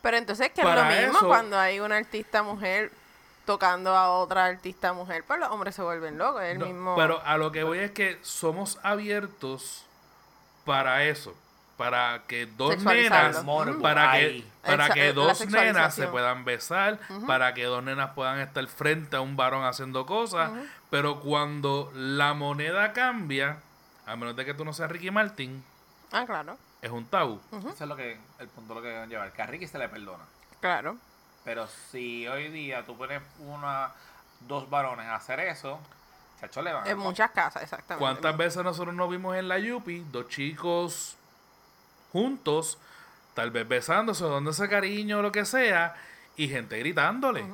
Pero 0.02 0.18
entonces, 0.18 0.50
que 0.52 0.62
es 0.62 0.68
lo 0.68 0.86
mismo 0.86 1.18
eso- 1.20 1.28
cuando 1.28 1.58
hay 1.60 1.80
una 1.80 1.98
artista 1.98 2.42
mujer 2.44 2.92
tocando 3.46 3.96
a 3.96 4.10
otra 4.12 4.46
artista 4.46 4.94
mujer, 4.94 5.24
pues 5.26 5.40
los 5.40 5.50
hombres 5.50 5.76
se 5.76 5.82
vuelven 5.82 6.18
locos. 6.18 6.42
Es 6.44 6.52
el 6.54 6.60
No, 6.60 6.66
mismo. 6.66 6.96
Pero 6.96 7.22
a 7.26 7.38
lo 7.38 7.52
que 7.52 7.64
voy 7.64 7.80
es 7.80 7.92
que 7.92 8.18
somos 8.22 8.80
abiertos 8.84 9.86
para 10.66 11.04
eso. 11.06 11.36
Para 11.78 12.22
que 12.28 12.46
dos 12.46 12.78
nenas, 12.84 13.44
Morbo, 13.44 13.82
para 13.82 14.12
que, 14.12 14.44
para 14.62 14.88
Exa- 14.90 14.94
que 14.94 15.08
la 15.08 15.14
dos 15.14 15.46
nenas 15.48 15.96
se 15.96 16.08
puedan 16.08 16.46
besar, 16.46 17.00
para 17.26 17.56
que 17.56 17.64
dos 17.66 17.84
nenas 17.84 18.12
puedan 18.12 18.40
estar 18.40 18.66
frente 18.68 19.16
a 19.16 19.22
un 19.22 19.36
varón 19.36 19.64
haciendo 19.66 20.06
cosas. 20.06 20.52
Pero 20.92 21.20
cuando 21.22 21.92
la 21.96 22.36
moneda 22.36 22.94
cambia, 22.94 23.58
a 24.06 24.16
menos 24.16 24.36
de 24.36 24.46
que 24.46 24.54
tú 24.54 24.64
no 24.64 24.74
seas 24.74 24.92
Ricky 24.92 25.10
Martin, 25.10 25.64
Ah, 26.12 26.26
claro. 26.26 26.58
es 26.82 26.90
un 26.92 27.06
tabú. 27.06 27.40
Eso 27.52 27.70
es 27.70 27.82
lo 27.82 27.96
que, 27.96 28.20
el 28.40 28.48
punto 28.50 28.74
lo 28.76 28.82
que 28.82 28.90
deben 28.90 29.10
llevar. 29.10 29.32
Que 29.32 29.42
a 29.42 29.46
Ricky 29.48 29.68
se 29.68 29.78
le 29.78 29.88
perdona. 29.90 30.24
Claro. 30.60 30.98
Pero 31.44 31.68
si 31.68 32.28
hoy 32.28 32.50
día 32.50 32.84
tú 32.86 32.98
pones 32.98 33.22
una, 33.40 33.92
dos 34.42 34.70
varones 34.70 35.06
a 35.08 35.16
hacer 35.16 35.40
eso, 35.40 35.80
chacho 36.40 36.62
le 36.62 36.74
van 36.74 36.86
a- 36.86 36.90
En 36.92 36.98
muchas 36.98 37.32
casas, 37.32 37.64
exactamente. 37.64 38.00
¿Cuántas 38.00 38.36
veces 38.38 38.64
nosotros 38.64 38.94
nos 38.94 39.10
vimos 39.10 39.36
en 39.38 39.48
la 39.48 39.58
Yupi, 39.60 40.06
dos 40.12 40.28
chicos 40.28 41.16
juntos, 42.12 42.78
tal 43.34 43.52
vez 43.52 43.68
besándose, 43.68 44.28
dándose 44.28 44.68
cariño 44.70 45.20
o 45.20 45.22
lo 45.22 45.32
que 45.32 45.46
sea, 45.46 45.96
y 46.36 46.48
gente 46.50 46.78
gritándole? 46.80 47.46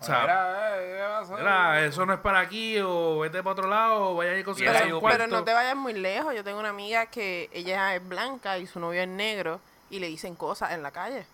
O 0.00 0.04
sea, 0.04 1.84
eso 1.84 2.04
no 2.06 2.12
es 2.14 2.20
para 2.20 2.40
aquí, 2.40 2.78
o 2.80 3.18
vete 3.20 3.42
para 3.42 3.52
otro 3.52 3.68
lado, 3.68 4.10
o 4.10 4.14
vaya 4.16 4.32
a 4.32 4.34
un 4.34 4.88
yo- 4.88 5.00
cuarto. 5.00 5.18
Pero 5.18 5.26
no 5.26 5.44
te 5.44 5.52
vayas 5.52 5.76
muy 5.76 5.92
lejos. 5.94 6.34
Yo 6.34 6.44
tengo 6.44 6.58
una 6.60 6.68
amiga 6.70 7.06
que 7.06 7.48
ella 7.52 7.94
es 7.94 8.06
blanca 8.06 8.58
y 8.58 8.66
su 8.66 8.78
novio 8.80 9.02
es 9.02 9.08
negro 9.08 9.60
y 9.90 9.98
le 9.98 10.06
dicen 10.08 10.34
cosas 10.34 10.72
en 10.72 10.82
la 10.82 10.90
calle. 10.90 11.26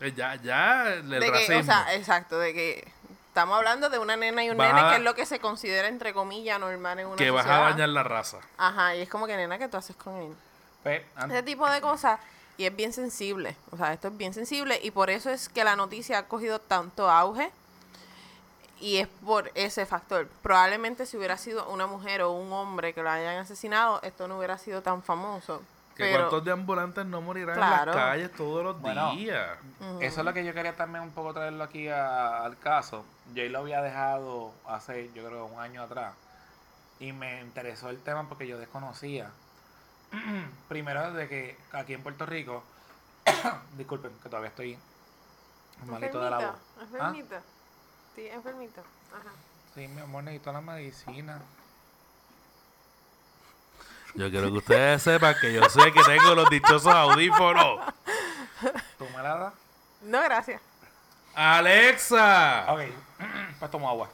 Eh, 0.00 0.12
Ya, 0.16 0.34
ya, 0.36 0.88
el 0.94 1.08
de 1.08 1.20
que, 1.20 1.56
o 1.56 1.62
sea, 1.62 1.94
exacto, 1.94 2.38
de 2.38 2.52
que 2.54 2.88
estamos 3.28 3.56
hablando 3.56 3.88
de 3.90 3.98
una 3.98 4.16
nena 4.16 4.44
y 4.44 4.50
un 4.50 4.56
Vas 4.56 4.68
nene 4.74 4.86
a- 4.86 4.90
que 4.90 4.96
es 4.96 5.02
lo 5.02 5.14
que 5.14 5.26
se 5.26 5.38
considera 5.40 5.88
entre 5.88 6.12
comillas 6.12 6.58
normal 6.60 6.98
en 6.98 7.06
una 7.06 7.16
que 7.16 7.30
vas 7.30 7.46
a 7.46 7.58
dañar 7.70 7.88
la 7.88 8.02
raza. 8.02 8.38
Ajá, 8.58 8.94
y 8.96 9.00
es 9.02 9.08
como 9.08 9.26
que 9.26 9.36
nena, 9.36 9.58
¿qué 9.58 9.68
tú 9.68 9.76
haces 9.76 9.96
con 9.96 10.16
él? 10.16 10.34
Pues, 10.82 11.02
Ese 11.28 11.42
tipo 11.44 11.68
de 11.70 11.80
cosas 11.80 12.18
y 12.56 12.66
es 12.66 12.74
bien 12.74 12.92
sensible. 12.92 13.56
O 13.70 13.76
sea, 13.76 13.92
esto 13.92 14.08
es 14.08 14.16
bien 14.16 14.34
sensible 14.34 14.78
y 14.82 14.90
por 14.90 15.08
eso 15.10 15.30
es 15.30 15.48
que 15.48 15.62
la 15.64 15.76
noticia 15.76 16.18
ha 16.18 16.22
cogido 16.28 16.58
tanto 16.60 17.08
auge 17.10 17.50
y 18.82 18.98
es 18.98 19.06
por 19.24 19.50
ese 19.54 19.86
factor. 19.86 20.26
Probablemente 20.42 21.06
si 21.06 21.16
hubiera 21.16 21.36
sido 21.38 21.68
una 21.70 21.86
mujer 21.86 22.22
o 22.22 22.32
un 22.32 22.52
hombre 22.52 22.92
que 22.92 23.02
lo 23.02 23.10
hayan 23.10 23.38
asesinado, 23.38 24.00
esto 24.02 24.26
no 24.26 24.36
hubiera 24.38 24.58
sido 24.58 24.82
tan 24.82 25.02
famoso. 25.02 25.62
Que 25.96 26.04
Pero, 26.04 26.18
cuántos 26.20 26.44
deambulantes 26.44 27.06
no 27.06 27.20
morirán 27.20 27.54
Claro. 27.56 27.92
en 27.92 27.96
las 27.98 28.06
calles 28.06 28.32
todos 28.32 28.64
los 28.64 28.80
Bueno, 28.80 29.12
días. 29.12 29.56
Eso 30.00 30.20
es 30.20 30.24
lo 30.24 30.32
que 30.32 30.44
yo 30.44 30.52
quería 30.52 30.74
también 30.74 31.04
un 31.04 31.10
poco 31.12 31.32
traerlo 31.32 31.62
aquí 31.62 31.88
a- 31.88 32.44
al 32.44 32.58
caso. 32.58 33.04
Yo 33.34 33.44
lo 33.44 33.60
había 33.60 33.82
dejado 33.82 34.52
hace, 34.66 35.10
yo 35.14 35.24
creo, 35.26 35.44
un 35.46 35.60
año 35.60 35.82
atrás. 35.82 36.14
Y 36.98 37.12
me 37.12 37.40
interesó 37.42 37.88
el 37.90 38.00
tema 38.02 38.28
porque 38.28 38.46
yo 38.48 38.58
desconocía. 38.58 39.30
Primero, 40.68 41.12
de 41.12 41.28
que 41.28 41.56
aquí 41.72 41.94
en 41.94 42.02
Puerto 42.02 42.26
Rico, 42.26 42.62
disculpen 43.76 44.12
que 44.22 44.28
todavía 44.28 44.48
estoy 44.48 44.78
malito 45.86 46.20
de 46.20 46.30
la 46.30 46.36
voz. 46.38 46.56
¿Ah? 47.00 47.12
Sí, 48.14 48.26
enfermita. 48.28 48.82
Ajá. 49.12 49.32
Sí, 49.74 49.88
mi 49.88 50.00
amor, 50.00 50.24
necesito 50.24 50.52
la 50.52 50.60
medicina. 50.60 51.40
Yo 54.14 54.30
quiero 54.30 54.50
que 54.50 54.58
ustedes 54.58 55.02
sepan 55.02 55.34
que 55.40 55.52
yo 55.54 55.64
sé 55.70 55.90
que 55.92 56.02
tengo 56.02 56.34
los 56.34 56.50
dichosos 56.50 56.92
audífonos. 56.92 57.80
¿Tú 58.98 59.06
me 59.16 59.22
la 59.22 59.36
das? 59.36 59.54
No, 60.02 60.22
gracias. 60.22 60.60
Alexa. 61.34 62.66
Ok, 62.72 62.80
pues 63.58 63.70
tomo 63.70 63.88
agua. 63.88 64.10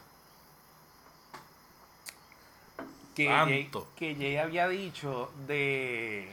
Que 3.17 3.27
Jay, 3.27 3.63
Santo. 3.65 3.89
que 3.97 4.15
Jay 4.15 4.37
había 4.37 4.69
dicho 4.69 5.33
de, 5.49 6.33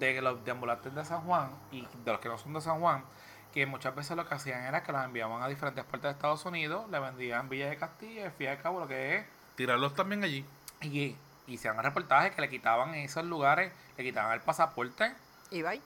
de 0.00 0.14
que 0.14 0.20
los 0.20 0.44
deambulantes 0.44 0.92
de 0.92 1.04
San 1.04 1.20
Juan 1.20 1.50
y 1.70 1.86
de 2.04 2.10
los 2.10 2.20
que 2.20 2.28
no 2.28 2.36
son 2.38 2.54
de 2.54 2.60
San 2.60 2.80
Juan, 2.80 3.04
que 3.52 3.66
muchas 3.66 3.94
veces 3.94 4.16
lo 4.16 4.26
que 4.28 4.34
hacían 4.34 4.62
era 4.64 4.82
que 4.82 4.92
los 4.92 5.04
enviaban 5.04 5.42
a 5.42 5.48
diferentes 5.48 5.84
partes 5.84 6.02
de 6.02 6.10
Estados 6.10 6.44
Unidos, 6.44 6.88
le 6.90 6.98
vendían 6.98 7.48
Villa 7.48 7.68
de 7.68 7.76
Castilla, 7.76 8.26
y 8.26 8.30
fin 8.30 8.46
y 8.46 8.50
al 8.50 8.60
cabo 8.62 8.80
lo 8.80 8.88
que 8.88 9.16
es, 9.16 9.26
Tirarlos 9.56 9.94
también 9.94 10.22
allí. 10.22 10.44
y, 10.82 11.16
y 11.46 11.56
se 11.58 11.68
han 11.68 11.82
reportajes 11.82 12.32
que 12.34 12.40
le 12.40 12.48
quitaban 12.48 12.90
en 12.94 13.04
esos 13.04 13.24
lugares, 13.24 13.72
le 13.96 14.04
quitaban 14.04 14.32
el 14.32 14.40
pasaporte 14.40 15.12
Y 15.50 15.62
bye. 15.62 15.80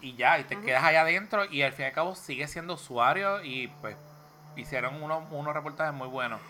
y 0.00 0.14
ya, 0.14 0.38
y 0.38 0.44
te 0.44 0.60
quedas 0.60 0.84
allá 0.84 1.02
adentro 1.02 1.44
y 1.44 1.62
al 1.62 1.72
fin 1.72 1.84
y 1.84 1.88
al 1.88 1.92
cabo 1.94 2.14
sigues 2.14 2.50
siendo 2.50 2.74
usuario 2.74 3.42
y 3.42 3.68
pues 3.80 3.96
hicieron 4.56 5.02
unos, 5.02 5.24
unos 5.30 5.54
reportajes 5.54 5.94
muy 5.94 6.08
buenos. 6.08 6.40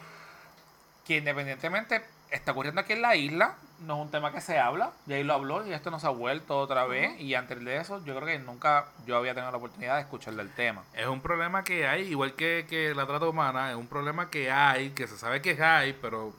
Que 1.04 1.18
independientemente 1.18 2.04
está 2.30 2.52
ocurriendo 2.52 2.80
aquí 2.80 2.92
en 2.92 3.02
la 3.02 3.16
isla, 3.16 3.56
no 3.80 3.96
es 3.96 4.00
un 4.02 4.10
tema 4.10 4.32
que 4.32 4.40
se 4.40 4.58
habla, 4.58 4.92
y 5.06 5.14
ahí 5.14 5.24
lo 5.24 5.34
habló 5.34 5.66
y 5.66 5.72
esto 5.72 5.90
no 5.90 5.98
se 5.98 6.06
ha 6.06 6.10
vuelto 6.10 6.58
otra 6.58 6.86
vez 6.86 7.18
y 7.20 7.34
antes 7.34 7.64
de 7.64 7.76
eso 7.78 8.04
yo 8.04 8.14
creo 8.14 8.26
que 8.26 8.38
nunca 8.38 8.86
yo 9.06 9.16
había 9.16 9.34
tenido 9.34 9.50
la 9.50 9.58
oportunidad 9.58 9.96
de 9.96 10.02
escuchar 10.02 10.34
del 10.34 10.50
tema. 10.50 10.84
Es 10.94 11.06
un 11.06 11.20
problema 11.20 11.64
que 11.64 11.86
hay, 11.86 12.02
igual 12.02 12.34
que, 12.34 12.66
que 12.68 12.94
la 12.94 13.06
trata 13.06 13.28
humana, 13.28 13.70
es 13.70 13.76
un 13.76 13.86
problema 13.86 14.30
que 14.30 14.50
hay, 14.50 14.90
que 14.90 15.06
se 15.06 15.16
sabe 15.16 15.40
que 15.40 15.62
hay, 15.62 15.92
pero 15.94 16.32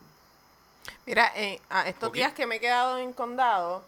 Mira, 1.06 1.32
eh, 1.36 1.60
a 1.70 1.88
estos 1.88 2.12
días 2.12 2.34
que 2.34 2.46
me 2.46 2.56
he 2.56 2.60
quedado 2.60 2.98
en 2.98 3.14
condado, 3.14 3.84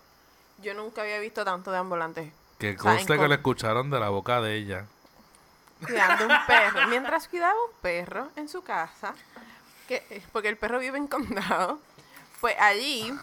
yo 0.61 0.73
nunca 0.73 1.01
había 1.01 1.19
visto 1.19 1.45
tanto 1.45 1.71
de 1.71 1.77
ambulantes 1.77 2.31
que 2.59 2.77
conste 2.77 3.17
que 3.17 3.27
lo 3.27 3.33
escucharon 3.33 3.89
de 3.89 3.99
la 3.99 4.09
boca 4.09 4.39
de 4.39 4.55
ella. 4.55 4.85
cuidando 5.81 6.25
un 6.25 6.31
perro. 6.47 6.87
Mientras 6.87 7.27
cuidaba 7.27 7.53
un 7.53 7.81
perro 7.81 8.29
en 8.35 8.47
su 8.47 8.63
casa, 8.63 9.13
que, 9.87 10.23
porque 10.31 10.49
el 10.49 10.57
perro 10.57 10.79
vive 10.79 10.97
en 10.97 11.07
condado, 11.07 11.79
pues 12.39 12.55
allí 12.59 13.13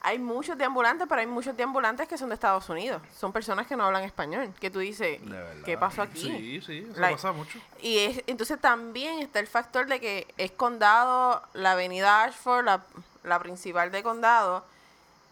hay 0.00 0.18
muchos 0.18 0.56
deambulantes, 0.56 1.06
pero 1.08 1.20
hay 1.20 1.26
muchos 1.26 1.56
deambulantes 1.56 2.06
que 2.06 2.16
son 2.16 2.28
de 2.28 2.34
Estados 2.34 2.68
Unidos. 2.68 3.02
Son 3.18 3.32
personas 3.32 3.66
que 3.66 3.76
no 3.76 3.84
hablan 3.84 4.04
español. 4.04 4.52
Que 4.60 4.70
tú 4.70 4.78
dices, 4.78 5.20
¿qué 5.64 5.76
pasó 5.76 6.02
aquí? 6.02 6.20
Sí, 6.20 6.60
sí, 6.64 6.86
eso 6.90 7.00
Like- 7.00 7.16
pasa 7.16 7.32
mucho. 7.32 7.58
Y 7.80 7.98
es, 7.98 8.22
entonces 8.26 8.60
también 8.60 9.18
está 9.20 9.40
el 9.40 9.46
factor 9.48 9.86
de 9.86 9.98
que 10.00 10.26
es 10.36 10.52
condado, 10.52 11.42
la 11.54 11.72
avenida 11.72 12.22
Ashford, 12.24 12.64
la, 12.64 12.82
la 13.24 13.38
principal 13.40 13.90
de 13.90 14.02
condado, 14.02 14.64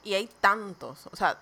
y 0.03 0.14
hay 0.14 0.29
tantos. 0.41 1.07
O 1.12 1.17
sea, 1.17 1.39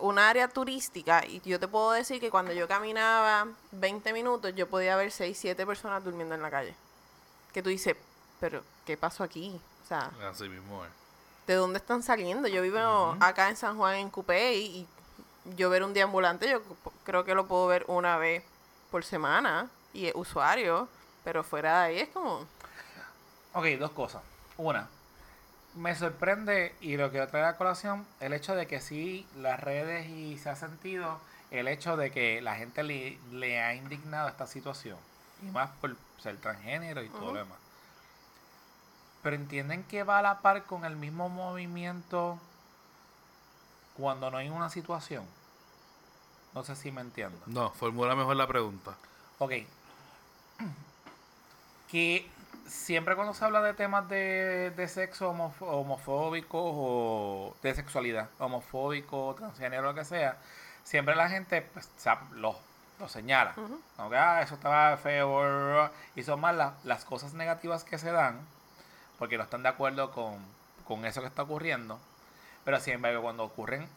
un 0.00 0.18
área 0.18 0.48
turística, 0.48 1.24
y 1.26 1.40
yo 1.44 1.60
te 1.60 1.68
puedo 1.68 1.92
decir 1.92 2.20
que 2.20 2.30
cuando 2.30 2.52
yo 2.52 2.66
caminaba 2.68 3.46
20 3.72 4.12
minutos, 4.12 4.54
yo 4.54 4.68
podía 4.68 4.96
ver 4.96 5.10
6, 5.12 5.36
7 5.38 5.66
personas 5.66 6.02
durmiendo 6.04 6.34
en 6.34 6.42
la 6.42 6.50
calle. 6.50 6.74
Que 7.52 7.62
tú 7.62 7.68
dices, 7.70 7.96
pero 8.40 8.62
¿qué 8.84 8.96
pasó 8.96 9.24
aquí? 9.24 9.58
O 9.84 9.88
sea, 9.88 10.10
Así 10.30 10.48
mismo 10.48 10.84
es. 10.84 10.90
¿De 11.46 11.54
dónde 11.54 11.78
están 11.78 12.02
saliendo? 12.02 12.48
Yo 12.48 12.62
vivo 12.62 13.16
acá 13.20 13.48
en 13.48 13.56
San 13.56 13.76
Juan, 13.76 13.96
en 13.96 14.10
Coupé, 14.10 14.54
y, 14.54 14.86
y 15.44 15.54
yo 15.56 15.70
ver 15.70 15.82
un 15.82 15.94
deambulante, 15.94 16.48
yo 16.48 16.62
creo 17.04 17.24
que 17.24 17.34
lo 17.34 17.46
puedo 17.46 17.66
ver 17.66 17.84
una 17.88 18.18
vez 18.18 18.44
por 18.90 19.04
semana, 19.04 19.68
y 19.92 20.06
es 20.06 20.14
usuario, 20.14 20.88
pero 21.24 21.42
fuera 21.42 21.80
de 21.80 21.86
ahí 21.86 21.98
es 22.00 22.08
como... 22.08 22.46
Ok, 23.52 23.66
dos 23.78 23.90
cosas. 23.92 24.22
Una, 24.58 24.88
me 25.74 25.94
sorprende 25.94 26.74
y 26.80 26.96
lo 26.96 27.10
quiero 27.10 27.28
traer 27.28 27.46
a 27.46 27.56
colación 27.56 28.06
el 28.20 28.32
hecho 28.32 28.54
de 28.54 28.66
que 28.66 28.80
sí, 28.80 29.26
las 29.36 29.60
redes 29.60 30.08
y 30.08 30.38
se 30.38 30.50
ha 30.50 30.56
sentido 30.56 31.20
el 31.50 31.68
hecho 31.68 31.96
de 31.96 32.10
que 32.10 32.40
la 32.42 32.56
gente 32.56 32.82
le, 32.82 33.18
le 33.30 33.60
ha 33.60 33.74
indignado 33.74 34.28
esta 34.28 34.46
situación. 34.46 34.98
Y 35.42 35.46
más 35.50 35.70
por 35.80 35.94
ser 36.22 36.36
transgénero 36.38 37.02
y 37.02 37.08
todo 37.08 37.32
lo 37.32 37.38
demás. 37.40 37.58
Pero 39.26 39.34
entienden 39.34 39.82
que 39.82 40.04
va 40.04 40.20
a 40.20 40.22
la 40.22 40.38
par 40.38 40.62
con 40.66 40.84
el 40.84 40.94
mismo 40.94 41.28
movimiento 41.28 42.38
cuando 43.96 44.30
no 44.30 44.36
hay 44.38 44.48
una 44.50 44.70
situación. 44.70 45.24
No 46.54 46.62
sé 46.62 46.76
si 46.76 46.92
me 46.92 47.00
entiendo. 47.00 47.36
No, 47.46 47.70
formula 47.72 48.14
mejor 48.14 48.36
la 48.36 48.46
pregunta. 48.46 48.94
Ok. 49.40 49.50
Que 51.90 52.30
siempre 52.68 53.16
cuando 53.16 53.34
se 53.34 53.44
habla 53.44 53.62
de 53.62 53.74
temas 53.74 54.08
de, 54.08 54.72
de 54.76 54.86
sexo 54.86 55.30
homofo- 55.32 55.66
homofóbicos 55.66 56.62
o 56.64 57.56
de 57.64 57.74
sexualidad 57.74 58.28
homofóbico, 58.38 59.34
transgénero, 59.36 59.82
lo 59.82 59.94
que 59.96 60.04
sea, 60.04 60.36
siempre 60.84 61.16
la 61.16 61.28
gente 61.28 61.62
pues, 61.62 61.88
lo, 62.32 62.56
lo 63.00 63.08
señala. 63.08 63.54
Como 63.96 64.10
que, 64.10 64.16
"Ah, 64.16 64.40
eso 64.42 64.54
estaba 64.54 64.96
feo. 64.98 65.36
bla, 65.40 65.48
bla, 65.48 65.66
bla", 65.74 65.92
Y 66.14 66.22
son 66.22 66.38
más 66.40 66.54
la- 66.54 66.74
las 66.84 67.04
cosas 67.04 67.34
negativas 67.34 67.82
que 67.82 67.98
se 67.98 68.12
dan 68.12 68.40
porque 69.18 69.36
no 69.38 69.44
están 69.44 69.62
de 69.62 69.68
acuerdo 69.70 70.10
con, 70.12 70.38
con 70.86 71.04
eso 71.04 71.20
que 71.20 71.26
está 71.28 71.42
ocurriendo. 71.42 71.98
Pero 72.64 72.80
sin 72.80 72.94
embargo, 72.94 73.22
cuando 73.22 73.44
ocurren 73.44 73.88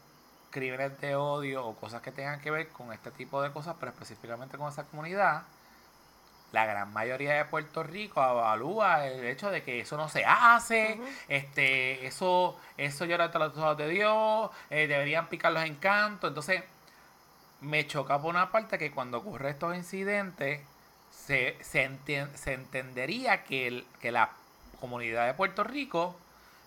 crímenes 0.52 1.00
de 1.02 1.16
odio 1.16 1.66
o 1.66 1.76
cosas 1.76 2.02
que 2.02 2.12
tengan 2.12 2.42
que 2.42 2.52
ver 2.52 2.70
con 2.70 2.94
este 2.94 3.12
tipo 3.12 3.42
de 3.42 3.52
cosas, 3.52 3.76
pero 3.80 3.92
específicamente 3.92 4.58
con 4.58 4.70
esa 4.72 4.84
comunidad, 4.86 5.44
la 6.52 6.66
gran 6.66 6.92
mayoría 6.94 7.34
de 7.36 7.46
Puerto 7.46 7.84
Rico 7.84 8.22
evalúa 8.24 9.06
el 9.08 9.24
hecho 9.26 9.52
de 9.52 9.62
que 9.64 9.82
eso 9.82 9.98
no 9.98 10.10
se 10.10 10.26
hace, 10.26 11.00
este, 11.28 12.08
eso, 12.08 12.58
eso 12.78 13.06
llora 13.06 13.26
ante 13.26 13.38
los 13.38 13.56
ojos 13.58 13.78
de 13.78 13.88
Dios, 13.88 14.50
eh, 14.72 14.88
deberían 14.88 15.28
picar 15.30 15.52
los 15.52 15.64
encantos. 15.64 16.30
Entonces, 16.30 16.64
me 17.62 17.86
choca 17.88 18.20
por 18.22 18.30
una 18.32 18.52
parte 18.52 18.78
que 18.78 18.92
cuando 18.92 19.20
ocurren 19.20 19.50
estos 19.52 19.76
incidentes, 19.76 20.62
se, 21.12 21.58
se, 21.64 21.90
se 22.36 22.54
entendería 22.54 23.44
que, 23.44 23.68
el- 23.68 23.88
que 24.02 24.12
la 24.12 24.32
comunidad 24.80 25.28
de 25.28 25.34
Puerto 25.34 25.64
Rico 25.64 26.16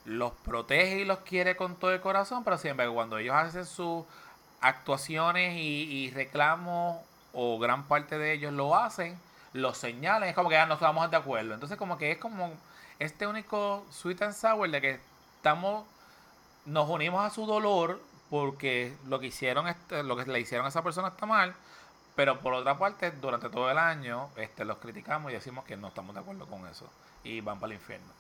los 0.04 0.32
protege 0.32 1.00
y 1.00 1.04
los 1.04 1.18
quiere 1.20 1.56
con 1.56 1.76
todo 1.76 1.92
el 1.92 2.00
corazón, 2.00 2.44
pero 2.44 2.58
siempre 2.58 2.88
cuando 2.88 3.18
ellos 3.18 3.34
hacen 3.34 3.64
sus 3.66 4.04
actuaciones 4.60 5.56
y, 5.56 6.10
reclamos, 6.10 7.00
o 7.32 7.58
gran 7.58 7.84
parte 7.84 8.18
de 8.18 8.32
ellos 8.32 8.52
lo 8.52 8.76
hacen, 8.76 9.18
lo 9.52 9.74
señalan, 9.74 10.28
es 10.28 10.34
como 10.34 10.48
que 10.48 10.56
ya 10.56 10.66
no 10.66 10.74
estamos 10.74 11.10
de 11.10 11.16
acuerdo. 11.16 11.54
Entonces 11.54 11.78
como 11.78 11.98
que 11.98 12.12
es 12.12 12.18
como 12.18 12.52
este 12.98 13.26
único 13.26 13.84
sweet 13.90 14.22
and 14.22 14.34
sour 14.34 14.70
de 14.70 14.80
que 14.80 15.00
estamos, 15.36 15.84
nos 16.66 16.88
unimos 16.88 17.24
a 17.24 17.30
su 17.30 17.46
dolor 17.46 18.00
porque 18.30 18.96
lo 19.06 19.18
que 19.20 19.26
hicieron, 19.26 19.68
este, 19.68 20.02
lo 20.02 20.16
que 20.16 20.24
le 20.24 20.40
hicieron 20.40 20.66
a 20.66 20.70
esa 20.70 20.82
persona 20.82 21.08
está 21.08 21.26
mal, 21.26 21.54
pero 22.14 22.40
por 22.40 22.54
otra 22.54 22.78
parte, 22.78 23.10
durante 23.12 23.48
todo 23.50 23.70
el 23.70 23.78
año, 23.78 24.28
este, 24.36 24.64
los 24.64 24.78
criticamos 24.78 25.30
y 25.30 25.34
decimos 25.34 25.64
que 25.64 25.76
no 25.76 25.88
estamos 25.88 26.14
de 26.14 26.20
acuerdo 26.20 26.46
con 26.46 26.66
eso 26.66 26.88
y 27.24 27.40
van 27.40 27.58
para 27.60 27.72
el 27.72 27.78
infierno. 27.78 28.12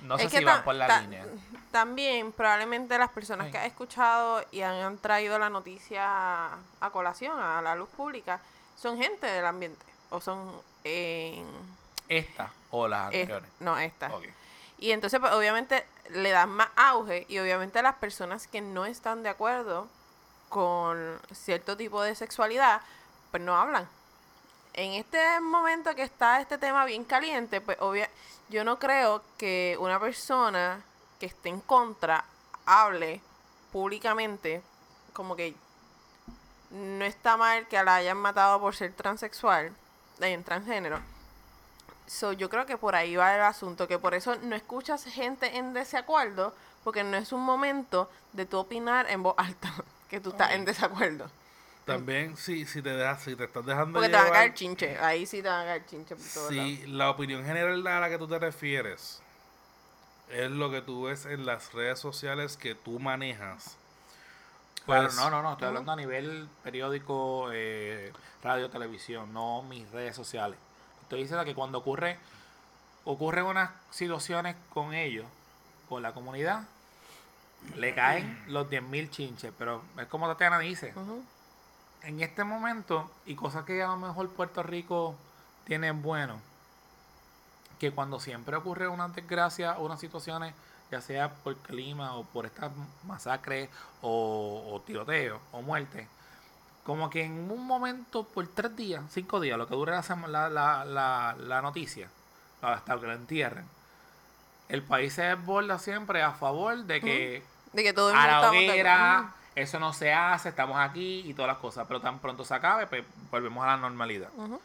No 0.00 0.18
sé 0.18 0.28
que 0.28 0.38
si 0.38 0.44
van 0.44 0.62
por 0.62 0.74
la 0.74 1.00
línea. 1.00 1.24
También, 1.70 2.30
probablemente 2.32 2.98
las 2.98 3.10
personas 3.10 3.50
que 3.50 3.56
han 3.56 3.64
escuchado 3.64 4.44
y 4.52 4.60
han, 4.60 4.74
han 4.74 4.98
traído 4.98 5.38
la 5.38 5.48
noticia 5.48 6.48
a 6.52 6.90
colación, 6.92 7.38
a 7.40 7.62
la 7.62 7.74
luz 7.74 7.88
pública, 7.90 8.40
son 8.76 8.98
gente 8.98 9.26
del 9.26 9.46
ambiente. 9.46 9.84
O 10.10 10.20
son. 10.20 10.52
eh, 10.84 11.42
Esta 12.08 12.52
o 12.70 12.86
las 12.88 13.06
es- 13.14 13.22
anteriores. 13.22 13.48
no, 13.60 13.78
esta. 13.78 14.10
Y 14.78 14.90
entonces, 14.90 15.18
pues, 15.18 15.32
obviamente, 15.32 15.86
le 16.10 16.30
dan 16.30 16.50
más 16.50 16.68
auge. 16.76 17.24
Y 17.30 17.38
obviamente, 17.38 17.80
las 17.80 17.94
personas 17.94 18.46
que 18.46 18.60
no 18.60 18.84
están 18.84 19.22
de 19.22 19.30
acuerdo 19.30 19.88
con 20.48 21.20
cierto 21.32 21.76
tipo 21.76 22.02
de 22.02 22.14
sexualidad, 22.14 22.80
pues 23.30 23.42
no 23.42 23.56
hablan. 23.56 23.88
En 24.74 24.92
este 24.92 25.40
momento 25.40 25.94
que 25.94 26.02
está 26.02 26.40
este 26.40 26.58
tema 26.58 26.84
bien 26.84 27.04
caliente, 27.04 27.60
pues 27.60 27.78
obvia, 27.80 28.10
yo 28.48 28.64
no 28.64 28.78
creo 28.78 29.22
que 29.38 29.76
una 29.80 29.98
persona 29.98 30.82
que 31.18 31.26
esté 31.26 31.48
en 31.48 31.60
contra 31.60 32.24
hable 32.66 33.20
públicamente 33.72 34.62
como 35.12 35.34
que 35.34 35.54
no 36.70 37.04
está 37.04 37.36
mal 37.36 37.66
que 37.68 37.82
la 37.82 37.96
hayan 37.96 38.18
matado 38.18 38.60
por 38.60 38.74
ser 38.74 38.92
transexual, 38.92 39.72
en 40.20 40.44
transgénero. 40.44 41.00
So, 42.06 42.32
yo 42.32 42.48
creo 42.48 42.66
que 42.66 42.76
por 42.76 42.94
ahí 42.94 43.16
va 43.16 43.34
el 43.34 43.42
asunto, 43.42 43.88
que 43.88 43.98
por 43.98 44.14
eso 44.14 44.36
no 44.36 44.54
escuchas 44.54 45.04
gente 45.04 45.56
en 45.56 45.72
desacuerdo, 45.72 46.54
porque 46.84 47.02
no 47.02 47.16
es 47.16 47.32
un 47.32 47.40
momento 47.40 48.10
de 48.32 48.46
tu 48.46 48.58
opinar 48.58 49.10
en 49.10 49.22
voz 49.22 49.34
alta, 49.38 49.72
que 50.08 50.20
tú 50.20 50.30
estás 50.30 50.52
en 50.52 50.64
desacuerdo. 50.64 51.30
También, 51.84 52.36
si, 52.36 52.66
si 52.66 52.82
te 52.82 52.90
dejas, 52.90 53.22
si 53.22 53.36
te 53.36 53.44
estás 53.44 53.64
dejando 53.64 53.92
Porque 54.00 54.08
te 54.08 54.14
van 54.16 54.22
a 54.22 54.26
llevar- 54.26 54.40
caer 54.40 54.54
chinche, 54.54 54.98
ahí 54.98 55.24
sí 55.24 55.40
te 55.40 55.48
van 55.48 55.60
a 55.62 55.64
caer 55.66 55.86
chinche 55.86 56.16
por 56.16 56.24
todos 56.26 56.52
lados. 56.52 56.70
Si 56.70 56.86
la 56.88 57.10
opinión 57.10 57.44
general 57.44 57.86
a 57.86 58.00
la 58.00 58.08
que 58.08 58.18
tú 58.18 58.26
te 58.26 58.38
refieres 58.40 59.22
es 60.30 60.50
lo 60.50 60.70
que 60.70 60.82
tú 60.82 61.04
ves 61.04 61.26
en 61.26 61.46
las 61.46 61.72
redes 61.72 62.00
sociales 62.00 62.56
que 62.56 62.74
tú 62.74 62.98
manejas. 62.98 63.76
Claro, 64.84 65.04
pues, 65.04 65.16
no, 65.16 65.30
no, 65.30 65.42
no, 65.42 65.52
estoy 65.52 65.68
hablando 65.68 65.92
a 65.92 65.96
nivel 65.96 66.48
periódico, 66.64 67.50
eh, 67.52 68.12
radio, 68.42 68.68
televisión, 68.70 69.32
no 69.32 69.62
mis 69.62 69.88
redes 69.92 70.16
sociales. 70.16 70.58
Estoy 71.02 71.20
diciendo 71.22 71.44
que 71.44 71.54
cuando 71.54 71.78
ocurre, 71.78 72.18
ocurren 73.04 73.44
unas 73.46 73.70
situaciones 73.90 74.56
con 74.70 74.92
ellos, 74.94 75.26
con 75.88 76.02
la 76.02 76.12
comunidad, 76.12 76.64
le 77.76 77.94
caen 77.94 78.42
los 78.48 78.68
10.000 78.70 79.10
chinches, 79.10 79.52
pero 79.58 79.82
es 79.98 80.06
como 80.06 80.28
Tatiana 80.28 80.58
dice, 80.58 80.94
en 82.02 82.20
este 82.20 82.44
momento, 82.44 83.10
y 83.26 83.34
cosas 83.34 83.64
que 83.64 83.82
a 83.82 83.88
lo 83.88 83.96
mejor 83.96 84.28
Puerto 84.30 84.62
Rico 84.62 85.14
tiene 85.64 85.90
bueno, 85.90 86.40
que 87.78 87.90
cuando 87.90 88.20
siempre 88.20 88.56
ocurre 88.56 88.88
una 88.88 89.08
desgracia 89.08 89.76
o 89.78 89.84
unas 89.84 90.00
situaciones, 90.00 90.54
ya 90.90 91.00
sea 91.00 91.34
por 91.34 91.56
clima 91.56 92.14
o 92.14 92.24
por 92.24 92.46
estas 92.46 92.70
masacres 93.04 93.68
o, 94.02 94.64
o 94.72 94.80
tiroteos 94.82 95.40
o 95.52 95.60
muerte, 95.62 96.08
como 96.84 97.10
que 97.10 97.24
en 97.24 97.50
un 97.50 97.66
momento, 97.66 98.22
por 98.24 98.46
tres 98.46 98.76
días, 98.76 99.02
cinco 99.10 99.40
días, 99.40 99.58
lo 99.58 99.66
que 99.66 99.74
sema- 100.02 100.28
la, 100.28 100.48
la, 100.48 100.84
la, 100.84 101.36
la 101.38 101.60
noticia, 101.60 102.08
hasta 102.62 102.98
que 103.00 103.06
lo 103.06 103.12
entierren, 103.12 103.64
el 104.68 104.82
país 104.82 105.14
se 105.14 105.22
desborda 105.22 105.78
siempre 105.78 106.22
a 106.22 106.32
favor 106.32 106.76
de 106.84 107.00
que 107.00 107.42
De 107.72 107.82
que 107.82 107.92
todo 107.92 108.10
el 108.10 108.16
a 108.16 108.18
mundo 108.18 108.30
la 108.30 108.36
estamos 108.36 108.60
de 108.60 108.70
hoguera, 108.70 109.34
eso 109.54 109.80
no 109.80 109.92
se 109.92 110.12
hace, 110.12 110.48
estamos 110.50 110.76
aquí 110.78 111.22
y 111.24 111.34
todas 111.34 111.48
las 111.48 111.58
cosas, 111.58 111.86
pero 111.86 112.00
tan 112.00 112.18
pronto 112.18 112.44
se 112.44 112.54
acabe, 112.54 112.86
pues 112.86 113.04
volvemos 113.30 113.64
a 113.64 113.68
la 113.68 113.76
normalidad. 113.76 114.28
Ujú. 114.36 114.60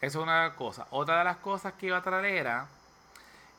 Eso 0.00 0.18
es 0.20 0.22
una 0.22 0.54
cosa. 0.54 0.86
Otra 0.90 1.18
de 1.18 1.24
las 1.24 1.36
cosas 1.38 1.74
que 1.74 1.86
iba 1.86 1.98
a 1.98 2.02
traer 2.02 2.24
era 2.24 2.66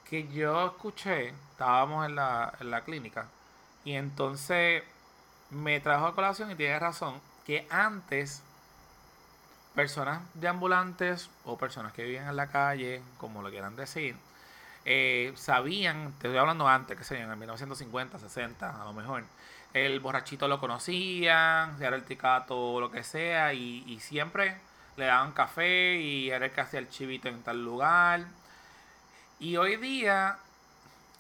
que 0.09 0.27
yo 0.29 0.67
escuché, 0.67 1.33
estábamos 1.51 2.05
en 2.05 2.15
la, 2.15 2.53
en 2.59 2.71
la 2.71 2.81
clínica, 2.81 3.27
y 3.83 3.93
entonces 3.93 4.83
me 5.49 5.79
trajo 5.79 6.05
a 6.05 6.15
colación 6.15 6.51
y 6.51 6.55
tiene 6.55 6.79
razón, 6.79 7.21
que 7.45 7.67
antes 7.69 8.41
personas 9.75 10.21
de 10.33 10.47
ambulantes 10.47 11.29
o 11.45 11.57
personas 11.57 11.93
que 11.93 12.03
vivían 12.03 12.27
en 12.27 12.35
la 12.35 12.47
calle, 12.47 13.01
como 13.17 13.41
lo 13.41 13.49
quieran 13.49 13.75
decir, 13.75 14.15
eh, 14.85 15.33
sabían, 15.35 16.13
te 16.19 16.27
estoy 16.27 16.37
hablando 16.37 16.67
antes, 16.67 16.97
que 16.97 17.03
sé 17.03 17.19
en 17.19 17.29
el 17.29 17.37
1950, 17.37 18.19
60, 18.19 18.81
a 18.81 18.85
lo 18.85 18.93
mejor, 18.93 19.23
el 19.73 19.99
borrachito 19.99 20.47
lo 20.47 20.59
conocían, 20.59 21.81
era 21.81 21.95
el 21.95 22.03
ticato 22.03 22.79
lo 22.79 22.91
que 22.91 23.03
sea, 23.03 23.53
y, 23.53 23.83
y 23.87 23.99
siempre 23.99 24.57
le 24.97 25.05
daban 25.05 25.31
café 25.31 25.97
y 25.97 26.29
era 26.29 26.45
el 26.45 26.51
que 26.51 26.61
hacía 26.61 26.79
el 26.79 26.89
chivito 26.89 27.29
en 27.29 27.43
tal 27.43 27.63
lugar. 27.63 28.25
Y 29.39 29.57
hoy 29.57 29.77
día, 29.77 30.37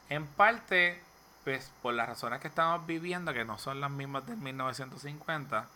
en 0.09 0.27
parte, 0.27 1.01
pues 1.43 1.71
por 1.81 1.93
las 1.93 2.07
razones 2.07 2.39
que 2.39 2.47
estamos 2.47 2.85
viviendo, 2.85 3.33
que 3.33 3.45
no 3.45 3.57
son 3.57 3.81
las 3.81 3.91
mismas 3.91 4.25
del 4.27 4.37
1950, 4.37 5.67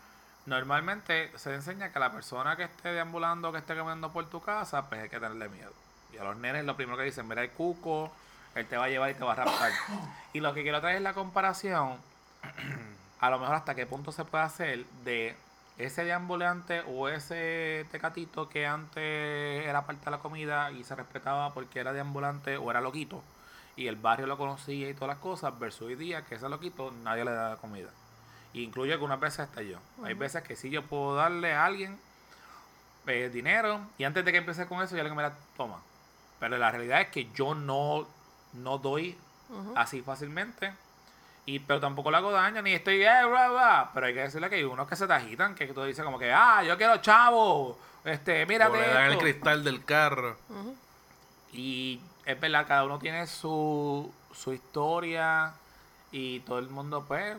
normalmente 0.46 1.32
se 1.38 1.56
enseña 1.56 1.92
que 1.92 2.00
la 2.00 2.12
persona 2.12 2.56
que 2.56 2.64
esté 2.64 2.90
deambulando, 2.90 3.52
que 3.52 3.60
esté 3.60 3.76
caminando 3.76 4.12
por 4.12 4.30
tu 4.30 4.42
casa, 4.42 4.88
pues 4.88 5.02
hay 5.02 5.10
que 5.10 5.20
tenerle 5.20 5.50
miedo. 5.50 5.85
Y 6.16 6.18
a 6.18 6.24
los 6.24 6.38
nenes 6.38 6.66
lo 6.66 6.76
primero 6.76 6.98
que 6.98 7.04
dicen, 7.04 7.28
mira 7.28 7.44
el 7.44 7.52
cuco, 7.52 8.12
él 8.56 8.66
te 8.68 8.78
va 8.78 8.86
a 8.86 8.90
llevar 8.90 9.12
y 9.12 9.14
te 9.16 9.24
va 9.24 9.34
a 9.34 9.36
raptar. 9.36 9.72
y 10.34 10.40
lo 10.40 10.54
que 10.54 10.64
quiero 10.64 10.80
traer 10.82 10.98
es 10.98 11.02
la 11.02 11.14
comparación, 11.14 11.98
a 13.20 13.30
lo 13.30 13.40
mejor 13.40 13.56
hasta 13.56 13.76
qué 13.76 13.86
punto 13.86 14.12
se 14.12 14.26
puede 14.26 14.44
hacer 14.44 14.86
de 15.04 15.36
ese 15.78 16.06
deambulante 16.06 16.82
o 16.88 17.10
ese 17.10 17.86
tecatito 17.92 18.48
que 18.48 18.66
antes 18.66 19.66
era 19.66 19.86
parte 19.86 20.06
de 20.06 20.12
la 20.12 20.20
comida 20.20 20.72
y 20.72 20.84
se 20.86 20.96
respetaba 20.96 21.54
porque 21.54 21.80
era 21.80 21.92
deambulante 21.92 22.56
o 22.56 22.72
era 22.72 22.80
loquito 22.80 23.22
y 23.76 23.88
el 23.88 23.96
barrio 23.96 24.28
lo 24.28 24.38
conocía 24.38 24.90
y 24.90 24.94
todas 24.94 25.10
las 25.10 25.18
cosas 25.18 25.58
versus 25.60 25.88
hoy 25.88 25.96
día 25.96 26.24
que 26.24 26.36
ese 26.36 26.48
loquito 26.50 26.92
nadie 27.04 27.26
le 27.26 27.32
da 27.32 27.58
comida. 27.58 27.90
Y 28.54 28.64
incluye 28.64 28.94
algunas 28.94 29.20
veces 29.20 29.42
hasta 29.42 29.62
yo. 29.62 29.80
Hay 30.04 30.14
veces 30.14 30.44
que 30.44 30.56
sí 30.56 30.70
yo 30.70 30.82
puedo 30.84 31.16
darle 31.16 31.54
a 31.54 31.66
alguien 31.66 32.00
eh, 33.08 33.30
dinero 33.32 33.82
y 33.98 34.06
antes 34.06 34.24
de 34.24 34.32
que 34.32 34.38
empiece 34.38 34.66
con 34.66 34.82
eso 34.82 34.96
ya 34.96 35.04
le 35.04 35.14
me 35.14 35.24
la 35.24 35.34
toma. 35.58 35.82
Pero 36.40 36.58
la 36.58 36.72
realidad 36.72 37.02
es 37.02 37.08
que 37.10 37.30
yo 37.34 37.56
no, 37.56 38.08
no 38.54 38.78
doy 38.78 39.18
así 39.76 40.02
fácilmente 40.02 40.74
Y, 41.46 41.60
pero 41.60 41.80
tampoco 41.80 42.10
le 42.10 42.18
hago 42.18 42.32
daño, 42.32 42.62
ni 42.62 42.74
estoy, 42.74 43.04
eh, 43.04 43.26
bla, 43.30 43.50
bla. 43.50 43.92
Pero 43.94 44.08
hay 44.08 44.14
que 44.14 44.22
decirle 44.22 44.50
que 44.50 44.56
hay 44.56 44.64
unos 44.64 44.88
que 44.88 44.96
se 44.96 45.06
te 45.08 45.14
agitan, 45.14 45.54
que 45.56 45.68
tú 45.68 45.84
dices 45.84 46.04
como 46.04 46.18
que, 46.18 46.34
ah, 46.34 46.64
yo 46.64 46.78
quiero 46.78 46.98
chavo. 46.98 47.78
Este, 48.04 48.46
mírate 48.46 48.78
O 48.78 48.82
le 48.82 48.88
dan 48.88 49.12
el 49.12 49.18
cristal 49.18 49.64
del 49.64 49.84
carro. 49.86 50.38
Y 51.54 52.02
es 52.26 52.40
verdad, 52.40 52.66
cada 52.68 52.84
uno 52.84 53.00
tiene 53.00 53.28
su, 53.28 54.12
su 54.34 54.54
historia 54.54 55.54
y 56.12 56.40
todo 56.42 56.60
el 56.60 56.70
mundo, 56.70 57.06
pues, 57.08 57.38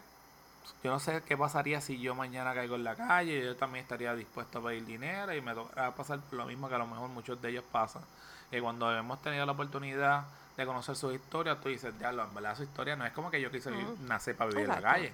yo 0.82 0.90
no 0.90 1.00
sé 1.00 1.22
qué 1.26 1.36
pasaría 1.36 1.80
si 1.80 1.98
yo 1.98 2.14
mañana 2.14 2.54
caigo 2.54 2.76
en 2.76 2.84
la 2.84 2.94
calle, 2.94 3.42
yo 3.42 3.56
también 3.56 3.82
estaría 3.82 4.14
dispuesto 4.14 4.58
a 4.58 4.62
pedir 4.62 4.84
dinero 4.84 5.34
y 5.34 5.40
me 5.40 5.54
tocará 5.54 5.94
pasar 5.94 6.20
lo 6.30 6.46
mismo 6.46 6.68
que 6.68 6.74
a 6.76 6.78
lo 6.78 6.86
mejor 6.86 7.08
muchos 7.08 7.40
de 7.42 7.50
ellos 7.50 7.64
pasan. 7.70 8.02
Que 8.50 8.60
cuando 8.60 8.94
hemos 8.96 9.20
tenido 9.22 9.44
la 9.46 9.52
oportunidad 9.52 10.24
de 10.56 10.64
conocer 10.66 10.96
sus 10.96 11.14
historias, 11.14 11.60
tú 11.60 11.68
dices, 11.68 11.92
ya, 12.00 12.10
en 12.10 12.34
verdad 12.34 12.56
su 12.56 12.62
historia 12.62 12.96
no 12.96 13.04
es 13.04 13.12
como 13.12 13.30
que 13.30 13.40
yo 13.40 13.50
quise 13.50 13.70
vivir- 13.70 13.98
nacer 14.00 14.36
para 14.36 14.48
vivir 14.50 14.64
en 14.64 14.70
la 14.70 14.80
calle. 14.82 15.12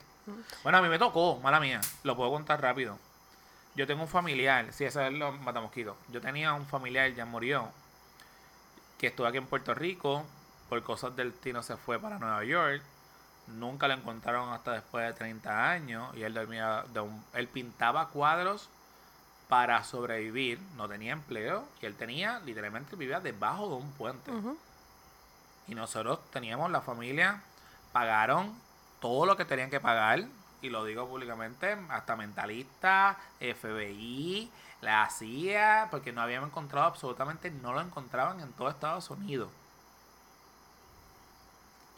Bueno, 0.62 0.78
a 0.78 0.83
mí 0.83 0.89
me 0.89 0.99
tocó, 0.99 1.41
mala 1.41 1.59
mía, 1.59 1.80
lo 2.05 2.14
puedo 2.16 2.30
contar 2.30 2.61
rápido. 2.61 2.99
Yo 3.74 3.87
tengo 3.87 4.03
un 4.03 4.09
familiar, 4.09 4.66
sí, 4.72 4.85
ese 4.85 5.07
es 5.07 5.12
los 5.14 5.41
matamosquitos. 5.41 5.97
Yo 6.11 6.20
tenía 6.20 6.53
un 6.53 6.66
familiar, 6.66 7.12
ya 7.14 7.24
murió, 7.24 7.68
que 8.99 9.09
estuvo 9.09 9.26
aquí 9.26 9.39
en 9.39 9.47
Puerto 9.47 9.74
Rico, 9.74 10.24
por 10.68 10.83
cosas 10.83 11.16
del 11.16 11.33
destino 11.33 11.62
se 11.62 11.76
fue 11.76 11.99
para 11.99 12.18
Nueva 12.18 12.45
York. 12.45 12.83
Nunca 13.49 13.89
lo 13.89 13.95
encontraron 13.95 14.53
hasta 14.53 14.72
después 14.72 15.05
de 15.07 15.12
30 15.14 15.70
años 15.70 16.14
y 16.16 16.22
él 16.22 16.33
dormía 16.35 16.85
de 16.93 17.01
un- 17.01 17.24
él 17.35 17.49
pintaba 17.49 18.09
cuadros 18.09 18.68
para 19.53 19.84
sobrevivir, 19.84 20.59
no 20.78 20.88
tenía 20.88 21.12
empleo 21.12 21.66
y 21.82 21.84
él 21.84 21.94
tenía 21.94 22.40
literalmente 22.40 22.96
vivía 22.96 23.20
debajo 23.20 23.68
de 23.68 23.74
un 23.74 23.92
puente. 23.92 24.32
Y 25.68 25.74
nosotros 25.74 26.20
teníamos 26.30 26.70
la 26.70 26.80
familia, 26.80 27.42
pagaron 27.92 28.55
todo 28.98 29.26
lo 29.26 29.36
que 29.36 29.44
tenían 29.44 29.68
que 29.68 29.78
pagar, 29.78 30.24
y 30.62 30.70
lo 30.70 30.86
digo 30.86 31.07
públicamente, 31.07 31.76
hasta 31.90 32.16
mentalista, 32.16 33.18
FBI, 33.40 34.50
la 34.80 35.11
CIA, 35.11 35.88
porque 35.90 36.12
no 36.12 36.22
habíamos 36.22 36.48
encontrado 36.48 36.86
absolutamente, 36.86 37.50
no 37.50 37.74
lo 37.74 37.82
encontraban 37.82 38.40
en 38.40 38.55
todo 38.55 38.70
Estados 38.70 39.11
Unidos. 39.11 39.50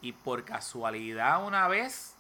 Y 0.03 0.11
por 0.11 0.45
casualidad 0.45 1.47
una 1.47 1.69
vez, 1.69 2.17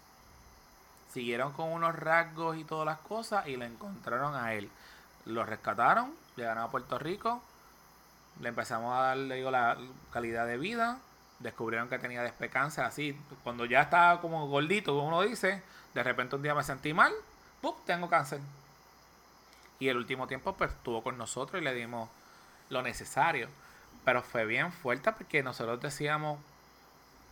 siguieron 1.13 1.53
con 1.55 1.73
unos 1.73 1.97
rasgos 1.97 2.57
y 2.57 2.63
todas 2.63 2.87
las 2.87 2.99
cosas 2.99 3.49
y 3.49 3.57
lo 3.57 3.65
encontraron 3.65 4.37
a 4.37 4.55
él. 4.55 4.71
Lo 5.27 5.45
rescataron, 5.45 6.15
llegaron 6.37 6.63
a 6.63 6.71
Puerto 6.71 6.99
Rico, 6.99 7.43
le 8.41 8.49
empezamos 8.49 8.93
a 8.95 9.01
dar, 9.01 9.17
le 9.17 9.37
digo, 9.37 9.51
la 9.51 9.77
calidad 10.13 10.47
de 10.47 10.59
vida. 10.59 10.99
Descubrieron 11.39 11.89
que 11.89 11.99
tenía 11.99 12.23
despecancia, 12.23 12.87
así. 12.87 13.19
Cuando 13.43 13.65
ya 13.65 13.83
estaba 13.83 14.21
como 14.21 14.47
gordito, 14.49 14.95
como 14.95 15.09
uno 15.09 15.23
dice, 15.23 15.63
de 15.95 16.03
repente 16.03 16.37
un 16.37 16.43
día 16.43 16.55
me 16.55 16.63
sentí 16.63 16.95
mal, 16.95 17.13
¡pum! 17.61 17.75
Tengo 17.87 18.09
cáncer. 18.09 18.41
Y 19.79 19.89
el 19.89 19.97
último 19.97 20.27
tiempo, 20.27 20.55
pues 20.55 20.71
estuvo 20.71 21.03
con 21.03 21.19
nosotros 21.19 21.61
y 21.61 21.65
le 21.65 21.75
dimos 21.75 22.09
lo 22.71 22.83
necesario. 22.83 23.49
Pero 24.05 24.23
fue 24.23 24.45
bien 24.45 24.73
fuerte 24.73 25.13
porque 25.13 25.43
nosotros 25.43 25.81
decíamos, 25.81 26.39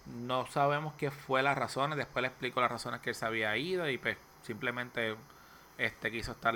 no 0.07 0.47
sabemos 0.47 0.95
qué 0.95 1.11
fue 1.11 1.43
las 1.43 1.57
razones. 1.57 1.97
Después 1.97 2.23
le 2.23 2.29
explico 2.29 2.61
las 2.61 2.71
razones 2.71 3.01
que 3.01 3.11
él 3.11 3.17
se 3.17 3.27
había 3.27 3.57
ido 3.57 3.89
y 3.89 3.99
pues 3.99 4.17
simplemente 4.43 5.17
este 5.79 6.11
quiso 6.11 6.33
estar. 6.33 6.55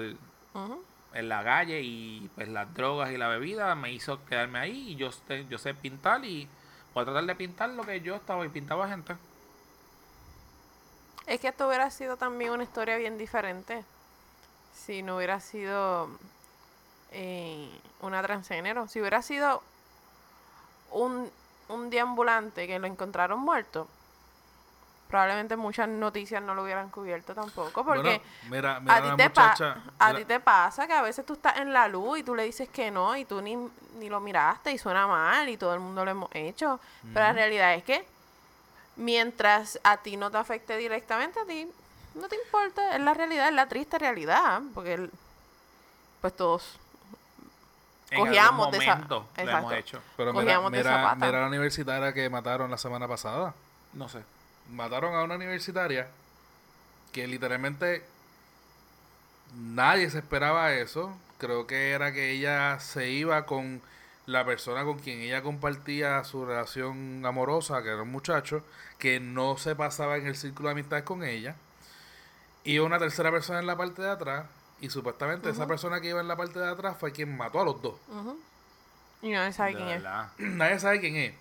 En 1.17 1.29
la 1.29 1.43
calle 1.43 1.81
y 1.83 2.31
pues 2.35 2.49
las 2.49 2.73
drogas 2.75 3.11
y 3.11 3.17
la 3.17 3.29
bebida 3.29 3.75
me 3.75 3.93
hizo 3.93 4.25
quedarme 4.27 4.59
ahí 4.59 4.93
y 4.93 4.97
yo 4.97 5.11
yo 5.49 5.59
sé 5.59 5.75
pintar 5.75 6.25
y 6.25 6.49
voy 6.95 7.03
a 7.03 7.05
tratar 7.07 7.25
de 7.25 7.35
pintar 7.35 7.71
lo 7.71 7.85
que 7.85 8.01
yo 8.01 8.15
estaba 8.15 8.45
y 8.45 8.49
pintaba 8.49 8.89
gente. 8.89 9.17
Es 11.27 11.41
que 11.41 11.49
esto 11.49 11.67
hubiera 11.67 11.91
sido 11.91 12.17
también 12.17 12.53
una 12.53 12.63
historia 12.63 12.97
bien 12.97 13.19
diferente 13.19 13.85
si 14.75 15.03
no 15.03 15.17
hubiera 15.17 15.41
sido 15.41 16.09
eh, 17.13 17.69
una 18.01 18.23
transgénero. 18.23 18.87
Si 18.89 19.01
hubiera 19.01 19.23
sido 19.23 19.63
un, 20.93 21.31
un 21.69 21.91
deambulante 21.91 22.67
que 22.67 22.79
lo 22.79 22.87
encontraron 22.87 23.41
muerto, 23.41 23.89
probablemente 25.09 25.57
muchas 25.57 25.89
noticias 25.89 26.43
no 26.43 26.55
lo 26.55 26.63
hubieran 26.65 26.89
cubierto 26.91 27.35
tampoco. 27.35 27.85
Porque 27.85 28.03
Bueno, 28.03 28.23
mira, 28.51 28.81
mira 28.81 28.97
a, 28.97 29.03
ti 29.03 29.17
te 29.17 29.31
pa- 29.31 29.43
muchacha. 29.43 29.77
a 29.99 30.07
mira- 30.09 30.19
ti 30.19 30.25
te 30.25 30.41
pasa 30.41 30.87
que 30.87 30.93
a 30.93 31.03
veces 31.03 31.25
tú 31.25 31.35
estás 31.35 31.57
en 31.59 31.73
la 31.73 31.87
luz 31.89 32.19
y 32.19 32.23
tú 32.23 32.35
le 32.35 32.43
dices 32.45 32.69
que 32.69 32.91
no 32.91 33.17
y 33.17 33.25
tú 33.25 33.41
ni, 33.41 33.57
ni 33.99 34.09
lo 34.09 34.21
miraste 34.21 34.73
y 34.73 34.79
suena 34.79 35.07
mal 35.07 35.49
y 35.49 35.57
todo 35.57 35.75
el 35.75 35.81
mundo 35.81 36.05
lo 36.05 36.11
hemos 36.11 36.31
hecho. 36.35 36.81
Pero 37.15 37.21
la 37.27 37.33
realidad 37.33 37.75
es 37.75 37.85
que 37.85 38.07
mientras 38.97 39.79
a 39.85 39.97
ti 39.99 40.17
no 40.17 40.31
te 40.31 40.39
afecte 40.39 40.77
directamente, 40.77 41.41
a 41.41 41.45
ti 41.45 41.69
no 42.15 42.29
te 42.29 42.37
importa. 42.37 42.95
Es 42.97 43.01
la 43.01 43.15
realidad, 43.15 43.49
es 43.49 43.55
la 43.55 43.67
triste 43.69 43.99
realidad. 43.99 44.61
Porque 44.75 44.95
el- 44.95 45.11
pues 46.21 46.35
todos 46.37 46.79
En 48.11 48.21
Cogíamos 48.21 48.67
algún 48.67 48.79
de 48.79 48.85
esa- 48.87 48.99
lo 49.09 49.25
hemos 49.37 49.73
hecho. 49.73 50.01
Pero 50.17 50.33
mira, 50.33 50.45
cogíamos 50.45 50.71
de 50.73 50.79
mira, 50.79 50.91
zapata. 50.97 51.27
mira 51.27 51.41
la 51.41 51.47
universitaria 51.49 52.13
que 52.13 52.31
mataron 52.31 52.71
la 52.71 52.79
semana 52.79 53.09
pasada. 53.09 53.53
No 53.95 54.09
sé. 54.09 54.23
Mataron 54.71 55.15
a 55.15 55.23
una 55.23 55.37
universitaria 55.37 56.09
que 57.13 57.27
literalmente 57.27 58.05
nadie 59.55 60.11
se 60.11 60.19
esperaba 60.19 60.73
eso. 60.75 61.17
Creo 61.39 61.67
que 61.67 61.91
era 61.93 62.13
que 62.13 62.31
ella 62.31 62.81
se 62.81 63.11
iba 63.11 63.47
con 63.47 63.81
la 64.27 64.45
persona 64.45 64.85
con 64.85 64.99
quien 64.99 65.21
ella 65.21 65.43
compartía 65.43 66.23
su 66.25 66.45
relación 66.45 67.25
amorosa, 67.25 67.83
que 67.83 67.91
era 67.91 68.03
un 68.03 68.11
muchacho, 68.11 68.65
que 68.99 69.21
no 69.21 69.57
se 69.57 69.77
pasaba 69.77 70.17
en 70.17 70.27
el 70.27 70.37
círculo 70.37 70.69
de 70.69 70.73
amistades 70.73 71.05
con 71.05 71.23
ella. 71.23 71.55
Y 72.65 72.81
una 72.81 72.99
tercera 72.99 73.31
persona 73.31 73.61
en 73.61 73.67
la 73.67 73.77
parte 73.77 74.03
de 74.03 74.11
atrás. 74.11 74.47
Y 74.81 74.91
supuestamente 74.91 75.49
esa 75.49 75.67
persona 75.67 76.01
que 76.01 76.09
iba 76.09 76.21
en 76.21 76.29
la 76.29 76.37
parte 76.37 76.59
de 76.59 76.69
atrás 76.69 76.97
fue 76.99 77.13
quien 77.13 77.35
mató 77.35 77.61
a 77.61 77.65
los 77.65 77.81
dos. 77.81 77.95
Y 79.23 79.31
no 79.31 79.53
sabe 79.53 79.75
quién 79.75 79.89
es. 79.89 80.03
Nadie 80.39 80.79
sabe 80.79 81.01
quién 81.01 81.17
es. 81.17 81.35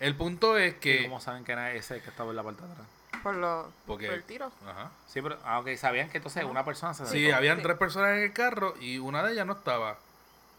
El 0.00 0.16
punto 0.16 0.56
es 0.58 0.74
¿Y 0.74 0.78
que... 0.78 1.02
¿Cómo 1.04 1.20
saben 1.20 1.44
que 1.44 1.52
era 1.52 1.72
ese 1.72 2.00
que 2.00 2.08
estaba 2.10 2.30
en 2.30 2.36
la 2.36 2.42
parte 2.42 2.64
de 2.64 2.72
atrás? 2.72 2.86
Por, 3.22 3.34
lo, 3.36 3.70
Porque- 3.86 4.06
por 4.06 4.14
el 4.14 4.24
tiro. 4.24 4.50
Ajá. 4.66 4.90
Sí, 5.06 5.20
pero 5.20 5.38
ah, 5.44 5.58
ok, 5.60 5.76
sabían 5.76 6.08
que 6.08 6.16
entonces 6.18 6.42
una 6.44 6.64
persona 6.64 6.94
se 6.94 7.06
Sí, 7.06 7.30
habían 7.30 7.58
Sí. 7.58 7.62
tres 7.64 7.76
personas 7.76 8.16
en 8.16 8.22
el 8.24 8.32
carro 8.32 8.74
y 8.80 8.98
una 8.98 9.22
de 9.22 9.32
ellas 9.32 9.46
no 9.46 9.52
estaba. 9.52 9.98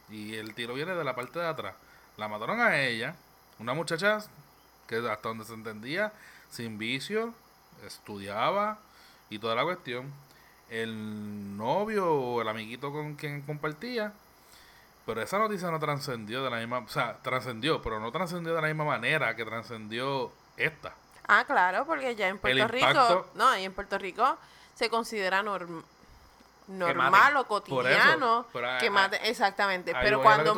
Y 0.10 0.36
el 0.36 0.54
tiro 0.54 0.74
viene 0.76 0.94
de 0.94 1.04
la 1.04 1.16
parte 1.16 1.40
de 1.40 1.48
atrás. 1.48 1.74
La 2.18 2.28
mataron 2.28 2.60
a 2.62 2.80
ella, 2.80 3.16
una 3.58 3.74
muchacha 3.74 4.20
que 4.88 4.98
hasta 4.98 5.30
donde 5.30 5.46
se 5.46 5.54
entendía, 5.54 6.12
sin 6.52 6.78
vicio, 6.78 7.34
estudiaba 7.88 8.78
y 9.30 9.40
toda 9.40 9.56
la 9.56 9.64
cuestión. 9.64 10.12
El 10.70 11.58
novio 11.58 12.14
o 12.14 12.42
el 12.42 12.48
amiguito 12.48 12.92
con 12.92 13.16
quien 13.16 13.42
compartía. 13.42 14.14
Pero 15.06 15.22
esa 15.22 15.40
noticia 15.40 15.72
no 15.72 15.80
trascendió 15.80 16.44
de 16.44 16.50
la 16.50 16.58
misma, 16.58 16.80
o 16.80 16.88
sea, 16.88 17.18
trascendió, 17.22 17.82
pero 17.82 18.00
no 18.00 18.12
trascendió 18.12 18.54
de 18.54 18.62
la 18.62 18.68
misma 18.68 18.86
manera 18.86 19.36
que 19.36 19.44
trascendió 19.44 20.32
esta. 20.58 20.94
Ah, 21.28 21.44
claro, 21.46 21.86
porque 21.86 22.16
ya 22.16 22.28
en 22.28 22.38
Puerto 22.38 22.68
Rico, 22.68 23.28
no, 23.36 23.58
y 23.58 23.64
en 23.64 23.74
Puerto 23.74 23.98
Rico 23.98 24.38
se 24.76 24.90
considera 24.90 25.42
norm- 25.44 25.84
normal 26.68 27.36
o 27.38 27.46
cotidiano 27.48 28.42
eso, 28.42 28.48
pero 28.54 28.72
a- 28.72 28.78
que 28.78 28.88
a- 28.88 28.92
maten, 28.92 29.20
exactamente, 29.26 29.92
ahí 29.96 29.98
pero 30.04 30.22
cuando 30.22 30.56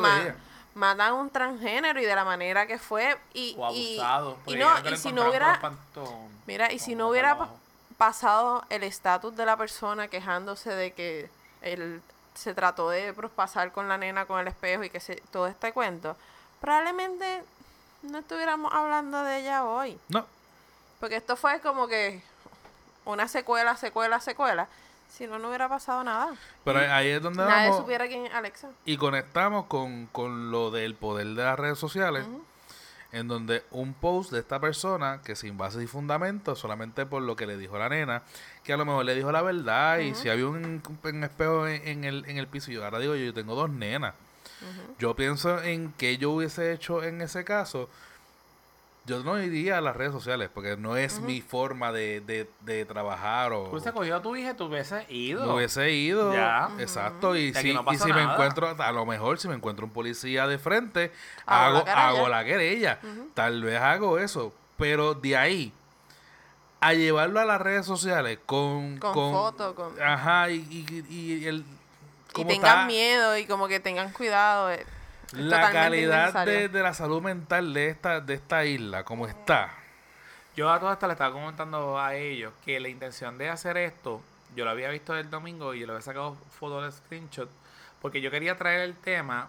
matan 0.74 1.00
a 1.08 1.12
un 1.14 1.30
transgénero 1.30 2.00
y 2.00 2.04
de 2.04 2.14
la 2.14 2.24
manera 2.24 2.66
que 2.66 2.78
fue 2.78 3.16
y 3.32 3.54
O 3.58 3.72
y- 3.72 3.98
abusado. 3.98 4.38
y, 4.46 4.56
no, 4.56 4.68
y 4.90 4.96
si 4.96 5.12
no 5.12 5.28
hubiera 5.28 5.60
pantón- 5.60 6.28
mira, 6.46 6.72
y 6.72 6.78
si 6.78 6.94
no 6.94 7.08
hubiera 7.08 7.38
pa- 7.38 7.50
pasado 7.96 8.64
el 8.70 8.82
estatus 8.82 9.36
de 9.36 9.46
la 9.46 9.56
persona 9.56 10.08
quejándose 10.08 10.70
de 10.74 10.92
que 10.92 11.30
él 11.62 12.02
se 12.34 12.52
trató 12.54 12.90
de 12.90 13.12
prospasar 13.12 13.72
con 13.72 13.88
la 13.88 13.96
nena 13.98 14.26
con 14.26 14.40
el 14.40 14.48
espejo 14.48 14.84
y 14.84 14.90
que 14.90 15.00
se, 15.00 15.16
todo 15.30 15.46
este 15.46 15.72
cuento, 15.72 16.16
probablemente 16.60 17.42
no 18.02 18.18
estuviéramos 18.18 18.72
hablando 18.72 19.22
de 19.22 19.38
ella 19.40 19.64
hoy. 19.64 19.98
No, 20.08 20.26
Porque 21.00 21.16
esto 21.16 21.36
fue 21.36 21.60
como 21.60 21.86
que 21.88 22.22
una 23.04 23.28
secuela, 23.28 23.76
secuela, 23.76 24.20
secuela. 24.20 24.68
Si 25.10 25.26
no, 25.28 25.38
no 25.38 25.48
hubiera 25.48 25.68
pasado 25.68 26.02
nada. 26.02 26.34
pero 26.64 26.80
ahí- 26.80 27.10
es 27.10 27.22
donde 27.22 27.44
Nadie 27.44 27.68
vamos. 27.68 27.82
supiera 27.82 28.08
quién 28.08 28.26
es 28.26 28.34
Alexa. 28.34 28.68
Y 28.84 28.96
conectamos 28.96 29.66
con, 29.66 30.06
con 30.06 30.50
lo 30.50 30.70
del 30.72 30.96
poder 30.96 31.28
de 31.28 31.44
las 31.44 31.56
redes 31.58 31.78
sociales, 31.78 32.26
en 33.12 33.28
donde 33.28 33.62
un 33.70 33.94
post 33.94 34.32
de 34.32 34.40
esta 34.40 34.58
persona, 34.58 35.20
que 35.24 35.36
sin 35.36 35.56
base 35.56 35.80
y 35.82 35.86
fundamento, 35.86 36.56
solamente 36.56 37.06
por 37.06 37.22
lo 37.22 37.36
que 37.36 37.46
le 37.46 37.56
dijo 37.56 37.78
la 37.78 37.88
nena, 37.88 38.22
que 38.64 38.72
a 38.72 38.76
lo 38.76 38.84
mejor 38.84 39.04
le 39.04 39.14
dijo 39.14 39.30
la 39.30 39.42
verdad, 39.42 39.98
y 39.98 40.14
si 40.14 40.28
había 40.28 40.46
un, 40.46 40.82
un 41.02 41.24
espejo 41.24 41.68
en, 41.68 41.86
en 41.86 42.04
el, 42.04 42.24
en 42.26 42.38
el 42.38 42.46
piso, 42.46 42.70
yo 42.72 42.84
ahora 42.84 42.98
digo, 42.98 43.14
yo 43.14 43.32
tengo 43.34 43.54
dos 43.54 43.70
nenas. 43.70 44.14
Yo 44.98 45.14
pienso 45.14 45.62
en 45.62 45.92
que 45.92 46.16
yo 46.16 46.30
hubiese 46.30 46.72
hecho 46.72 47.02
en 47.02 47.20
ese 47.20 47.44
caso. 47.44 47.90
Yo 49.06 49.22
no 49.22 49.38
iría 49.42 49.76
a 49.76 49.80
las 49.82 49.94
redes 49.94 50.12
sociales 50.12 50.48
porque 50.54 50.78
no 50.78 50.96
es 50.96 51.20
mi 51.20 51.42
forma 51.42 51.92
de, 51.92 52.22
de, 52.22 52.48
de 52.60 52.86
trabajar 52.86 53.52
o... 53.52 53.64
Tú 53.64 53.72
hubiese 53.72 53.92
cogido 53.92 54.16
a 54.16 54.22
tu 54.22 54.34
hija 54.34 54.52
y 54.52 54.54
tú 54.54 54.64
hubieses 54.64 55.04
ido. 55.10 55.46
Me 55.46 55.52
hubiese 55.56 55.90
ido. 55.92 56.32
Ya. 56.32 56.70
Exacto. 56.78 57.36
Y 57.36 57.52
si, 57.52 57.74
no 57.74 57.84
y 57.92 57.98
si 57.98 58.10
me 58.14 58.22
encuentro, 58.22 58.74
a 58.78 58.92
lo 58.92 59.04
mejor 59.04 59.38
si 59.38 59.46
me 59.46 59.54
encuentro 59.54 59.84
un 59.84 59.92
policía 59.92 60.46
de 60.46 60.56
frente, 60.58 61.12
Hago 61.44 61.84
hago, 61.86 61.86
la 61.86 61.92
querella. 61.92 62.02
hago 62.08 62.28
la 62.30 62.44
querella. 62.44 63.00
Tal 63.34 63.62
vez 63.62 63.78
hago 63.78 64.18
eso. 64.18 64.54
Pero 64.78 65.12
de 65.12 65.36
ahí 65.36 65.72
a 66.88 66.92
llevarlo 66.94 67.40
a 67.40 67.44
las 67.44 67.60
redes 67.60 67.86
sociales 67.86 68.38
con... 68.46 68.98
Con 68.98 69.32
fotos, 69.32 69.74
con- 69.74 70.00
Ajá, 70.02 70.50
y, 70.50 70.56
y, 70.70 71.06
y 71.14 71.46
el... 71.46 71.64
Y 72.36 72.44
tengan 72.44 72.54
está 72.54 72.86
miedo 72.86 73.38
y 73.38 73.46
como 73.46 73.68
que 73.68 73.78
tengan 73.80 74.12
cuidado. 74.12 74.70
eh, 74.72 74.84
es 75.32 75.38
La 75.38 75.70
calidad 75.70 76.44
de, 76.44 76.68
de 76.68 76.82
la 76.82 76.92
salud 76.92 77.22
mental 77.22 77.72
de 77.72 77.88
esta, 77.90 78.20
de 78.20 78.34
esta 78.34 78.64
isla, 78.64 79.04
como 79.04 79.26
está. 79.28 79.72
Yo 80.56 80.70
a 80.70 80.78
todas 80.78 80.94
estas 80.94 81.08
le 81.08 81.12
estaba 81.12 81.32
comentando 81.32 81.98
a 81.98 82.14
ellos 82.14 82.52
que 82.64 82.78
la 82.80 82.88
intención 82.88 83.38
de 83.38 83.50
hacer 83.50 83.76
esto, 83.76 84.20
yo 84.54 84.64
lo 84.64 84.70
había 84.70 84.88
visto 84.90 85.16
el 85.16 85.28
domingo 85.30 85.74
y 85.74 85.80
yo 85.80 85.86
le 85.86 85.92
había 85.92 86.02
sacado 86.02 86.36
fotos 86.58 86.84
de 86.84 86.92
screenshot, 86.92 87.48
porque 88.02 88.20
yo 88.20 88.30
quería 88.30 88.56
traer 88.56 88.80
el 88.80 88.94
tema 88.94 89.48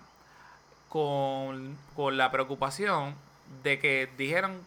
con, 0.90 1.78
con 1.96 2.18
la 2.18 2.32
preocupación 2.32 3.16
de 3.64 3.80
que 3.80 4.10
dijeron, 4.18 4.62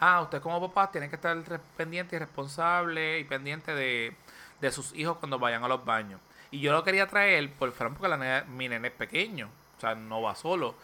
ah, 0.00 0.20
usted 0.22 0.40
como 0.40 0.60
papá 0.68 0.90
tiene 0.90 1.08
que 1.08 1.16
estar 1.16 1.36
pendiente 1.76 2.16
y 2.16 2.18
responsable 2.18 3.18
y 3.18 3.24
pendiente 3.24 3.74
de, 3.74 4.16
de 4.60 4.72
sus 4.72 4.94
hijos 4.94 5.18
cuando 5.18 5.38
vayan 5.38 5.64
a 5.64 5.68
los 5.68 5.84
baños. 5.84 6.20
Y 6.50 6.60
yo 6.60 6.72
lo 6.72 6.82
quería 6.84 7.06
traer 7.06 7.52
por 7.54 7.70
Fran 7.72 7.94
porque 7.94 8.08
la 8.08 8.16
nena- 8.16 8.44
mi 8.46 8.68
nene 8.68 8.88
es 8.88 8.94
pequeño, 8.94 9.50
o 9.76 9.80
sea, 9.80 9.94
no 9.94 10.22
va 10.22 10.34
solo. 10.34 10.74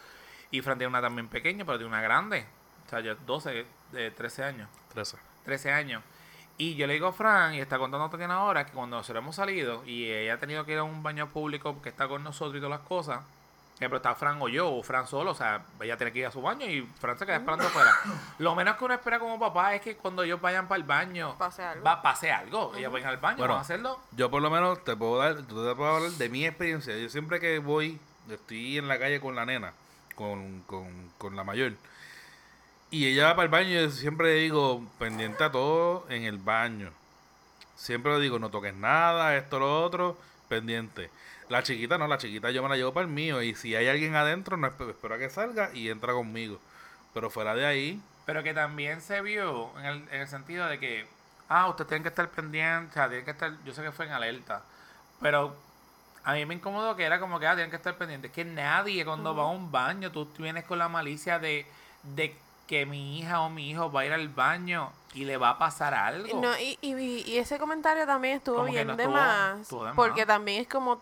Y 0.51 0.61
Fran 0.61 0.77
tiene 0.77 0.89
una 0.89 1.01
también 1.01 1.27
pequeña, 1.27 1.65
pero 1.65 1.77
tiene 1.77 1.89
una 1.91 2.01
grande, 2.01 2.45
o 2.85 2.89
sea, 2.89 2.99
ya 2.99 3.15
12, 3.15 3.65
de 3.91 4.11
13 4.11 4.43
años. 4.43 4.69
13. 4.93 5.17
13 5.43 5.71
años. 5.71 6.03
Y 6.57 6.75
yo 6.75 6.87
le 6.87 6.93
digo 6.93 7.07
a 7.07 7.13
Fran, 7.13 7.53
y 7.55 7.59
está 7.59 7.77
contando 7.77 8.09
también 8.09 8.31
ahora, 8.31 8.65
que 8.65 8.71
cuando 8.71 8.95
nosotros 8.97 9.21
hemos 9.21 9.35
salido 9.35 9.83
y 9.85 10.05
ella 10.09 10.35
ha 10.35 10.37
tenido 10.39 10.65
que 10.65 10.71
ir 10.73 10.77
a 10.77 10.83
un 10.83 11.03
baño 11.03 11.27
público 11.29 11.81
que 11.81 11.89
está 11.89 12.07
con 12.07 12.23
nosotros 12.23 12.55
y 12.55 12.59
todas 12.61 12.79
las 12.79 12.87
cosas, 12.87 13.21
ejemplo, 13.75 13.97
está 13.97 14.15
Fran 14.15 14.41
o 14.41 14.47
yo, 14.47 14.71
o 14.71 14.81
Fran 14.83 15.05
solo, 15.07 15.31
o 15.31 15.35
sea, 15.35 15.63
ella 15.81 15.97
tiene 15.97 16.11
que 16.13 16.19
ir 16.19 16.25
a 16.27 16.31
su 16.31 16.41
baño 16.41 16.65
y 16.65 16.81
Fran 16.99 17.17
se 17.19 17.25
queda 17.25 17.37
esperando 17.37 17.67
afuera. 17.67 17.91
Lo 18.39 18.55
menos 18.55 18.77
que 18.77 18.85
uno 18.85 18.93
espera 18.93 19.19
como 19.19 19.39
papá 19.39 19.75
es 19.75 19.81
que 19.81 19.97
cuando 19.97 20.23
ellos 20.23 20.39
vayan 20.39 20.67
para 20.67 20.77
el 20.77 20.83
baño, 20.85 21.37
Pase 21.37 21.63
algo. 21.63 21.83
va 21.83 22.01
pase 22.01 22.31
algo. 22.31 22.73
Ellos 22.75 22.91
vayan 22.91 23.09
al 23.09 23.17
baño, 23.17 23.37
Bueno. 23.37 23.53
van 23.55 23.59
a 23.59 23.63
hacerlo. 23.63 23.99
Yo 24.11 24.31
por 24.31 24.41
lo 24.41 24.49
menos 24.49 24.83
te 24.83 24.95
puedo 24.95 25.17
dar, 25.17 25.35
te 25.35 25.43
puedo 25.53 25.85
hablar 25.95 26.11
de 26.11 26.29
mi 26.29 26.45
experiencia. 26.45 26.97
Yo 26.97 27.09
siempre 27.09 27.39
que 27.39 27.59
voy, 27.59 27.99
estoy 28.29 28.77
en 28.77 28.87
la 28.87 28.97
calle 28.97 29.19
con 29.19 29.35
la 29.35 29.45
nena, 29.45 29.73
con, 30.15 30.61
con, 30.61 31.11
con 31.17 31.35
la 31.35 31.43
mayor. 31.43 31.73
Y 32.91 33.07
ella 33.07 33.25
va 33.25 33.35
para 33.35 33.43
el 33.45 33.49
baño 33.51 33.69
y 33.69 33.73
yo 33.73 33.89
siempre 33.91 34.33
digo, 34.35 34.85
pendiente 34.99 35.43
a 35.43 35.51
todo 35.51 36.05
en 36.09 36.23
el 36.23 36.37
baño. 36.37 36.91
Siempre 37.75 38.13
le 38.13 38.19
digo, 38.21 38.39
no 38.39 38.49
toques 38.49 38.73
nada, 38.73 39.35
esto, 39.35 39.59
lo 39.59 39.83
otro, 39.83 40.17
pendiente. 40.47 41.09
La 41.49 41.63
chiquita 41.63 41.97
no, 41.97 42.07
la 42.07 42.17
chiquita 42.17 42.51
yo 42.51 42.63
me 42.63 42.69
la 42.69 42.75
llevo 42.77 42.93
para 42.93 43.05
el 43.05 43.11
mío. 43.11 43.41
Y 43.41 43.55
si 43.55 43.75
hay 43.75 43.87
alguien 43.87 44.15
adentro, 44.15 44.57
no 44.57 44.67
esp- 44.67 44.89
espero 44.89 45.15
a 45.15 45.17
que 45.19 45.29
salga 45.29 45.71
y 45.73 45.89
entra 45.89 46.13
conmigo. 46.13 46.59
Pero 47.13 47.29
fuera 47.29 47.55
de 47.55 47.65
ahí, 47.65 48.01
Pero 48.25 48.43
que 48.43 48.53
también 48.53 49.01
se 49.01 49.21
vio 49.21 49.77
en 49.79 49.85
el, 49.85 49.95
en 50.11 50.21
el 50.21 50.27
sentido 50.27 50.67
de 50.67 50.79
que, 50.79 51.07
ah, 51.49 51.67
ustedes 51.69 51.87
tienen 51.89 52.03
que 52.03 52.09
estar 52.09 52.29
pendientes, 52.31 52.93
tienen 52.93 53.23
que 53.25 53.31
estar, 53.31 53.51
yo 53.63 53.73
sé 53.73 53.83
que 53.83 53.91
fue 53.91 54.05
en 54.05 54.11
alerta, 54.13 54.63
pero 55.21 55.55
a 56.23 56.33
mí 56.33 56.45
me 56.45 56.55
incomodó 56.55 56.95
que 56.95 57.03
era 57.03 57.19
como 57.19 57.39
que, 57.39 57.47
ah, 57.47 57.53
tienen 57.55 57.69
que 57.69 57.75
estar 57.77 57.95
pendientes. 57.97 58.31
Que 58.31 58.43
nadie 58.45 59.05
cuando 59.05 59.35
va 59.35 59.43
a 59.43 59.47
un 59.47 59.71
baño, 59.71 60.11
tú 60.11 60.27
vienes 60.39 60.63
con 60.65 60.79
la 60.79 60.89
malicia 60.89 61.37
de, 61.39 61.65
de 62.03 62.35
que 62.67 62.85
mi 62.87 63.19
hija 63.19 63.41
o 63.41 63.49
mi 63.49 63.69
hijo 63.69 63.91
va 63.91 64.01
a 64.01 64.05
ir 64.07 64.13
al 64.13 64.29
baño 64.29 64.91
y 65.15 65.25
le 65.25 65.37
va 65.37 65.49
a 65.51 65.57
pasar 65.57 65.93
algo. 65.95 66.39
No, 66.39 66.55
y, 66.59 66.77
y, 66.81 66.93
y 66.93 67.37
ese 67.39 67.57
comentario 67.57 68.05
también 68.05 68.37
estuvo 68.37 68.57
Como 68.57 68.71
bien 68.71 68.85
no 68.85 68.95
de 68.95 69.03
estuvo- 69.05 69.15
más. 69.17 69.59
estuvo 69.61 69.79
de 69.83 69.87
más. 69.89 69.95
Porque 69.95 70.25
también 70.27 70.61
es 70.61 70.67
como, 70.67 71.01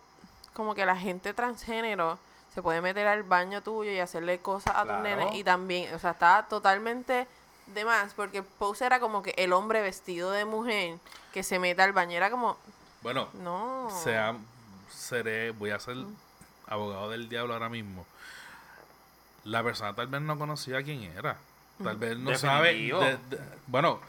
como 0.53 0.73
que 0.75 0.85
la 0.85 0.95
gente 0.95 1.33
transgénero 1.33 2.17
se 2.53 2.61
puede 2.61 2.79
meter 2.81 3.07
al 3.07 3.23
baño 3.23 3.61
tuyo 3.63 3.91
y 3.91 3.99
hacerle 3.99 4.39
cosas 4.39 4.75
a 4.75 4.83
Claro. 4.83 4.99
tus 4.99 5.03
nenes. 5.09 5.35
Y 5.35 5.43
también, 5.43 5.93
o 5.95 5.99
sea, 5.99 6.11
está 6.11 6.45
totalmente 6.47 7.27
de 7.67 7.85
más. 7.85 8.13
Porque 8.13 8.37
el 8.37 8.43
post 8.43 8.83
era 8.83 8.99
como 8.99 9.23
que 9.23 9.33
el 9.37 9.51
hombre 9.51 9.81
vestido 9.81 10.29
de 10.31 10.45
mujer 10.45 10.97
que 11.33 11.41
se 11.43 11.57
mete 11.59 11.81
al 11.81 11.91
baño. 11.93 12.15
Era 12.15 12.29
como, 12.29 12.55
bueno, 13.01 13.27
no. 13.41 13.89
sea, 14.03 14.35
seré, 14.91 15.49
voy 15.51 15.71
a 15.71 15.79
ser 15.79 15.97
abogado 16.67 17.09
del 17.09 17.27
diablo 17.27 17.53
ahora 17.53 17.69
mismo. 17.69 18.05
La 19.43 19.63
persona 19.63 19.93
tal 19.95 20.07
vez 20.07 20.21
no 20.21 20.37
conocía 20.37 20.83
quién 20.83 21.03
era. 21.03 21.37
Tal 21.83 21.97
vez 21.97 22.17
no 22.17 22.35
sabe. 22.37 22.69
Definitivo. 22.69 22.99
de- 23.01 23.17
de- 23.29 23.39
bueno, 23.67 23.99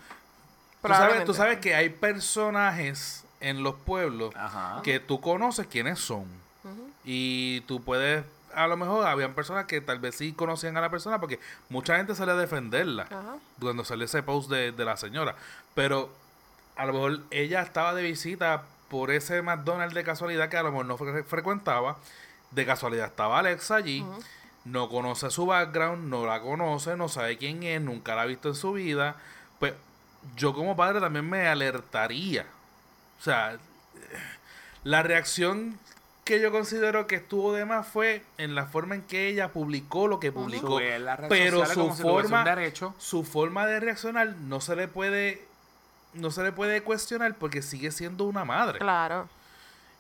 tú 0.83 0.89
sabes, 0.89 1.25
tú 1.25 1.35
sabes 1.35 1.59
que 1.59 1.75
hay 1.75 1.89
personajes 1.91 3.25
en 3.41 3.63
los 3.63 3.75
pueblos 3.75 4.35
Ajá. 4.37 4.81
que 4.83 5.01
tú 5.01 5.21
conoces 5.21 5.67
quiénes 5.67 5.99
son. 5.99 6.27
Y 7.05 7.61
tú 7.63 7.83
puedes. 7.83 8.25
A 8.55 8.67
lo 8.69 8.77
mejor 8.77 9.05
habían 9.07 9.35
personas 9.35 9.67
que 9.67 9.81
tal 9.81 9.99
vez 9.99 10.15
sí 10.15 10.33
conocían 10.33 10.77
a 10.77 10.81
la 10.81 10.89
persona 10.89 11.19
porque 11.21 11.41
mucha 11.69 11.97
gente 11.97 12.15
sale 12.15 12.33
a 12.33 12.37
defenderla 12.37 13.03
Ajá. 13.05 13.37
cuando 13.61 13.85
salió 13.85 14.05
ese 14.05 14.23
post 14.23 14.49
de, 14.49 14.71
de 14.73 14.85
la 14.85 14.97
señora. 14.97 15.35
Pero 15.75 16.11
a 16.77 16.87
lo 16.87 16.93
mejor 16.93 17.21
ella 17.33 17.63
estaba 17.63 17.95
de 17.95 18.03
visita 18.03 18.63
por 18.89 19.11
ese 19.11 19.43
McDonald's 19.43 19.95
de 19.95 20.05
casualidad 20.05 20.49
que 20.49 20.57
a 20.57 20.63
lo 20.63 20.71
mejor 20.71 20.87
no 20.87 20.97
fre- 20.97 21.25
frecuentaba. 21.25 21.97
De 22.53 22.65
casualidad 22.65 23.07
estaba 23.07 23.41
Alexa 23.41 23.75
allí. 23.75 24.07
No 24.65 24.89
conoce 24.89 25.31
su 25.31 25.47
background, 25.47 26.09
no 26.09 26.25
la 26.27 26.41
conoce, 26.41 26.97
no 26.97 27.09
sabe 27.09 27.37
quién 27.37 27.63
es, 27.63 27.81
nunca 27.81 28.15
la 28.15 28.23
ha 28.23 28.27
visto 28.27 28.49
en 28.49 28.55
su 28.55 28.73
vida. 28.73 29.17
Pues 29.59 29.75
yo 30.37 30.55
como 30.55 30.75
padre 30.75 31.01
también 31.01 31.29
me 31.29 31.47
alertaría. 31.47 32.47
O 33.21 33.23
sea, 33.23 33.59
la 34.85 35.03
reacción 35.03 35.79
que 36.25 36.41
yo 36.41 36.51
considero 36.51 37.07
que 37.07 37.17
estuvo 37.17 37.53
de 37.53 37.67
más 37.67 37.87
fue 37.87 38.25
en 38.39 38.55
la 38.55 38.65
forma 38.65 38.95
en 38.95 39.03
que 39.03 39.29
ella 39.29 39.53
publicó 39.53 40.09
lo 40.09 40.19
que 40.21 40.33
publicó. 40.33 40.81
Pero 41.29 41.67
su 41.67 41.93
forma, 41.93 42.45
derecho. 42.45 42.95
su 42.99 43.25
forma 43.25 43.67
de 43.67 43.81
reaccionar 43.81 44.29
no 44.29 44.61
se 44.63 44.75
le 44.77 44.89
puede 44.89 45.45
no 46.15 46.31
se 46.31 46.43
le 46.45 46.53
puede 46.53 46.83
cuestionar 46.83 47.35
porque 47.35 47.61
sigue 47.61 47.91
siendo 47.91 48.25
una 48.25 48.45
madre. 48.45 48.79
Claro. 48.79 49.29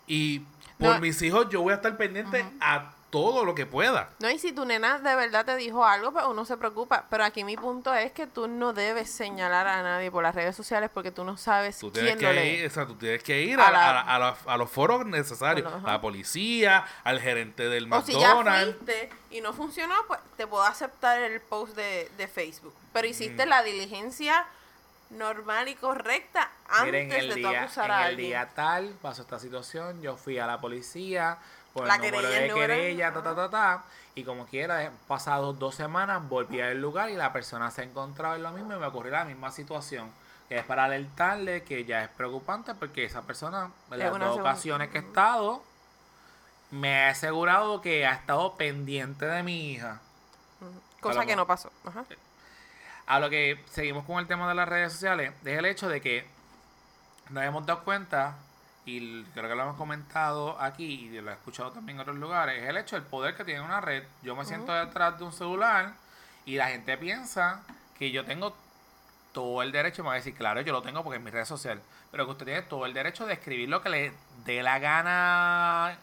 Y 0.07 0.41
por 0.79 0.95
No. 0.95 1.01
mis 1.01 1.21
hijos 1.23 1.49
yo 1.51 1.61
voy 1.61 1.73
a 1.73 1.77
estar 1.77 1.97
pendiente 1.99 2.47
a 2.61 2.94
todo 3.15 3.45
lo 3.45 3.55
que 3.55 3.65
pueda. 3.65 4.09
No, 4.19 4.29
y 4.29 4.41
si 4.41 4.51
tu 4.53 4.65
nena 4.65 4.99
de 4.99 5.15
verdad 5.15 5.45
te 5.47 5.55
dijo 5.55 5.85
algo, 5.85 6.13
pues 6.13 6.25
uno 6.27 6.45
se 6.45 6.57
preocupa. 6.57 7.05
Pero 7.09 7.23
aquí 7.25 7.45
mi 7.45 7.57
punto 7.57 7.95
es 7.95 8.11
que 8.11 8.27
tú 8.27 8.49
no 8.49 8.73
debes 8.73 9.09
señalar 9.09 9.69
a 9.69 9.83
nadie 9.85 10.11
por 10.11 10.25
las 10.25 10.35
redes 10.35 10.57
sociales 10.57 10.91
porque 10.93 11.13
tú 11.13 11.23
no 11.23 11.37
sabes 11.37 11.79
Tú 11.79 11.93
quién 11.93 12.07
tienes, 12.19 12.23
lo 12.23 12.29
que 12.29 12.35
lee. 12.35 12.49
ir, 12.63 12.67
o 12.67 12.71
sea, 12.71 12.87
tú 12.87 12.97
tienes 12.97 13.23
que 13.23 13.41
ir 13.43 13.61
A 13.61 13.69
a, 13.69 13.71
la- 13.71 13.91
a 13.91 13.93
la- 13.95 14.01
a 14.01 14.19
la- 14.19 14.37
a 14.47 14.57
los 14.57 14.69
foros 14.69 15.07
necesarios. 15.07 15.73
A 15.85 15.93
la 15.93 16.01
policía, 16.01 16.85
al 17.05 17.21
gerente 17.21 17.69
del 17.69 17.91
O 17.93 18.03
si 18.03 18.13
ya 18.19 18.35
McDonald's. 18.35 18.77
fuiste 18.79 19.11
y 19.31 19.41
no 19.41 19.53
funcionó, 19.53 19.95
pues 20.09 20.19
te 20.37 20.47
puedo 20.49 20.65
aceptar 20.65 21.21
el 21.21 21.41
post 21.41 21.77
de, 21.77 22.11
de 22.19 22.27
Facebook. 22.27 22.75
Pero 22.93 23.07
Mm. 23.07 23.11
hiciste 23.13 23.47
la 23.47 23.63
diligencia 23.63 24.45
normal 25.11 25.69
y 25.69 25.75
correcta 25.77 26.51
antes 26.69 26.85
Miren, 26.87 27.13
el 27.13 27.29
de 27.29 27.35
tú 27.43 27.49
día, 27.49 27.63
acusar 27.63 27.85
en 27.87 27.91
a 27.93 28.01
el 28.01 28.07
alguien. 28.09 28.29
día 28.31 28.49
tal 28.55 28.89
pasó 29.01 29.23
esta 29.23 29.39
situación, 29.39 30.03
yo 30.03 30.17
fui 30.17 30.39
a 30.41 30.47
la 30.47 30.61
policía 30.61 31.39
con 31.75 31.87
La 31.87 31.97
el 31.97 32.03
número 32.03 32.29
querella, 32.29 32.41
de 32.41 32.55
querella, 32.55 33.13
ta, 33.13 33.23
ta, 33.23 33.35
ta, 33.35 33.51
ta, 33.51 33.85
y 34.15 34.23
como 34.23 34.47
quiera, 34.47 34.93
pasados 35.09 35.59
dos 35.59 35.75
semanas, 35.75 36.27
volví 36.29 36.61
al 36.61 36.81
lugar 36.81 37.11
y 37.11 37.17
la 37.17 37.33
persona 37.33 37.71
se 37.71 37.83
encontraba 37.83 38.37
en 38.37 38.45
lo 38.45 38.53
mismo 38.53 38.73
y 38.75 38.79
me 38.79 38.87
ocurrió 38.87 39.13
la 39.13 39.25
misma 39.25 39.51
situación. 39.51 40.11
Es 40.49 40.65
para 40.65 40.85
alertarle 40.85 41.65
que 41.65 41.85
ya 41.85 42.05
es 42.05 42.11
preocupante 42.11 42.75
porque 42.75 43.05
esa 43.05 43.23
persona, 43.23 43.71
en 43.91 43.99
las 43.99 44.19
dos 44.19 44.39
ocasiones 44.39 44.91
que 44.91 44.99
he 44.99 45.01
estado, 45.01 45.63
me 46.71 47.05
ha 47.05 47.09
asegurado 47.11 47.81
que 47.81 48.07
ha 48.07 48.13
estado 48.13 48.57
pendiente 48.57 49.27
de 49.27 49.43
mi 49.43 49.73
hija. 49.73 50.01
Cosa 51.01 51.27
que 51.27 51.35
no 51.35 51.47
pasó. 51.47 51.73
Ajá. 51.85 52.05
A 53.07 53.21
lo 53.21 53.29
que 53.29 53.63
seguimos 53.71 54.05
con 54.05 54.19
el 54.19 54.27
tema 54.27 54.49
de 54.49 54.55
las 54.55 54.69
redes 54.69 54.93
sociales, 54.93 55.33
es 55.45 55.59
el 55.59 55.65
hecho 55.67 55.89
de 55.89 56.01
que 56.01 56.27
nos 57.31 57.43
hemos 57.45 57.67
dado 57.67 57.85
cuenta, 57.85 58.37
y 58.87 59.23
creo 59.35 59.49
que 59.49 59.55
lo 59.55 59.63
hemos 59.63 59.77
comentado 59.77 60.61
aquí 60.61 60.85
y 61.11 61.21
lo 61.21 61.31
he 61.31 61.35
escuchado 61.35 61.71
también 61.73 61.97
en 61.97 62.03
otros 62.03 62.17
lugares, 62.17 62.63
es 62.63 62.69
el 62.69 62.77
hecho 62.77 62.97
del 62.97 63.05
poder 63.05 63.35
que 63.37 63.45
tiene 63.45 63.61
una 63.63 63.81
red. 63.81 64.05
Yo 64.23 64.37
me 64.37 64.45
siento 64.45 64.73
detrás 64.73 65.19
de 65.19 65.25
un 65.25 65.33
celular 65.33 65.93
y 66.45 66.57
la 66.57 66.69
gente 66.69 66.97
piensa 66.99 67.63
que 67.99 68.11
yo 68.11 68.25
tengo 68.25 68.55
todo 69.33 69.63
el 69.63 69.73
derecho, 69.73 70.03
me 70.03 70.09
va 70.09 70.13
a 70.15 70.17
decir, 70.17 70.35
claro, 70.35 70.61
yo 70.61 70.73
lo 70.73 70.83
tengo 70.83 71.03
porque 71.03 71.17
es 71.19 71.25
mi 71.25 71.31
red 71.31 71.45
social, 71.45 71.81
pero 72.11 72.27
que 72.27 72.33
usted 72.33 72.45
tiene 72.45 72.63
todo 72.63 72.85
el 72.87 72.93
derecho 72.95 73.27
de 73.27 73.33
escribir 73.35 73.69
lo 73.69 73.83
que 73.83 73.89
le 73.89 74.13
dé 74.45 74.63
la 74.63 74.79
gana 74.79 75.97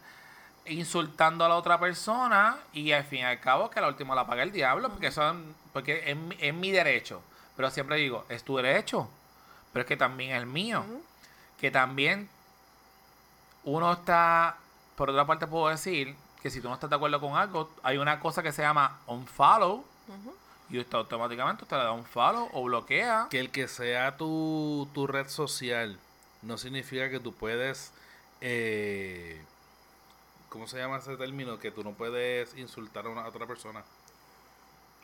insultando 0.66 1.46
a 1.46 1.50
la 1.50 1.56
otra 1.56 1.80
persona 1.80 2.58
y 2.74 2.92
al 2.92 3.04
fin 3.04 3.20
y 3.20 3.24
al 3.24 3.40
cabo 3.40 3.70
que 3.70 3.82
la 3.82 3.88
última 3.88 4.14
la 4.16 4.28
paga 4.28 4.44
el 4.44 4.52
diablo 4.52 4.90
porque 4.90 5.12
son 5.12 5.56
porque 5.74 6.04
es, 6.12 6.16
mi- 6.16 6.38
es 6.40 6.54
mi 6.54 6.72
derecho. 6.72 7.22
Pero 7.56 7.70
siempre 7.72 7.96
digo 7.98 8.26
es 8.30 8.44
tu 8.44 8.58
derecho 8.58 9.10
pero 9.74 9.82
es 9.82 9.88
que 9.88 9.98
también 9.98 10.32
es 10.32 10.38
el 10.40 10.46
mío 10.46 10.84
que 11.60 11.72
también 11.72 12.30
uno 13.64 13.92
está 13.92 14.58
por 14.96 15.10
otra 15.10 15.26
parte 15.26 15.48
puedo 15.48 15.70
decir 15.70 16.16
que 16.42 16.50
si 16.50 16.62
tú 16.62 16.68
no 16.68 16.74
estás 16.74 16.90
de 16.90 16.96
acuerdo 16.96 17.20
con 17.20 17.36
algo 17.36 17.70
hay 17.84 17.98
una 17.98 18.20
cosa 18.20 18.42
que 18.42 18.52
se 18.52 18.62
llama 18.62 19.00
unfollow 19.08 19.84
y 20.70 20.80
usted 20.80 20.98
automáticamente 20.98 21.64
usted 21.64 21.78
le 21.78 21.84
da 21.84 21.92
un 21.92 22.06
follow 22.06 22.50
o 22.54 22.64
bloquea 22.64 23.28
Que 23.30 23.40
el 23.40 23.52
que 23.52 23.68
sea 23.68 24.18
tu, 24.18 24.88
tu 24.94 25.06
red 25.06 25.28
social 25.28 26.00
no 26.42 26.58
significa 26.58 27.10
que 27.10 27.20
tú 27.20 27.34
puedes. 27.34 27.92
Eh, 28.42 29.42
¿Cómo 30.50 30.68
se 30.68 30.78
llama 30.78 30.98
ese 30.98 31.16
término? 31.18 31.60
Que 31.60 31.72
tú 31.72 31.84
no 31.84 31.92
puedes 31.92 32.56
insultar 32.58 33.06
a 33.06 33.10
una 33.10 33.22
a 33.22 33.30
otra 33.30 33.46
persona. 33.46 33.84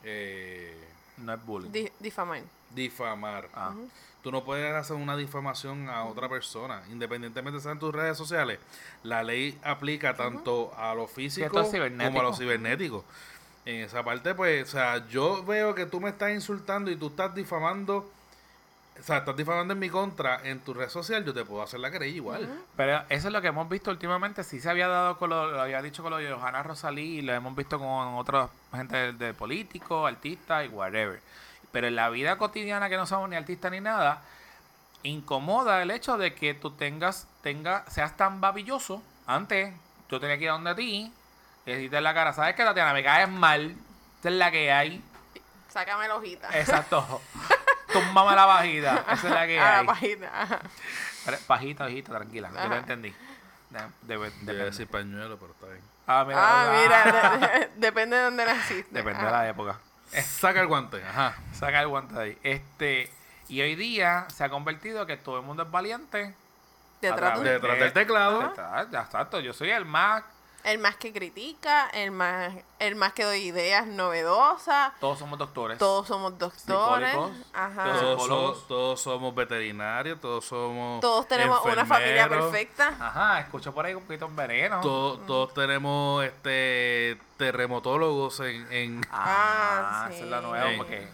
Eh, 0.03 0.87
No 1.17 1.33
es 1.33 1.45
bullying. 1.45 1.71
Di- 1.71 1.91
difamar. 1.99 2.41
Difamar. 2.73 3.49
Ah. 3.53 3.73
Tú 4.23 4.31
no 4.31 4.43
puedes 4.43 4.73
hacer 4.73 4.95
una 4.97 5.15
difamación 5.15 5.89
a 5.89 6.03
otra 6.03 6.27
persona, 6.27 6.81
independientemente 6.91 7.59
sean 7.61 7.79
tus 7.79 7.93
redes 7.93 8.17
sociales. 8.17 8.59
La 9.03 9.23
ley 9.23 9.57
aplica 9.63 10.15
tanto 10.15 10.73
a 10.75 10.93
lo 10.93 11.07
físico 11.07 11.47
como 12.07 12.19
a 12.19 12.23
lo 12.23 12.33
cibernético. 12.35 13.05
En 13.65 13.81
esa 13.83 14.03
parte, 14.03 14.33
pues, 14.35 14.67
o 14.67 14.71
sea, 14.71 15.07
yo 15.07 15.43
veo 15.45 15.75
que 15.75 15.85
tú 15.85 15.99
me 16.01 16.09
estás 16.09 16.31
insultando 16.31 16.89
y 16.91 16.95
tú 16.97 17.07
estás 17.07 17.33
difamando, 17.35 18.09
o 18.99 19.03
sea, 19.03 19.17
estás 19.17 19.35
difamando 19.35 19.73
en 19.73 19.79
mi 19.79 19.89
contra 19.89 20.41
en 20.43 20.59
tu 20.59 20.73
red 20.73 20.89
social, 20.89 21.23
yo 21.23 21.33
te 21.33 21.45
puedo 21.45 21.61
hacer 21.61 21.79
la 21.79 21.91
querella 21.91 22.15
igual. 22.15 22.63
Pero 22.75 23.03
eso 23.09 23.27
es 23.27 23.33
lo 23.33 23.41
que 23.41 23.47
hemos 23.47 23.69
visto 23.69 23.91
últimamente. 23.91 24.43
Sí 24.43 24.59
se 24.59 24.69
había 24.69 24.87
dado 24.87 25.17
con 25.17 25.29
lo, 25.29 25.51
lo 25.51 25.61
había 25.61 25.81
dicho 25.81 26.03
con 26.03 26.11
lo 26.11 26.17
de 26.17 26.31
Johanna 26.31 26.63
Rosalí 26.63 27.19
y 27.19 27.21
lo 27.21 27.33
hemos 27.33 27.55
visto 27.55 27.79
con 27.79 27.89
otra 27.89 28.49
gente 28.73 28.97
de, 28.97 29.13
de 29.13 29.33
políticos, 29.33 30.07
artistas 30.07 30.65
y 30.65 30.69
whatever. 30.69 31.21
Pero 31.71 31.87
en 31.87 31.95
la 31.95 32.09
vida 32.09 32.37
cotidiana 32.37 32.89
que 32.89 32.97
no 32.97 33.05
somos 33.05 33.29
ni 33.29 33.35
artistas 33.35 33.71
ni 33.71 33.81
nada, 33.81 34.21
incomoda 35.03 35.81
el 35.81 35.91
hecho 35.91 36.17
de 36.17 36.33
que 36.33 36.53
tú 36.53 36.71
tengas, 36.71 37.27
tenga, 37.41 37.85
seas 37.89 38.15
tan 38.17 38.41
babilloso. 38.41 39.01
Antes, 39.25 39.73
yo 40.09 40.19
tenía 40.19 40.37
que 40.37 40.45
ir 40.45 40.49
a 40.49 40.53
donde 40.53 40.75
ti 40.75 41.13
y 41.65 41.71
decirte 41.71 41.97
en 41.97 42.03
la 42.03 42.13
cara, 42.13 42.33
¿sabes 42.33 42.55
qué, 42.55 42.63
Tatiana? 42.63 42.93
Me 42.93 43.03
caes 43.03 43.29
mal. 43.29 43.75
Esta 44.15 44.29
es 44.29 44.35
la 44.35 44.51
que 44.51 44.71
hay. 44.71 45.03
Sácame 45.69 46.07
la 46.07 46.15
hojita. 46.15 46.57
Exacto. 46.57 47.21
Túmbame 48.05 48.35
la 48.35 48.45
bajita. 48.45 49.05
Esa 49.11 49.27
es 49.27 49.33
la 49.33 49.47
que 49.47 49.59
a 49.59 49.63
la 49.63 49.79
hay. 49.79 49.85
pajita. 49.85 50.59
Pajita, 51.47 51.85
hojita, 51.85 52.11
tranquila. 52.13 52.49
Yo 52.53 52.69
lo 52.69 52.75
entendí. 52.75 53.13
De- 53.69 53.79
de- 53.79 53.87
Debe 54.01 54.29
depende. 54.29 54.53
decir 54.65 54.87
pañuelo, 54.87 55.37
pero 55.37 55.51
está 55.51 55.65
bien. 55.67 55.81
Ah, 56.07 56.23
mira. 56.25 56.39
Ah, 56.41 56.81
mira, 56.81 57.37
de- 57.37 57.47
de- 57.59 57.71
depende 57.75 58.15
de 58.15 58.21
dónde 58.23 58.45
naciste. 58.45 58.89
Depende 58.91 59.23
de 59.25 59.31
la 59.31 59.47
época. 59.49 59.77
Saca 60.23 60.61
el 60.61 60.67
guante, 60.67 61.03
ajá. 61.03 61.35
Saca 61.53 61.81
el 61.81 61.87
guante 61.89 62.13
de 62.15 62.21
ahí. 62.21 62.37
Este, 62.43 63.11
y 63.49 63.61
hoy 63.61 63.75
día 63.75 64.25
se 64.33 64.43
ha 64.45 64.49
convertido 64.49 65.05
que 65.05 65.17
todo 65.17 65.39
el 65.39 65.45
mundo 65.45 65.63
es 65.63 65.71
valiente. 65.71 66.33
Detrás 67.01 67.33
de 67.33 67.39
un- 67.39 67.45
Detrás 67.45 67.79
del 67.79 67.93
teclado. 67.93 68.39
Detrás, 68.39 68.87
ya 68.89 69.01
exacto. 69.01 69.39
Yo 69.41 69.53
soy 69.53 69.69
el 69.71 69.83
más. 69.85 70.23
El 70.67 70.79
más 70.79 70.97
que 70.97 71.13
critica, 71.13 71.87
el 71.93 72.11
más, 72.11 72.51
el 72.79 72.95
más 72.95 73.13
que 73.13 73.23
doy 73.23 73.37
ideas 73.39 73.87
novedosas. 73.87 74.91
Todos 74.99 75.17
somos 75.17 75.39
doctores. 75.39 75.77
Todos 75.77 76.05
somos 76.07 76.37
doctores. 76.37 77.15
Ajá. 77.53 77.83
todos 77.85 77.99
Todos, 78.01 78.21
psicólogos. 78.23 78.57
so- 78.59 78.65
todos 78.67 79.01
somos 79.01 79.33
veterinarios, 79.33 80.19
todos 80.19 80.43
somos. 80.43 80.99
Todos 80.99 81.25
tenemos 81.27 81.63
una 81.63 81.85
familia 81.85 82.27
perfecta. 82.27 82.89
Ajá, 82.99 83.39
escucho 83.39 83.73
por 83.73 83.85
ahí 83.85 83.93
un 83.93 84.03
poquito 84.03 84.25
en 84.25 84.35
veneno. 84.35 84.81
to- 84.81 85.19
Todos 85.25 85.53
tenemos 85.53 86.25
este 86.25 87.17
terremotólogos 87.37 88.39
en, 88.41 88.69
en 88.71 89.01
Ah, 89.09 90.03
Ah, 90.05 90.09
esa 90.11 90.19
es 90.23 90.29
la 90.29 90.39
sí. 90.41 90.45
nueva, 90.47 90.69
Sí. 90.69 90.75
porque 90.77 91.07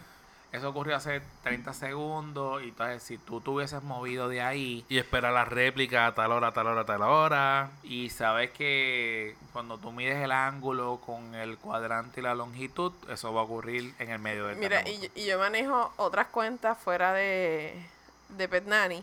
eso 0.56 0.68
ocurrió 0.68 0.96
hace 0.96 1.20
30 1.42 1.72
segundos. 1.74 2.62
Y 2.62 2.68
entonces, 2.68 3.02
si 3.02 3.18
tú 3.18 3.40
te 3.40 3.50
hubieses 3.50 3.82
movido 3.82 4.28
de 4.28 4.40
ahí 4.40 4.84
y 4.88 4.98
espera 4.98 5.30
la 5.32 5.44
réplica 5.44 6.06
a 6.06 6.14
tal 6.14 6.32
hora, 6.32 6.52
tal 6.52 6.66
hora, 6.68 6.84
tal 6.84 7.02
hora. 7.02 7.70
y 7.82 8.10
sabes 8.10 8.50
que 8.52 9.36
cuando 9.52 9.78
tú 9.78 9.92
mides 9.92 10.22
el 10.22 10.32
ángulo 10.32 11.00
con 11.04 11.34
el 11.34 11.58
cuadrante 11.58 12.20
y 12.20 12.22
la 12.22 12.34
longitud, 12.34 12.92
eso 13.08 13.32
va 13.34 13.40
a 13.42 13.44
ocurrir 13.44 13.94
en 13.98 14.10
el 14.10 14.18
medio 14.18 14.46
del 14.46 14.56
Mira, 14.56 14.88
y, 14.88 15.00
yo- 15.00 15.08
y 15.14 15.26
yo 15.26 15.38
manejo 15.38 15.92
otras 15.96 16.28
cuentas 16.28 16.78
fuera 16.78 17.12
de, 17.12 17.74
de 18.30 18.48
Pet 18.48 18.64
Nanny 18.66 19.02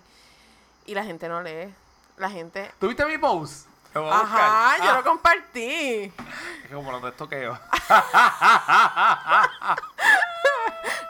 y 0.86 0.94
la 0.96 1.04
gente 1.04 1.28
no 1.28 1.42
lee. 1.42 1.74
La 2.18 2.30
gente. 2.30 2.70
¿Tuviste 2.80 3.06
mi 3.06 3.18
post? 3.18 3.68
Te 3.94 4.00
voy 4.00 4.10
a 4.12 4.20
buscar. 4.22 4.40
Ajá, 4.40 4.78
yo 4.78 4.92
Ah, 4.92 4.94
lo 4.98 5.04
compartí. 5.04 6.04
Es 6.64 6.68
que 6.70 6.74
como 6.74 6.92
no 6.92 7.02
te 7.02 7.10
estoqueo. 7.10 7.60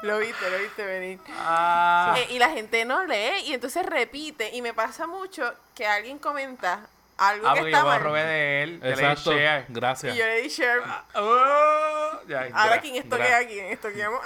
Lo 0.01 0.17
viste, 0.17 0.49
lo 0.49 0.57
viste 0.57 0.83
venir. 0.83 1.19
Ah, 1.37 2.15
Eh, 2.17 2.27
y 2.31 2.39
la 2.39 2.49
gente 2.49 2.83
no 2.85 3.05
lee 3.05 3.43
y 3.45 3.53
entonces 3.53 3.85
repite. 3.85 4.49
Y 4.55 4.61
me 4.63 4.73
pasa 4.73 5.05
mucho 5.05 5.53
que 5.75 5.85
alguien 5.85 6.17
comenta 6.17 6.79
algo 7.17 7.47
ah, 7.47 7.53
que 7.53 7.59
está 7.59 7.69
yo 7.69 7.77
me 7.77 7.81
lo 7.83 7.85
mal. 7.87 8.01
robé 8.01 8.23
de 8.23 8.63
él. 8.63 8.79
que 8.81 8.87
le 8.87 8.95
di 8.95 8.99
Exacto. 9.03 9.31
share. 9.33 9.65
Gracias. 9.69 10.15
Y 10.15 10.17
yo 10.17 10.25
le 10.25 10.41
di 10.41 10.47
share. 10.49 10.81
Oh, 11.13 12.19
ya, 12.27 12.47
Ahora 12.51 12.77
gra- 12.77 12.81
quién 12.81 12.95
estoquea 12.95 13.37
aquí, 13.37 13.53
quién 13.53 13.65
estoqueamos. 13.67 14.19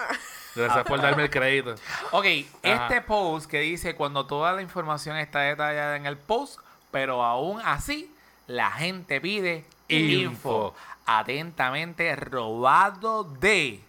Gracias 0.55 0.85
por 0.85 1.01
darme 1.01 1.23
el 1.23 1.29
crédito. 1.29 1.75
Ok, 2.11 2.25
Ajá. 2.63 2.85
este 2.85 3.01
post 3.01 3.49
que 3.51 3.59
dice 3.59 3.95
cuando 3.95 4.25
toda 4.25 4.53
la 4.53 4.61
información 4.61 5.17
está 5.17 5.41
detallada 5.41 5.97
en 5.97 6.05
el 6.05 6.15
post, 6.17 6.61
pero 6.91 7.21
aún 7.21 7.61
así 7.65 8.14
la 8.47 8.71
gente 8.71 9.19
pide 9.21 9.65
info. 9.87 10.31
Info. 10.31 10.75
Atentamente 11.07 12.15
robado 12.15 13.23
de 13.23 13.79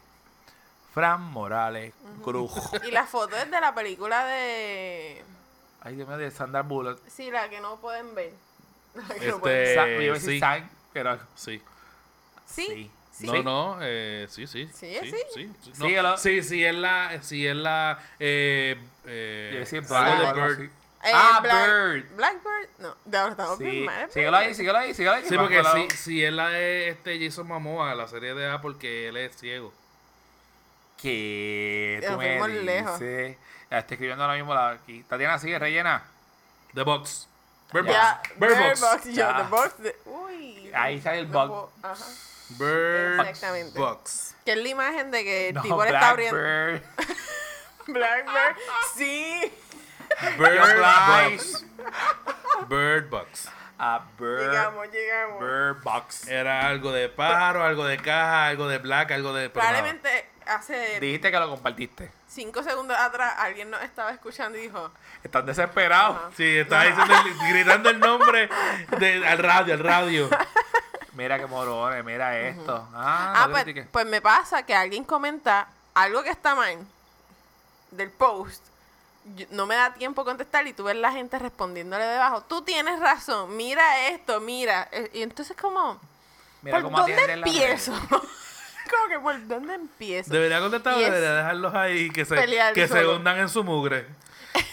Fran 0.92 1.22
Morales 1.22 1.92
Cruz. 2.22 2.52
Y 2.86 2.90
la 2.90 3.06
foto 3.06 3.36
es 3.36 3.50
de 3.50 3.60
la 3.60 3.74
película 3.74 4.24
de. 4.26 5.22
Ay, 5.82 5.96
Dios 5.96 6.08
mío, 6.08 6.16
de 6.18 6.30
Sandra 6.30 6.62
Bullock. 6.62 7.00
Sí, 7.08 7.30
la 7.30 7.48
que 7.48 7.60
no 7.60 7.76
pueden 7.76 8.14
ver. 8.14 8.32
La 8.94 9.02
que 9.14 9.26
no 9.26 9.36
Este, 9.36 9.38
pueden 9.38 9.64
ver. 9.64 9.74
Sa- 9.74 9.86
yo 9.88 10.00
iba 10.02 10.10
a 10.12 10.18
decir 10.18 10.30
sí. 10.30 10.40
Sang, 10.40 10.70
pero 10.92 11.18
Sí. 11.34 11.62
Sí. 12.46 12.90
Sí. 13.12 13.26
No, 13.26 13.42
no, 13.42 13.78
eh, 13.80 14.26
sí, 14.28 14.46
sí. 14.46 14.68
Sí, 14.74 14.94
es 14.94 15.00
sí. 15.02 15.10
sí. 15.10 15.16
Sí, 15.34 15.52
sí, 15.62 15.70
Sí, 15.72 15.94
yo 15.94 16.02
lo- 16.02 16.10
no, 16.10 16.18
sí, 16.18 16.42
sí, 16.42 16.62
es 16.64 16.74
la. 16.74 17.18
Sí, 17.22 17.46
es 17.46 17.56
la. 17.56 17.98
Eh, 18.18 18.76
eh, 19.06 19.50
Yo 19.54 19.58
decía 19.60 19.78
algo 19.80 19.88
Black 19.88 20.18
de 20.18 20.24
o 20.24 20.28
algo 20.44 20.56
Bird. 20.58 20.70
Eh, 21.04 21.10
ah, 21.14 21.38
Black- 21.42 21.66
Bird. 21.66 22.16
Blackbird. 22.16 22.68
No, 22.78 22.96
de 23.04 23.18
ahora 23.18 23.30
estamos 23.32 23.58
bien 23.58 23.72
Sí, 23.72 23.80
mal. 23.80 24.10
síguelo 24.10 24.36
ahí, 24.36 24.54
síguelo 24.54 24.78
ahí, 24.78 24.94
síguelo 24.94 25.14
ahí. 25.14 25.22
Sí, 25.22 25.28
que 25.30 25.36
porque 25.36 25.54
sí, 25.54 25.66
acuerdo. 25.66 25.86
sí, 25.96 26.24
es 26.24 26.32
la 26.32 26.48
de 26.48 26.88
este 26.88 27.24
Jason 27.24 27.46
Momoa, 27.46 27.94
la 27.94 28.08
serie 28.08 28.34
de 28.34 28.50
A, 28.50 28.60
porque 28.60 29.08
él 29.08 29.16
es 29.16 29.36
ciego. 29.36 29.72
Que 31.00 32.02
tú 32.06 32.16
me 32.16 32.38
fuimos 32.40 32.50
lejos. 32.64 32.98
dices. 32.98 33.36
Ya 33.70 33.78
estoy 33.78 33.94
escribiendo 33.96 34.24
ahora 34.24 34.36
mismo 34.36 34.54
la 34.54 34.70
aquí. 34.70 35.04
Tatiana, 35.08 35.38
sigue, 35.38 35.58
rellena. 35.58 36.02
The 36.74 36.82
Box. 36.82 37.28
Bird 37.72 37.86
Ya, 37.86 38.20
Box. 38.22 38.38
Bird 38.38 38.50
Bird 38.58 38.68
Box. 38.68 38.80
Box, 38.80 39.04
yo, 39.06 39.12
Ya. 39.12 39.36
The 39.36 39.42
Box. 39.50 39.78
de- 39.82 39.96
uy. 40.06 40.70
Ahí 40.74 41.00
sale 41.00 41.20
el 41.20 41.30
no 41.30 41.70
Ajá. 41.82 42.04
Bird 42.50 43.20
Exactamente. 43.20 43.78
Box. 43.78 44.34
Que 44.44 44.52
es 44.52 44.58
la 44.58 44.68
imagen 44.68 45.10
de 45.10 45.24
que 45.24 45.48
el 45.48 45.54
No, 45.54 45.62
tipo 45.62 45.82
le 45.84 45.90
está 45.90 46.10
abriendo. 46.10 46.36
Blackbird. 46.38 46.82
Blackbird. 47.88 48.56
Sí. 48.96 49.52
Bird. 50.38 50.80
Box. 50.80 51.64
Bird 52.68 53.10
Box. 53.10 53.48
A 53.78 54.00
bird, 54.18 54.40
Llegamos, 54.50 54.86
llegamos. 54.90 55.38
bird 55.40 55.82
box. 55.82 56.28
Era 56.28 56.66
algo 56.66 56.92
de 56.92 57.10
pájaro, 57.10 57.62
algo 57.62 57.84
de 57.84 57.98
caja, 57.98 58.46
algo 58.46 58.68
de 58.68 58.78
black, 58.78 59.10
algo 59.10 59.34
de. 59.34 59.50
Probablemente 59.50 60.30
hace 60.46 60.98
Dijiste 60.98 61.30
que 61.30 61.38
lo 61.38 61.50
compartiste. 61.50 62.10
cinco 62.26 62.62
segundos 62.62 62.96
atrás 62.96 63.34
alguien 63.36 63.68
nos 63.70 63.82
estaba 63.82 64.12
escuchando 64.12 64.56
y 64.56 64.62
dijo, 64.62 64.90
Estás 65.22 65.44
desesperado. 65.44 66.14
Ajá. 66.14 66.30
Sí, 66.34 66.56
estaba 66.56 66.84
diciendo 66.84 67.14
gritando 67.50 67.90
el 67.90 68.00
nombre 68.00 68.48
de- 68.98 69.26
al 69.28 69.38
radio, 69.38 69.74
al 69.74 69.80
radio. 69.80 70.30
Mira 71.12 71.38
qué 71.38 71.46
morones, 71.46 72.04
mira 72.04 72.38
esto. 72.38 72.88
Ah, 72.94 73.32
ah, 73.36 73.46
no 73.46 73.52
pues, 73.52 73.86
pues 73.90 74.06
me 74.06 74.20
pasa 74.20 74.64
que 74.64 74.74
alguien 74.74 75.02
comenta 75.04 75.66
algo 75.94 76.22
que 76.22 76.28
está 76.30 76.54
mal 76.54 76.78
del 77.90 78.10
post. 78.10 78.62
No 79.50 79.66
me 79.66 79.74
da 79.74 79.92
tiempo 79.94 80.24
contestar 80.24 80.66
y 80.66 80.72
tú 80.72 80.84
ves 80.84 80.96
la 80.96 81.10
gente 81.12 81.38
respondiéndole 81.38 82.04
debajo, 82.04 82.42
tú 82.42 82.62
tienes 82.62 83.00
razón, 83.00 83.56
mira 83.56 84.08
esto, 84.08 84.40
mira. 84.40 84.88
Eh, 84.92 85.10
Y 85.14 85.22
entonces 85.22 85.56
como, 85.56 86.00
Mira 86.62 86.76
¿por 86.76 86.84
cómo 86.84 86.98
dónde 86.98 87.32
empiezo? 87.32 87.92
como 88.08 89.08
que 89.08 89.18
por 89.20 89.46
dónde 89.48 89.74
empiezo. 89.74 90.30
Debería 90.32 90.60
contestar 90.60 90.94
o 90.94 90.98
debería 90.98 91.34
dejarlos 91.34 91.74
ahí 91.74 92.10
que 92.10 92.24
se, 92.24 92.36
que 92.74 92.86
se 92.88 93.06
hundan 93.06 93.38
en 93.38 93.48
su 93.48 93.64
mugre. 93.64 94.06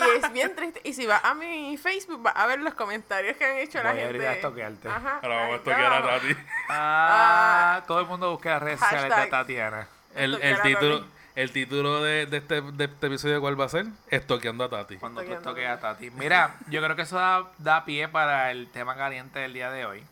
Y 0.00 0.16
es 0.24 0.32
bien 0.32 0.54
triste. 0.54 0.80
Y 0.84 0.92
si 0.94 1.06
vas 1.06 1.22
a 1.24 1.34
mi 1.34 1.76
Facebook, 1.76 2.22
vas 2.22 2.34
a 2.36 2.46
ver 2.46 2.60
los 2.60 2.74
comentarios 2.74 3.36
que 3.36 3.44
han 3.44 3.56
hecho 3.58 3.82
la 3.82 3.92
Voy 3.92 4.00
a 4.00 4.06
gente. 4.06 4.18
a. 4.26 4.88
Ajá. 4.88 5.18
Ahora 5.22 5.36
vamos 5.36 5.50
a 5.50 5.54
ahí 5.54 5.54
estoquear 5.56 5.92
a. 5.92 6.02
Tati. 6.02 6.36
Ah, 6.68 7.82
todo 7.86 8.00
el 8.00 8.06
mundo 8.06 8.30
busca 8.30 8.50
las 8.50 8.62
redes 8.62 8.80
sociales 8.80 9.16
de. 9.16 9.26
Tatiana. 9.26 9.88
El, 10.14 10.34
el 10.40 10.62
título. 10.62 11.04
El 11.40 11.52
título 11.52 12.02
de, 12.02 12.26
de 12.26 12.38
este, 12.38 12.60
de 12.60 12.84
este 12.86 13.06
episodio, 13.06 13.40
¿cuál 13.40 13.60
va 13.60 13.66
a 13.66 13.68
ser? 13.68 13.86
Estoqueando 14.10 14.64
a 14.64 14.68
Tati. 14.68 14.96
Cuando 14.96 15.20
tú 15.20 15.32
Estoqueando. 15.32 15.50
toques 15.50 15.68
a 15.68 15.78
Tati. 15.78 16.10
Mira, 16.10 16.56
yo 16.68 16.82
creo 16.82 16.96
que 16.96 17.02
eso 17.02 17.16
da, 17.16 17.44
da 17.58 17.84
pie 17.84 18.08
para 18.08 18.50
el 18.50 18.68
tema 18.70 18.96
caliente 18.96 19.38
del 19.38 19.52
día 19.52 19.70
de 19.70 19.86
hoy. 19.86 20.02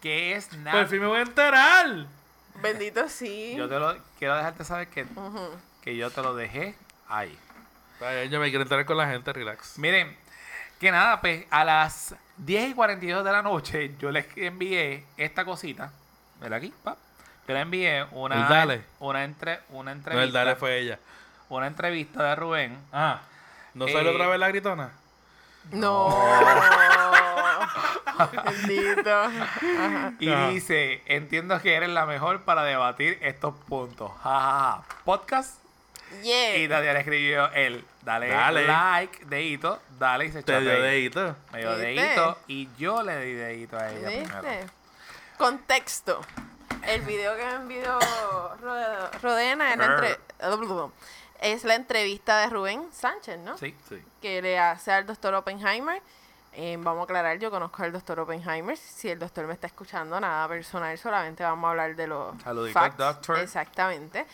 Que 0.00 0.34
es 0.34 0.52
nada. 0.58 0.78
Por 0.80 0.88
fin 0.88 1.00
me 1.00 1.06
voy 1.08 1.18
a 1.18 1.22
enterar. 1.22 2.06
Bendito 2.62 3.06
sí. 3.10 3.54
Yo 3.54 3.68
te 3.68 3.78
lo 3.78 3.96
quiero 4.18 4.34
dejarte 4.34 4.64
saber 4.64 4.88
que, 4.88 5.02
Ujú. 5.02 5.50
que 5.82 5.94
yo 5.94 6.10
te 6.10 6.22
lo 6.22 6.34
dejé 6.34 6.74
ahí. 7.08 7.38
Yo 8.30 8.40
me 8.40 8.48
quiero 8.48 8.62
enterar 8.62 8.86
con 8.86 8.96
la 8.96 9.06
gente, 9.08 9.32
relax. 9.34 9.78
Miren, 9.78 10.16
que 10.80 10.90
nada, 10.90 11.20
pues 11.20 11.44
a 11.50 11.64
las 11.64 12.14
10 12.38 12.70
y 12.70 12.74
42 12.74 13.24
de 13.24 13.32
la 13.32 13.42
noche 13.42 13.94
yo 13.98 14.10
les 14.10 14.26
envié 14.36 15.04
esta 15.18 15.44
cosita. 15.44 15.92
Mira 16.40 16.56
aquí, 16.56 16.72
pa. 16.82 16.96
Yo 17.46 17.54
le 17.54 17.60
envié 17.60 18.04
una, 18.12 18.34
El 18.42 18.48
dale. 18.48 18.82
una, 18.98 19.24
entre, 19.24 19.60
una 19.70 19.90
No, 19.92 19.96
entrevista. 19.98 20.24
el 20.24 20.32
dale 20.32 20.56
fue 20.56 20.78
ella. 20.78 20.98
Una 21.48 21.66
entrevista 21.68 22.22
de 22.24 22.34
Rubén. 22.34 22.78
Ah. 22.92 23.20
¿No 23.74 23.86
Eh, 23.86 23.92
sale 23.92 24.08
otra 24.10 24.26
vez 24.26 24.38
la 24.40 24.48
gritona? 24.48 24.90
No. 25.72 26.08
Bendito. 28.44 29.30
Y 30.18 30.34
dice, 30.52 31.02
entiendo 31.06 31.60
que 31.60 31.74
eres 31.74 31.90
la 31.90 32.06
mejor 32.06 32.42
para 32.42 32.62
debatir 32.64 33.18
estos 33.22 33.54
puntos. 33.68 34.10
Ja, 34.22 34.40
ja, 34.40 34.40
ja. 34.40 34.84
Podcast. 35.04 35.60
Yeah. 36.22 36.56
Y 36.56 36.66
Daniel 36.68 36.96
escribió 36.96 37.50
el, 37.52 37.84
dale, 38.02 38.28
Dale. 38.28 38.66
like, 38.66 39.24
dedito, 39.26 39.82
dale 39.98 40.26
y 40.26 40.32
se 40.32 40.38
echó 40.38 40.46
Te 40.46 40.60
dio 40.60 40.80
dedito. 40.80 41.36
Me 41.52 41.58
dio 41.58 41.76
dedito 41.76 42.38
y 42.46 42.68
yo 42.78 43.02
le 43.02 43.20
di 43.24 43.32
dedito 43.32 43.76
a 43.76 43.90
ella 43.90 44.06
primero. 44.08 44.42
¿Viste? 44.42 44.66
Contexto. 45.36 46.20
El 46.86 47.02
video 47.02 47.36
que 47.36 47.44
me 47.44 47.54
envió 47.54 47.98
Ro- 48.62 49.10
Rodena 49.22 49.72
es 49.72 49.78
la, 49.78 49.84
entre- 49.86 50.18
es 51.40 51.64
la 51.64 51.74
entrevista 51.74 52.38
de 52.38 52.46
Rubén 52.48 52.88
Sánchez, 52.92 53.38
¿no? 53.38 53.58
Sí. 53.58 53.74
Sí. 53.88 54.02
Que 54.22 54.40
le 54.40 54.58
hace 54.58 54.92
al 54.92 55.06
doctor 55.06 55.34
Oppenheimer. 55.34 56.00
Eh, 56.58 56.76
vamos 56.80 57.02
a 57.02 57.04
aclarar, 57.04 57.38
yo 57.38 57.50
conozco 57.50 57.82
al 57.82 57.92
doctor 57.92 58.20
Oppenheimer. 58.20 58.76
Si 58.78 59.10
el 59.10 59.18
doctor 59.18 59.46
me 59.46 59.52
está 59.52 59.66
escuchando, 59.66 60.18
nada 60.18 60.48
personal, 60.48 60.96
solamente 60.96 61.42
vamos 61.44 61.66
a 61.66 61.70
hablar 61.72 61.94
de 61.96 62.06
los 62.06 62.34
facts. 62.72 62.96
doctor. 62.96 63.38
Exactamente. 63.40 64.26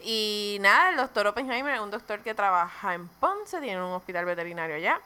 Y 0.00 0.56
nada, 0.60 0.90
el 0.90 0.96
doctor 0.96 1.26
Oppenheimer 1.26 1.74
es 1.74 1.80
un 1.80 1.90
doctor 1.90 2.20
que 2.20 2.34
trabaja 2.34 2.94
en 2.94 3.08
Ponce, 3.08 3.60
tiene 3.60 3.82
un 3.82 3.92
hospital 3.92 4.24
veterinario 4.24 4.76
allá. 4.76 5.00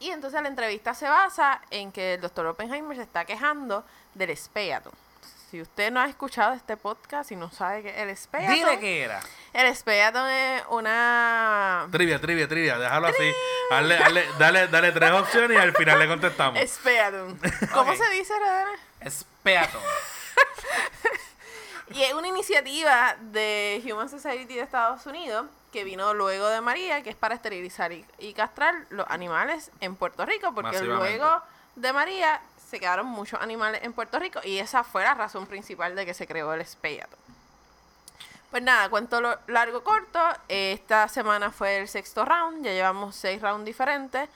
Y 0.00 0.10
entonces 0.10 0.42
la 0.42 0.48
entrevista 0.48 0.92
se 0.94 1.08
basa 1.08 1.60
en 1.70 1.90
que 1.92 2.14
el 2.14 2.20
doctor 2.20 2.44
Oppenheimer 2.46 2.96
se 2.96 3.04
está 3.04 3.24
quejando 3.24 3.84
del 4.14 4.30
espeato. 4.30 4.90
Si 5.52 5.60
usted 5.60 5.92
no 5.92 6.00
ha 6.00 6.06
escuchado 6.06 6.54
este 6.54 6.78
podcast 6.78 7.30
y 7.30 7.36
no 7.36 7.50
sabe 7.50 7.82
qué 7.82 7.90
es 7.90 7.96
el 7.98 8.08
espeato, 8.08 8.50
Dile 8.54 8.80
que 8.80 9.02
era. 9.02 9.20
el 9.52 9.66
espeato 9.66 10.26
es 10.26 10.62
una 10.70 11.86
Trivia, 11.92 12.18
trivia, 12.18 12.48
trivia. 12.48 12.78
Déjalo 12.78 13.08
así. 13.08 13.32
Dale, 13.68 13.98
dale, 13.98 14.26
dale, 14.38 14.68
dale 14.68 14.92
tres 14.92 15.10
opciones 15.10 15.58
y 15.58 15.60
al 15.60 15.74
final 15.74 15.98
le 15.98 16.08
contestamos. 16.08 16.58
espeatum. 16.58 17.38
¿Cómo 17.74 17.94
se 17.94 18.08
dice, 18.12 18.32
Rodena? 18.38 18.70
Es 19.00 19.26
peato. 19.42 19.78
Y 21.90 22.02
es 22.02 22.14
una 22.14 22.28
iniciativa 22.28 23.14
de 23.20 23.82
Human 23.92 24.08
Society 24.08 24.54
de 24.54 24.62
Estados 24.62 25.04
Unidos 25.04 25.44
que 25.70 25.84
vino 25.84 26.14
luego 26.14 26.48
de 26.48 26.62
María, 26.62 27.02
que 27.02 27.10
es 27.10 27.16
para 27.16 27.34
esterilizar 27.34 27.92
y, 27.92 28.06
y 28.18 28.32
castrar 28.32 28.74
los 28.88 29.06
animales 29.10 29.70
en 29.80 29.96
Puerto 29.96 30.24
Rico, 30.24 30.54
porque 30.54 30.80
luego 30.80 31.42
de 31.76 31.92
María 31.92 32.40
se 32.72 32.80
quedaron 32.80 33.04
muchos 33.04 33.38
animales 33.38 33.82
en 33.84 33.92
Puerto 33.92 34.18
Rico 34.18 34.40
y 34.42 34.56
esa 34.56 34.82
fue 34.82 35.02
la 35.04 35.12
razón 35.12 35.46
principal 35.46 35.94
de 35.94 36.06
que 36.06 36.14
se 36.14 36.26
creó 36.26 36.54
el 36.54 36.62
espeato. 36.62 37.18
Pues 38.50 38.62
nada, 38.62 38.88
cuento 38.88 39.20
lo 39.20 39.38
largo 39.46 39.84
corto. 39.84 40.18
Esta 40.48 41.06
semana 41.08 41.50
fue 41.50 41.76
el 41.76 41.86
sexto 41.86 42.24
round, 42.24 42.64
ya 42.64 42.72
llevamos 42.72 43.14
seis 43.14 43.42
rounds 43.42 43.66
diferentes. 43.66 44.26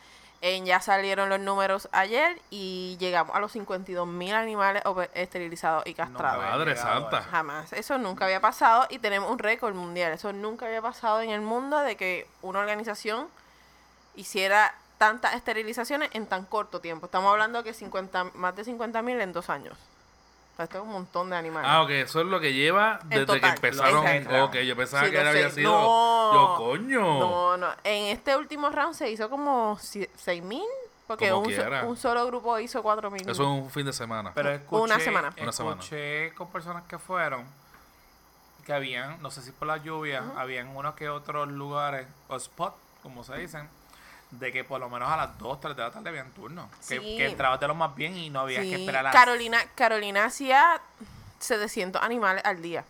Eh, 0.43 0.63
ya 0.67 0.83
salieron 0.83 1.31
los 1.31 1.41
números 1.41 1.89
ayer 1.93 2.39
y 2.51 2.99
llegamos 3.01 3.35
a 3.35 3.41
los 3.41 3.53
52 3.53 4.07
mil 4.07 4.35
animales 4.35 4.83
esterilizados 5.15 5.87
y 5.87 5.95
castrados. 5.95 6.45
había 6.45 6.59
Madre 6.59 6.77
santa. 6.77 7.23
Jamás. 7.23 7.73
Eso 7.73 7.97
nunca 7.97 8.27
había 8.27 8.43
pasado 8.43 8.87
y 8.91 8.99
tenemos 8.99 9.31
un 9.31 9.39
récord 9.39 9.75
mundial. 9.75 10.13
Eso 10.13 10.35
nunca 10.35 10.67
había 10.67 10.83
pasado 10.83 11.23
en 11.23 11.31
el 11.31 11.41
mundo 11.41 11.79
de 11.79 11.97
que 11.97 12.27
una 12.43 12.59
organización 12.59 13.29
hiciera 14.15 14.75
tantas 14.99 15.35
esterilizaciones 15.35 16.11
en 16.13 16.27
tan 16.27 16.45
corto 16.45 16.81
tiempo. 16.81 17.07
Estamos 17.07 17.31
hablando 17.31 17.63
que 17.63 17.75
50, 17.75 18.25
más 18.35 18.57
de 18.57 18.65
50 18.65 19.03
mil 19.03 19.21
en 19.21 19.33
dos 19.33 19.51
años. 19.51 19.75
O 19.75 20.57
sea, 20.57 20.65
Esto 20.65 20.79
es 20.79 20.85
un 20.85 20.93
montón 20.93 21.29
de 21.29 21.37
animales. 21.37 21.69
Ah, 21.71 21.83
ok, 21.83 21.91
eso 21.91 22.21
es 22.21 22.27
lo 22.27 22.41
que 22.41 22.55
lleva 22.55 22.99
desde 23.05 23.27
que 23.27 23.33
total, 23.41 23.55
empezaron. 23.57 24.07
exacto. 24.07 24.45
Ok, 24.45 24.55
yo 24.61 24.75
pensaba 24.77 25.05
Sí, 25.05 25.11
que 25.11 25.19
era- 25.21 25.31
había 25.31 25.51
sido. 25.51 25.71
No. 25.71 26.33
Yo, 26.33 26.55
coño. 26.57 27.01
No, 27.21 27.57
no. 27.59 27.69
En 27.85 28.05
este 28.17 28.35
último 28.37 28.71
round 28.71 28.95
se 28.95 29.11
hizo 29.11 29.29
como 29.29 29.79
6 29.81 30.43
mil. 30.43 30.65
Porque 31.07 31.31
Como 31.31 31.43
un, 31.47 31.85
un 31.91 31.97
solo 31.97 32.27
grupo 32.27 32.59
hizo 32.59 32.83
4 32.83 33.13
mil. 33.13 33.21
Eso 33.23 33.31
es 33.31 33.39
un 33.39 33.71
fin 33.71 33.87
de 33.87 33.93
semana. 33.93 34.33
Pero 34.35 34.51
escuché, 34.51 34.83
Una 34.83 34.99
semana. 34.99 35.33
Una 35.41 35.53
semana. 35.53 35.81
Escuché 35.81 36.33
con 36.35 36.49
personas 36.51 36.83
que 36.89 36.99
fueron 36.99 37.45
que 38.65 38.73
habían, 38.73 39.23
no 39.23 39.31
sé 39.31 39.43
si 39.43 39.53
por 39.53 39.69
la 39.69 39.77
lluvia, 39.77 40.25
habían 40.37 40.75
unos 40.77 40.97
que 40.97 41.09
otros 41.09 41.47
lugares, 41.49 42.09
o 42.27 42.35
spot, 42.35 42.75
como 43.05 43.23
se 43.23 43.37
dicen, 43.37 43.69
de 44.31 44.53
que 44.53 44.65
por 44.65 44.81
lo 44.81 44.89
menos 44.91 45.09
a 45.09 45.17
las 45.17 45.39
2, 45.39 45.61
3 45.61 45.77
de 45.77 45.83
la 45.83 45.91
tarde 45.91 46.09
habían 46.11 46.31
turno. 46.33 46.69
Que, 46.89 46.99
Sí. 47.01 47.17
que 47.17 47.27
entrabas 47.27 47.61
de 47.61 47.69
los 47.69 47.77
más 47.77 47.95
bien 47.95 48.17
y 48.17 48.29
no 48.31 48.41
había 48.41 48.63
Sí, 48.63 48.71
que 48.71 48.77
esperar 48.77 49.01
a 49.01 49.03
las 49.05 49.13
Carolina, 49.15 49.59
Carolina 49.75 50.25
hacía 50.25 50.81
700 51.39 52.03
animales 52.03 52.45
al 52.45 52.61
día. 52.63 52.85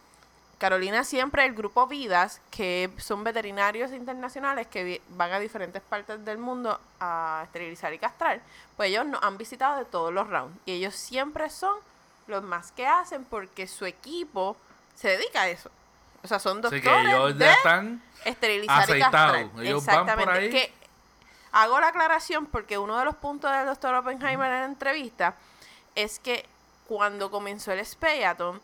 Carolina 0.59 1.05
siempre, 1.05 1.45
el 1.45 1.53
grupo 1.55 1.87
Vidas, 1.87 2.41
que 2.51 2.91
son 2.97 3.23
veterinarios 3.25 3.93
internacionales 3.93 4.67
que 4.67 5.03
van 5.11 5.31
a 5.33 5.39
diferentes 5.39 5.83
partes 5.83 6.25
del 6.25 6.39
mundo 6.39 6.81
a 6.99 7.43
esterilizar 7.45 7.93
y 7.93 7.99
castrar, 7.99 8.41
pues 8.75 8.89
ellos 8.89 9.05
nos 9.05 9.23
han 9.23 9.37
visitado 9.37 9.77
de 9.79 9.85
todos 9.85 10.13
los 10.15 10.27
rounds. 10.29 10.57
Y 10.65 10.73
ellos 10.73 10.95
siempre 10.95 11.51
son 11.51 11.77
los 12.27 12.43
más 12.43 12.73
que 12.73 12.87
hacen 12.87 13.25
porque 13.27 13.67
su 13.67 13.85
equipo 13.85 14.57
se 14.95 15.09
dedica 15.09 15.43
a 15.43 15.49
eso. 15.49 15.71
O 16.23 16.29
sea, 16.29 16.39
son 16.39 16.65
Así 16.65 16.81
doctores 16.81 16.83
que 16.83 17.11
ellos 17.13 17.39
de 17.39 17.45
ya 17.45 17.53
están. 17.53 18.03
esterilizar 18.25 18.79
y 18.79 18.83
aceitados. 18.83 19.37
castrar. 19.37 19.65
Ellos 19.65 19.85
van 19.85 19.97
por 20.07 20.09
Exactamente. 20.09 20.41
ahí. 20.41 20.51
Que 20.51 20.73
hago 21.57 21.81
la 21.81 21.89
aclaración 21.89 22.45
porque 22.45 22.77
uno 22.77 22.99
de 22.99 23.07
los 23.07 23.17
puntos 23.17 23.51
del 23.51 23.65
doctor 23.65 23.95
Oppenheimer 23.95 24.53
en 24.53 24.61
la 24.61 24.65
entrevista 24.67 25.35
es 25.95 26.19
que 26.19 26.45
cuando 26.87 27.31
comenzó 27.31 27.73
el 27.73 27.85
Speyaton, 27.85 28.61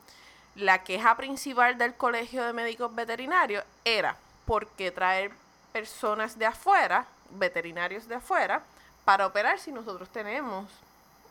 la 0.57 0.85
queja 0.85 1.17
principal 1.17 1.79
del 1.79 1.95
Colegio 1.95 2.45
de 2.45 2.53
Médicos 2.53 2.95
Veterinarios 2.95 3.65
era 3.87 4.15
por 4.45 4.67
qué 4.69 4.91
traer 4.91 5.33
personas 5.73 6.39
de 6.39 6.45
afuera, 6.45 7.07
veterinarios 7.31 8.07
de 8.09 8.17
afuera, 8.17 8.63
para 9.07 9.27
operar 9.27 9.59
si 9.59 9.73
nosotros 9.73 10.11
tenemos 10.11 10.69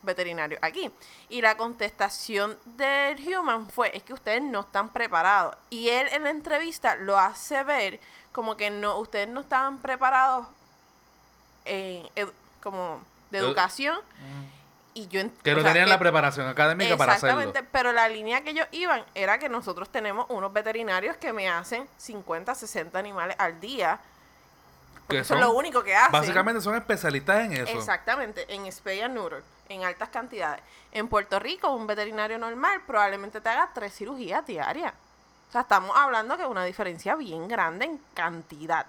veterinarios 0.02 0.58
aquí. 0.64 0.90
Y 1.28 1.42
la 1.42 1.56
contestación 1.56 2.58
del 2.64 3.16
Human 3.24 3.68
fue, 3.70 3.96
es 3.96 4.02
que 4.02 4.14
ustedes 4.14 4.42
no 4.42 4.62
están 4.62 4.88
preparados. 4.88 5.56
Y 5.70 5.90
él 5.90 6.08
en 6.10 6.24
la 6.24 6.30
entrevista 6.30 6.96
lo 6.96 7.16
hace 7.16 7.62
ver 7.62 8.00
como 8.32 8.56
que 8.56 8.68
no, 8.70 8.98
ustedes 8.98 9.28
no 9.28 9.42
estaban 9.42 9.78
preparados 9.78 10.48
en 11.64 12.08
como 12.62 13.02
de 13.30 13.40
Edu- 13.40 13.46
educación. 13.46 13.98
Y 14.94 15.08
yo 15.08 15.22
Que 15.42 15.54
no 15.54 15.62
sea, 15.62 15.70
tenían 15.70 15.86
que- 15.86 15.90
la 15.90 15.98
preparación 15.98 16.46
académica 16.48 16.96
para 16.98 17.14
hacerlo. 17.14 17.40
Exactamente, 17.40 17.68
pero 17.72 17.92
la 17.92 18.08
línea 18.08 18.42
que 18.42 18.50
ellos 18.50 18.66
iban 18.72 19.02
era 19.14 19.38
que 19.38 19.48
nosotros 19.48 19.88
tenemos 19.88 20.26
unos 20.28 20.52
veterinarios 20.52 21.16
que 21.16 21.32
me 21.32 21.48
hacen 21.48 21.88
50, 21.96 22.54
60 22.54 22.98
animales 22.98 23.34
al 23.38 23.58
día. 23.58 23.98
Que 25.08 25.20
Eso 25.20 25.34
es 25.34 25.40
lo 25.40 25.52
único 25.52 25.82
que 25.82 25.94
hacen. 25.96 26.12
Básicamente 26.12 26.60
son 26.60 26.74
especialistas 26.74 27.44
en 27.46 27.52
eso. 27.54 27.76
Exactamente, 27.78 28.44
en 28.54 28.70
spay 28.70 29.00
and 29.00 29.14
neuter, 29.14 29.42
en 29.68 29.82
altas 29.84 30.10
cantidades. 30.10 30.62
En 30.92 31.08
Puerto 31.08 31.38
Rico, 31.38 31.70
un 31.70 31.86
veterinario 31.86 32.38
normal 32.38 32.82
probablemente 32.86 33.40
te 33.40 33.48
haga 33.48 33.70
tres 33.74 33.94
cirugías 33.94 34.46
diarias. 34.46 34.92
O 35.48 35.52
sea, 35.52 35.62
estamos 35.62 35.96
hablando 35.96 36.36
que 36.36 36.42
es 36.44 36.48
una 36.48 36.64
diferencia 36.64 37.14
bien 37.16 37.48
grande 37.48 37.86
en 37.86 38.00
cantidad. 38.14 38.86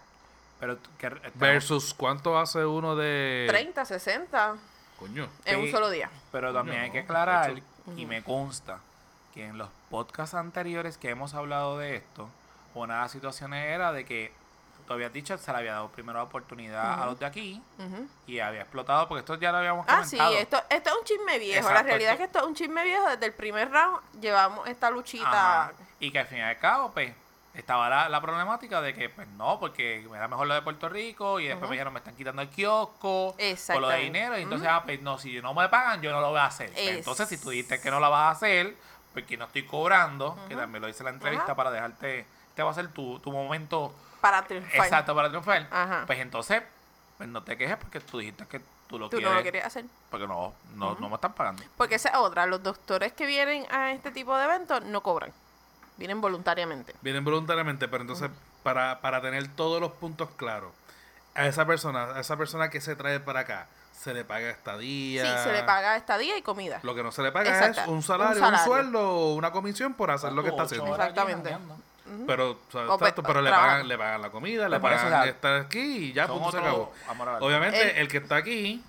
Pero 0.63 0.77
que 0.97 1.09
Versus 1.35 1.93
cuánto 1.93 2.39
hace 2.39 2.65
uno 2.65 2.95
de. 2.95 3.47
30, 3.49 3.83
60 3.83 4.55
Coño. 4.97 5.27
en 5.43 5.59
un 5.59 5.69
solo 5.71 5.89
día. 5.89 6.09
Pero 6.31 6.53
también 6.53 6.79
hay 6.83 6.91
que 6.91 6.99
aclarar, 6.99 7.49
hecho- 7.51 7.63
y 7.97 8.05
me 8.05 8.23
consta, 8.23 8.79
que 9.33 9.45
en 9.45 9.57
los 9.57 9.67
podcasts 9.89 10.35
anteriores 10.35 10.97
que 10.97 11.09
hemos 11.09 11.33
hablado 11.33 11.77
de 11.77 11.97
esto, 11.97 12.29
una 12.75 12.95
de 12.95 13.01
las 13.01 13.11
situaciones 13.11 13.65
era 13.65 13.91
de 13.91 14.05
que 14.05 14.31
tú 14.87 14.93
habías 14.93 15.11
dicho 15.11 15.37
se 15.37 15.51
le 15.51 15.57
había 15.57 15.73
dado 15.73 15.89
primero 15.89 16.19
la 16.19 16.23
oportunidad 16.23 17.01
a 17.01 17.05
los 17.07 17.19
de 17.19 17.25
aquí 17.25 17.61
y 18.27 18.39
había 18.39 18.61
explotado, 18.61 19.07
porque 19.09 19.19
esto 19.19 19.35
ya 19.35 19.51
lo 19.51 19.57
habíamos 19.57 19.85
Ah, 19.89 20.05
sí, 20.05 20.15
comentado. 20.17 20.41
esto, 20.41 20.63
esto 20.69 20.89
es 20.91 20.95
un 20.97 21.03
chisme 21.03 21.39
viejo. 21.39 21.61
la 21.67 21.69
Exacto, 21.71 21.87
realidad 21.89 22.11
esto- 22.13 22.23
es 22.23 22.29
que 22.29 22.37
esto 22.37 22.39
es 22.39 22.45
un 22.45 22.55
chisme 22.55 22.83
viejo. 22.85 23.09
Desde 23.09 23.25
el 23.25 23.33
primer 23.33 23.69
round 23.69 23.99
llevamos 24.21 24.65
esta 24.69 24.89
luchita. 24.89 25.63
Ajá. 25.63 25.73
Y 25.99 26.09
que 26.11 26.19
al 26.19 26.27
fin 26.27 26.37
y 26.37 26.41
al 26.41 26.57
cabo, 26.59 26.91
pues, 26.93 27.13
estaba 27.53 27.87
la, 27.89 28.09
la 28.09 28.19
problemática 28.21 28.81
de 28.81 28.93
que, 28.93 29.09
pues 29.09 29.27
no, 29.29 29.59
porque 29.59 30.07
era 30.13 30.27
mejor 30.27 30.47
lo 30.47 30.55
de 30.55 30.61
Puerto 30.63 30.89
Rico 30.89 31.39
y 31.39 31.47
después 31.47 31.69
me 31.69 31.75
dijeron, 31.75 31.93
me 31.93 31.99
están 31.99 32.15
quitando 32.15 32.41
el 32.41 32.49
kiosco 32.49 33.35
por 33.67 33.81
lo 33.81 33.89
de 33.89 33.97
dinero. 33.99 34.37
Y 34.39 34.41
entonces, 34.43 34.67
ah, 34.71 34.81
pues 34.83 35.01
no, 35.01 35.17
si 35.19 35.41
no 35.41 35.53
me 35.53 35.69
pagan, 35.69 36.01
yo 36.01 36.11
no 36.11 36.19
lo 36.21 36.29
voy 36.29 36.39
a 36.39 36.45
hacer. 36.45 36.71
Pues, 36.71 36.87
Es- 36.87 36.97
Entonces, 36.97 37.29
si 37.29 37.37
tú 37.37 37.51
dices 37.51 37.79
que 37.79 37.91
no 37.91 37.99
la 37.99 38.09
vas 38.09 38.21
a 38.27 38.31
hacer, 38.31 38.75
porque 39.13 39.37
no 39.37 39.45
estoy 39.45 39.63
cobrando, 39.65 40.37
que 40.47 40.55
también 40.55 40.81
lo 40.81 40.89
hice 40.89 40.99
en 40.99 41.05
la 41.05 41.11
entrevista 41.11 41.53
para 41.55 41.69
dejarte, 41.69 42.25
este 42.49 42.63
va 42.63 42.71
a 42.71 42.73
ser 42.73 42.87
tu, 42.89 43.19
tu 43.19 43.31
momento 43.31 43.93
Para 44.21 44.43
triunfar. 44.43 44.75
exacto 44.85 45.13
para 45.15 45.29
triunfar. 45.29 45.67
Pues 46.07 46.19
entonces, 46.19 46.63
pues 47.17 47.29
no 47.29 47.43
te 47.43 47.55
quejes 47.57 47.77
porque 47.77 47.99
tú 47.99 48.17
dijiste 48.17 48.47
que 48.47 48.59
tú 48.87 48.97
lo 48.97 49.09
Tú 49.09 49.17
quieres. 49.17 49.29
no 49.31 49.37
lo 49.37 49.43
querías 49.43 49.65
hacer. 49.67 49.85
Porque 50.09 50.25
no, 50.27 50.53
no, 50.75 50.95
no 50.99 51.09
me 51.09 51.15
están 51.15 51.33
pagando. 51.33 51.61
Porque 51.77 51.95
esa 51.95 52.09
es 52.09 52.15
otra. 52.15 52.47
Los 52.47 52.63
doctores 52.63 53.13
que 53.13 53.27
vienen 53.27 53.65
a 53.71 53.91
este 53.91 54.09
tipo 54.11 54.35
de 54.35 54.45
eventos 54.45 54.83
no 54.85 55.01
cobran. 55.01 55.31
Vienen 55.97 56.21
voluntariamente. 56.21 56.93
Vienen 57.01 57.23
voluntariamente, 57.23 57.87
pero 57.87 58.01
entonces, 58.01 58.29
para, 58.63 58.99
para 59.01 59.21
tener 59.21 59.47
todos 59.55 59.79
los 59.79 59.91
puntos 59.93 60.29
claros, 60.35 60.71
a 61.35 61.47
esa 61.47 61.65
persona, 61.65 62.15
a 62.15 62.19
esa 62.19 62.37
persona 62.37 62.69
que 62.69 62.81
se 62.81 62.95
trae 62.95 63.19
para 63.19 63.41
acá, 63.41 63.67
se 63.99 64.13
le 64.13 64.25
paga 64.25 64.49
estadía. 64.49 65.23
Sí, 65.23 65.43
se 65.43 65.53
le 65.53 65.63
paga 65.63 65.95
estadía 65.95 66.37
y 66.37 66.41
comida. 66.41 66.79
Lo 66.83 66.93
que 66.95 67.03
no 67.03 67.11
se 67.11 67.21
le 67.21 67.31
paga 67.31 67.49
Exacto, 67.49 67.81
es 67.81 67.87
un 67.87 67.95
un 67.95 68.03
salario, 68.03 68.45
un, 68.45 68.57
sueldo 68.59 69.09
o 69.09 69.33
una 69.35 69.51
comisión 69.51 69.93
por 69.93 70.11
hacer 70.11 70.33
lo 70.33 70.43
que 70.43 70.49
está 70.49 70.63
haciendo. 70.63 70.91
Exactamente. 70.91 71.55
Pero, 72.27 72.51
o 72.51 72.71
sea, 72.71 72.81
O 72.89 72.97
pe- 72.97 73.05
exacto, 73.05 73.23
pero 73.23 73.41
le 73.41 73.49
pagan, 73.49 73.87
le 73.87 73.97
pagan 73.97 74.21
la 74.21 74.29
comida, 74.29 74.67
le 74.67 74.79
pagan 74.79 75.27
estar 75.27 75.61
aquí 75.61 75.79
y 75.79 76.13
ya 76.13 76.27
punto 76.27 76.51
se 76.51 76.57
acabó. 76.57 76.93
Obviamente, 77.39 77.91
El- 77.91 77.97
el, 77.99 78.07
que 78.09 78.17
está 78.17 78.35
aquí, 78.35 78.83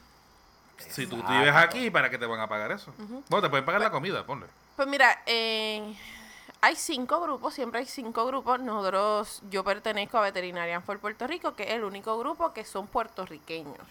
Si 0.77 1.07
tú 1.07 1.23
vives 1.23 1.55
aquí, 1.55 1.91
¿para 1.91 2.11
qué 2.11 2.19
te 2.19 2.27
van 2.27 2.41
a 2.41 2.49
pagar 2.49 2.73
eso? 2.73 2.93
Bueno, 3.29 3.43
te 3.43 3.49
pueden 3.51 3.65
pagar 3.65 3.81
la 3.81 3.91
comida, 3.91 4.25
ponle. 4.25 4.47
Pues 4.75 4.89
mira, 4.89 5.23
eh, 5.27 5.95
hay 6.65 6.77
cinco 6.77 7.21
grupos, 7.21 7.53
siempre 7.53 7.81
hay 7.81 7.87
cinco 7.87 8.25
grupos. 8.25 8.59
Nosotros, 8.59 9.43
yo 9.51 9.63
pertenezco 9.65 10.17
a 10.17 10.23
Veterinarian 10.23 10.83
for 10.83 10.99
Puerto 10.99 11.27
Rico, 11.27 11.55
que 11.55 11.65
es 11.65 11.71
el 11.73 11.85
único 11.85 12.19
grupo 12.19 12.55
que 12.55 12.65
son 12.65 12.87
puertorriqueños. 12.87 13.87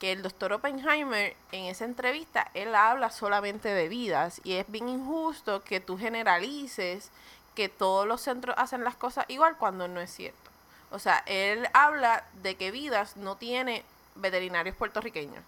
Que 0.00 0.10
el 0.10 0.22
doctor 0.22 0.52
Oppenheimer, 0.54 1.36
en 1.52 1.66
esa 1.66 1.84
entrevista, 1.84 2.50
él 2.54 2.74
habla 2.74 3.10
solamente 3.10 3.68
de 3.68 3.88
vidas. 3.88 4.40
Y 4.42 4.54
es 4.54 4.68
bien 4.68 4.88
injusto 4.88 5.62
que 5.62 5.78
tú 5.78 5.96
generalices 5.96 7.10
que 7.54 7.68
todos 7.68 8.08
los 8.08 8.20
centros 8.20 8.56
hacen 8.58 8.82
las 8.82 8.96
cosas 8.96 9.24
igual 9.28 9.56
cuando 9.56 9.86
no 9.86 10.00
es 10.00 10.12
cierto. 10.12 10.50
O 10.90 10.98
sea, 10.98 11.22
él 11.26 11.68
habla 11.74 12.24
de 12.42 12.56
que 12.56 12.72
vidas 12.72 13.16
no 13.16 13.36
tiene 13.36 13.84
veterinarios 14.16 14.74
puertorriqueños 14.74 15.44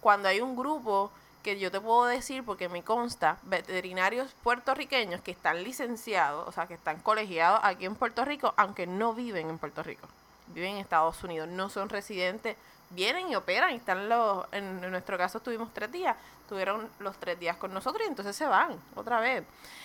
cuando 0.00 0.28
hay 0.28 0.40
un 0.40 0.56
grupo 0.56 1.10
que 1.46 1.60
yo 1.60 1.70
te 1.70 1.80
puedo 1.80 2.06
decir, 2.06 2.44
porque 2.44 2.68
me 2.68 2.82
consta, 2.82 3.38
veterinarios 3.44 4.32
puertorriqueños 4.42 5.20
que 5.20 5.30
están 5.30 5.62
licenciados, 5.62 6.48
o 6.48 6.50
sea, 6.50 6.66
que 6.66 6.74
están 6.74 6.98
colegiados 6.98 7.60
aquí 7.62 7.84
en 7.84 7.94
Puerto 7.94 8.24
Rico, 8.24 8.52
aunque 8.56 8.88
no 8.88 9.14
viven 9.14 9.48
en 9.48 9.56
Puerto 9.56 9.84
Rico, 9.84 10.08
viven 10.48 10.72
en 10.72 10.78
Estados 10.78 11.22
Unidos, 11.22 11.46
no 11.48 11.68
son 11.68 11.88
residentes, 11.88 12.56
vienen 12.90 13.30
y 13.30 13.36
operan, 13.36 13.70
y 13.70 13.76
están 13.76 14.08
los, 14.08 14.44
en, 14.50 14.90
nuestro 14.90 15.16
caso 15.16 15.38
tuvimos 15.38 15.72
tres 15.72 15.92
días, 15.92 16.16
tuvieron 16.48 16.90
los 16.98 17.16
tres 17.16 17.38
días 17.38 17.56
con 17.56 17.72
nosotros 17.72 18.02
y 18.04 18.08
entonces 18.08 18.34
se 18.34 18.46
van 18.46 18.76
otra 18.96 19.20
vez. 19.20 19.44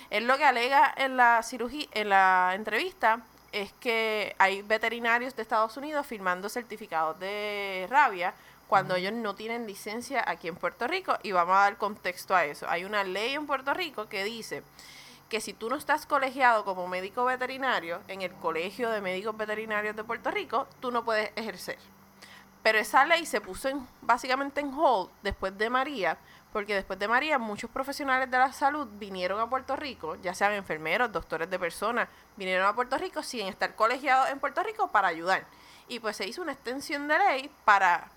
Es 0.09 0.23
lo 0.23 0.39
que 0.39 0.45
alega 0.45 0.91
en 0.97 1.15
la 1.15 1.43
cirugía, 1.43 1.88
en 1.91 2.09
la 2.09 2.53
entrevista, 2.55 3.19
es 3.51 3.71
que 3.73 4.35
hay 4.39 4.63
veterinarios 4.63 5.35
de 5.35 5.43
Estados 5.43 5.77
Unidos 5.77 6.07
firmando 6.07 6.49
certificados 6.49 7.19
de 7.19 7.85
rabia 7.88 8.33
cuando 8.72 8.95
ellos 8.95 9.11
no 9.11 9.35
tienen 9.35 9.68
licencia 9.68 10.23
aquí 10.26 10.48
en 10.48 10.56
Puerto 10.56 10.88
Rico 10.88 11.18
y 11.23 11.34
vamos 11.34 11.57
a 11.57 11.64
dar 11.64 11.77
contexto 11.77 12.34
a 12.34 12.45
eso. 12.45 12.65
Hay 12.69 12.85
una 12.85 13.03
ley 13.03 13.34
en 13.34 13.45
Puerto 13.45 13.73
Rico 13.73 14.07
que 14.07 14.23
dice 14.23 14.64
que 15.27 15.41
si 15.41 15.52
tú 15.52 15.69
no 15.69 15.76
estás 15.76 16.06
colegiado 16.06 16.64
como 16.64 16.88
médico 16.88 17.26
veterinario 17.26 17.99
en 18.07 18.22
el 18.22 18.31
Colegio 18.31 18.89
de 18.89 19.02
Médicos 19.02 19.35
Veterinarios 19.35 19.93
de 19.98 20.06
Puerto 20.06 20.31
Rico, 20.31 20.68
tú 20.80 20.89
no 20.89 21.03
puedes 21.03 21.34
ejercer. 21.35 21.80
Pero 22.64 22.77
esa 22.77 23.03
ley 23.03 23.26
se 23.26 23.41
puso 23.41 23.68
en, 23.68 23.85
básicamente 24.03 24.61
en 24.61 24.73
hold 24.73 25.10
después 25.22 25.57
de 25.57 25.69
María, 25.69 26.18
porque 26.53 26.73
después 26.73 26.98
de 26.98 27.10
María 27.10 27.38
muchos 27.38 27.69
profesionales 27.69 28.31
de 28.31 28.38
la 28.38 28.53
salud 28.53 28.88
vinieron 28.93 29.41
a 29.41 29.49
Puerto 29.49 29.76
Rico, 29.76 30.15
ya 30.22 30.34
sean 30.34 30.53
enfermeros, 30.53 31.11
doctores 31.11 31.49
de 31.49 31.60
personas, 31.60 32.07
vinieron 32.38 32.65
a 32.65 32.73
Puerto 32.73 32.98
Rico 32.98 33.22
sin 33.22 33.48
estar 33.48 33.76
colegiados 33.76 34.30
en 34.30 34.39
Puerto 34.39 34.64
Rico 34.64 34.88
para 34.93 35.10
ayudar. 35.10 35.43
Y 35.89 35.99
pues 35.99 36.15
se 36.15 36.26
hizo 36.26 36.41
una 36.41 36.53
extensión 36.53 37.10
de 37.10 37.19
ley 37.19 37.52
para 37.65 38.10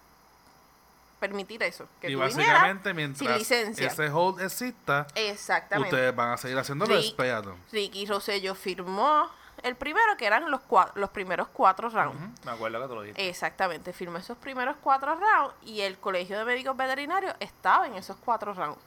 permitir 1.20 1.62
eso. 1.62 1.86
Que 2.01 2.11
y 2.11 2.15
tú 2.15 2.19
básicamente, 2.20 2.93
mientras 2.95 3.51
ese 3.51 4.11
hold 4.11 4.41
exista, 4.43 5.07
Exactamente. 5.15 5.95
ustedes 5.95 6.15
van 6.15 6.31
a 6.32 6.36
seguir 6.36 6.59
haciendo 6.59 6.86
los 6.86 7.15
Rick-. 7.16 7.55
Ricky 7.73 8.07
Rosello 8.07 8.55
firmó 8.55 9.28
el 9.62 9.77
primero, 9.77 10.16
que 10.19 10.27
eran 10.27 10.51
los, 10.51 10.61
cua- 10.62 10.91
los 10.95 11.09
primeros 11.11 11.49
cuatro 11.49 11.89
rounds. 11.89 12.45
Me 12.45 12.51
acuerdo 12.53 12.81
que 12.82 12.89
tú 12.89 12.95
lo 12.95 13.03
dijiste. 13.03 13.28
Exactamente, 13.28 13.93
firmó 13.93 14.19
esos 14.19 14.36
primeros 14.36 14.77
cuatro 14.82 15.15
rounds 15.15 15.55
y 15.62 15.81
el 15.81 15.97
Colegio 15.99 16.36
de 16.39 16.45
Médicos 16.45 16.77
Veterinarios 16.77 17.35
estaba 17.41 17.86
en 17.86 17.95
esos 17.95 18.16
cuatro 18.24 18.53
rounds. 18.53 18.78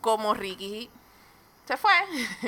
Como 0.00 0.34
Ricky 0.34 0.90
se 1.66 1.76
fue, 1.76 1.92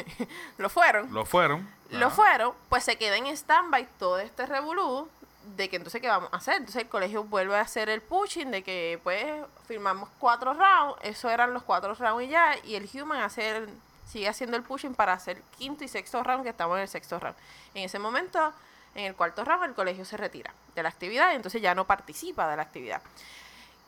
lo 0.59 0.69
fueron, 0.69 1.13
Lo 1.13 1.25
fueron. 1.25 1.69
lo 1.91 2.11
fueron, 2.11 2.55
pues 2.69 2.83
se 2.83 2.97
queda 2.97 3.17
en 3.17 3.27
stand-by 3.29 3.87
todo 3.99 4.19
este 4.19 4.47
revolú 4.47 5.09
de 5.57 5.69
que 5.69 5.77
entonces 5.77 6.01
qué 6.01 6.09
vamos 6.09 6.29
a 6.33 6.37
hacer. 6.37 6.55
Entonces 6.55 6.83
el 6.83 6.89
colegio 6.89 7.25
vuelve 7.25 7.57
a 7.57 7.61
hacer 7.61 7.89
el 7.89 8.01
pushing 8.01 8.51
de 8.51 8.63
que 8.63 9.01
pues 9.03 9.25
firmamos 9.67 10.09
cuatro 10.19 10.55
rounds, 10.55 10.99
eso 11.03 11.29
eran 11.31 11.53
los 11.53 11.63
cuatro 11.63 11.95
rounds 11.95 12.25
y 12.25 12.29
ya, 12.29 12.57
y 12.65 12.75
el 12.75 12.89
human 12.93 13.29
sigue 13.31 14.29
haciendo 14.29 14.57
el 14.57 14.63
pushing 14.63 14.95
para 14.95 15.15
hacer 15.15 15.41
quinto 15.59 15.85
y 15.85 15.89
sexto 15.89 16.23
round, 16.23 16.43
que 16.43 16.51
estamos 16.51 16.77
en 16.77 16.83
el 16.83 16.89
sexto 16.89 17.19
round. 17.19 17.37
En 17.75 17.85
ese 17.85 17.99
momento, 17.99 18.53
en 18.95 19.07
el 19.07 19.15
cuarto 19.15 19.45
round, 19.45 19.65
el 19.65 19.75
colegio 19.75 20.05
se 20.05 20.17
retira 20.17 20.53
de 20.75 20.83
la 20.83 20.89
actividad 20.89 21.33
y 21.33 21.37
entonces 21.37 21.63
ya 21.63 21.75
no 21.75 21.87
participa 21.87 22.49
de 22.49 22.57
la 22.57 22.63
actividad. 22.63 23.01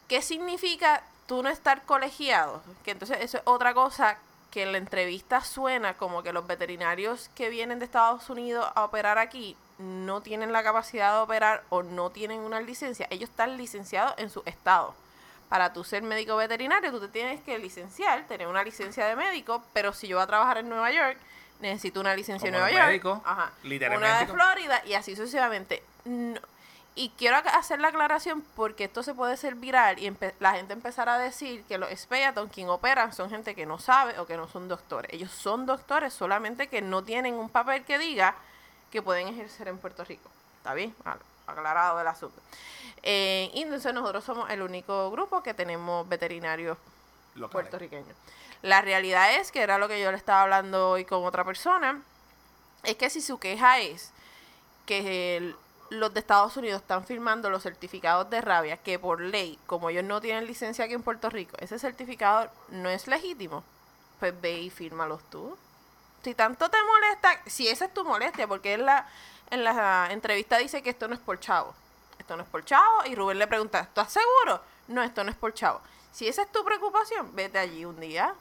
¿Qué 0.09 0.23
significa 0.23 1.03
tú 1.27 1.43
no 1.43 1.49
estar 1.49 1.83
colegiado? 1.83 2.63
Que 2.85 2.93
entonces 2.93 3.19
eso 3.21 3.39
es 3.39 3.43
otra 3.47 3.75
cosa 3.75 4.19
que 4.51 4.63
en 4.63 4.73
la 4.73 4.79
entrevista 4.79 5.41
suena 5.41 5.95
como 5.95 6.23
que 6.23 6.33
los 6.33 6.47
veterinarios 6.47 7.29
que 7.35 7.49
vienen 7.49 7.81
de 7.81 7.87
Estados 7.87 8.31
Unidos 8.31 8.67
a 8.75 8.85
operar 8.85 9.19
aquí 9.19 9.57
no 9.79 10.21
tienen 10.23 10.53
la 10.53 10.63
capacidad 10.63 11.13
de 11.15 11.19
operar 11.21 11.63
o 11.69 11.83
no 11.83 12.11
tienen 12.11 12.41
una 12.41 12.61
licencia. 12.61 13.07
Ellos 13.11 13.31
están 13.31 13.57
licenciados 13.57 14.15
en 14.19 14.31
su 14.31 14.43
estado. 14.47 14.95
Para 15.49 15.73
tú 15.73 15.85
ser 15.85 16.03
médico 16.03 16.37
veterinario, 16.37 16.91
tú 16.91 17.01
te 17.01 17.09
tienes 17.09 17.41
que 17.43 17.59
licenciar, 17.59 18.25
tener 18.27 18.47
una 18.47 18.63
licencia 18.65 19.07
de 19.07 19.15
médico, 19.17 19.63
pero 19.73 19.93
si 19.93 20.09
yo 20.09 20.17
voy 20.17 20.25
a 20.25 20.27
trabajar 20.27 20.59
en 20.59 20.69
Nueva 20.69 20.91
York, 20.91 21.19
necesito 21.61 22.01
una 22.01 22.15
licencia 22.17 22.49
en 22.49 22.55
Como 22.55 22.65
Nueva 22.67 22.89
los 22.93 23.03
York. 23.03 23.23
Ajá. 23.25 23.53
literalmente 23.63 24.09
Una 24.11 24.21
de 24.21 24.27
Florida 24.27 24.83
y 24.87 24.95
así 24.95 25.15
sucesivamente. 25.15 25.83
No- 26.05 26.41
y 26.97 27.09
quiero 27.19 27.37
hacer 27.37 27.81
la 27.81 27.89
aclaración 27.89 28.43
porque 28.55 28.85
esto 28.85 29.03
se 29.03 29.15
puede 29.15 29.37
ser 29.37 29.57
viral 29.57 29.99
y 29.99 30.13
la 30.39 30.53
gente 30.53 30.73
empezará 30.75 31.15
a 31.15 31.19
decir 31.19 31.65
que 31.65 31.77
los 31.77 31.91
Speaton, 31.91 32.49
quien 32.49 32.69
operan, 32.69 33.13
son 33.13 33.31
gente 33.31 33.57
que 33.57 33.67
no 33.67 33.81
sabe 33.81 34.17
o 34.21 34.27
que 34.27 34.37
no 34.37 34.47
son 34.47 34.69
doctores. 34.69 35.13
Ellos 35.13 35.33
son 35.33 35.67
doctores, 35.67 36.15
solamente 36.15 36.69
que 36.69 36.83
no 36.83 37.03
tienen 37.03 37.35
un 37.35 37.49
papel 37.49 37.85
que 37.85 37.99
diga 37.99 38.37
que 38.95 39.03
pueden 39.03 39.27
ejercer 39.29 39.67
en 39.69 39.77
Puerto 39.79 40.05
Rico. 40.05 40.31
¿Está 40.59 40.73
bien? 40.73 40.95
Ac- 41.05 41.19
Aclarado 41.47 42.01
el 42.01 42.07
asunto. 42.07 42.41
Eh, 43.03 43.51
y 43.53 43.63
entonces 43.63 43.93
nosotros 43.93 44.25
somos 44.25 44.49
el 44.51 44.63
único 44.63 45.11
grupo 45.11 45.43
que 45.43 45.53
tenemos 45.53 46.09
veterinarios 46.09 46.79
Locales. 47.35 47.51
puertorriqueños. 47.69 48.17
La 48.63 48.81
realidad 48.81 49.35
es 49.35 49.51
que 49.53 49.61
era 49.61 49.77
lo 49.79 49.89
que 49.89 50.01
yo 50.01 50.11
le 50.11 50.17
estaba 50.17 50.43
hablando 50.43 50.91
hoy 50.91 51.05
con 51.05 51.25
otra 51.27 51.45
persona, 51.45 52.01
es 52.85 52.95
que 52.97 53.11
si 53.11 53.21
su 53.21 53.39
queja 53.39 53.81
es 53.81 54.11
que 54.87 55.37
el- 55.37 55.57
los 55.91 56.15
de 56.15 56.21
Estados 56.21 56.57
Unidos 56.57 56.81
están 56.81 57.05
firmando 57.05 57.51
los 57.51 57.63
certificados 57.63 58.31
de 58.31 58.41
rabia, 58.41 58.77
que 58.79 58.99
por 58.99 59.21
ley, 59.21 59.59
como 59.67 59.91
ellos 59.91 60.05
no 60.05 60.21
tienen 60.21 60.47
licencia 60.47 60.85
aquí 60.87 60.95
en 60.95 61.03
Puerto 61.03 61.29
Rico, 61.31 61.57
ese 61.61 61.79
certificado 61.79 62.49
no 62.71 62.89
es 62.89 63.07
legítimo, 63.07 63.63
pues 64.19 64.41
ve 64.41 64.61
y 64.61 64.71
fírmalos 64.71 65.21
tú. 65.31 65.59
Si 66.25 66.35
tanto 66.35 66.71
te 66.71 66.79
molesta, 66.83 67.39
si 67.47 67.69
esa 67.69 67.85
es 67.85 67.93
tu 67.95 68.03
molestia, 68.05 68.47
porque 68.49 68.73
en 68.75 68.87
la, 68.87 69.07
en 69.51 69.63
la 69.63 70.09
entrevista 70.11 70.57
dice 70.57 70.83
que 70.83 70.91
esto 70.91 71.07
no 71.07 71.15
es 71.15 71.21
por 71.21 71.39
chavo. 71.39 71.75
Esto 72.19 72.37
no 72.37 72.43
es 72.43 72.49
por 72.49 72.65
chavo. 72.65 73.05
Y 73.05 73.15
Rubén 73.15 73.39
le 73.39 73.47
pregunta, 73.47 73.81
¿estás 73.81 74.11
seguro? 74.13 74.63
No, 74.89 75.03
esto 75.03 75.23
no 75.23 75.31
es 75.31 75.37
por 75.37 75.53
chavo. 75.53 75.81
Si 76.13 76.27
esa 76.27 76.43
es 76.43 76.51
tu 76.53 76.65
preocupación, 76.65 77.35
vete 77.37 77.59
allí 77.59 77.85
un 77.85 78.01
día 78.01 78.35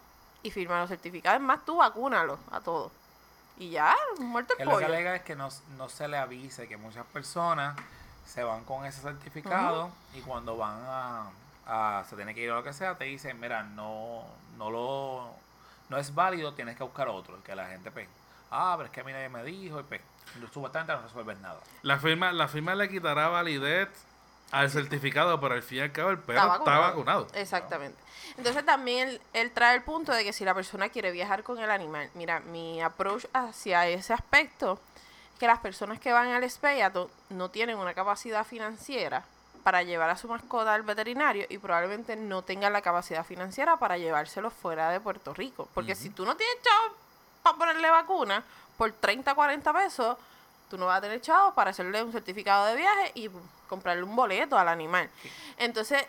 y 0.43 0.51
firma 0.51 0.79
los 0.79 0.89
certificados. 0.89 1.39
Es 1.41 1.45
más, 1.45 1.65
tú 1.65 1.77
vacúnalos 1.77 2.39
a 2.51 2.61
todos. 2.61 2.91
Y 3.57 3.71
ya, 3.71 3.95
muerto 4.19 4.53
Él 4.53 4.61
el 4.61 4.65
lo 4.65 4.71
que 4.71 4.75
pollo. 4.85 4.87
alega 4.87 5.15
es 5.17 5.23
que 5.23 5.35
no, 5.35 5.49
no 5.77 5.89
se 5.89 6.07
le 6.07 6.17
avise 6.17 6.67
que 6.69 6.77
muchas 6.77 7.05
personas 7.07 7.75
se 8.25 8.43
van 8.43 8.63
con 8.63 8.85
ese 8.85 9.01
certificado 9.01 9.91
y 10.13 10.21
cuando 10.21 10.55
van 10.55 10.79
a, 10.85 11.29
a- 11.67 12.03
se 12.09 12.15
tiene 12.15 12.33
que 12.33 12.41
ir 12.41 12.51
a 12.51 12.55
lo 12.55 12.63
que 12.63 12.71
sea, 12.73 12.95
te 12.97 13.03
dicen, 13.05 13.39
mira, 13.39 13.61
no, 13.63 14.23
no 14.57 14.71
lo 14.71 15.35
no 15.93 15.99
es 15.99 16.13
válido, 16.13 16.53
tienes 16.53 16.75
que 16.75 16.83
buscar 16.83 17.07
otro. 17.07 17.37
Y 17.37 17.41
que 17.41 17.55
la 17.55 17.67
gente 17.67 17.91
pues, 17.91 18.07
ah, 18.49 18.73
pero 18.75 18.87
es 18.87 18.91
que 18.91 19.01
a 19.01 19.03
mí 19.03 19.11
nadie 19.11 19.29
me 19.29 19.43
dijo, 19.43 19.79
y 19.79 19.83
pues, 19.83 20.01
supuestamente 20.51 20.91
no 20.93 21.01
resuelves 21.03 21.37
nada. 21.39 21.59
La 21.83 21.99
firma, 21.99 22.31
la 22.31 22.47
firma 22.47 22.73
le 22.73 22.89
quitará 22.89 23.27
validez 23.27 23.89
al 24.51 24.69
certificado, 24.71 25.39
pero 25.39 25.53
al 25.53 25.61
fin 25.61 25.77
y 25.79 25.81
al 25.81 25.91
cabo 25.91 26.09
el 26.09 26.17
perro 26.17 26.41
Está 26.41 26.57
está 26.57 26.79
vacunado. 26.79 27.27
Exactamente. 27.35 27.97
Entonces 28.37 28.65
también 28.65 29.09
él, 29.09 29.21
él 29.33 29.51
trae 29.51 29.75
el 29.75 29.83
punto 29.83 30.11
de 30.11 30.23
que 30.23 30.33
si 30.33 30.43
la 30.43 30.55
persona 30.55 30.89
quiere 30.89 31.11
viajar 31.11 31.43
con 31.43 31.59
el 31.59 31.69
animal, 31.69 32.09
mira, 32.15 32.39
mi 32.39 32.81
approach 32.81 33.25
hacia 33.33 33.87
ese 33.87 34.13
aspecto 34.13 34.79
es 35.33 35.39
que 35.39 35.47
las 35.47 35.59
personas 35.59 35.99
que 35.99 36.11
van 36.11 36.29
al 36.29 36.49
Speyato 36.49 37.11
no 37.29 37.49
tienen 37.49 37.77
una 37.77 37.93
capacidad 37.93 38.43
financiera 38.45 39.25
para 39.63 39.81
llevar 39.83 40.09
a 40.09 40.17
su 40.17 40.27
mascota 40.27 40.73
al 40.73 40.83
veterinario 40.83 41.45
y 41.49 41.57
probablemente 41.57 42.15
no 42.15 42.41
tengan 42.41 42.73
la 42.73 42.81
capacidad 42.81 43.25
financiera 43.25 43.77
para 43.77 43.97
llevárselo 43.97 44.51
fuera 44.51 44.89
de 44.89 44.99
Puerto 44.99 45.33
Rico. 45.33 45.69
Porque 45.73 45.95
si 45.95 46.09
tú 46.09 46.25
no 46.25 46.35
tienes 46.35 46.57
chavo 46.61 46.95
para 47.41 47.57
ponerle 47.57 47.89
vacuna 47.89 48.43
por 48.77 48.91
30, 48.91 49.33
40 49.33 49.73
pesos, 49.73 50.17
tú 50.69 50.77
no 50.77 50.87
vas 50.87 50.97
a 50.97 51.01
tener 51.01 51.21
chavos 51.21 51.53
para 51.53 51.71
hacerle 51.71 52.03
un 52.03 52.11
certificado 52.11 52.65
de 52.65 52.75
viaje 52.75 53.11
y 53.15 53.29
comprarle 53.69 54.03
un 54.03 54.15
boleto 54.15 54.57
al 54.57 54.67
animal. 54.67 55.09
Entonces, 55.57 56.05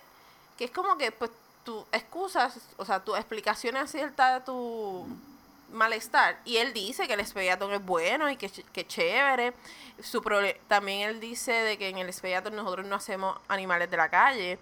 que 0.59 0.65
es 0.65 0.71
como 0.71 0.99
que 0.99 1.13
pues 1.13 1.31
tu 1.65 1.85
excusas, 1.93 2.59
o 2.77 2.85
sea, 2.85 3.01
tu 3.01 3.15
explicación 3.17 3.77
acerca 3.77 4.35
de 4.35 4.41
tu 4.45 5.07
malestar. 5.75 6.39
Y 6.45 6.57
él 6.57 6.73
dice 6.73 7.07
que 7.07 7.15
el 7.15 7.27
Speyaton 7.27 7.73
es 7.73 7.85
bueno 7.85 8.31
y 8.31 8.37
que, 8.37 8.51
que 8.51 8.87
chévere. 8.87 9.53
Su 10.03 10.23
también 10.69 11.09
él 11.09 11.21
dice 11.21 11.53
de 11.53 11.79
que 11.79 11.89
en 11.89 11.99
el 11.99 12.13
Speyaton 12.13 12.55
nosotros 12.57 12.87
no 12.87 12.97
hacemos 12.97 13.39
animales 13.49 13.91
de 13.91 13.97
la 13.97 14.09
calle, 14.09 14.59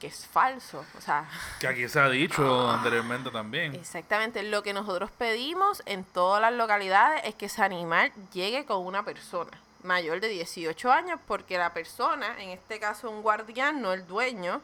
que 0.00 0.06
es 0.06 0.26
falso. 0.26 0.84
O 0.96 1.00
sea, 1.00 1.28
Que 1.60 1.68
aquí 1.68 1.88
se 1.88 2.00
ha 2.00 2.08
dicho 2.08 2.68
anteriormente 2.70 3.30
también. 3.30 3.74
Exactamente, 3.74 4.42
lo 4.42 4.62
que 4.62 4.72
nosotros 4.72 5.10
pedimos 5.10 5.82
en 5.86 6.04
todas 6.04 6.40
las 6.40 6.52
localidades 6.52 7.22
es 7.24 7.34
que 7.34 7.46
ese 7.46 7.62
animal 7.62 8.12
llegue 8.32 8.64
con 8.64 8.84
una 8.84 9.04
persona 9.04 9.58
mayor 9.82 10.20
de 10.20 10.28
18 10.28 10.90
años, 10.90 11.20
porque 11.26 11.56
la 11.56 11.72
persona, 11.72 12.40
en 12.40 12.50
este 12.50 12.80
caso 12.80 13.10
un 13.10 13.22
guardián, 13.22 13.80
no 13.80 13.92
el 13.92 14.06
dueño, 14.06 14.60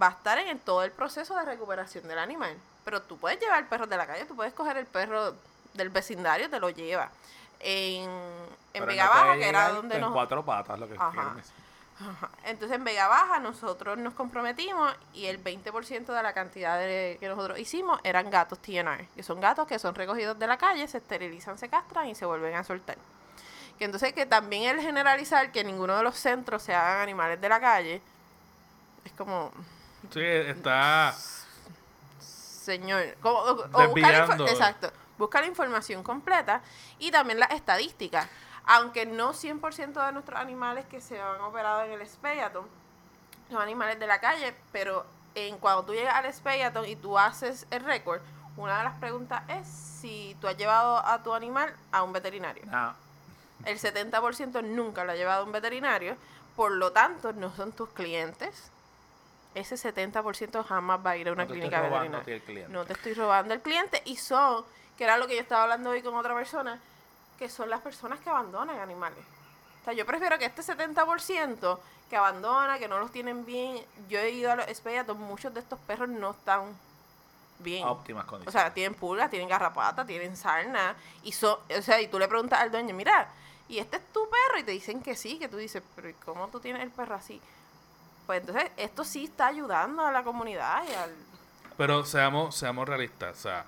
va 0.00 0.08
a 0.08 0.10
estar 0.10 0.38
en 0.38 0.58
todo 0.58 0.84
el 0.84 0.92
proceso 0.92 1.36
de 1.36 1.44
recuperación 1.44 2.06
del 2.06 2.18
animal. 2.18 2.56
Pero 2.88 3.02
tú 3.02 3.18
puedes 3.18 3.38
llevar 3.38 3.68
perros 3.68 3.90
de 3.90 3.98
la 3.98 4.06
calle, 4.06 4.24
tú 4.24 4.34
puedes 4.34 4.54
coger 4.54 4.78
el 4.78 4.86
perro 4.86 5.34
del 5.74 5.90
vecindario, 5.90 6.48
te 6.48 6.58
lo 6.58 6.70
lleva. 6.70 7.10
En, 7.60 8.08
en 8.72 8.86
Vega 8.86 9.04
no 9.04 9.10
Baja, 9.10 9.36
que 9.36 9.46
era 9.46 9.68
donde 9.68 9.96
en 9.96 10.00
nos... 10.00 10.14
cuatro 10.14 10.42
patas, 10.42 10.78
lo 10.78 10.88
que 10.88 10.94
Ajá. 10.94 11.36
Ajá. 12.00 12.30
Entonces 12.44 12.78
en 12.78 12.84
Vega 12.84 13.06
Baja 13.06 13.40
nosotros 13.40 13.98
nos 13.98 14.14
comprometimos 14.14 14.90
y 15.12 15.26
el 15.26 15.44
20% 15.44 16.06
de 16.06 16.22
la 16.22 16.32
cantidad 16.32 16.78
de, 16.78 17.18
que 17.20 17.28
nosotros 17.28 17.58
hicimos 17.58 18.00
eran 18.04 18.30
gatos 18.30 18.58
TNR, 18.60 19.06
que 19.14 19.22
son 19.22 19.38
gatos 19.38 19.68
que 19.68 19.78
son 19.78 19.94
recogidos 19.94 20.38
de 20.38 20.46
la 20.46 20.56
calle, 20.56 20.88
se 20.88 20.96
esterilizan, 20.96 21.58
se 21.58 21.68
castran 21.68 22.08
y 22.08 22.14
se 22.14 22.24
vuelven 22.24 22.54
a 22.54 22.64
soltar. 22.64 22.96
Que 23.78 23.84
entonces 23.84 24.14
que 24.14 24.24
también 24.24 24.62
el 24.62 24.80
generalizar 24.80 25.52
que 25.52 25.62
ninguno 25.62 25.94
de 25.94 26.02
los 26.04 26.16
centros 26.16 26.62
se 26.62 26.74
hagan 26.74 27.02
animales 27.02 27.38
de 27.38 27.50
la 27.50 27.60
calle 27.60 28.00
es 29.04 29.12
como, 29.12 29.52
Sí, 30.12 30.20
está. 30.22 31.14
Señor, 32.72 33.16
como, 33.22 33.38
o- 33.38 33.68
buscar 33.88 34.14
exacto, 34.50 34.92
busca 35.16 35.40
la 35.40 35.46
información 35.46 36.02
completa 36.02 36.60
y 36.98 37.10
también 37.10 37.40
las 37.40 37.50
estadísticas. 37.52 38.28
Aunque 38.66 39.06
no 39.06 39.32
100% 39.32 40.04
de 40.06 40.12
nuestros 40.12 40.38
animales 40.38 40.84
que 40.86 41.00
se 41.00 41.18
han 41.20 41.40
operado 41.40 41.82
en 41.84 41.92
el 41.92 42.06
Speyaton 42.06 42.66
son 43.50 43.62
animales 43.62 43.98
de 43.98 44.06
la 44.06 44.20
calle, 44.20 44.54
pero 44.72 45.06
en 45.34 45.56
cuando 45.56 45.84
tú 45.84 45.94
llegas 45.94 46.14
al 46.14 46.32
Speyaton 46.32 46.84
y 46.84 46.94
tú 46.96 47.18
haces 47.18 47.66
el 47.70 47.82
récord, 47.82 48.20
una 48.58 48.78
de 48.78 48.84
las 48.84 48.94
preguntas 48.98 49.42
es 49.48 49.66
si 49.66 50.36
tú 50.40 50.48
has 50.48 50.56
llevado 50.58 50.98
a 50.98 51.22
tu 51.22 51.32
animal 51.32 51.74
a 51.92 52.02
un 52.02 52.12
veterinario. 52.12 52.64
No, 52.66 52.92
El 53.64 53.78
70% 53.80 54.62
nunca 54.62 55.04
lo 55.04 55.12
ha 55.12 55.14
llevado 55.14 55.42
a 55.42 55.44
un 55.46 55.52
veterinario, 55.52 56.16
por 56.54 56.72
lo 56.72 56.92
tanto 56.92 57.32
no 57.32 57.54
son 57.56 57.72
tus 57.72 57.88
clientes. 57.90 58.70
Ese 59.58 59.74
70% 59.74 60.64
jamás 60.64 61.00
va 61.04 61.10
a 61.10 61.16
ir 61.16 61.28
a 61.28 61.32
una 61.32 61.44
No 61.44 61.50
clínica 61.50 61.82
robando 61.82 62.18
veterinaria. 62.24 62.68
No 62.68 62.84
te 62.84 62.92
estoy 62.92 63.14
robando 63.14 63.54
el 63.54 63.60
cliente 63.60 64.00
y 64.04 64.16
son, 64.16 64.64
que 64.96 65.04
era 65.04 65.16
lo 65.18 65.26
que 65.26 65.34
yo 65.34 65.40
estaba 65.40 65.64
hablando 65.64 65.90
hoy 65.90 66.00
con 66.02 66.14
otra 66.14 66.34
persona, 66.34 66.78
que 67.38 67.48
son 67.48 67.68
las 67.68 67.80
personas 67.80 68.20
que 68.20 68.30
abandonan 68.30 68.78
animales. 68.78 69.18
O 69.82 69.84
sea, 69.84 69.94
yo 69.94 70.06
prefiero 70.06 70.38
que 70.38 70.44
este 70.44 70.62
70% 70.62 71.78
que 72.08 72.16
abandona, 72.16 72.78
que 72.78 72.86
no 72.88 72.98
los 73.00 73.10
tienen 73.10 73.44
bien, 73.44 73.84
yo 74.08 74.18
he 74.20 74.30
ido 74.30 74.52
a 74.52 74.56
los 74.56 74.66
Speyaton, 74.66 75.20
muchos 75.20 75.52
de 75.52 75.60
estos 75.60 75.78
perros 75.80 76.08
no 76.08 76.30
están 76.30 76.76
bien. 77.58 77.84
óptimas 77.86 78.24
O 78.24 78.28
condiciones. 78.28 78.52
sea, 78.62 78.72
tienen 78.72 78.94
pulgas, 78.94 79.28
tienen 79.28 79.48
garrapata, 79.48 80.06
tienen 80.06 80.36
sarna. 80.36 80.94
Y, 81.24 81.32
so, 81.32 81.62
o 81.76 81.82
sea, 81.82 82.00
y 82.00 82.06
tú 82.06 82.18
le 82.18 82.28
preguntas 82.28 82.60
al 82.60 82.70
dueño, 82.70 82.94
mira, 82.94 83.28
¿y 83.68 83.78
este 83.78 83.96
es 83.96 84.12
tu 84.12 84.20
perro? 84.30 84.60
Y 84.60 84.62
te 84.62 84.70
dicen 84.70 85.02
que 85.02 85.16
sí, 85.16 85.38
que 85.38 85.48
tú 85.48 85.56
dices, 85.56 85.82
pero 85.96 86.08
¿y 86.08 86.14
cómo 86.14 86.46
tú 86.48 86.60
tienes 86.60 86.82
el 86.82 86.90
perro 86.90 87.16
así? 87.16 87.40
Pues 88.28 88.42
entonces, 88.42 88.70
esto 88.76 89.04
sí 89.04 89.24
está 89.24 89.46
ayudando 89.46 90.04
a 90.04 90.12
la 90.12 90.22
comunidad 90.22 90.82
y 90.86 90.92
al... 90.92 91.10
Pero 91.78 92.04
seamos, 92.04 92.54
seamos 92.54 92.86
realistas. 92.86 93.38
O 93.38 93.40
sea, 93.40 93.64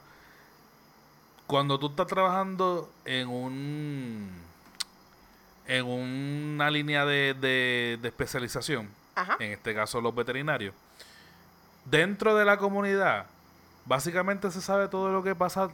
cuando 1.47 1.79
tú 1.79 1.87
estás 1.87 2.07
trabajando 2.07 2.93
en 3.07 3.29
un. 3.29 4.31
En 5.67 5.87
una 5.87 6.71
línea 6.71 7.07
de, 7.07 7.33
de, 7.33 7.99
de 8.03 8.09
especialización, 8.09 8.91
Ajá. 9.15 9.37
en 9.39 9.53
este 9.53 9.75
caso 9.75 9.99
los 10.03 10.15
veterinarios, 10.15 10.75
dentro 11.87 12.37
de 12.37 12.45
la 12.45 12.59
comunidad, 12.59 13.25
básicamente 13.87 14.51
se 14.51 14.61
sabe 14.61 14.89
todo 14.89 15.11
lo 15.11 15.23
que 15.23 15.35
pasa 15.35 15.71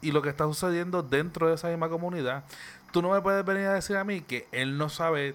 y 0.00 0.12
lo 0.12 0.22
que 0.22 0.30
está 0.30 0.44
sucediendo 0.44 1.02
dentro 1.02 1.46
de 1.46 1.56
esa 1.56 1.68
misma 1.68 1.90
comunidad. 1.90 2.42
Tú 2.90 3.02
no 3.02 3.10
me 3.10 3.20
puedes 3.20 3.44
venir 3.44 3.66
a 3.66 3.74
decir 3.74 3.98
a 3.98 4.04
mí 4.04 4.22
que 4.22 4.48
él 4.50 4.78
no 4.78 4.88
sabe 4.88 5.34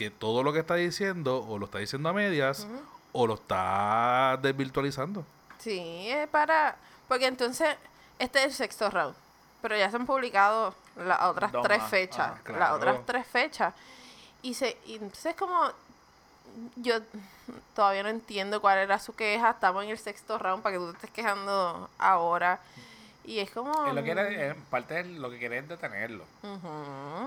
que 0.00 0.10
todo 0.10 0.42
lo 0.42 0.54
que 0.54 0.60
está 0.60 0.76
diciendo 0.76 1.44
o 1.46 1.58
lo 1.58 1.66
está 1.66 1.76
diciendo 1.76 2.08
a 2.08 2.14
medias 2.14 2.66
o 3.12 3.26
lo 3.26 3.34
está 3.34 4.38
desvirtualizando. 4.40 5.26
Sí, 5.58 6.08
es 6.08 6.26
para... 6.28 6.74
Porque 7.06 7.26
entonces, 7.26 7.76
este 8.18 8.38
es 8.38 8.44
el 8.46 8.52
sexto 8.54 8.88
round. 8.88 9.14
Pero 9.60 9.76
ya 9.76 9.90
se 9.90 9.96
han 9.96 10.06
publicado 10.06 10.74
las 10.96 11.20
otras 11.20 11.52
tres 11.62 11.82
fechas. 11.82 12.32
Ah, 12.34 12.40
claro. 12.42 12.60
Las 12.60 12.72
otras 12.72 12.96
tres 13.04 13.26
fechas. 13.26 13.74
Y, 14.40 14.54
se, 14.54 14.78
y 14.86 14.94
entonces 14.94 15.26
es 15.26 15.36
como... 15.36 15.70
Yo 16.76 16.94
todavía 17.74 18.02
no 18.02 18.08
entiendo 18.08 18.62
cuál 18.62 18.78
era 18.78 18.98
su 18.98 19.14
queja. 19.14 19.50
Estamos 19.50 19.84
en 19.84 19.90
el 19.90 19.98
sexto 19.98 20.38
round 20.38 20.62
para 20.62 20.76
que 20.76 20.78
tú 20.78 20.86
te 20.92 20.96
estés 20.96 21.10
quejando 21.10 21.90
ahora. 21.98 22.58
Y 23.30 23.38
es 23.38 23.50
como... 23.52 23.86
Es 23.86 23.94
lo 23.94 24.02
que 24.02 24.10
era- 24.10 24.28
en 24.28 24.60
parte 24.64 24.98
es 24.98 25.06
lo 25.06 25.30
que 25.30 25.38
quiere 25.38 25.58
es 25.58 25.68
detenerlo. 25.68 26.24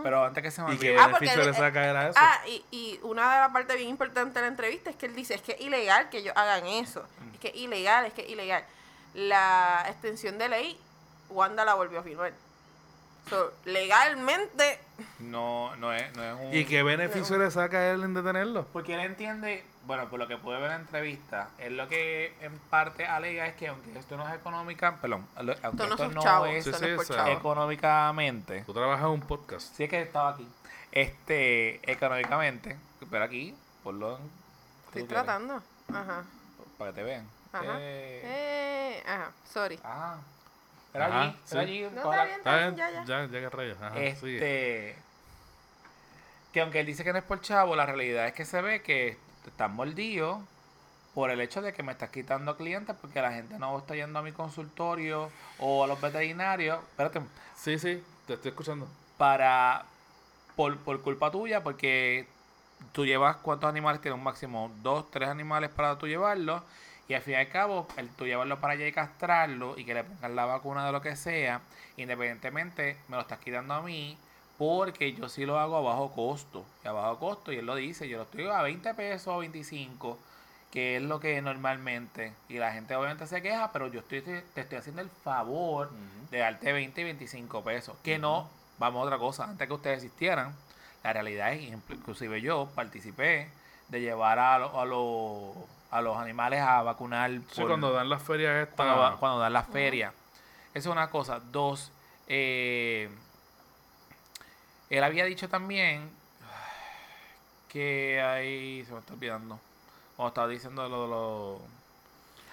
Pero 0.03 0.25
antes 0.25 0.43
que 0.43 0.51
se 0.51 0.61
me 0.61 0.73
¿Y 0.73 0.77
qué 0.77 0.89
olvide, 0.89 1.01
Ah, 1.01 1.07
beneficio 1.07 1.43
le 1.45 1.53
saca 1.53 1.89
él 1.89 1.95
a 1.95 2.09
eso? 2.09 2.19
Ah, 2.21 2.41
y, 2.45 2.65
y 2.71 2.99
una 3.03 3.33
de 3.33 3.39
las 3.39 3.51
partes 3.51 3.77
bien 3.77 3.87
importantes 3.87 4.33
de 4.33 4.41
la 4.41 4.47
entrevista 4.47 4.89
es 4.89 4.97
que 4.97 5.05
él 5.05 5.15
dice, 5.15 5.35
es 5.35 5.41
que 5.41 5.53
es 5.53 5.61
ilegal 5.61 6.09
que 6.09 6.17
ellos 6.17 6.33
hagan 6.35 6.65
eso. 6.67 7.05
Es 7.33 7.39
que 7.39 7.47
es 7.49 7.55
ilegal, 7.55 8.05
es 8.05 8.11
que 8.11 8.23
es 8.23 8.29
ilegal. 8.29 8.65
La 9.13 9.85
extensión 9.87 10.37
de 10.37 10.49
ley, 10.49 10.77
Wanda 11.29 11.63
la 11.63 11.75
volvió 11.75 11.99
a 11.99 12.03
firmar. 12.03 12.33
So, 13.29 13.53
legalmente, 13.63 14.79
no, 15.19 15.73
no 15.77 15.93
es, 15.93 16.13
no 16.17 16.21
es 16.23 16.33
un... 16.47 16.53
¿Y 16.53 16.65
qué 16.65 16.83
beneficio 16.83 17.37
le 17.37 17.49
saca 17.49 17.77
a 17.77 17.91
él 17.91 18.03
en 18.03 18.13
detenerlo? 18.13 18.67
Porque 18.73 18.93
él 18.95 18.99
entiende, 18.99 19.63
bueno, 19.85 20.07
por 20.09 20.17
lo 20.19 20.27
que 20.27 20.37
pude 20.37 20.55
ver 20.55 20.63
en 20.65 20.69
la 20.69 20.75
entrevista, 20.77 21.49
él 21.57 21.75
lo 21.77 21.87
que 21.89 22.33
en 22.41 22.57
parte 22.69 23.05
alega 23.05 23.45
es 23.47 23.55
que 23.55 23.67
aunque 23.67 23.97
esto 23.99 24.15
no 24.17 24.27
es 24.27 24.33
económica, 24.35 24.97
perdón, 25.01 25.27
aunque 25.35 25.51
esto 25.53 25.71
no 25.73 25.83
esto 25.83 25.97
son 25.97 26.13
no 26.13 26.21
chavos, 26.21 26.49
es 26.49 26.63
Sí, 26.65 26.71
sí, 26.73 26.85
es 26.85 27.27
económicamente, 27.27 28.63
Tú 28.65 28.73
trabajas 28.73 29.05
en 29.05 29.11
un 29.11 29.21
podcast. 29.21 29.75
sí 29.75 29.83
es 29.83 29.89
que 29.89 30.01
estaba 30.01 30.29
aquí, 30.29 30.47
este, 30.91 31.79
económicamente, 31.91 32.77
pero 33.11 33.25
aquí, 33.25 33.55
por 33.83 33.93
lo 33.95 34.13
Estoy 34.85 35.03
quieres, 35.05 35.07
tratando. 35.09 35.61
Ajá. 35.93 36.23
para 36.77 36.91
que 36.91 36.95
te 36.95 37.03
vean. 37.03 37.27
Ajá. 37.51 37.75
Eh, 37.79 38.21
Eh, 38.23 39.03
ajá, 39.05 39.31
sorry. 39.51 39.79
ah, 39.83 40.17
era 40.93 41.05
Ajá, 41.07 41.21
allí, 41.23 41.29
era 41.29 41.39
sí. 41.45 41.57
allí, 41.57 41.81
No, 41.93 42.11
la- 42.11 42.25
está 42.25 42.57
bien, 42.57 42.75
ya, 42.75 42.89
ya. 42.91 43.03
Ya, 43.05 43.25
ya 43.25 43.39
que 43.39 43.49
rayos. 43.49 43.81
Ajá, 43.81 43.95
sigue. 43.95 44.07
este 44.37 44.95
que 46.53 46.61
aunque 46.61 46.79
él 46.79 46.85
dice 46.85 47.03
que 47.03 47.11
no 47.11 47.17
es 47.17 47.23
por 47.25 47.41
chavo, 47.41 47.75
la 47.75 47.85
realidad 47.85 48.27
es 48.27 48.33
que 48.33 48.45
se 48.45 48.61
ve 48.61 48.81
que 48.83 49.17
están 49.49 49.75
mordidos 49.75 50.39
por 51.13 51.29
el 51.29 51.41
hecho 51.41 51.61
de 51.61 51.73
que 51.73 51.83
me 51.83 51.91
estás 51.91 52.09
quitando 52.09 52.57
clientes 52.57 52.95
porque 52.99 53.21
la 53.21 53.31
gente 53.31 53.59
no 53.59 53.77
está 53.77 53.95
yendo 53.95 54.17
a 54.19 54.23
mi 54.23 54.31
consultorio 54.31 55.29
o 55.59 55.83
a 55.83 55.87
los 55.87 56.01
veterinarios. 56.01 56.79
Espérate, 56.91 57.21
Sí, 57.55 57.77
sí, 57.77 58.03
te 58.25 58.33
estoy 58.33 58.49
escuchando. 58.49 58.87
para 59.17 59.85
por, 60.55 60.77
por 60.79 61.01
culpa 61.01 61.31
tuya 61.31 61.63
porque 61.63 62.27
tú 62.91 63.05
llevas 63.05 63.37
cuántos 63.37 63.69
animales 63.69 64.01
tienes 64.01 64.17
un 64.17 64.23
máximo 64.23 64.71
dos 64.81 65.09
tres 65.11 65.29
animales 65.29 65.69
para 65.69 65.97
tú 65.97 66.07
llevarlos 66.07 66.61
y 67.07 67.13
al 67.13 67.21
fin 67.21 67.33
y 67.33 67.37
al 67.37 67.49
cabo 67.49 67.87
el 67.97 68.09
tú 68.09 68.25
llevarlo 68.25 68.59
para 68.59 68.73
allá 68.73 68.87
y 68.87 68.91
castrarlo 68.91 69.77
y 69.77 69.85
que 69.85 69.93
le 69.93 70.03
pongan 70.03 70.35
la 70.35 70.45
vacuna 70.45 70.85
de 70.85 70.91
lo 70.91 71.01
que 71.01 71.15
sea 71.15 71.61
independientemente 71.97 72.97
me 73.07 73.15
lo 73.15 73.21
estás 73.21 73.39
quitando 73.39 73.73
a 73.73 73.81
mí 73.81 74.17
porque 74.57 75.13
yo 75.13 75.29
sí 75.29 75.45
lo 75.45 75.59
hago 75.59 75.77
a 75.77 75.81
bajo 75.81 76.11
costo 76.11 76.63
y 76.83 76.87
a 76.87 76.91
bajo 76.91 77.17
costo 77.19 77.51
y 77.51 77.57
él 77.57 77.65
lo 77.65 77.75
dice 77.75 78.07
yo 78.07 78.17
lo 78.17 78.23
estoy 78.23 78.47
a 78.47 78.61
20 78.61 78.93
pesos 78.93 79.27
o 79.33 79.39
25 79.39 80.17
que 80.71 80.97
es 80.97 81.03
lo 81.03 81.19
que 81.19 81.41
normalmente 81.41 82.33
y 82.49 82.57
la 82.57 82.71
gente 82.71 82.95
obviamente 82.95 83.27
se 83.27 83.41
queja 83.41 83.71
pero 83.71 83.87
yo 83.87 83.99
estoy 83.99 84.21
te, 84.21 84.41
te 84.41 84.61
estoy 84.61 84.77
haciendo 84.77 85.01
el 85.01 85.09
favor 85.09 85.89
de 86.31 86.37
darte 86.39 86.71
20 86.71 87.01
y 87.01 87.03
25 87.03 87.63
pesos 87.63 87.95
que 88.03 88.19
no 88.19 88.47
vamos 88.79 89.01
a 89.01 89.05
otra 89.05 89.17
cosa 89.17 89.45
antes 89.45 89.67
que 89.67 89.73
ustedes 89.73 90.03
existieran 90.03 90.53
la 91.03 91.13
realidad 91.13 91.53
es 91.53 91.61
inclusive 91.63 92.41
yo 92.41 92.69
participé 92.75 93.49
de 93.89 94.01
llevar 94.01 94.39
a, 94.39 94.57
lo- 94.59 94.79
a, 94.79 94.85
los 94.85 95.55
a 95.91 96.01
los 96.01 96.17
animales 96.17 96.61
a 96.61 96.81
vacunar 96.81 97.29
Sí, 97.51 97.59
por- 97.61 97.67
cuando 97.67 97.91
dan 97.91 98.09
las 98.09 98.23
ferias 98.23 98.67
estas. 98.67 99.17
cuando, 99.19 99.39
dan 99.39 99.53
las 99.53 99.67
ferias. 99.67 100.11
Esa 100.73 100.89
es 100.89 100.91
una 100.91 101.11
cosa. 101.11 101.39
Dos, 101.39 101.91
eh, 102.27 103.11
él 104.89 105.03
había 105.03 105.25
dicho 105.25 105.49
también 105.49 106.09
que 107.69 108.21
ahí 108.21 108.83
se 108.85 108.93
me 108.93 108.99
está 108.99 109.13
olvidando. 109.13 109.59
Cuando 110.15 110.29
estaba 110.29 110.47
diciendo 110.47 110.87
lo 110.87 111.03
de 111.03 111.09
los. 111.09 111.61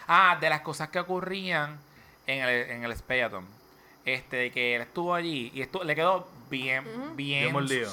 Ah, 0.08 0.36
de 0.40 0.48
las 0.48 0.62
cosas 0.62 0.88
que 0.88 0.98
ocurrían 0.98 1.78
en 2.26 2.42
el, 2.42 2.70
en 2.70 2.84
el 2.84 2.96
Speyaton. 2.96 3.46
Este, 4.04 4.36
de 4.36 4.50
que 4.50 4.76
él 4.76 4.82
estuvo 4.82 5.14
allí 5.14 5.50
y 5.54 5.60
esto 5.60 5.84
le 5.84 5.94
quedó 5.94 6.26
bien, 6.48 6.84
bien, 6.84 7.16
Bien 7.16 7.52
mordido. 7.52 7.92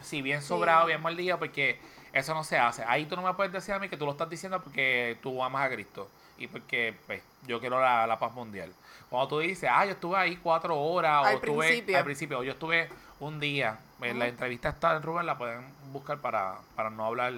Sí, 0.00 0.22
bien 0.22 0.42
sobrado, 0.42 0.82
Sí. 0.82 0.88
bien 0.88 1.02
mordido, 1.02 1.38
porque 1.38 1.78
eso 2.14 2.32
no 2.34 2.44
se 2.44 2.58
hace. 2.58 2.82
Ahí 2.86 3.06
tú 3.06 3.16
no 3.16 3.22
me 3.22 3.34
puedes 3.34 3.52
decir 3.52 3.74
a 3.74 3.78
mí 3.78 3.88
que 3.88 3.96
tú 3.96 4.06
lo 4.06 4.12
estás 4.12 4.30
diciendo 4.30 4.60
porque 4.62 5.18
tú 5.22 5.42
amas 5.42 5.66
a 5.66 5.70
Cristo 5.74 6.08
y 6.38 6.46
porque 6.48 6.96
pues, 7.06 7.22
yo 7.46 7.60
quiero 7.60 7.80
la, 7.80 8.06
la 8.06 8.18
paz 8.18 8.32
mundial. 8.32 8.72
Cuando 9.10 9.28
tú 9.28 9.38
dices, 9.40 9.68
ah, 9.72 9.84
yo 9.84 9.92
estuve 9.92 10.16
ahí 10.16 10.36
cuatro 10.36 10.76
horas, 10.80 11.26
Al 11.26 11.34
o 11.34 11.36
estuve 11.38 11.66
principio. 11.66 11.98
al 11.98 12.04
principio, 12.04 12.38
o 12.38 12.42
yo 12.42 12.52
estuve 12.52 12.88
un 13.20 13.38
día, 13.38 13.78
en 14.00 14.18
la 14.18 14.26
entrevista 14.26 14.70
está 14.70 14.96
en 14.96 15.02
Rubén, 15.02 15.26
la 15.26 15.38
pueden 15.38 15.64
buscar 15.92 16.18
para, 16.18 16.56
para 16.74 16.90
no 16.90 17.04
hablar 17.06 17.32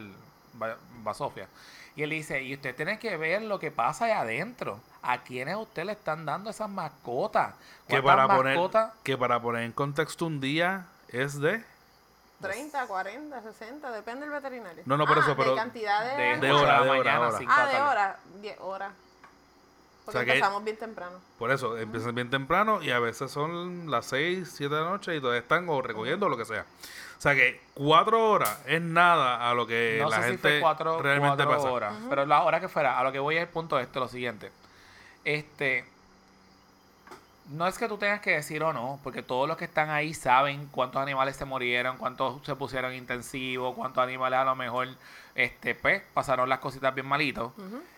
va- 0.60 0.76
basofia. 1.02 1.48
Y 1.94 2.02
él 2.02 2.10
dice, 2.10 2.42
y 2.42 2.54
usted 2.54 2.74
tiene 2.74 2.98
que 2.98 3.16
ver 3.16 3.42
lo 3.42 3.58
que 3.58 3.70
pasa 3.70 4.04
allá 4.06 4.20
adentro. 4.20 4.80
¿A 5.02 5.18
quiénes 5.22 5.56
usted 5.56 5.84
le 5.84 5.92
están 5.92 6.26
dando 6.26 6.50
esas 6.50 6.68
mascotas? 6.68 7.54
Que 7.88 8.02
¿Cuántas 8.02 8.26
para, 8.26 8.36
poner, 8.36 8.54
mascotas? 8.56 8.92
que 9.02 9.16
para 9.16 9.40
poner 9.40 9.62
en 9.62 9.72
contexto 9.72 10.26
un 10.26 10.40
día 10.40 10.86
es 11.08 11.38
de 11.40 11.62
30, 12.40 12.86
40, 12.86 13.42
60, 13.42 13.90
depende 13.92 14.20
del 14.26 14.30
veterinario. 14.30 14.82
No, 14.86 14.96
no, 14.96 15.06
por 15.06 15.18
Ah, 15.18 15.20
eso, 15.22 15.36
pero 15.36 15.50
De 15.52 15.56
cantidad 15.56 16.16
de... 16.16 16.22
De, 16.22 16.36
De 16.38 16.52
hora, 16.52 16.82
de 16.82 16.90
hora, 16.90 17.20
hora. 17.20 17.38
ah, 17.48 17.66
de 17.66 17.80
horas, 17.80 18.16
10 18.42 18.56
horas. 18.60 18.92
Porque 20.04 20.18
sea 20.18 20.24
que- 20.24 20.32
empezamos 20.34 20.62
bien 20.64 20.76
temprano. 20.76 21.18
Por 21.38 21.50
eso, 21.50 21.76
empiezan 21.78 22.14
bien 22.14 22.30
temprano 22.30 22.82
y 22.82 22.90
a 22.90 22.98
veces 23.00 23.30
son 23.30 23.90
las 23.90 24.06
6, 24.06 24.52
7 24.54 24.72
de 24.74 24.80
la 24.82 24.90
noche 24.90 25.16
y 25.16 25.20
todavía 25.20 25.40
están 25.40 25.68
o 25.68 25.82
recogiendo 25.82 26.26
o 26.26 26.28
lo 26.28 26.36
que 26.36 26.44
sea. 26.44 26.64
O 27.18 27.20
sea 27.20 27.34
que 27.34 27.62
cuatro 27.72 28.30
horas 28.30 28.60
es 28.66 28.80
nada 28.82 29.50
a 29.50 29.54
lo 29.54 29.66
que 29.66 29.98
no 30.02 30.10
la 30.10 30.16
sé 30.16 30.22
si 30.22 30.28
gente 30.32 30.48
fue 30.50 30.60
cuatro, 30.60 31.00
realmente 31.02 31.44
cuatro 31.44 31.56
pasa. 31.62 31.70
horas. 31.72 31.94
Pero 32.10 32.26
la 32.26 32.42
hora 32.42 32.60
que 32.60 32.68
fuera, 32.68 32.98
a 33.00 33.02
lo 33.04 33.10
que 33.10 33.18
voy 33.18 33.36
es 33.36 33.42
el 33.42 33.48
punto 33.48 33.76
de 33.76 33.84
esto, 33.84 33.98
lo 34.00 34.06
siguiente. 34.08 34.52
Este. 35.24 35.86
No 37.48 37.66
es 37.66 37.78
que 37.78 37.86
tú 37.86 37.96
tengas 37.96 38.20
que 38.20 38.32
decir 38.32 38.62
o 38.62 38.72
no, 38.72 38.98
porque 39.04 39.22
todos 39.22 39.46
los 39.46 39.56
que 39.56 39.66
están 39.66 39.88
ahí 39.90 40.14
saben 40.14 40.66
cuántos 40.66 41.00
animales 41.00 41.36
se 41.36 41.44
murieron, 41.44 41.96
cuántos 41.96 42.44
se 42.44 42.56
pusieron 42.56 42.92
intensivos, 42.92 43.74
cuántos 43.76 44.02
animales 44.02 44.38
a 44.38 44.44
lo 44.44 44.56
mejor 44.56 44.88
este, 45.34 45.74
pues, 45.74 46.02
pasaron 46.12 46.48
las 46.48 46.58
cositas 46.58 46.94
bien 46.94 47.06
malitos, 47.06 47.52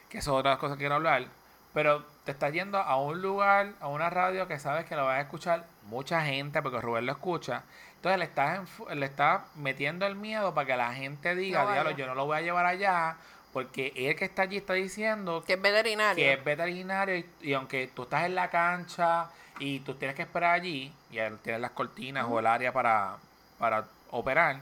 que 0.09 0.19
eso 0.19 0.33
es 0.33 0.41
otra 0.41 0.59
cosa 0.59 0.75
que 0.75 0.81
quiero 0.81 0.97
hablar. 0.97 1.27
Pero 1.73 2.05
te 2.25 2.33
estás 2.33 2.53
yendo 2.53 2.79
a 2.79 2.97
un 2.97 3.23
lugar, 3.23 3.73
a 3.81 3.89
una 3.89 4.11
radio 4.11 4.49
que 4.49 4.59
sabes 4.59 4.85
que 4.85 4.97
lo 4.97 5.05
va 5.05 5.16
a 5.16 5.20
escuchar 5.20 5.65
mucha 5.85 6.20
gente, 6.23 6.61
porque 6.61 6.81
Rubén 6.81 7.07
lo 7.07 7.12
escucha. 7.12 7.62
Entonces 7.97 8.19
le 8.19 8.25
estás, 8.27 8.61
le 8.95 9.07
estás 9.07 9.43
metiendo 9.57 10.07
el 10.07 10.15
miedo 10.15 10.55
para 10.55 10.66
que 10.66 10.77
la 10.77 10.93
gente 10.93 11.35
diga, 11.35 11.65
No 11.65 11.73
diablo, 11.73 11.91
yo 11.93 12.07
no 12.07 12.15
lo 12.15 12.27
voy 12.27 12.39
a 12.39 12.41
llevar 12.43 12.66
allá, 12.66 13.16
porque 13.59 13.93
él 13.97 14.15
que 14.15 14.25
está 14.27 14.43
allí 14.43 14.59
está 14.59 14.75
diciendo 14.75 15.43
Que 15.45 15.55
es 15.55 15.61
veterinario. 15.61 16.25
que 16.25 16.33
es 16.35 16.45
veterinario 16.45 17.17
y, 17.17 17.27
y 17.41 17.55
aunque 17.55 17.89
tú 17.89 18.05
estás 18.05 18.25
en 18.25 18.37
la 18.37 18.51
cancha 18.51 19.31
y 19.59 19.81
tú 19.81 19.95
tienes 19.97 20.15
que 20.15 20.23
esperar 20.23 20.55
allí 20.55 20.93
y 21.11 21.19
él 21.19 21.39
tiene 21.41 21.59
las 21.59 21.73
cortinas 21.73 22.25
o 22.29 22.39
el 22.39 22.47
área 22.47 22.73
para, 22.73 23.17
para 23.59 23.85
operar, 24.13 24.61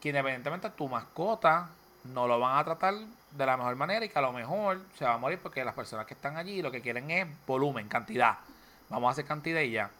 que 0.00 0.08
independientemente 0.08 0.70
tu 0.70 0.88
mascota 0.88 1.68
no 2.04 2.26
lo 2.26 2.40
van 2.40 2.56
a 2.56 2.64
tratar 2.64 2.94
de 3.32 3.44
la 3.46 3.58
mejor 3.58 3.76
manera 3.76 4.02
y 4.06 4.08
que 4.08 4.18
a 4.18 4.22
lo 4.22 4.32
mejor 4.32 4.80
se 4.98 5.04
va 5.04 5.12
a 5.12 5.18
morir 5.18 5.38
porque 5.42 5.62
las 5.62 5.74
personas 5.74 6.06
que 6.06 6.14
están 6.14 6.38
allí 6.38 6.62
lo 6.62 6.70
que 6.70 6.80
quieren 6.80 7.10
es 7.10 7.26
volumen, 7.46 7.86
cantidad. 7.86 8.38
Vamos 8.88 9.08
a 9.08 9.12
hacer 9.12 9.26
cantidad 9.26 9.60
y 9.60 9.72
ya. 9.72 9.90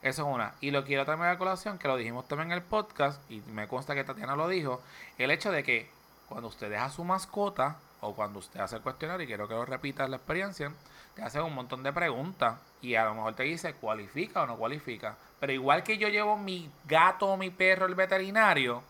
Eso 0.00 0.22
es 0.26 0.34
una. 0.34 0.54
Y 0.62 0.70
lo 0.70 0.82
quiero 0.86 1.04
traer 1.04 1.20
a 1.24 1.36
colación, 1.36 1.76
que 1.76 1.88
lo 1.88 1.98
dijimos 1.98 2.26
también 2.26 2.52
en 2.52 2.56
el 2.56 2.62
podcast, 2.62 3.20
y 3.30 3.40
me 3.52 3.68
consta 3.68 3.94
que 3.94 4.04
Tatiana 4.04 4.34
lo 4.34 4.48
dijo, 4.48 4.80
el 5.18 5.30
hecho 5.30 5.52
de 5.52 5.62
que 5.62 5.90
cuando 6.28 6.48
usted 6.48 6.70
deja 6.70 6.88
su 6.88 7.04
mascota, 7.04 7.76
o 8.00 8.14
cuando 8.14 8.38
usted 8.38 8.60
hace 8.60 8.76
el 8.76 8.82
cuestionario, 8.82 9.24
y 9.24 9.26
quiero 9.26 9.48
que 9.48 9.54
lo 9.54 9.64
repitas 9.64 10.08
la 10.08 10.16
experiencia, 10.16 10.72
te 11.14 11.22
hacen 11.22 11.42
un 11.42 11.54
montón 11.54 11.82
de 11.82 11.92
preguntas, 11.92 12.56
y 12.80 12.94
a 12.94 13.04
lo 13.04 13.14
mejor 13.14 13.34
te 13.34 13.42
dice 13.42 13.74
cualifica 13.74 14.42
o 14.42 14.46
no 14.46 14.56
cualifica. 14.56 15.16
Pero 15.40 15.52
igual 15.52 15.82
que 15.82 15.98
yo 15.98 16.08
llevo 16.08 16.36
mi 16.36 16.70
gato 16.84 17.26
o 17.26 17.36
mi 17.36 17.50
perro 17.50 17.86
al 17.86 17.94
veterinario, 17.94 18.82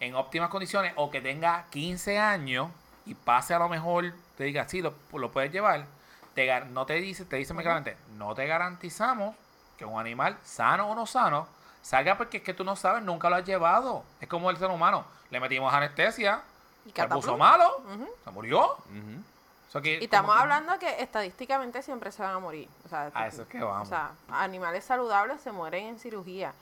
en 0.00 0.14
óptimas 0.14 0.50
condiciones, 0.50 0.92
o 0.96 1.10
que 1.10 1.20
tenga 1.20 1.66
15 1.70 2.18
años, 2.18 2.68
y 3.06 3.14
pase 3.14 3.54
a 3.54 3.58
lo 3.58 3.68
mejor, 3.68 4.12
te 4.36 4.44
diga, 4.44 4.68
sí, 4.68 4.82
lo, 4.82 4.94
lo 5.12 5.32
puedes 5.32 5.50
llevar, 5.52 5.86
te, 6.34 6.64
no 6.66 6.86
te 6.86 6.94
dice, 6.94 7.24
te 7.24 7.36
dice 7.36 7.54
muy 7.54 7.62
claramente, 7.62 7.96
no 8.16 8.34
te 8.34 8.46
garantizamos 8.46 9.34
que 9.76 9.84
un 9.84 9.98
animal 9.98 10.36
sano 10.44 10.90
o 10.90 10.94
no 10.94 11.06
sano 11.06 11.46
salga 11.82 12.16
porque 12.16 12.38
es 12.38 12.42
que 12.42 12.54
tú 12.54 12.64
no 12.64 12.76
sabes, 12.76 13.02
nunca 13.02 13.28
lo 13.28 13.36
has 13.36 13.44
llevado. 13.44 14.04
Es 14.20 14.28
como 14.28 14.50
el 14.50 14.56
ser 14.56 14.70
humano. 14.70 15.04
Le 15.30 15.40
metimos 15.40 15.74
anestesia, 15.74 16.42
Y 16.86 16.92
se 16.92 17.06
puso 17.08 17.36
malo, 17.38 17.80
se 18.24 18.30
murió. 18.30 18.72
Ujú. 18.72 19.22
O 19.68 19.72
sea 19.72 19.80
que 19.80 19.98
Y 20.00 20.04
estamos 20.04 20.34
que- 20.34 20.40
hablando 20.42 20.78
que 20.78 21.00
estadísticamente 21.02 21.82
siempre 21.82 22.12
se 22.12 22.22
van 22.22 22.34
a 22.34 22.38
morir. 22.38 22.68
O 22.84 22.88
sea, 22.88 23.10
A 23.14 23.26
eso 23.28 23.42
es 23.42 23.48
que 23.48 23.60
vamos. 23.62 23.88
O 23.88 23.90
sea, 23.90 24.10
animales 24.30 24.84
saludables 24.84 25.40
se 25.40 25.50
mueren 25.52 25.86
en 25.86 25.98
cirugía. 25.98 26.52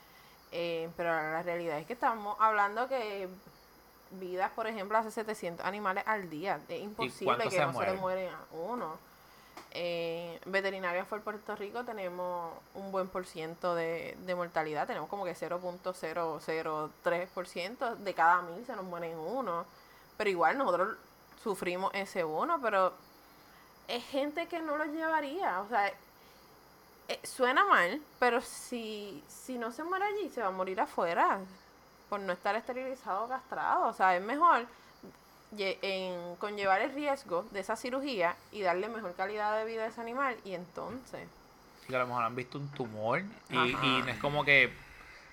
Eh, 0.53 0.89
pero 0.97 1.09
la 1.09 1.41
realidad 1.43 1.77
es 1.79 1.85
que 1.87 1.93
estamos 1.93 2.35
hablando 2.39 2.87
que 2.87 3.27
vidas, 4.11 4.51
por 4.51 4.67
ejemplo, 4.67 4.97
hace 4.97 5.11
700 5.11 5.65
animales 5.65 6.03
al 6.07 6.29
día. 6.29 6.59
Es 6.69 6.81
imposible 6.81 7.37
que 7.43 7.51
se 7.51 7.65
no 7.65 7.73
se 7.73 7.79
le 7.79 7.93
mueren? 7.93 7.99
mueren 7.99 8.29
a 8.33 8.39
uno. 8.55 8.97
Eh, 9.73 10.39
veterinarios 10.45 11.07
por 11.07 11.21
Puerto 11.21 11.55
Rico 11.55 11.85
tenemos 11.85 12.51
un 12.75 12.91
buen 12.91 13.07
por 13.07 13.25
ciento 13.25 13.73
de, 13.75 14.17
de 14.25 14.35
mortalidad. 14.35 14.85
Tenemos 14.87 15.07
como 15.09 15.23
que 15.23 15.33
0.003% 15.33 17.95
de 17.95 18.13
cada 18.13 18.41
mil 18.41 18.65
se 18.65 18.75
nos 18.75 18.83
mueren 18.85 19.17
uno. 19.17 19.65
Pero 20.21 20.29
igual 20.29 20.55
nosotros 20.55 20.97
sufrimos 21.41 21.89
ese 21.95 22.23
uno, 22.23 22.61
pero 22.61 22.93
es 23.87 24.05
gente 24.05 24.45
que 24.45 24.59
no 24.59 24.77
lo 24.77 24.85
llevaría. 24.85 25.61
O 25.61 25.67
sea, 25.67 25.87
eh, 27.07 27.19
suena 27.23 27.65
mal, 27.65 27.99
pero 28.19 28.39
si, 28.39 29.23
si 29.27 29.57
no 29.57 29.71
se 29.71 29.83
muere 29.83 30.05
allí, 30.05 30.29
se 30.29 30.41
va 30.41 30.49
a 30.49 30.51
morir 30.51 30.79
afuera 30.79 31.39
por 32.07 32.19
no 32.19 32.33
estar 32.33 32.55
esterilizado 32.55 33.23
o 33.23 33.29
castrado. 33.29 33.87
O 33.87 33.93
sea, 33.93 34.15
es 34.15 34.21
mejor 34.21 34.67
en, 35.57 36.35
conllevar 36.35 36.81
el 36.81 36.93
riesgo 36.93 37.47
de 37.49 37.61
esa 37.61 37.75
cirugía 37.75 38.35
y 38.51 38.61
darle 38.61 38.89
mejor 38.89 39.15
calidad 39.15 39.57
de 39.57 39.65
vida 39.65 39.85
a 39.85 39.87
ese 39.87 40.01
animal 40.01 40.37
y 40.45 40.53
entonces... 40.53 41.27
Y 41.89 41.95
a 41.95 41.97
lo 41.97 42.05
mejor 42.05 42.25
han 42.25 42.35
visto 42.35 42.59
un 42.59 42.67
tumor 42.67 43.23
y, 43.49 43.57
y 43.57 44.01
no 44.03 44.07
es 44.07 44.19
como 44.19 44.45
que 44.45 44.71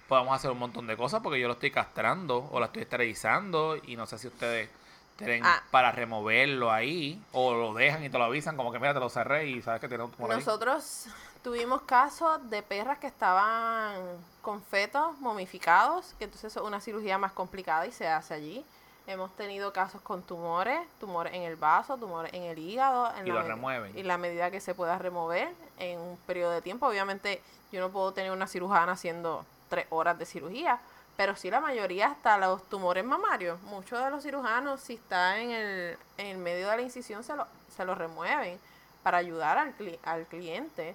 podamos 0.08 0.34
hacer 0.34 0.50
un 0.50 0.58
montón 0.58 0.86
de 0.86 0.96
cosas 0.96 1.20
porque 1.22 1.38
yo 1.38 1.46
lo 1.46 1.54
estoy 1.54 1.70
castrando 1.70 2.48
o 2.50 2.58
la 2.58 2.66
estoy 2.66 2.82
esterilizando 2.82 3.76
y 3.76 3.94
no 3.96 4.06
sé 4.06 4.18
si 4.18 4.26
ustedes 4.26 4.68
tienen 5.16 5.44
Ah. 5.44 5.62
para 5.70 5.90
removerlo 5.92 6.70
ahí 6.72 7.20
o 7.32 7.52
lo 7.52 7.74
dejan 7.74 8.04
y 8.04 8.08
te 8.08 8.16
lo 8.18 8.24
avisan 8.24 8.56
como 8.56 8.72
que 8.72 8.78
mira 8.78 8.94
te 8.94 9.00
lo 9.00 9.08
cerré 9.10 9.46
y 9.48 9.60
sabes 9.62 9.80
que 9.80 9.88
tiene 9.88 10.04
un 10.04 10.10
tumor 10.12 10.30
ahí. 10.30 10.38
Nosotros 10.38 11.06
tuvimos 11.42 11.82
casos 11.82 12.48
de 12.50 12.62
perras 12.62 12.98
que 12.98 13.08
estaban 13.08 13.96
con 14.42 14.62
fetos 14.62 15.18
momificados, 15.20 16.14
que 16.18 16.24
entonces 16.24 16.54
es 16.56 16.62
una 16.62 16.80
cirugía 16.80 17.18
más 17.18 17.32
complicada 17.32 17.86
y 17.86 17.92
se 17.92 18.06
hace 18.08 18.34
allí. 18.34 18.64
Hemos 19.08 19.34
tenido 19.36 19.72
casos 19.72 20.00
con 20.02 20.22
tumores, 20.22 20.78
tumores 21.00 21.32
en 21.34 21.42
el 21.42 21.56
vaso, 21.56 21.96
tumores 21.96 22.32
en 22.34 22.42
el 22.44 22.58
hígado. 22.58 23.10
En 23.16 23.26
Y 23.26 23.30
la 23.30 23.40
lo 23.40 23.48
remueven. 23.48 23.98
Y 23.98 24.02
la 24.02 24.18
medida 24.18 24.50
que 24.50 24.60
se 24.60 24.74
pueda 24.74 24.98
remover 24.98 25.48
en 25.78 25.98
un 25.98 26.16
periodo 26.26 26.52
de 26.52 26.60
tiempo. 26.62 26.86
Obviamente 26.86 27.42
yo 27.72 27.80
no 27.80 27.88
puedo 27.90 28.12
tener 28.12 28.30
una 28.32 28.46
cirujana 28.46 28.92
haciendo 28.92 29.44
tres 29.68 29.86
horas 29.90 30.18
de 30.18 30.26
cirugía, 30.26 30.80
pero 31.16 31.34
sí 31.36 31.50
la 31.50 31.60
mayoría 31.60 32.08
hasta 32.08 32.38
los 32.38 32.62
tumores 32.68 33.04
mamarios. 33.04 33.60
Muchos 33.62 34.02
de 34.02 34.10
los 34.10 34.22
cirujanos, 34.22 34.80
si 34.80 34.94
está 34.94 35.38
en 35.38 35.50
el, 35.50 35.98
en 36.16 36.26
el 36.26 36.38
medio 36.38 36.68
de 36.70 36.76
la 36.76 36.82
incisión, 36.82 37.24
se 37.24 37.34
lo, 37.34 37.46
se 37.76 37.84
lo 37.84 37.94
remueven 37.94 38.58
para 39.02 39.18
ayudar 39.18 39.58
al, 39.58 39.76
cli- 39.76 39.98
al 40.04 40.26
cliente, 40.26 40.94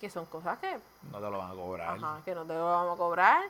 que 0.00 0.10
son 0.10 0.26
cosas 0.26 0.58
que 0.58 0.78
No 1.10 1.18
te 1.18 1.30
lo 1.30 1.38
van 1.38 1.50
a 1.50 1.54
cobrar. 1.54 1.96
Ajá, 1.96 2.20
que 2.24 2.34
no 2.34 2.44
te 2.44 2.54
lo 2.54 2.64
vamos 2.66 2.94
a 2.94 2.98
cobrar. 2.98 3.42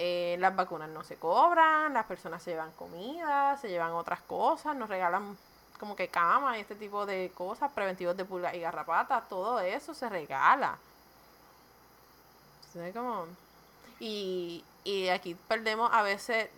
Eh, 0.00 0.36
las 0.38 0.54
vacunas 0.54 0.88
no 0.90 1.02
se 1.02 1.16
cobran, 1.16 1.92
las 1.94 2.06
personas 2.06 2.42
se 2.42 2.50
llevan 2.52 2.70
comida, 2.72 3.56
se 3.58 3.68
llevan 3.68 3.92
otras 3.92 4.20
cosas, 4.20 4.76
nos 4.76 4.88
regalan 4.88 5.36
como 5.80 5.96
que 5.96 6.08
cama 6.08 6.56
y 6.58 6.60
este 6.60 6.74
tipo 6.74 7.04
de 7.06 7.32
cosas, 7.34 7.70
preventivos 7.72 8.16
de 8.16 8.24
pulgas 8.24 8.54
y 8.54 8.60
garrapatas, 8.60 9.28
todo 9.28 9.60
eso 9.60 9.94
se 9.94 10.08
regala. 10.08 10.76
Entonces, 12.66 12.94
como- 12.94 13.26
Y, 14.00 14.64
y 14.84 15.08
aquí 15.08 15.34
perdemos 15.48 15.90
a 15.92 16.02
veces 16.02 16.48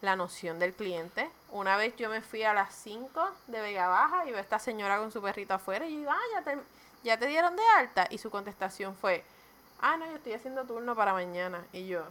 la 0.00 0.16
noción 0.16 0.58
del 0.58 0.74
cliente. 0.74 1.30
Una 1.50 1.76
vez 1.76 1.94
yo 1.96 2.08
me 2.08 2.20
fui 2.20 2.42
a 2.42 2.52
las 2.54 2.74
5 2.74 3.28
de 3.46 3.60
Vega 3.60 3.88
Baja 3.88 4.24
y 4.26 4.30
veo 4.30 4.38
a 4.38 4.42
esta 4.42 4.58
señora 4.58 4.98
con 4.98 5.12
su 5.12 5.22
perrito 5.22 5.54
afuera 5.54 5.86
y 5.86 5.92
yo 5.92 5.98
digo, 5.98 6.10
ah, 6.10 6.20
ya 6.34 6.42
te, 6.42 6.58
ya 7.02 7.18
te 7.18 7.26
dieron 7.26 7.56
de 7.56 7.62
alta. 7.78 8.06
Y 8.10 8.18
su 8.18 8.30
contestación 8.30 8.94
fue, 8.94 9.24
ah, 9.80 9.96
no, 9.96 10.06
yo 10.06 10.16
estoy 10.16 10.34
haciendo 10.34 10.64
turno 10.64 10.94
para 10.94 11.12
mañana. 11.12 11.64
Y 11.72 11.86
yo, 11.86 12.04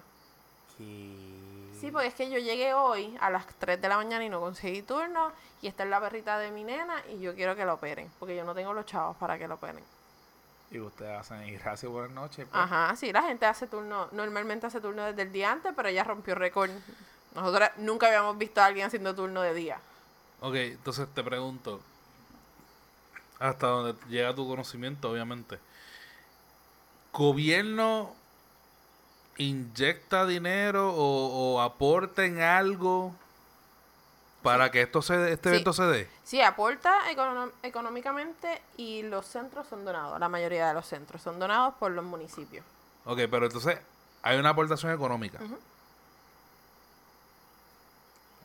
sí, 0.78 1.90
porque 1.92 2.08
es 2.08 2.14
que 2.14 2.30
yo 2.30 2.40
llegué 2.40 2.74
hoy 2.74 3.16
a 3.22 3.30
las 3.30 3.46
3 3.60 3.82
de 3.82 3.90
la 3.90 3.98
mañana 3.98 4.24
y 4.24 4.30
no 4.30 4.40
conseguí 4.40 4.82
turno. 4.82 5.32
Y 5.62 5.68
esta 5.68 5.84
es 5.84 5.90
la 5.90 6.00
perrita 6.00 6.38
de 6.38 6.52
mi 6.52 6.64
nena 6.64 7.02
y 7.10 7.20
yo 7.20 7.34
quiero 7.36 7.56
que 7.56 7.66
la 7.66 7.74
operen. 7.74 8.12
Porque 8.20 8.36
yo 8.36 8.44
no 8.44 8.54
tengo 8.54 8.74
los 8.74 8.86
chavos 8.86 9.16
para 9.18 9.38
que 9.38 9.48
la 9.48 9.56
operen. 9.56 9.84
Y 10.72 10.80
ustedes 10.80 11.18
hacen 11.20 11.44
y 11.48 11.52
gracias, 11.52 11.92
buenas 11.92 12.12
noches. 12.12 12.48
pues. 12.50 12.64
Ajá, 12.64 12.96
sí, 12.96 13.12
la 13.14 13.24
gente 13.24 13.46
hace 13.46 13.68
turno, 13.68 14.10
normalmente 14.12 14.66
hace 14.68 14.82
turno 14.82 15.04
desde 15.06 15.22
el 15.22 15.32
día 15.32 15.52
antes, 15.52 15.74
pero 15.76 15.88
ella 15.90 16.04
rompió 16.04 16.36
récord. 16.36 16.72
Nosotros 17.34 17.70
nunca 17.78 18.08
habíamos 18.08 18.38
visto 18.38 18.62
a 18.62 18.66
alguien 18.66 18.88
haciendo 18.88 19.14
turno 19.14 19.42
de 19.42 19.54
día. 19.54 19.78
Ok, 20.42 20.56
entonces 20.56 21.08
te 21.14 21.24
pregunto, 21.24 21.82
hasta 23.40 23.68
donde 23.68 23.96
llega 24.10 24.34
tu 24.34 24.48
conocimiento, 24.48 25.12
obviamente. 25.12 25.60
¿Gobierno 27.14 28.14
inyecta 29.38 30.26
dinero 30.26 30.94
o, 30.94 31.54
o 31.56 31.62
aporta 31.62 32.26
en 32.26 32.42
algo 32.42 33.14
para 34.46 34.72
que 34.72 34.82
esto 34.84 35.02
se, 35.02 35.32
este 35.34 35.50
Sí. 35.50 35.56
evento 35.56 35.74
se 35.74 35.84
dé? 35.84 36.10
Sí, 36.24 36.42
aporta 36.42 37.00
económicamente 37.64 38.62
y 38.78 39.02
los 39.04 39.26
centros 39.26 39.68
son 39.68 39.84
donados. 39.84 40.20
La 40.20 40.30
mayoría 40.30 40.68
de 40.68 40.74
los 40.74 40.86
centros 40.86 41.22
son 41.22 41.40
donados 41.40 41.74
por 41.80 41.92
los 41.92 42.06
municipios. 42.06 42.64
Ok, 43.06 43.20
pero 43.30 43.46
entonces 43.48 43.80
hay 44.22 44.38
una 44.38 44.50
aportación 44.50 44.92
económica. 44.94 45.40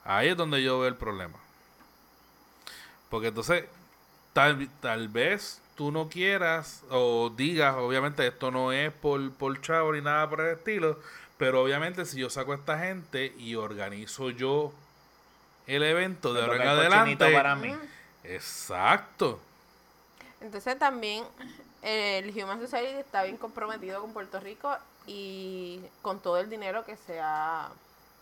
Ahí 0.05 0.29
es 0.29 0.37
donde 0.37 0.63
yo 0.63 0.79
veo 0.81 0.89
el 0.89 0.97
problema. 0.97 1.39
Porque 3.11 3.29
entonces, 3.29 3.65
tal, 4.33 4.69
tal 4.81 5.09
vez 5.09 5.61
tú 5.75 5.93
no 5.93 6.09
quieras 6.09 6.83
o 6.91 7.31
digas, 7.35 7.75
obviamente 7.77 8.27
esto 8.27 8.51
no 8.51 8.73
es 8.73 8.93
por, 8.93 9.33
por 9.33 9.61
chavo 9.61 9.93
ni 9.93 10.01
nada 10.01 10.29
por 10.29 10.41
el 10.41 10.57
estilo, 10.57 10.99
pero 11.39 11.63
obviamente 11.63 12.05
si 12.07 12.19
yo 12.21 12.31
saco 12.31 12.53
a 12.53 12.57
esta 12.57 12.79
gente 12.79 13.35
y 13.39 13.55
organizo 13.55 14.31
yo 14.31 14.73
el 15.75 15.83
evento 15.83 16.33
de 16.33 16.43
ahora 16.43 16.57
en 16.57 16.69
adelante. 16.69 17.33
para 17.33 17.55
mí. 17.55 17.75
Exacto. 18.25 19.41
Entonces 20.41 20.79
también 20.79 21.25
el 21.83 22.31
Human 22.31 22.61
Society 22.61 22.99
está 22.99 23.23
bien 23.23 23.37
comprometido 23.37 24.01
con 24.01 24.13
Puerto 24.13 24.41
Rico 24.41 24.77
y 25.07 25.81
con 26.03 26.21
todo 26.21 26.39
el 26.39 26.49
dinero 26.51 26.85
que 26.85 26.97
se 26.97 27.21
ha 27.21 27.69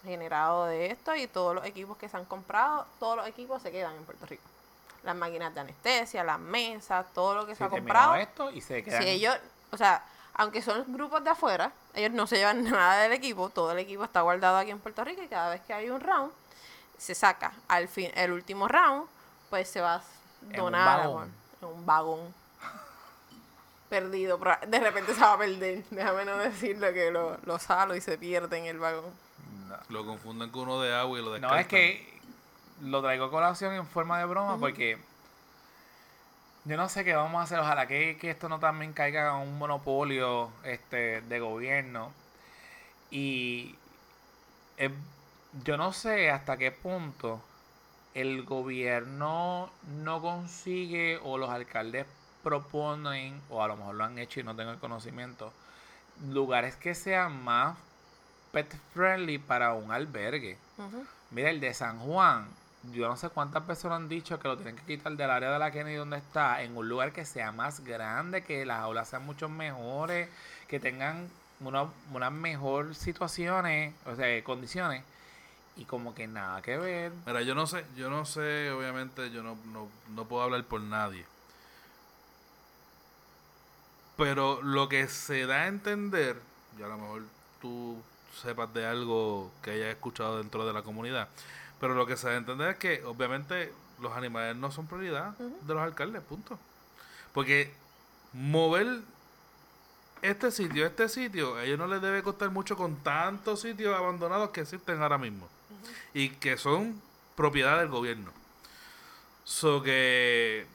generado 0.05 0.67
de 0.67 0.87
esto 0.87 1.15
y 1.15 1.27
todos 1.27 1.55
los 1.55 1.65
equipos 1.65 1.97
que 1.97 2.09
se 2.09 2.17
han 2.17 2.25
comprado, 2.25 2.87
todos 3.01 3.17
los 3.17 3.27
equipos 3.27 3.61
se 3.63 3.71
quedan 3.71 3.95
en 3.97 4.05
Puerto 4.05 4.27
Rico. 4.27 4.43
Las 5.03 5.17
máquinas 5.17 5.55
de 5.55 5.61
anestesia, 5.61 6.25
las 6.25 6.39
mesas, 6.39 7.07
todo 7.15 7.35
lo 7.35 7.47
que 7.47 7.53
se 7.55 7.59
Se 7.59 7.65
ha 7.65 7.69
comprado. 7.69 8.15
esto 8.17 8.51
y 8.51 8.61
se 8.61 8.83
quedan. 8.83 9.03
Si 9.03 9.09
ellos, 9.09 9.37
o 9.71 9.77
sea, 9.77 10.03
aunque 10.35 10.63
son 10.63 10.85
grupos 10.93 11.23
de 11.25 11.31
afuera, 11.31 11.73
ellos 11.95 12.13
no 12.13 12.27
se 12.27 12.37
llevan 12.37 12.63
nada 12.71 13.03
del 13.03 13.13
equipo, 13.13 13.49
todo 13.49 13.73
el 13.73 13.79
equipo 13.79 14.05
está 14.05 14.21
guardado 14.23 14.57
aquí 14.57 14.71
en 14.71 14.79
Puerto 14.79 15.03
Rico 15.05 15.23
y 15.23 15.29
cada 15.29 15.51
vez 15.51 15.61
que 15.63 15.73
hay 15.73 15.91
un 15.91 16.01
round, 16.01 16.33
se 16.99 17.15
saca 17.15 17.53
al 17.69 17.89
fin, 17.89 18.11
el 18.15 18.33
último 18.33 18.69
round, 18.69 19.07
pues 19.51 19.69
se 19.71 19.81
va 19.81 19.95
a 19.97 20.03
un 20.43 20.53
donar 20.53 21.01
a- 21.01 21.05
en 21.05 21.69
un 21.69 21.87
vagón 21.87 22.35
perdido, 23.89 24.39
de 24.67 24.81
repente 24.81 25.15
se 25.15 25.21
va 25.21 25.33
a 25.35 25.39
perder, 25.39 25.83
déjame 25.91 26.25
no 26.25 26.37
decirlo 26.37 26.93
que 26.93 27.11
lo, 27.11 27.39
lo 27.45 27.59
salo 27.59 27.97
y 27.97 28.01
se 28.01 28.19
pierde 28.19 28.59
en 28.59 28.67
el 28.67 28.79
vagón. 28.79 29.13
No. 29.69 29.77
Lo 29.89 30.05
confunden 30.07 30.51
con 30.51 30.63
uno 30.63 30.81
de 30.81 30.95
agua 30.95 31.19
y 31.19 31.23
lo 31.23 31.29
No, 31.29 31.33
descartan. 31.35 31.59
es 31.61 31.67
que 31.69 32.21
lo 32.83 33.01
traigo 33.03 33.25
a 33.27 33.31
colación 33.31 33.73
en 33.75 33.87
forma 33.87 34.19
de 34.19 34.25
broma 34.27 34.59
porque 34.59 34.99
yo 36.65 36.77
no 36.77 36.89
sé 36.89 37.05
qué 37.05 37.15
vamos 37.15 37.41
a 37.41 37.45
hacer. 37.45 37.59
Ojalá 37.59 37.87
que, 37.87 38.19
que 38.19 38.31
esto 38.31 38.49
no 38.49 38.59
también 38.59 38.93
caiga 38.93 39.29
en 39.43 39.49
un 39.49 39.59
monopolio 39.59 40.51
este 40.65 41.23
de 41.23 41.41
gobierno. 41.41 42.13
Y 43.11 43.75
eh, 44.77 44.91
yo 45.65 45.77
no 45.77 45.93
sé 45.93 46.31
hasta 46.31 46.57
qué 46.57 46.71
punto 46.73 47.43
el 48.15 48.45
gobierno 48.45 49.71
no 50.03 50.21
consigue 50.21 51.19
o 51.23 51.39
los 51.39 51.51
alcaldes 51.51 52.07
proponen, 52.43 53.41
o 53.51 53.63
a 53.63 53.69
lo 53.69 53.77
mejor 53.77 53.95
lo 53.95 54.05
han 54.05 54.19
hecho 54.19 54.41
y 54.41 54.45
no 54.45 54.57
tengo 54.57 54.71
el 54.71 54.79
conocimiento, 54.79 55.53
lugares 56.31 56.77
que 56.77 56.95
sean 56.95 57.43
más 57.45 57.77
pet 58.53 58.75
friendly 58.95 59.39
para 59.39 59.75
un 59.75 59.93
albergue. 59.93 60.57
Mira, 61.31 61.51
el 61.51 61.61
de 61.61 61.75
San 61.75 61.99
Juan, 62.01 62.49
yo 62.93 63.09
no 63.09 63.17
sé 63.17 63.29
cuántas 63.29 63.63
personas 63.65 63.97
han 63.97 64.09
dicho 64.09 64.39
que 64.41 64.49
lo 64.49 64.57
tienen 64.57 64.77
que 64.77 64.85
quitar 64.85 65.13
del 65.13 65.31
área 65.31 65.51
de 65.51 65.59
la 65.59 65.71
Kennedy 65.71 65.97
donde 65.97 66.17
está, 66.17 66.63
en 66.63 66.77
un 66.77 66.89
lugar 66.89 67.13
que 67.13 67.25
sea 67.25 67.53
más 67.53 67.81
grande, 67.85 68.43
que 68.43 68.65
las 68.65 68.81
aulas 68.81 69.09
sean 69.09 69.27
mucho 69.27 69.49
mejores, 69.49 70.29
que 70.69 70.81
tengan 70.81 71.29
una- 71.61 71.89
unas 72.13 72.33
mejor 72.33 72.95
situaciones, 72.95 73.95
o 74.07 74.15
sea, 74.17 74.43
condiciones, 74.45 75.03
y 75.79 75.85
como 75.85 76.13
que 76.15 76.27
nada 76.27 76.61
que 76.61 76.77
ver. 76.77 77.13
Mira, 77.25 77.41
yo 77.43 77.55
no 77.55 77.67
sé, 77.67 77.85
yo 77.97 78.11
no 78.11 78.25
sé, 78.27 78.71
obviamente, 78.73 79.31
yo 79.31 79.45
no, 79.45 79.57
no, 79.73 79.89
no 80.09 80.25
puedo 80.27 80.43
hablar 80.43 80.65
por 80.65 80.81
nadie. 80.81 81.25
Pero 84.17 84.61
lo 84.61 84.89
que 84.89 85.07
se 85.07 85.47
da 85.47 85.63
a 85.63 85.67
entender, 85.69 86.41
y 86.77 86.83
a 86.83 86.89
lo 86.89 86.99
mejor 86.99 87.23
tú 87.63 87.97
sepas 88.43 88.75
de 88.75 88.87
algo 88.87 89.53
que 89.63 89.71
hayas 89.71 89.91
escuchado 89.91 90.39
dentro 90.39 90.67
de 90.67 90.73
la 90.73 90.83
comunidad, 90.83 91.29
pero 91.81 91.95
lo 91.95 92.07
que 92.07 92.17
se 92.17 92.27
da 92.27 92.35
a 92.35 92.39
entender 92.39 92.71
es 92.71 92.77
que 92.79 93.05
obviamente 93.05 93.73
los 94.01 94.13
animales 94.17 94.57
no 94.57 94.73
son 94.73 94.89
prioridad 94.89 95.39
de 95.39 95.75
los 95.75 95.83
alcaldes, 95.83 96.23
punto. 96.23 96.59
Porque 97.33 97.73
mover 98.33 99.01
este 100.23 100.51
sitio, 100.51 100.87
este 100.87 101.09
sitio, 101.09 101.55
a 101.55 101.63
ellos 101.63 101.79
no 101.79 101.87
les 101.87 102.03
debe 102.03 102.25
costar 102.25 102.51
mucho 102.51 102.77
con 102.77 102.97
tantos 102.97 103.61
sitios 103.61 103.97
abandonados 103.97 104.51
que 104.51 104.63
existen 104.63 105.01
ahora 105.01 105.19
mismo 105.19 105.49
y 106.15 106.31
que 106.31 106.57
son 106.57 107.01
propiedad 107.37 107.79
del 107.79 107.89
gobierno. 107.89 108.33
So 109.45 109.83
que 109.83 110.67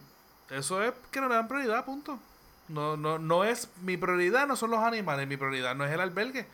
eso 0.50 0.84
es 0.84 0.94
que 1.12 1.22
no 1.22 1.30
le 1.30 1.36
dan 1.36 1.48
prioridad, 1.48 1.86
punto. 1.86 2.20
No, 2.70 2.96
no, 2.98 3.20
no 3.20 3.44
es 3.44 3.68
mi 3.82 3.98
prioridad, 3.98 4.48
no 4.48 4.56
son 4.56 4.72
los 4.72 4.80
animales, 4.80 5.28
mi 5.28 5.38
prioridad 5.38 5.76
no 5.76 5.86
es 5.86 5.92
el 5.92 6.02
albergue. 6.02 6.48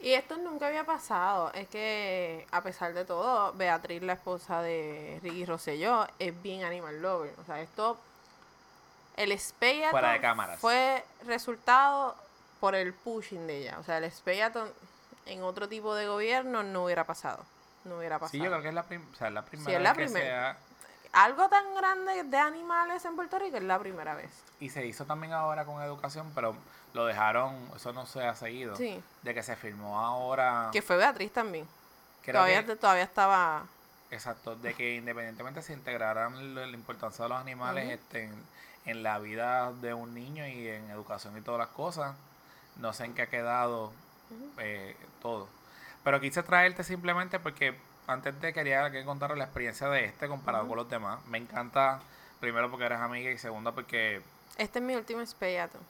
Y 0.00 0.12
esto 0.12 0.36
nunca 0.36 0.68
había 0.68 0.84
pasado. 0.84 1.52
Es 1.54 1.68
que, 1.68 2.46
a 2.52 2.62
pesar 2.62 2.94
de 2.94 3.04
todo, 3.04 3.52
Beatriz, 3.54 4.02
la 4.02 4.12
esposa 4.12 4.62
de 4.62 5.18
Ricky 5.22 5.44
Rosselló, 5.44 6.06
es 6.18 6.40
bien 6.42 6.62
animal 6.64 7.02
lover. 7.02 7.34
O 7.40 7.44
sea, 7.44 7.60
esto. 7.60 7.98
El 9.16 9.36
Speyaton 9.36 9.90
Fuera 9.90 10.12
de 10.12 10.20
cámaras. 10.20 10.60
fue 10.60 11.04
resultado 11.26 12.14
por 12.60 12.76
el 12.76 12.94
pushing 12.94 13.48
de 13.48 13.58
ella. 13.62 13.78
O 13.80 13.82
sea, 13.82 13.98
el 13.98 14.10
Speyaton 14.10 14.70
en 15.26 15.42
otro 15.42 15.68
tipo 15.68 15.94
de 15.96 16.06
gobierno 16.06 16.62
no 16.62 16.84
hubiera 16.84 17.04
pasado. 17.04 17.44
No 17.84 17.98
hubiera 17.98 18.18
pasado. 18.18 18.30
Sí, 18.32 18.38
yo 18.38 18.50
creo 18.50 18.62
que 18.62 18.68
es 18.68 18.74
la, 18.74 18.82
prim- 18.84 19.06
o 19.12 19.16
sea, 19.16 19.30
la 19.30 19.44
primera 19.44 19.72
es 19.76 19.82
la 19.82 19.92
vez 19.94 20.12
que 20.12 20.18
sea- 20.20 20.56
Algo 21.12 21.48
tan 21.48 21.74
grande 21.74 22.24
de 22.24 22.36
animales 22.38 23.04
en 23.04 23.16
Puerto 23.16 23.38
Rico 23.38 23.56
es 23.56 23.62
la 23.62 23.78
primera 23.78 24.14
vez. 24.14 24.30
Y 24.60 24.68
se 24.70 24.84
hizo 24.86 25.04
también 25.06 25.32
ahora 25.32 25.64
con 25.64 25.80
educación, 25.82 26.30
pero 26.34 26.54
lo 26.92 27.06
dejaron, 27.06 27.56
eso 27.74 27.92
no 27.92 28.04
se 28.06 28.24
ha 28.26 28.34
seguido. 28.34 28.76
Sí. 28.76 29.02
De 29.22 29.32
que 29.34 29.42
se 29.42 29.56
firmó 29.56 30.00
ahora. 30.00 30.68
Que 30.72 30.82
fue 30.82 30.96
Beatriz 30.96 31.32
también. 31.32 31.66
Todavía, 32.26 32.66
que- 32.66 32.76
todavía 32.76 33.04
estaba. 33.04 33.62
Exacto, 34.10 34.54
de 34.56 34.74
que 34.74 34.96
independientemente 34.96 35.62
se 35.62 35.72
integraran 35.74 36.54
la, 36.54 36.66
importancia 36.68 37.22
de 37.24 37.28
los 37.30 37.38
animales 37.38 37.90
este, 37.90 38.24
en, 38.24 38.42
en 38.86 39.02
la 39.02 39.18
vida 39.18 39.70
de 39.72 39.92
un 39.94 40.14
niño 40.14 40.46
y 40.46 40.66
en 40.68 40.90
educación 40.90 41.36
y 41.36 41.42
todas 41.42 41.58
las 41.58 41.68
cosas, 41.68 42.14
no 42.76 42.92
sé 42.94 43.04
en 43.04 43.14
qué 43.14 43.22
ha 43.22 43.26
quedado 43.28 43.92
eh, 44.58 44.96
todo. 45.20 45.46
Pero 46.08 46.22
quise 46.22 46.42
traerte 46.42 46.84
simplemente 46.84 47.38
porque 47.38 47.74
antes 48.06 48.40
de 48.40 48.54
quería 48.54 48.90
que 48.90 49.04
contar 49.04 49.36
la 49.36 49.44
experiencia 49.44 49.90
de 49.90 50.06
este 50.06 50.26
comparado 50.26 50.66
con 50.66 50.78
los 50.78 50.88
demás. 50.88 51.18
Me 51.26 51.36
encanta, 51.36 52.00
primero 52.40 52.70
porque 52.70 52.86
eres 52.86 52.98
amiga 52.98 53.30
y 53.30 53.36
segundo 53.36 53.74
porque 53.74 54.22
Este 54.56 54.78
es 54.78 54.84
mi 54.86 54.94
último 54.94 55.20
Speyaton. 55.26 55.82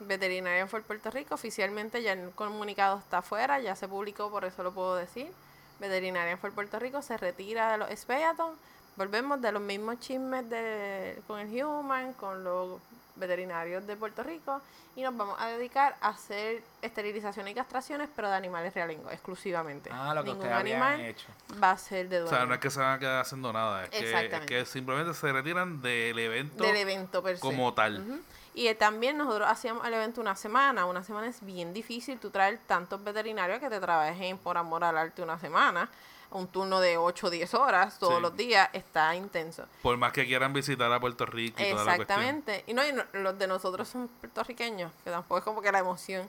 Veterinaria 0.00 0.66
fue 0.66 0.80
Puerto 0.80 1.10
Rico. 1.10 1.34
Oficialmente 1.34 2.02
ya 2.02 2.14
el 2.14 2.30
comunicado 2.30 3.00
está 3.00 3.18
afuera, 3.18 3.60
ya 3.60 3.76
se 3.76 3.86
publicó, 3.86 4.30
por 4.30 4.46
eso 4.46 4.62
lo 4.62 4.72
puedo 4.72 4.96
decir. 4.96 5.30
Veterinaria 5.78 6.38
fue 6.38 6.50
Puerto 6.50 6.78
Rico 6.78 7.02
se 7.02 7.18
retira 7.18 7.72
de 7.72 7.76
los 7.76 7.90
Speyaton. 7.90 8.54
Volvemos 8.96 9.42
de 9.42 9.52
los 9.52 9.60
mismos 9.60 10.00
chismes 10.00 10.48
de, 10.48 11.20
con 11.26 11.38
el 11.38 11.62
Human, 11.62 12.14
con 12.14 12.44
los 12.44 12.80
veterinarios 13.18 13.86
de 13.86 13.96
Puerto 13.96 14.22
Rico 14.22 14.60
y 14.96 15.02
nos 15.02 15.16
vamos 15.16 15.36
a 15.38 15.46
dedicar 15.48 15.96
a 16.00 16.08
hacer 16.08 16.62
esterilizaciones 16.82 17.52
y 17.52 17.54
castraciones, 17.54 18.08
pero 18.16 18.28
de 18.28 18.34
animales 18.36 18.74
realengos, 18.74 19.12
exclusivamente. 19.12 19.90
ah, 19.92 20.12
lo 20.14 20.22
que 20.22 20.30
Ningún 20.30 20.42
ustedes 20.44 20.60
habían 20.60 20.82
animal 20.82 21.06
hecho. 21.06 21.26
va 21.62 21.70
a 21.72 21.78
ser 21.78 22.08
de 22.08 22.18
O 22.18 22.20
dueño. 22.22 22.36
sea, 22.36 22.46
no 22.46 22.54
es 22.54 22.60
que 22.60 22.70
se 22.70 22.80
van 22.80 22.94
a 22.94 22.98
quedar 22.98 23.20
haciendo 23.20 23.52
nada, 23.52 23.84
es 23.84 23.90
que, 23.90 24.26
es 24.26 24.40
que 24.46 24.64
simplemente 24.64 25.14
se 25.14 25.32
retiran 25.32 25.80
del 25.82 26.18
evento 26.18 26.64
del 26.64 26.76
evento 26.76 27.22
per 27.22 27.36
se. 27.36 27.40
como 27.40 27.72
tal. 27.74 28.20
Y 28.54 28.66
eh, 28.66 28.74
también 28.74 29.16
nosotros 29.16 29.48
hacíamos 29.48 29.86
el 29.86 29.94
evento 29.94 30.20
una 30.20 30.34
semana. 30.34 30.84
Una 30.86 31.04
semana 31.04 31.28
es 31.28 31.44
bien 31.44 31.72
difícil 31.72 32.18
tú 32.18 32.30
traer 32.30 32.58
tantos 32.66 33.04
veterinarios 33.04 33.60
que 33.60 33.70
te 33.70 33.78
trabajen 33.78 34.36
por 34.38 34.58
amor 34.58 34.82
al 34.82 34.98
arte 34.98 35.22
una 35.22 35.38
semana. 35.38 35.88
Un 36.30 36.46
turno 36.48 36.78
de 36.80 36.98
8 36.98 37.26
o 37.26 37.30
10 37.30 37.54
horas 37.54 37.98
todos 37.98 38.16
Sí. 38.16 38.20
los 38.20 38.36
días 38.36 38.68
está 38.74 39.14
intenso. 39.14 39.64
Por 39.82 39.96
más 39.96 40.12
que 40.12 40.26
quieran 40.26 40.52
visitar 40.52 40.92
a 40.92 41.00
Puerto 41.00 41.24
Rico 41.24 41.62
y 41.62 41.70
toda 41.70 41.84
la. 41.84 41.92
Exactamente. 41.92 42.64
Y 42.66 42.74
no, 42.74 42.86
y 42.86 42.92
no- 42.92 43.04
los 43.14 43.38
de 43.38 43.46
nosotros 43.46 43.88
son 43.88 44.08
puertorriqueños, 44.20 44.92
que 45.04 45.10
tampoco 45.10 45.38
es 45.38 45.44
como 45.44 45.62
que 45.62 45.72
la 45.72 45.78
emoción. 45.78 46.28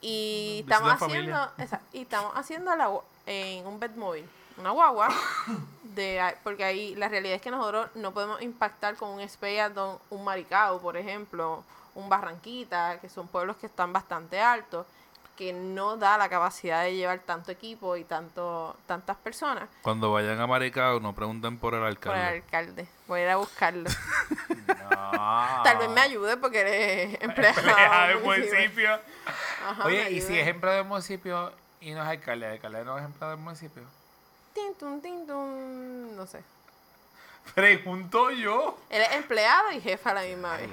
Y 0.00 0.62
Visita 0.64 0.74
estamos 0.76 1.02
haciendo, 1.02 1.50
esa- 1.58 1.80
y 1.92 2.00
estamos 2.02 2.32
haciendo 2.34 2.74
la, 2.74 2.90
en 3.26 3.66
un 3.66 3.78
bed 3.78 3.90
móvil, 3.96 4.26
una 4.56 4.70
guagua, 4.70 5.08
de, 5.82 6.34
porque 6.42 6.64
ahí 6.64 6.94
la 6.94 7.08
realidad 7.08 7.34
es 7.36 7.42
que 7.42 7.50
nosotros 7.50 7.90
no 7.96 8.12
podemos 8.12 8.40
impactar 8.40 8.96
con 8.96 9.10
un 9.10 9.28
Speyaton, 9.28 9.98
un 10.08 10.24
Maricao, 10.24 10.80
por 10.80 10.96
ejemplo, 10.96 11.62
un 11.94 12.08
Barranquita, 12.08 12.98
que 13.00 13.10
son 13.10 13.28
pueblos 13.28 13.56
que 13.58 13.66
están 13.66 13.92
bastante 13.92 14.40
altos, 14.40 14.86
que 15.40 15.54
no 15.54 15.96
da 15.96 16.18
la 16.18 16.28
capacidad 16.28 16.82
de 16.84 16.94
llevar 16.94 17.20
tanto 17.20 17.50
equipo 17.50 17.96
y 17.96 18.04
tanto 18.04 18.76
tantas 18.84 19.16
personas 19.16 19.70
Cuando 19.80 20.12
vayan 20.12 20.38
a 20.38 20.46
Maricao, 20.46 21.00
no 21.00 21.14
pregunten 21.14 21.56
por 21.56 21.72
el 21.72 21.80
por 21.80 22.14
el 22.14 22.20
alcalde. 22.22 22.26
alcalde. 22.26 22.88
Voy 23.08 23.20
a 23.20 23.22
ir 23.22 23.28
a 23.30 23.36
buscarlo. 23.36 23.88
No. 23.88 25.00
Tal 25.64 25.78
vez 25.78 25.88
me 25.88 26.02
ayude 26.02 26.36
porque 26.36 26.60
eres 26.60 27.22
empleado. 27.22 27.58
Empleado 27.58 28.08
del 28.08 28.20
municipio. 28.22 29.00
Ajá, 29.66 29.86
Oye, 29.86 30.10
¿y 30.10 30.20
si 30.20 30.38
es 30.38 30.46
empleado 30.46 30.76
del 30.76 30.86
municipio 30.88 31.52
y 31.80 31.92
no 31.92 32.02
es 32.02 32.08
alcalde? 32.08 32.44
¿El 32.44 32.52
alcalde 32.52 32.84
no 32.84 32.98
es 32.98 33.04
empleado 33.06 33.34
del 33.34 33.42
municipio? 33.42 33.82
Tin, 34.52 34.74
tun, 34.74 35.00
tin, 35.00 35.26
tun, 35.26 36.16
no 36.18 36.26
sé. 36.26 36.42
Pregunto 37.54 38.30
yo. 38.30 38.76
Él 38.90 39.00
es 39.00 39.12
empleado 39.12 39.72
y 39.72 39.80
jefa 39.80 40.10
a 40.10 40.14
la 40.14 40.22
misma 40.22 40.58
vez. 40.58 40.68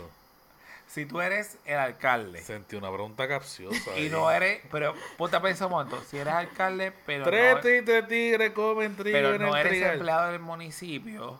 Si 0.87 1.05
tú 1.05 1.19
eres 1.21 1.57
el 1.65 1.77
alcalde 1.77 2.41
Sentí 2.41 2.75
una 2.75 2.89
pregunta 2.91 3.27
capciosa. 3.27 3.91
y 3.97 4.03
ahí. 4.05 4.09
no 4.09 4.31
eres, 4.31 4.61
pero 4.71 4.95
ponte 5.17 5.35
a 5.35 5.41
pensar 5.41 5.67
un 5.67 5.73
momento, 5.73 6.01
si 6.09 6.17
eres 6.17 6.33
alcalde, 6.33 6.91
pero 7.05 7.25
Tres 7.25 7.55
no, 7.55 7.61
tigres, 7.61 8.07
tigres 8.07 8.51
comen 8.51 8.95
trigo 8.95 9.15
pero 9.17 9.35
en 9.35 9.41
no 9.41 9.49
el 9.55 9.59
eres 9.61 9.71
trigal. 9.73 9.93
empleado 9.95 10.31
del 10.31 10.39
municipio, 10.39 11.39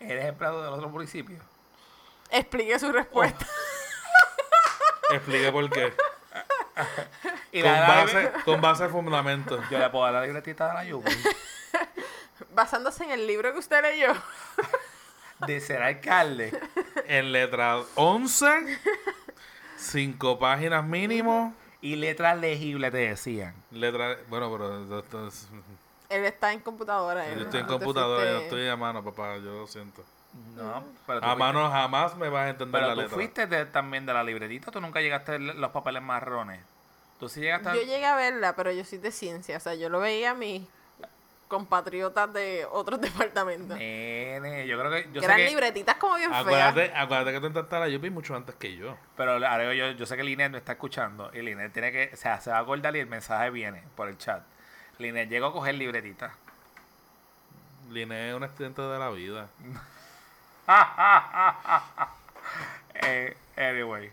eres 0.00 0.24
empleado 0.26 0.62
del 0.64 0.72
otro 0.72 0.88
municipio. 0.88 1.38
explique 2.30 2.78
su 2.78 2.90
respuesta. 2.90 3.46
Explique 5.10 5.52
por 5.52 5.70
qué. 5.70 5.92
Y 7.52 7.62
Con 7.62 7.70
la- 7.72 7.80
la- 7.80 7.86
base, 8.02 8.32
con 8.44 8.60
base 8.60 8.82
de 8.84 8.88
fundamento. 8.88 9.62
Yo 9.70 9.78
le 9.78 9.88
puedo 9.90 10.04
dar 10.04 10.14
la 10.14 10.22
libretita 10.26 10.68
de 10.68 10.74
la 10.74 10.84
Yupi. 10.84 11.12
Basándose 12.52 13.04
en 13.04 13.10
el 13.12 13.26
libro 13.26 13.52
que 13.52 13.58
usted 13.60 13.80
leyó. 13.82 14.12
De 15.46 15.60
ser 15.60 15.82
alcalde. 15.82 16.58
En 17.06 17.32
letra 17.32 17.80
11, 17.94 18.46
cinco 19.76 20.38
páginas 20.38 20.84
mínimo. 20.84 21.54
Y 21.82 21.96
letras 21.96 22.38
legibles 22.38 22.90
te 22.90 22.98
decían. 22.98 23.54
Letra, 23.70 24.16
bueno, 24.28 24.50
pero 24.50 24.98
esto 24.98 25.28
es- 25.28 25.46
Él 26.08 26.24
está 26.24 26.52
en 26.52 26.60
computadora. 26.60 27.26
él, 27.28 27.38
yo 27.38 27.44
estoy 27.44 27.60
en 27.60 27.66
no 27.66 27.72
computadora, 27.74 28.24
yo 28.30 28.38
estoy 28.38 28.66
a 28.68 28.76
mano, 28.76 29.04
papá, 29.04 29.36
yo 29.36 29.60
lo 29.60 29.66
siento. 29.66 30.02
No, 30.56 30.84
pero 31.06 31.18
A 31.18 31.22
fuiste- 31.22 31.38
mano 31.38 31.70
jamás 31.70 32.16
me 32.16 32.28
vas 32.28 32.46
a 32.46 32.50
entender 32.50 32.80
Pero 32.80 32.88
la 32.88 32.94
tú 32.94 33.00
letra. 33.02 33.14
fuiste 33.14 33.46
de- 33.46 33.66
también 33.66 34.04
de 34.06 34.12
la 34.14 34.24
libretita, 34.24 34.70
tú 34.70 34.80
nunca 34.80 35.00
llegaste 35.00 35.32
a 35.34 35.38
los 35.38 35.70
papeles 35.70 36.02
marrones. 36.02 36.60
Tú 37.20 37.28
sí 37.28 37.40
llegaste 37.40 37.68
a... 37.68 37.74
Yo 37.74 37.82
llegué 37.82 38.04
a 38.04 38.16
verla, 38.16 38.54
pero 38.56 38.72
yo 38.72 38.84
soy 38.84 38.98
de 38.98 39.10
ciencia. 39.12 39.56
O 39.56 39.60
sea, 39.60 39.74
yo 39.74 39.88
lo 39.88 40.00
veía 40.00 40.32
a 40.32 40.34
mis 40.34 40.62
compatriotas 41.48 42.32
de 42.32 42.66
otros 42.70 43.00
departamentos. 43.02 43.76
Nene, 43.78 44.66
yo 44.66 44.78
creo 44.78 44.90
que... 44.90 45.04
Yo 45.12 45.14
que 45.14 45.20
sé 45.20 45.26
eran 45.26 45.36
que 45.38 45.48
libretitas 45.48 45.96
como 45.96 46.16
bien 46.16 46.30
feas. 46.30 46.42
Acuérdate, 46.42 46.92
acuérdate 46.94 47.32
que 47.32 47.40
tú 47.40 47.46
entraste 47.46 47.76
a 47.76 47.80
la 47.80 47.88
Yupi 47.88 48.10
mucho 48.10 48.34
antes 48.34 48.54
que 48.54 48.76
yo. 48.76 48.96
pero 49.16 49.32
ahora 49.32 49.74
yo, 49.74 49.90
yo 49.92 50.06
sé 50.06 50.16
que 50.16 50.24
Linet 50.24 50.50
no 50.50 50.58
está 50.58 50.72
escuchando. 50.72 51.30
Y 51.32 51.42
Linet 51.42 51.72
tiene 51.72 51.92
que... 51.92 52.10
O 52.12 52.16
sea, 52.16 52.40
se 52.40 52.50
va 52.50 52.58
a 52.58 52.60
acordar 52.60 52.94
y 52.96 53.00
el 53.00 53.06
mensaje 53.06 53.50
viene 53.50 53.82
por 53.94 54.08
el 54.08 54.18
chat. 54.18 54.42
Linet 54.98 55.28
llegó 55.28 55.46
a 55.46 55.52
coger 55.52 55.74
libretita. 55.74 56.34
Liné 57.90 58.30
es 58.30 58.34
un 58.34 58.44
estudiante 58.44 58.82
de 58.82 58.98
la 58.98 59.10
vida. 59.10 59.48
Eh, 63.02 63.36
anyway. 63.58 64.10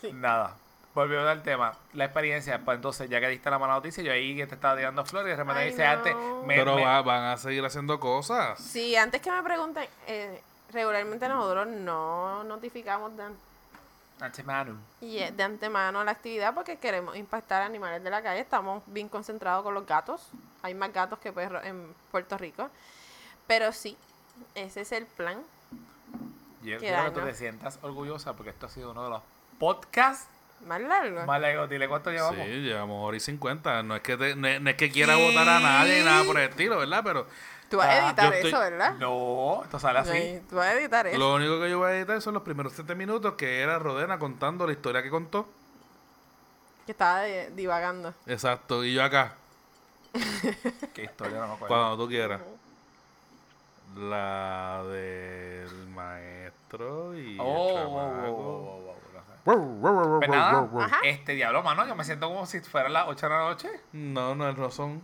Sí. 0.00 0.12
Nada. 0.12 0.56
Volviendo 0.94 1.28
al 1.28 1.42
tema. 1.42 1.72
La 1.94 2.04
experiencia, 2.04 2.60
pues 2.64 2.76
entonces, 2.76 3.10
ya 3.10 3.18
que 3.20 3.28
diste 3.28 3.50
la 3.50 3.58
mala 3.58 3.74
noticia, 3.74 4.02
yo 4.04 4.12
ahí 4.12 4.36
que 4.36 4.46
te 4.46 4.54
estaba 4.54 4.76
tirando 4.76 5.04
flores 5.04 5.26
y 5.26 5.30
de 5.30 5.36
repente 5.36 5.62
Ay, 5.62 5.70
dice 5.70 5.84
antes... 5.84 6.14
me- 6.44 6.54
Pero 6.54 6.76
me- 6.76 6.84
va- 6.84 7.02
van 7.02 7.24
a 7.24 7.36
seguir 7.36 7.64
haciendo 7.64 7.98
cosas. 7.98 8.60
Sí, 8.60 8.94
antes 8.94 9.20
que 9.20 9.30
me 9.32 9.42
pregunten, 9.42 9.88
eh, 10.06 10.40
regularmente 10.72 11.28
nosotros 11.28 11.66
no 11.66 12.44
notificamos 12.44 13.16
de, 13.16 13.24
an- 13.24 13.36
Antemano. 14.20 14.76
y, 15.00 15.18
eh, 15.18 15.32
de 15.32 15.42
antemano 15.42 16.04
la 16.04 16.12
actividad 16.12 16.54
porque 16.54 16.76
queremos 16.78 17.16
impactar 17.16 17.62
animales 17.62 18.02
de 18.04 18.10
la 18.10 18.22
calle. 18.22 18.40
Estamos 18.40 18.80
bien 18.86 19.08
concentrados 19.08 19.64
con 19.64 19.74
los 19.74 19.84
gatos. 19.86 20.28
Hay 20.62 20.74
más 20.74 20.92
gatos 20.92 21.18
que 21.18 21.32
perros 21.32 21.64
en 21.64 21.92
Puerto 22.12 22.38
Rico. 22.38 22.70
Pero 23.48 23.72
sí, 23.72 23.96
ese 24.54 24.82
es 24.82 24.92
el 24.92 25.06
plan. 25.06 25.42
Yo 26.62 26.78
quiero 26.78 27.04
que 27.06 27.10
tú 27.20 27.26
te 27.26 27.34
sientas 27.34 27.80
orgullosa 27.82 28.32
porque 28.34 28.50
esto 28.50 28.66
ha 28.66 28.68
sido 28.70 28.92
uno 28.92 29.02
de 29.04 29.10
los 29.10 29.22
podcasts 29.58 30.28
Más 30.66 30.80
largo. 30.80 31.24
más 31.26 31.40
largos. 31.40 31.68
Dile 31.70 31.88
cuánto 31.88 32.10
llevamos. 32.10 32.44
Sí, 32.46 32.52
llevamos 32.62 33.06
hora 33.06 33.16
y 33.16 33.20
50. 33.20 33.82
No 33.82 33.96
es 33.96 34.02
que, 34.02 34.16
te- 34.16 34.34
no 34.36 34.48
es, 34.48 34.60
no 34.60 34.70
es 34.70 34.76
que 34.76 34.90
quiera 34.90 35.16
votar 35.16 35.48
a 35.48 35.60
nadie 35.60 35.98
ni 36.00 36.04
nada 36.04 36.24
por 36.24 36.38
el 36.38 36.48
estilo, 36.50 36.78
¿verdad? 36.78 37.02
Pero 37.04 37.26
Tú 37.70 37.78
vas 37.78 37.88
Ah, 37.88 37.92
a 37.92 38.06
editar 38.08 38.26
yo 38.26 38.32
estoy- 38.34 38.50
eso, 38.50 38.60
¿verdad? 38.60 38.94
No, 38.98 39.60
esto 39.64 39.78
sale 39.80 39.98
así. 39.98 40.40
Tú 40.48 40.56
vas 40.56 40.66
a 40.66 40.74
editar 40.74 41.06
eso. 41.06 41.18
lo 41.18 41.34
único 41.34 41.60
que 41.60 41.70
yo 41.70 41.78
voy 41.78 41.88
a 41.90 41.96
editar 41.98 42.20
son 42.22 42.34
los 42.34 42.42
primeros 42.42 42.72
7 42.74 42.94
minutos 42.94 43.34
que 43.34 43.60
era 43.60 43.78
Rodena 43.78 44.18
contando 44.18 44.66
la 44.66 44.72
historia 44.72 45.02
que 45.02 45.10
contó. 45.10 45.48
Que 46.86 46.92
estaba 46.92 47.26
eh, 47.26 47.50
divagando. 47.54 48.14
Exacto. 48.26 48.84
Y 48.84 48.92
yo 48.94 49.02
acá, 49.02 49.34
Qué 50.94 51.04
historia, 51.04 51.38
no 51.40 51.48
me 51.48 51.54
acuerdo. 51.54 51.66
cuando 51.74 51.96
tú 52.04 52.08
quieras. 52.08 52.40
La 53.96 54.82
del 54.90 55.68
maestro 55.94 57.16
y 57.16 57.36
Oh, 57.40 57.78
el 57.78 58.93
Pues 59.44 60.30
nada, 60.30 60.68
Ajá. 60.80 61.00
este 61.04 61.32
diablo, 61.34 61.62
mano, 61.62 61.86
yo 61.86 61.94
me 61.94 62.04
siento 62.04 62.28
como 62.28 62.46
si 62.46 62.60
fueran 62.60 62.92
las 62.94 63.06
8 63.08 63.26
de 63.28 63.32
la 63.34 63.38
noche. 63.40 63.68
No, 63.92 64.34
no, 64.34 64.52
no 64.52 64.70
son. 64.70 65.02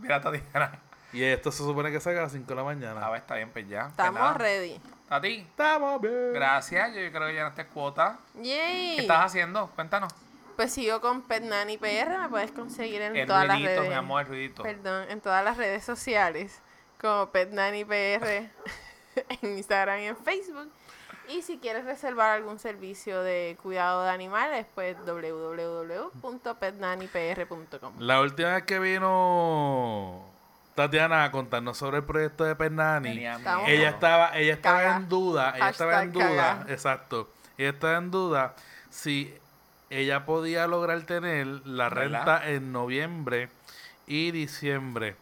Mira, 0.00 0.20
Tatiana. 0.20 0.78
Y 1.12 1.22
esto 1.22 1.50
se 1.52 1.58
supone 1.58 1.90
que 1.92 2.00
salga 2.00 2.20
a 2.20 2.22
las 2.24 2.32
5 2.32 2.46
de 2.46 2.54
la 2.54 2.60
A 2.62 2.64
mañana. 2.64 3.08
ver, 3.10 3.20
está 3.20 3.34
bien, 3.36 3.50
pues 3.50 3.68
ya. 3.68 3.82
Pues 3.82 3.90
Estamos 3.90 4.20
nada. 4.20 4.34
ready. 4.34 4.80
A 5.10 5.20
ti. 5.20 5.46
Estamos 5.48 6.00
bien. 6.00 6.32
Gracias, 6.32 6.88
yo 6.94 7.12
creo 7.12 7.26
que 7.26 7.32
llenaste 7.32 7.66
cuota. 7.66 8.18
Yay. 8.34 8.96
¿Qué 8.96 9.02
estás 9.02 9.26
haciendo? 9.26 9.68
Cuéntanos. 9.74 10.12
Pues 10.56 10.72
sigo 10.72 11.00
con 11.00 11.22
Pet 11.22 11.42
Nanny 11.42 11.78
PR, 11.78 12.16
me 12.20 12.28
puedes 12.28 12.52
conseguir 12.52 13.02
en 13.02 13.16
El 13.16 13.26
todas 13.26 13.44
las 13.46 13.56
ruidito, 13.56 13.80
redes. 13.80 13.88
mi 13.90 13.96
amor, 13.96 14.20
el 14.22 14.26
ruidito. 14.28 14.62
Perdón, 14.62 15.06
en 15.10 15.20
todas 15.20 15.44
las 15.44 15.56
redes 15.56 15.84
sociales, 15.84 16.60
como 17.00 17.30
Pet 17.30 17.50
Nanny 17.50 17.84
PR, 17.84 18.48
en 19.42 19.58
Instagram 19.58 19.98
y 20.00 20.04
en 20.06 20.16
Facebook. 20.16 20.70
Y 21.28 21.42
si 21.42 21.58
quieres 21.58 21.84
reservar 21.84 22.30
algún 22.30 22.58
servicio 22.58 23.22
de 23.22 23.56
cuidado 23.62 24.02
de 24.04 24.10
animales, 24.10 24.66
pues 24.74 24.96
www.petnannypr.com. 25.06 27.94
La 27.98 28.20
última 28.20 28.54
vez 28.54 28.62
que 28.64 28.78
vino 28.78 30.22
Tatiana 30.74 31.24
a 31.24 31.30
contarnos 31.30 31.76
sobre 31.78 31.98
el 31.98 32.04
proyecto 32.04 32.44
de 32.44 32.54
Pernani, 32.56 33.10
ella 33.66 33.88
estaba, 33.90 34.36
ella 34.38 34.52
estaba 34.54 34.78
Caga. 34.82 34.96
en 34.96 35.08
duda, 35.08 35.52
ella 35.56 35.68
estaba 35.70 36.02
en 36.02 36.12
duda, 36.12 36.26
caga. 36.58 36.64
exacto, 36.68 37.30
ella 37.56 37.70
estaba 37.70 37.96
en 37.98 38.10
duda 38.10 38.54
si 38.90 39.32
ella 39.90 40.24
podía 40.26 40.66
lograr 40.66 41.02
tener 41.02 41.46
la 41.66 41.88
¿Verdad? 41.88 42.24
renta 42.26 42.50
en 42.50 42.72
noviembre 42.72 43.48
y 44.06 44.30
diciembre. 44.32 45.16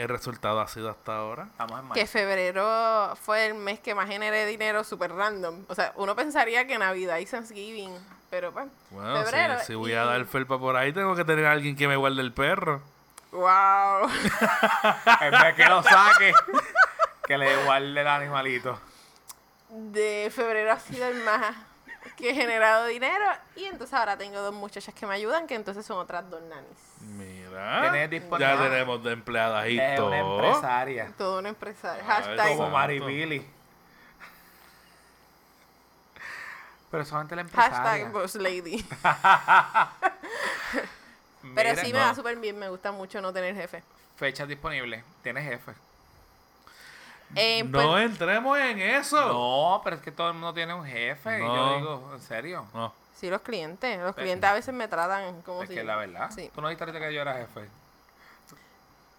El 0.00 0.08
resultado 0.08 0.60
ha 0.60 0.66
sido 0.66 0.88
hasta 0.88 1.14
ahora. 1.16 1.44
Estamos 1.50 1.78
en 1.78 1.90
Que 1.90 2.06
febrero 2.06 3.14
fue 3.16 3.46
el 3.48 3.54
mes 3.54 3.80
que 3.80 3.94
más 3.94 4.08
generé 4.08 4.46
dinero 4.46 4.82
super 4.82 5.12
random. 5.12 5.64
O 5.68 5.74
sea, 5.74 5.92
uno 5.96 6.16
pensaría 6.16 6.66
que 6.66 6.78
Navidad 6.78 7.18
y 7.18 7.26
Thanksgiving, 7.26 7.92
pero 8.30 8.50
pues, 8.50 8.66
Bueno, 8.90 9.18
si- 9.18 9.24
febrero. 9.26 9.58
si, 9.62 9.74
voy 9.74 9.90
y- 9.90 9.94
a 9.94 10.04
dar 10.06 10.24
felpa 10.24 10.58
por 10.58 10.74
ahí, 10.76 10.94
tengo 10.94 11.14
que 11.14 11.24
tener 11.26 11.44
a 11.44 11.52
alguien 11.52 11.76
que 11.76 11.86
me 11.86 11.96
guarde 11.96 12.22
el 12.22 12.32
perro. 12.32 12.80
¡Wow! 13.30 14.08
En 15.20 15.30
vez 15.32 15.54
que 15.54 15.66
lo 15.66 15.82
saque, 15.82 16.32
que 17.26 17.36
le 17.36 17.64
guarde 17.64 18.00
el 18.00 18.08
animalito. 18.08 18.80
de 19.68 20.32
febrero 20.34 20.72
ha 20.72 20.80
sido 20.80 21.06
el 21.08 21.22
más 21.24 21.54
que 22.16 22.30
he 22.30 22.34
generado 22.34 22.86
dinero. 22.86 23.24
Y 23.54 23.66
entonces 23.66 23.92
ahora 23.92 24.16
tengo 24.16 24.40
dos 24.40 24.54
muchachas 24.54 24.94
que 24.94 25.06
me 25.06 25.14
ayudan, 25.14 25.46
que 25.46 25.54
entonces 25.56 25.84
son 25.84 25.98
otras 25.98 26.28
dos 26.30 26.40
nanis. 26.42 26.78
Mira, 27.50 27.90
Tienes 27.92 28.10
disponible- 28.10 28.38
ya 28.56 28.56
tenemos 28.62 29.02
de 29.04 29.12
empleadas 29.12 29.68
y 29.68 29.78
Es 29.78 29.98
una 30.00 30.20
todo. 30.20 30.36
empresaria. 30.38 31.12
Todo 31.18 31.38
un 31.40 31.46
empresario. 31.46 32.02
Ay, 32.06 32.08
Hashtag. 32.08 32.56
Como. 32.56 32.70
Pero 36.90 37.04
solamente 37.04 37.36
la 37.36 37.42
empresaria. 37.42 37.76
Hashtag 37.76 38.12
Boss 38.12 38.34
Lady. 38.34 38.84
Mira, 41.42 41.54
Pero 41.54 41.80
sí 41.80 41.92
me 41.92 41.98
no. 42.00 42.06
va 42.06 42.14
súper 42.14 42.36
bien. 42.38 42.58
Me 42.58 42.68
gusta 42.68 42.90
mucho 42.92 43.20
no 43.20 43.32
tener 43.32 43.54
jefe. 43.54 43.82
Fechas 44.16 44.48
disponibles. 44.48 45.04
Tienes 45.22 45.44
jefe. 45.44 45.72
Eh, 47.36 47.62
No 47.62 47.90
pues, 47.92 48.06
entremos 48.10 48.58
en 48.58 48.80
eso. 48.80 49.24
No, 49.28 49.80
pero 49.84 49.96
es 49.96 50.02
que 50.02 50.10
todo 50.10 50.28
el 50.28 50.34
mundo 50.34 50.52
tiene 50.52 50.74
un 50.74 50.84
jefe. 50.84 51.38
No. 51.38 51.54
Yo 51.54 51.76
digo, 51.78 52.10
¿en 52.14 52.20
serio? 52.20 52.66
No. 52.74 52.92
Sí, 53.20 53.28
los 53.30 53.42
clientes. 53.42 53.98
Los 54.00 54.14
clientes 54.14 54.48
a 54.48 54.54
veces 54.54 54.74
me 54.74 54.88
tratan 54.88 55.42
como 55.42 55.62
Es 55.62 55.68
si. 55.68 55.74
que 55.74 55.84
la 55.84 55.96
verdad. 55.96 56.30
Sí. 56.34 56.50
Tú 56.54 56.60
no 56.60 56.68
dijiste 56.68 56.84
ahorita 56.84 57.06
que 57.06 57.14
yo 57.14 57.20
era 57.20 57.34
jefe. 57.34 57.68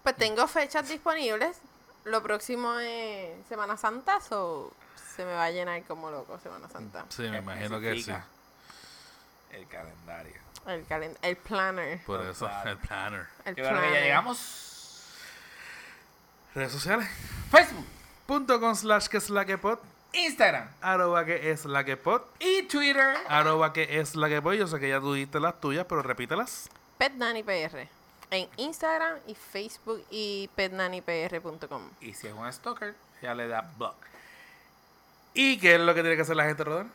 Pues 0.02 0.16
tengo 0.16 0.46
fechas 0.48 0.88
disponibles. 0.88 1.56
Lo 2.04 2.20
próximo 2.22 2.78
es 2.80 3.30
Semana 3.48 3.76
Santa, 3.76 4.18
o 4.30 4.72
se 5.14 5.24
me 5.24 5.32
va 5.34 5.44
a 5.44 5.50
llenar 5.52 5.82
como 5.84 6.10
loco 6.10 6.38
Semana 6.42 6.68
Santa. 6.68 7.06
Sí, 7.10 7.22
me 7.22 7.38
imagino 7.38 7.78
que 7.80 8.02
sí. 8.02 8.12
El 9.52 9.66
calendario. 9.68 10.34
El, 10.66 10.86
calen- 10.88 11.16
el 11.22 11.36
planner. 11.36 12.02
Por 12.04 12.20
eso, 12.26 12.48
el 12.64 12.76
planner. 12.78 13.26
El 13.44 13.54
creo 13.54 13.66
que 13.68 13.72
ya 13.74 13.78
planner. 13.80 14.02
llegamos. 14.02 15.06
Redes 16.54 16.72
sociales. 16.72 17.08
Facebook, 17.50 17.86
Punto 18.26 18.60
con 18.60 18.74
slash 18.76 19.06
que 19.08 19.16
es 19.18 19.30
la 19.30 19.44
que 19.44 19.58
pod. 19.58 19.78
Instagram 20.14 20.68
Arroba 20.80 21.24
que 21.24 21.50
es 21.50 21.64
la 21.64 21.84
que 21.84 21.96
pod. 21.96 22.22
y 22.38 22.62
Twitter. 22.64 23.16
Arroba 23.28 23.72
que 23.72 23.98
es 24.00 24.14
la 24.14 24.28
que 24.28 24.42
pod. 24.42 24.52
Yo 24.54 24.66
sé 24.66 24.78
que 24.78 24.88
ya 24.88 25.00
tú 25.00 25.14
diste 25.14 25.40
las 25.40 25.60
tuyas, 25.60 25.86
pero 25.88 26.02
repítelas. 26.02 26.68
Pet 26.98 27.14
Nanny 27.14 27.42
PR. 27.42 27.88
En 28.30 28.48
Instagram 28.56 29.18
y 29.26 29.34
Facebook 29.34 30.04
y 30.10 30.48
petnannypr.com. 30.54 31.90
Y 32.00 32.14
si 32.14 32.26
es 32.28 32.32
un 32.32 32.50
stalker, 32.52 32.94
ya 33.20 33.34
le 33.34 33.48
da 33.48 33.70
block. 33.76 33.94
¿Y 35.34 35.58
qué 35.58 35.74
es 35.74 35.80
lo 35.80 35.94
que 35.94 36.00
tiene 36.02 36.16
que 36.16 36.22
hacer 36.22 36.36
la 36.36 36.44
gente, 36.44 36.64
Rodán? 36.64 36.90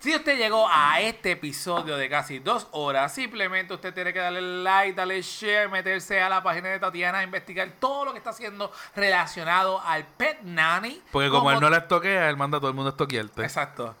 Si 0.00 0.14
usted 0.14 0.38
llegó 0.38 0.68
a 0.70 1.00
este 1.00 1.32
episodio 1.32 1.96
de 1.96 2.08
casi 2.08 2.38
dos 2.38 2.68
horas, 2.70 3.12
simplemente 3.12 3.74
usted 3.74 3.92
tiene 3.92 4.12
que 4.12 4.20
darle 4.20 4.40
like, 4.40 4.94
darle 4.94 5.20
share, 5.22 5.68
meterse 5.68 6.20
a 6.20 6.28
la 6.28 6.40
página 6.40 6.68
de 6.68 6.78
Tatiana, 6.78 7.24
investigar 7.24 7.68
todo 7.80 8.04
lo 8.04 8.12
que 8.12 8.18
está 8.18 8.30
haciendo 8.30 8.70
relacionado 8.94 9.80
al 9.80 10.06
Pet 10.06 10.42
Nanny. 10.42 11.02
Porque 11.10 11.30
como, 11.30 11.50
él 11.50 11.58
no 11.58 11.68
le 11.68 11.78
estoquea, 11.78 12.30
él 12.30 12.36
manda 12.36 12.58
a 12.58 12.60
todo 12.60 12.70
el 12.70 12.76
mundo 12.76 12.90
a 12.90 12.92
estoquearte. 12.92 13.42
Exacto. 13.42 13.96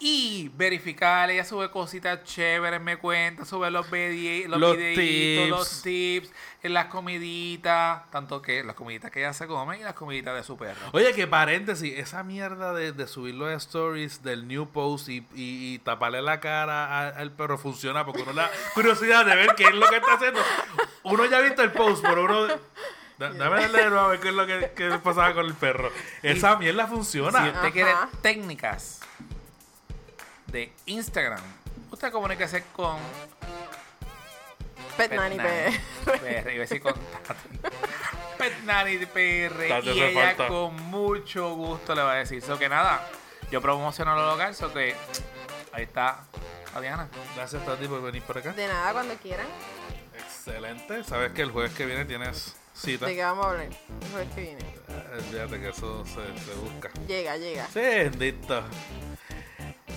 Y 0.00 0.50
verificar. 0.54 1.28
Ella 1.30 1.44
sube 1.44 1.70
cositas 1.70 2.22
chéveres, 2.24 2.80
me 2.80 2.96
cuenta, 2.98 3.44
sube 3.44 3.70
los, 3.70 3.86
los, 3.90 4.60
Los 4.60 4.76
videitos, 4.76 4.96
tips. 4.96 5.48
los 5.50 5.82
tips, 5.82 6.30
en 6.62 6.74
las 6.74 6.86
comiditas, 6.86 8.08
tanto 8.10 8.40
que 8.42 8.62
las 8.64 8.74
comiditas 8.76 9.10
que 9.10 9.20
ella 9.20 9.32
se 9.32 9.46
come 9.46 9.78
y 9.78 9.82
las 9.82 9.94
comiditas 9.94 10.34
de 10.36 10.42
su 10.42 10.56
perro. 10.56 10.80
Oye, 10.92 11.12
que 11.14 11.26
paréntesis, 11.26 11.98
esa 11.98 12.22
mierda 12.22 12.72
de, 12.74 12.92
de 12.92 13.06
subir 13.06 13.34
los 13.34 13.50
stories 13.52 14.22
del 14.22 14.46
new 14.46 14.66
post 14.68 15.08
y, 15.08 15.18
y- 15.34 15.74
y 15.74 15.78
taparle 15.80 16.22
la 16.22 16.40
cara 16.40 17.08
al 17.08 17.32
perro 17.32 17.58
funciona 17.58 18.04
porque 18.06 18.22
uno 18.22 18.32
la 18.32 18.50
curiosidad 18.74 19.24
de 19.26 19.34
ver 19.34 19.54
qué 19.56 19.64
es 19.64 19.74
lo 19.74 19.86
que 19.88 19.96
está 19.96 20.14
haciendo. 20.14 20.40
Uno 21.02 21.24
ya 21.26 21.38
ha 21.38 21.40
visto 21.40 21.62
el 21.62 21.72
post, 21.72 22.02
pero 22.06 22.24
uno. 22.24 22.46
da- 22.46 22.58
Dame 23.18 23.60
darle 23.62 23.78
de 23.82 23.90
nuevo 23.90 23.98
a 24.04 24.08
ver 24.08 24.20
qué 24.20 24.28
es 24.28 24.34
lo 24.34 24.46
que, 24.46 24.72
que 24.76 24.90
pasaba 25.02 25.34
con 25.34 25.44
el 25.46 25.54
perro. 25.54 25.90
Esa 26.22 26.56
mierda 26.56 26.86
funciona. 26.86 27.40
Si 27.42 27.46
usted 27.48 27.58
Ajá. 27.60 27.70
quiere 27.72 27.92
técnicas 28.22 29.00
de 30.50 30.72
Instagram, 30.86 31.40
usted 31.90 32.10
comuníquese 32.10 32.64
con 32.74 32.98
Pet 34.96 35.12
Nanny 35.12 35.36
PR. 35.36 36.18
PR, 36.18 36.50
iba 36.52 36.64
a 36.64 36.66
decir 36.66 36.80
con 36.80 36.94
Tati. 36.94 37.48
Pet 38.38 38.58
Nanny 38.64 39.06
PR. 39.06 39.84
Y 39.84 40.02
ella 40.02 40.36
con 40.36 40.74
mucho 40.90 41.54
gusto 41.54 41.94
le 41.94 42.02
va 42.02 42.12
a 42.12 42.16
decir. 42.16 42.42
So 42.42 42.58
que 42.58 42.68
nada, 42.68 43.06
yo 43.50 43.60
promociono 43.60 44.14
lo 44.14 44.26
local, 44.26 44.54
so 44.54 44.72
que 44.72 44.94
ahí 45.72 45.84
está 45.84 46.24
Diana. 46.80 47.08
Gracias, 47.34 47.64
Tati, 47.64 47.86
por 47.88 48.02
venir 48.02 48.22
por 48.22 48.38
acá. 48.38 48.52
De 48.52 48.66
nada, 48.66 48.92
cuando 48.92 49.14
quieran. 49.16 49.46
Excelente. 50.14 51.04
Sabes 51.04 51.32
que 51.32 51.42
el 51.42 51.50
jueves 51.50 51.72
que 51.72 51.86
viene 51.86 52.04
tienes 52.04 52.56
cita. 52.74 53.06
¿De 53.06 53.14
qué 53.14 53.22
vamos 53.22 53.46
a 53.46 53.50
hablar? 53.50 53.66
El 53.66 54.10
jueves 54.10 54.34
que 54.34 54.40
viene. 54.40 54.60
Eh, 54.60 55.20
Fíjate 55.30 55.60
que 55.60 55.68
eso 55.68 56.04
se, 56.06 56.44
se 56.44 56.54
busca. 56.54 56.90
Llega, 57.06 57.36
llega. 57.36 57.66
Sí, 57.66 57.80
bendito. 57.80 58.62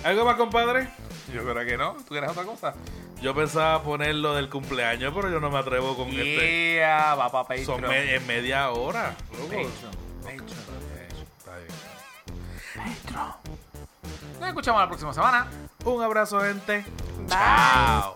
¿Algo 0.04 0.26
más, 0.26 0.36
compadre? 0.36 0.90
Yo 1.34 1.44
creo 1.44 1.66
que 1.66 1.78
no. 1.78 1.94
¿Tú 1.94 2.10
quieres 2.10 2.32
otra 2.32 2.44
cosa? 2.44 2.74
Yo 3.22 3.36
pensaba 3.36 3.84
poner 3.84 4.16
lo 4.16 4.34
del 4.34 4.50
cumpleaños, 4.50 5.14
pero 5.16 5.30
yo 5.30 5.40
no 5.40 5.52
me 5.52 5.60
atrevo 5.60 5.96
con 5.96 6.10
yeah, 6.10 6.24
este. 6.24 6.80
va 6.82 7.30
para 7.32 7.48
Patreon. 7.48 7.66
Son 7.66 7.82
me 7.82 8.16
en 8.16 8.26
media 8.26 8.72
hora. 8.72 9.16
Patreon. 9.32 9.72
Patreon. 10.24 10.48
Patreon. 12.76 13.34
Nos 14.40 14.50
escuchamos 14.50 14.82
la 14.82 14.88
próxima 14.88 15.14
semana. 15.14 15.48
Un 15.86 16.02
abrazo, 16.02 16.42
gente. 16.42 16.84
Bye. 17.28 17.38
Chao. 17.38 18.14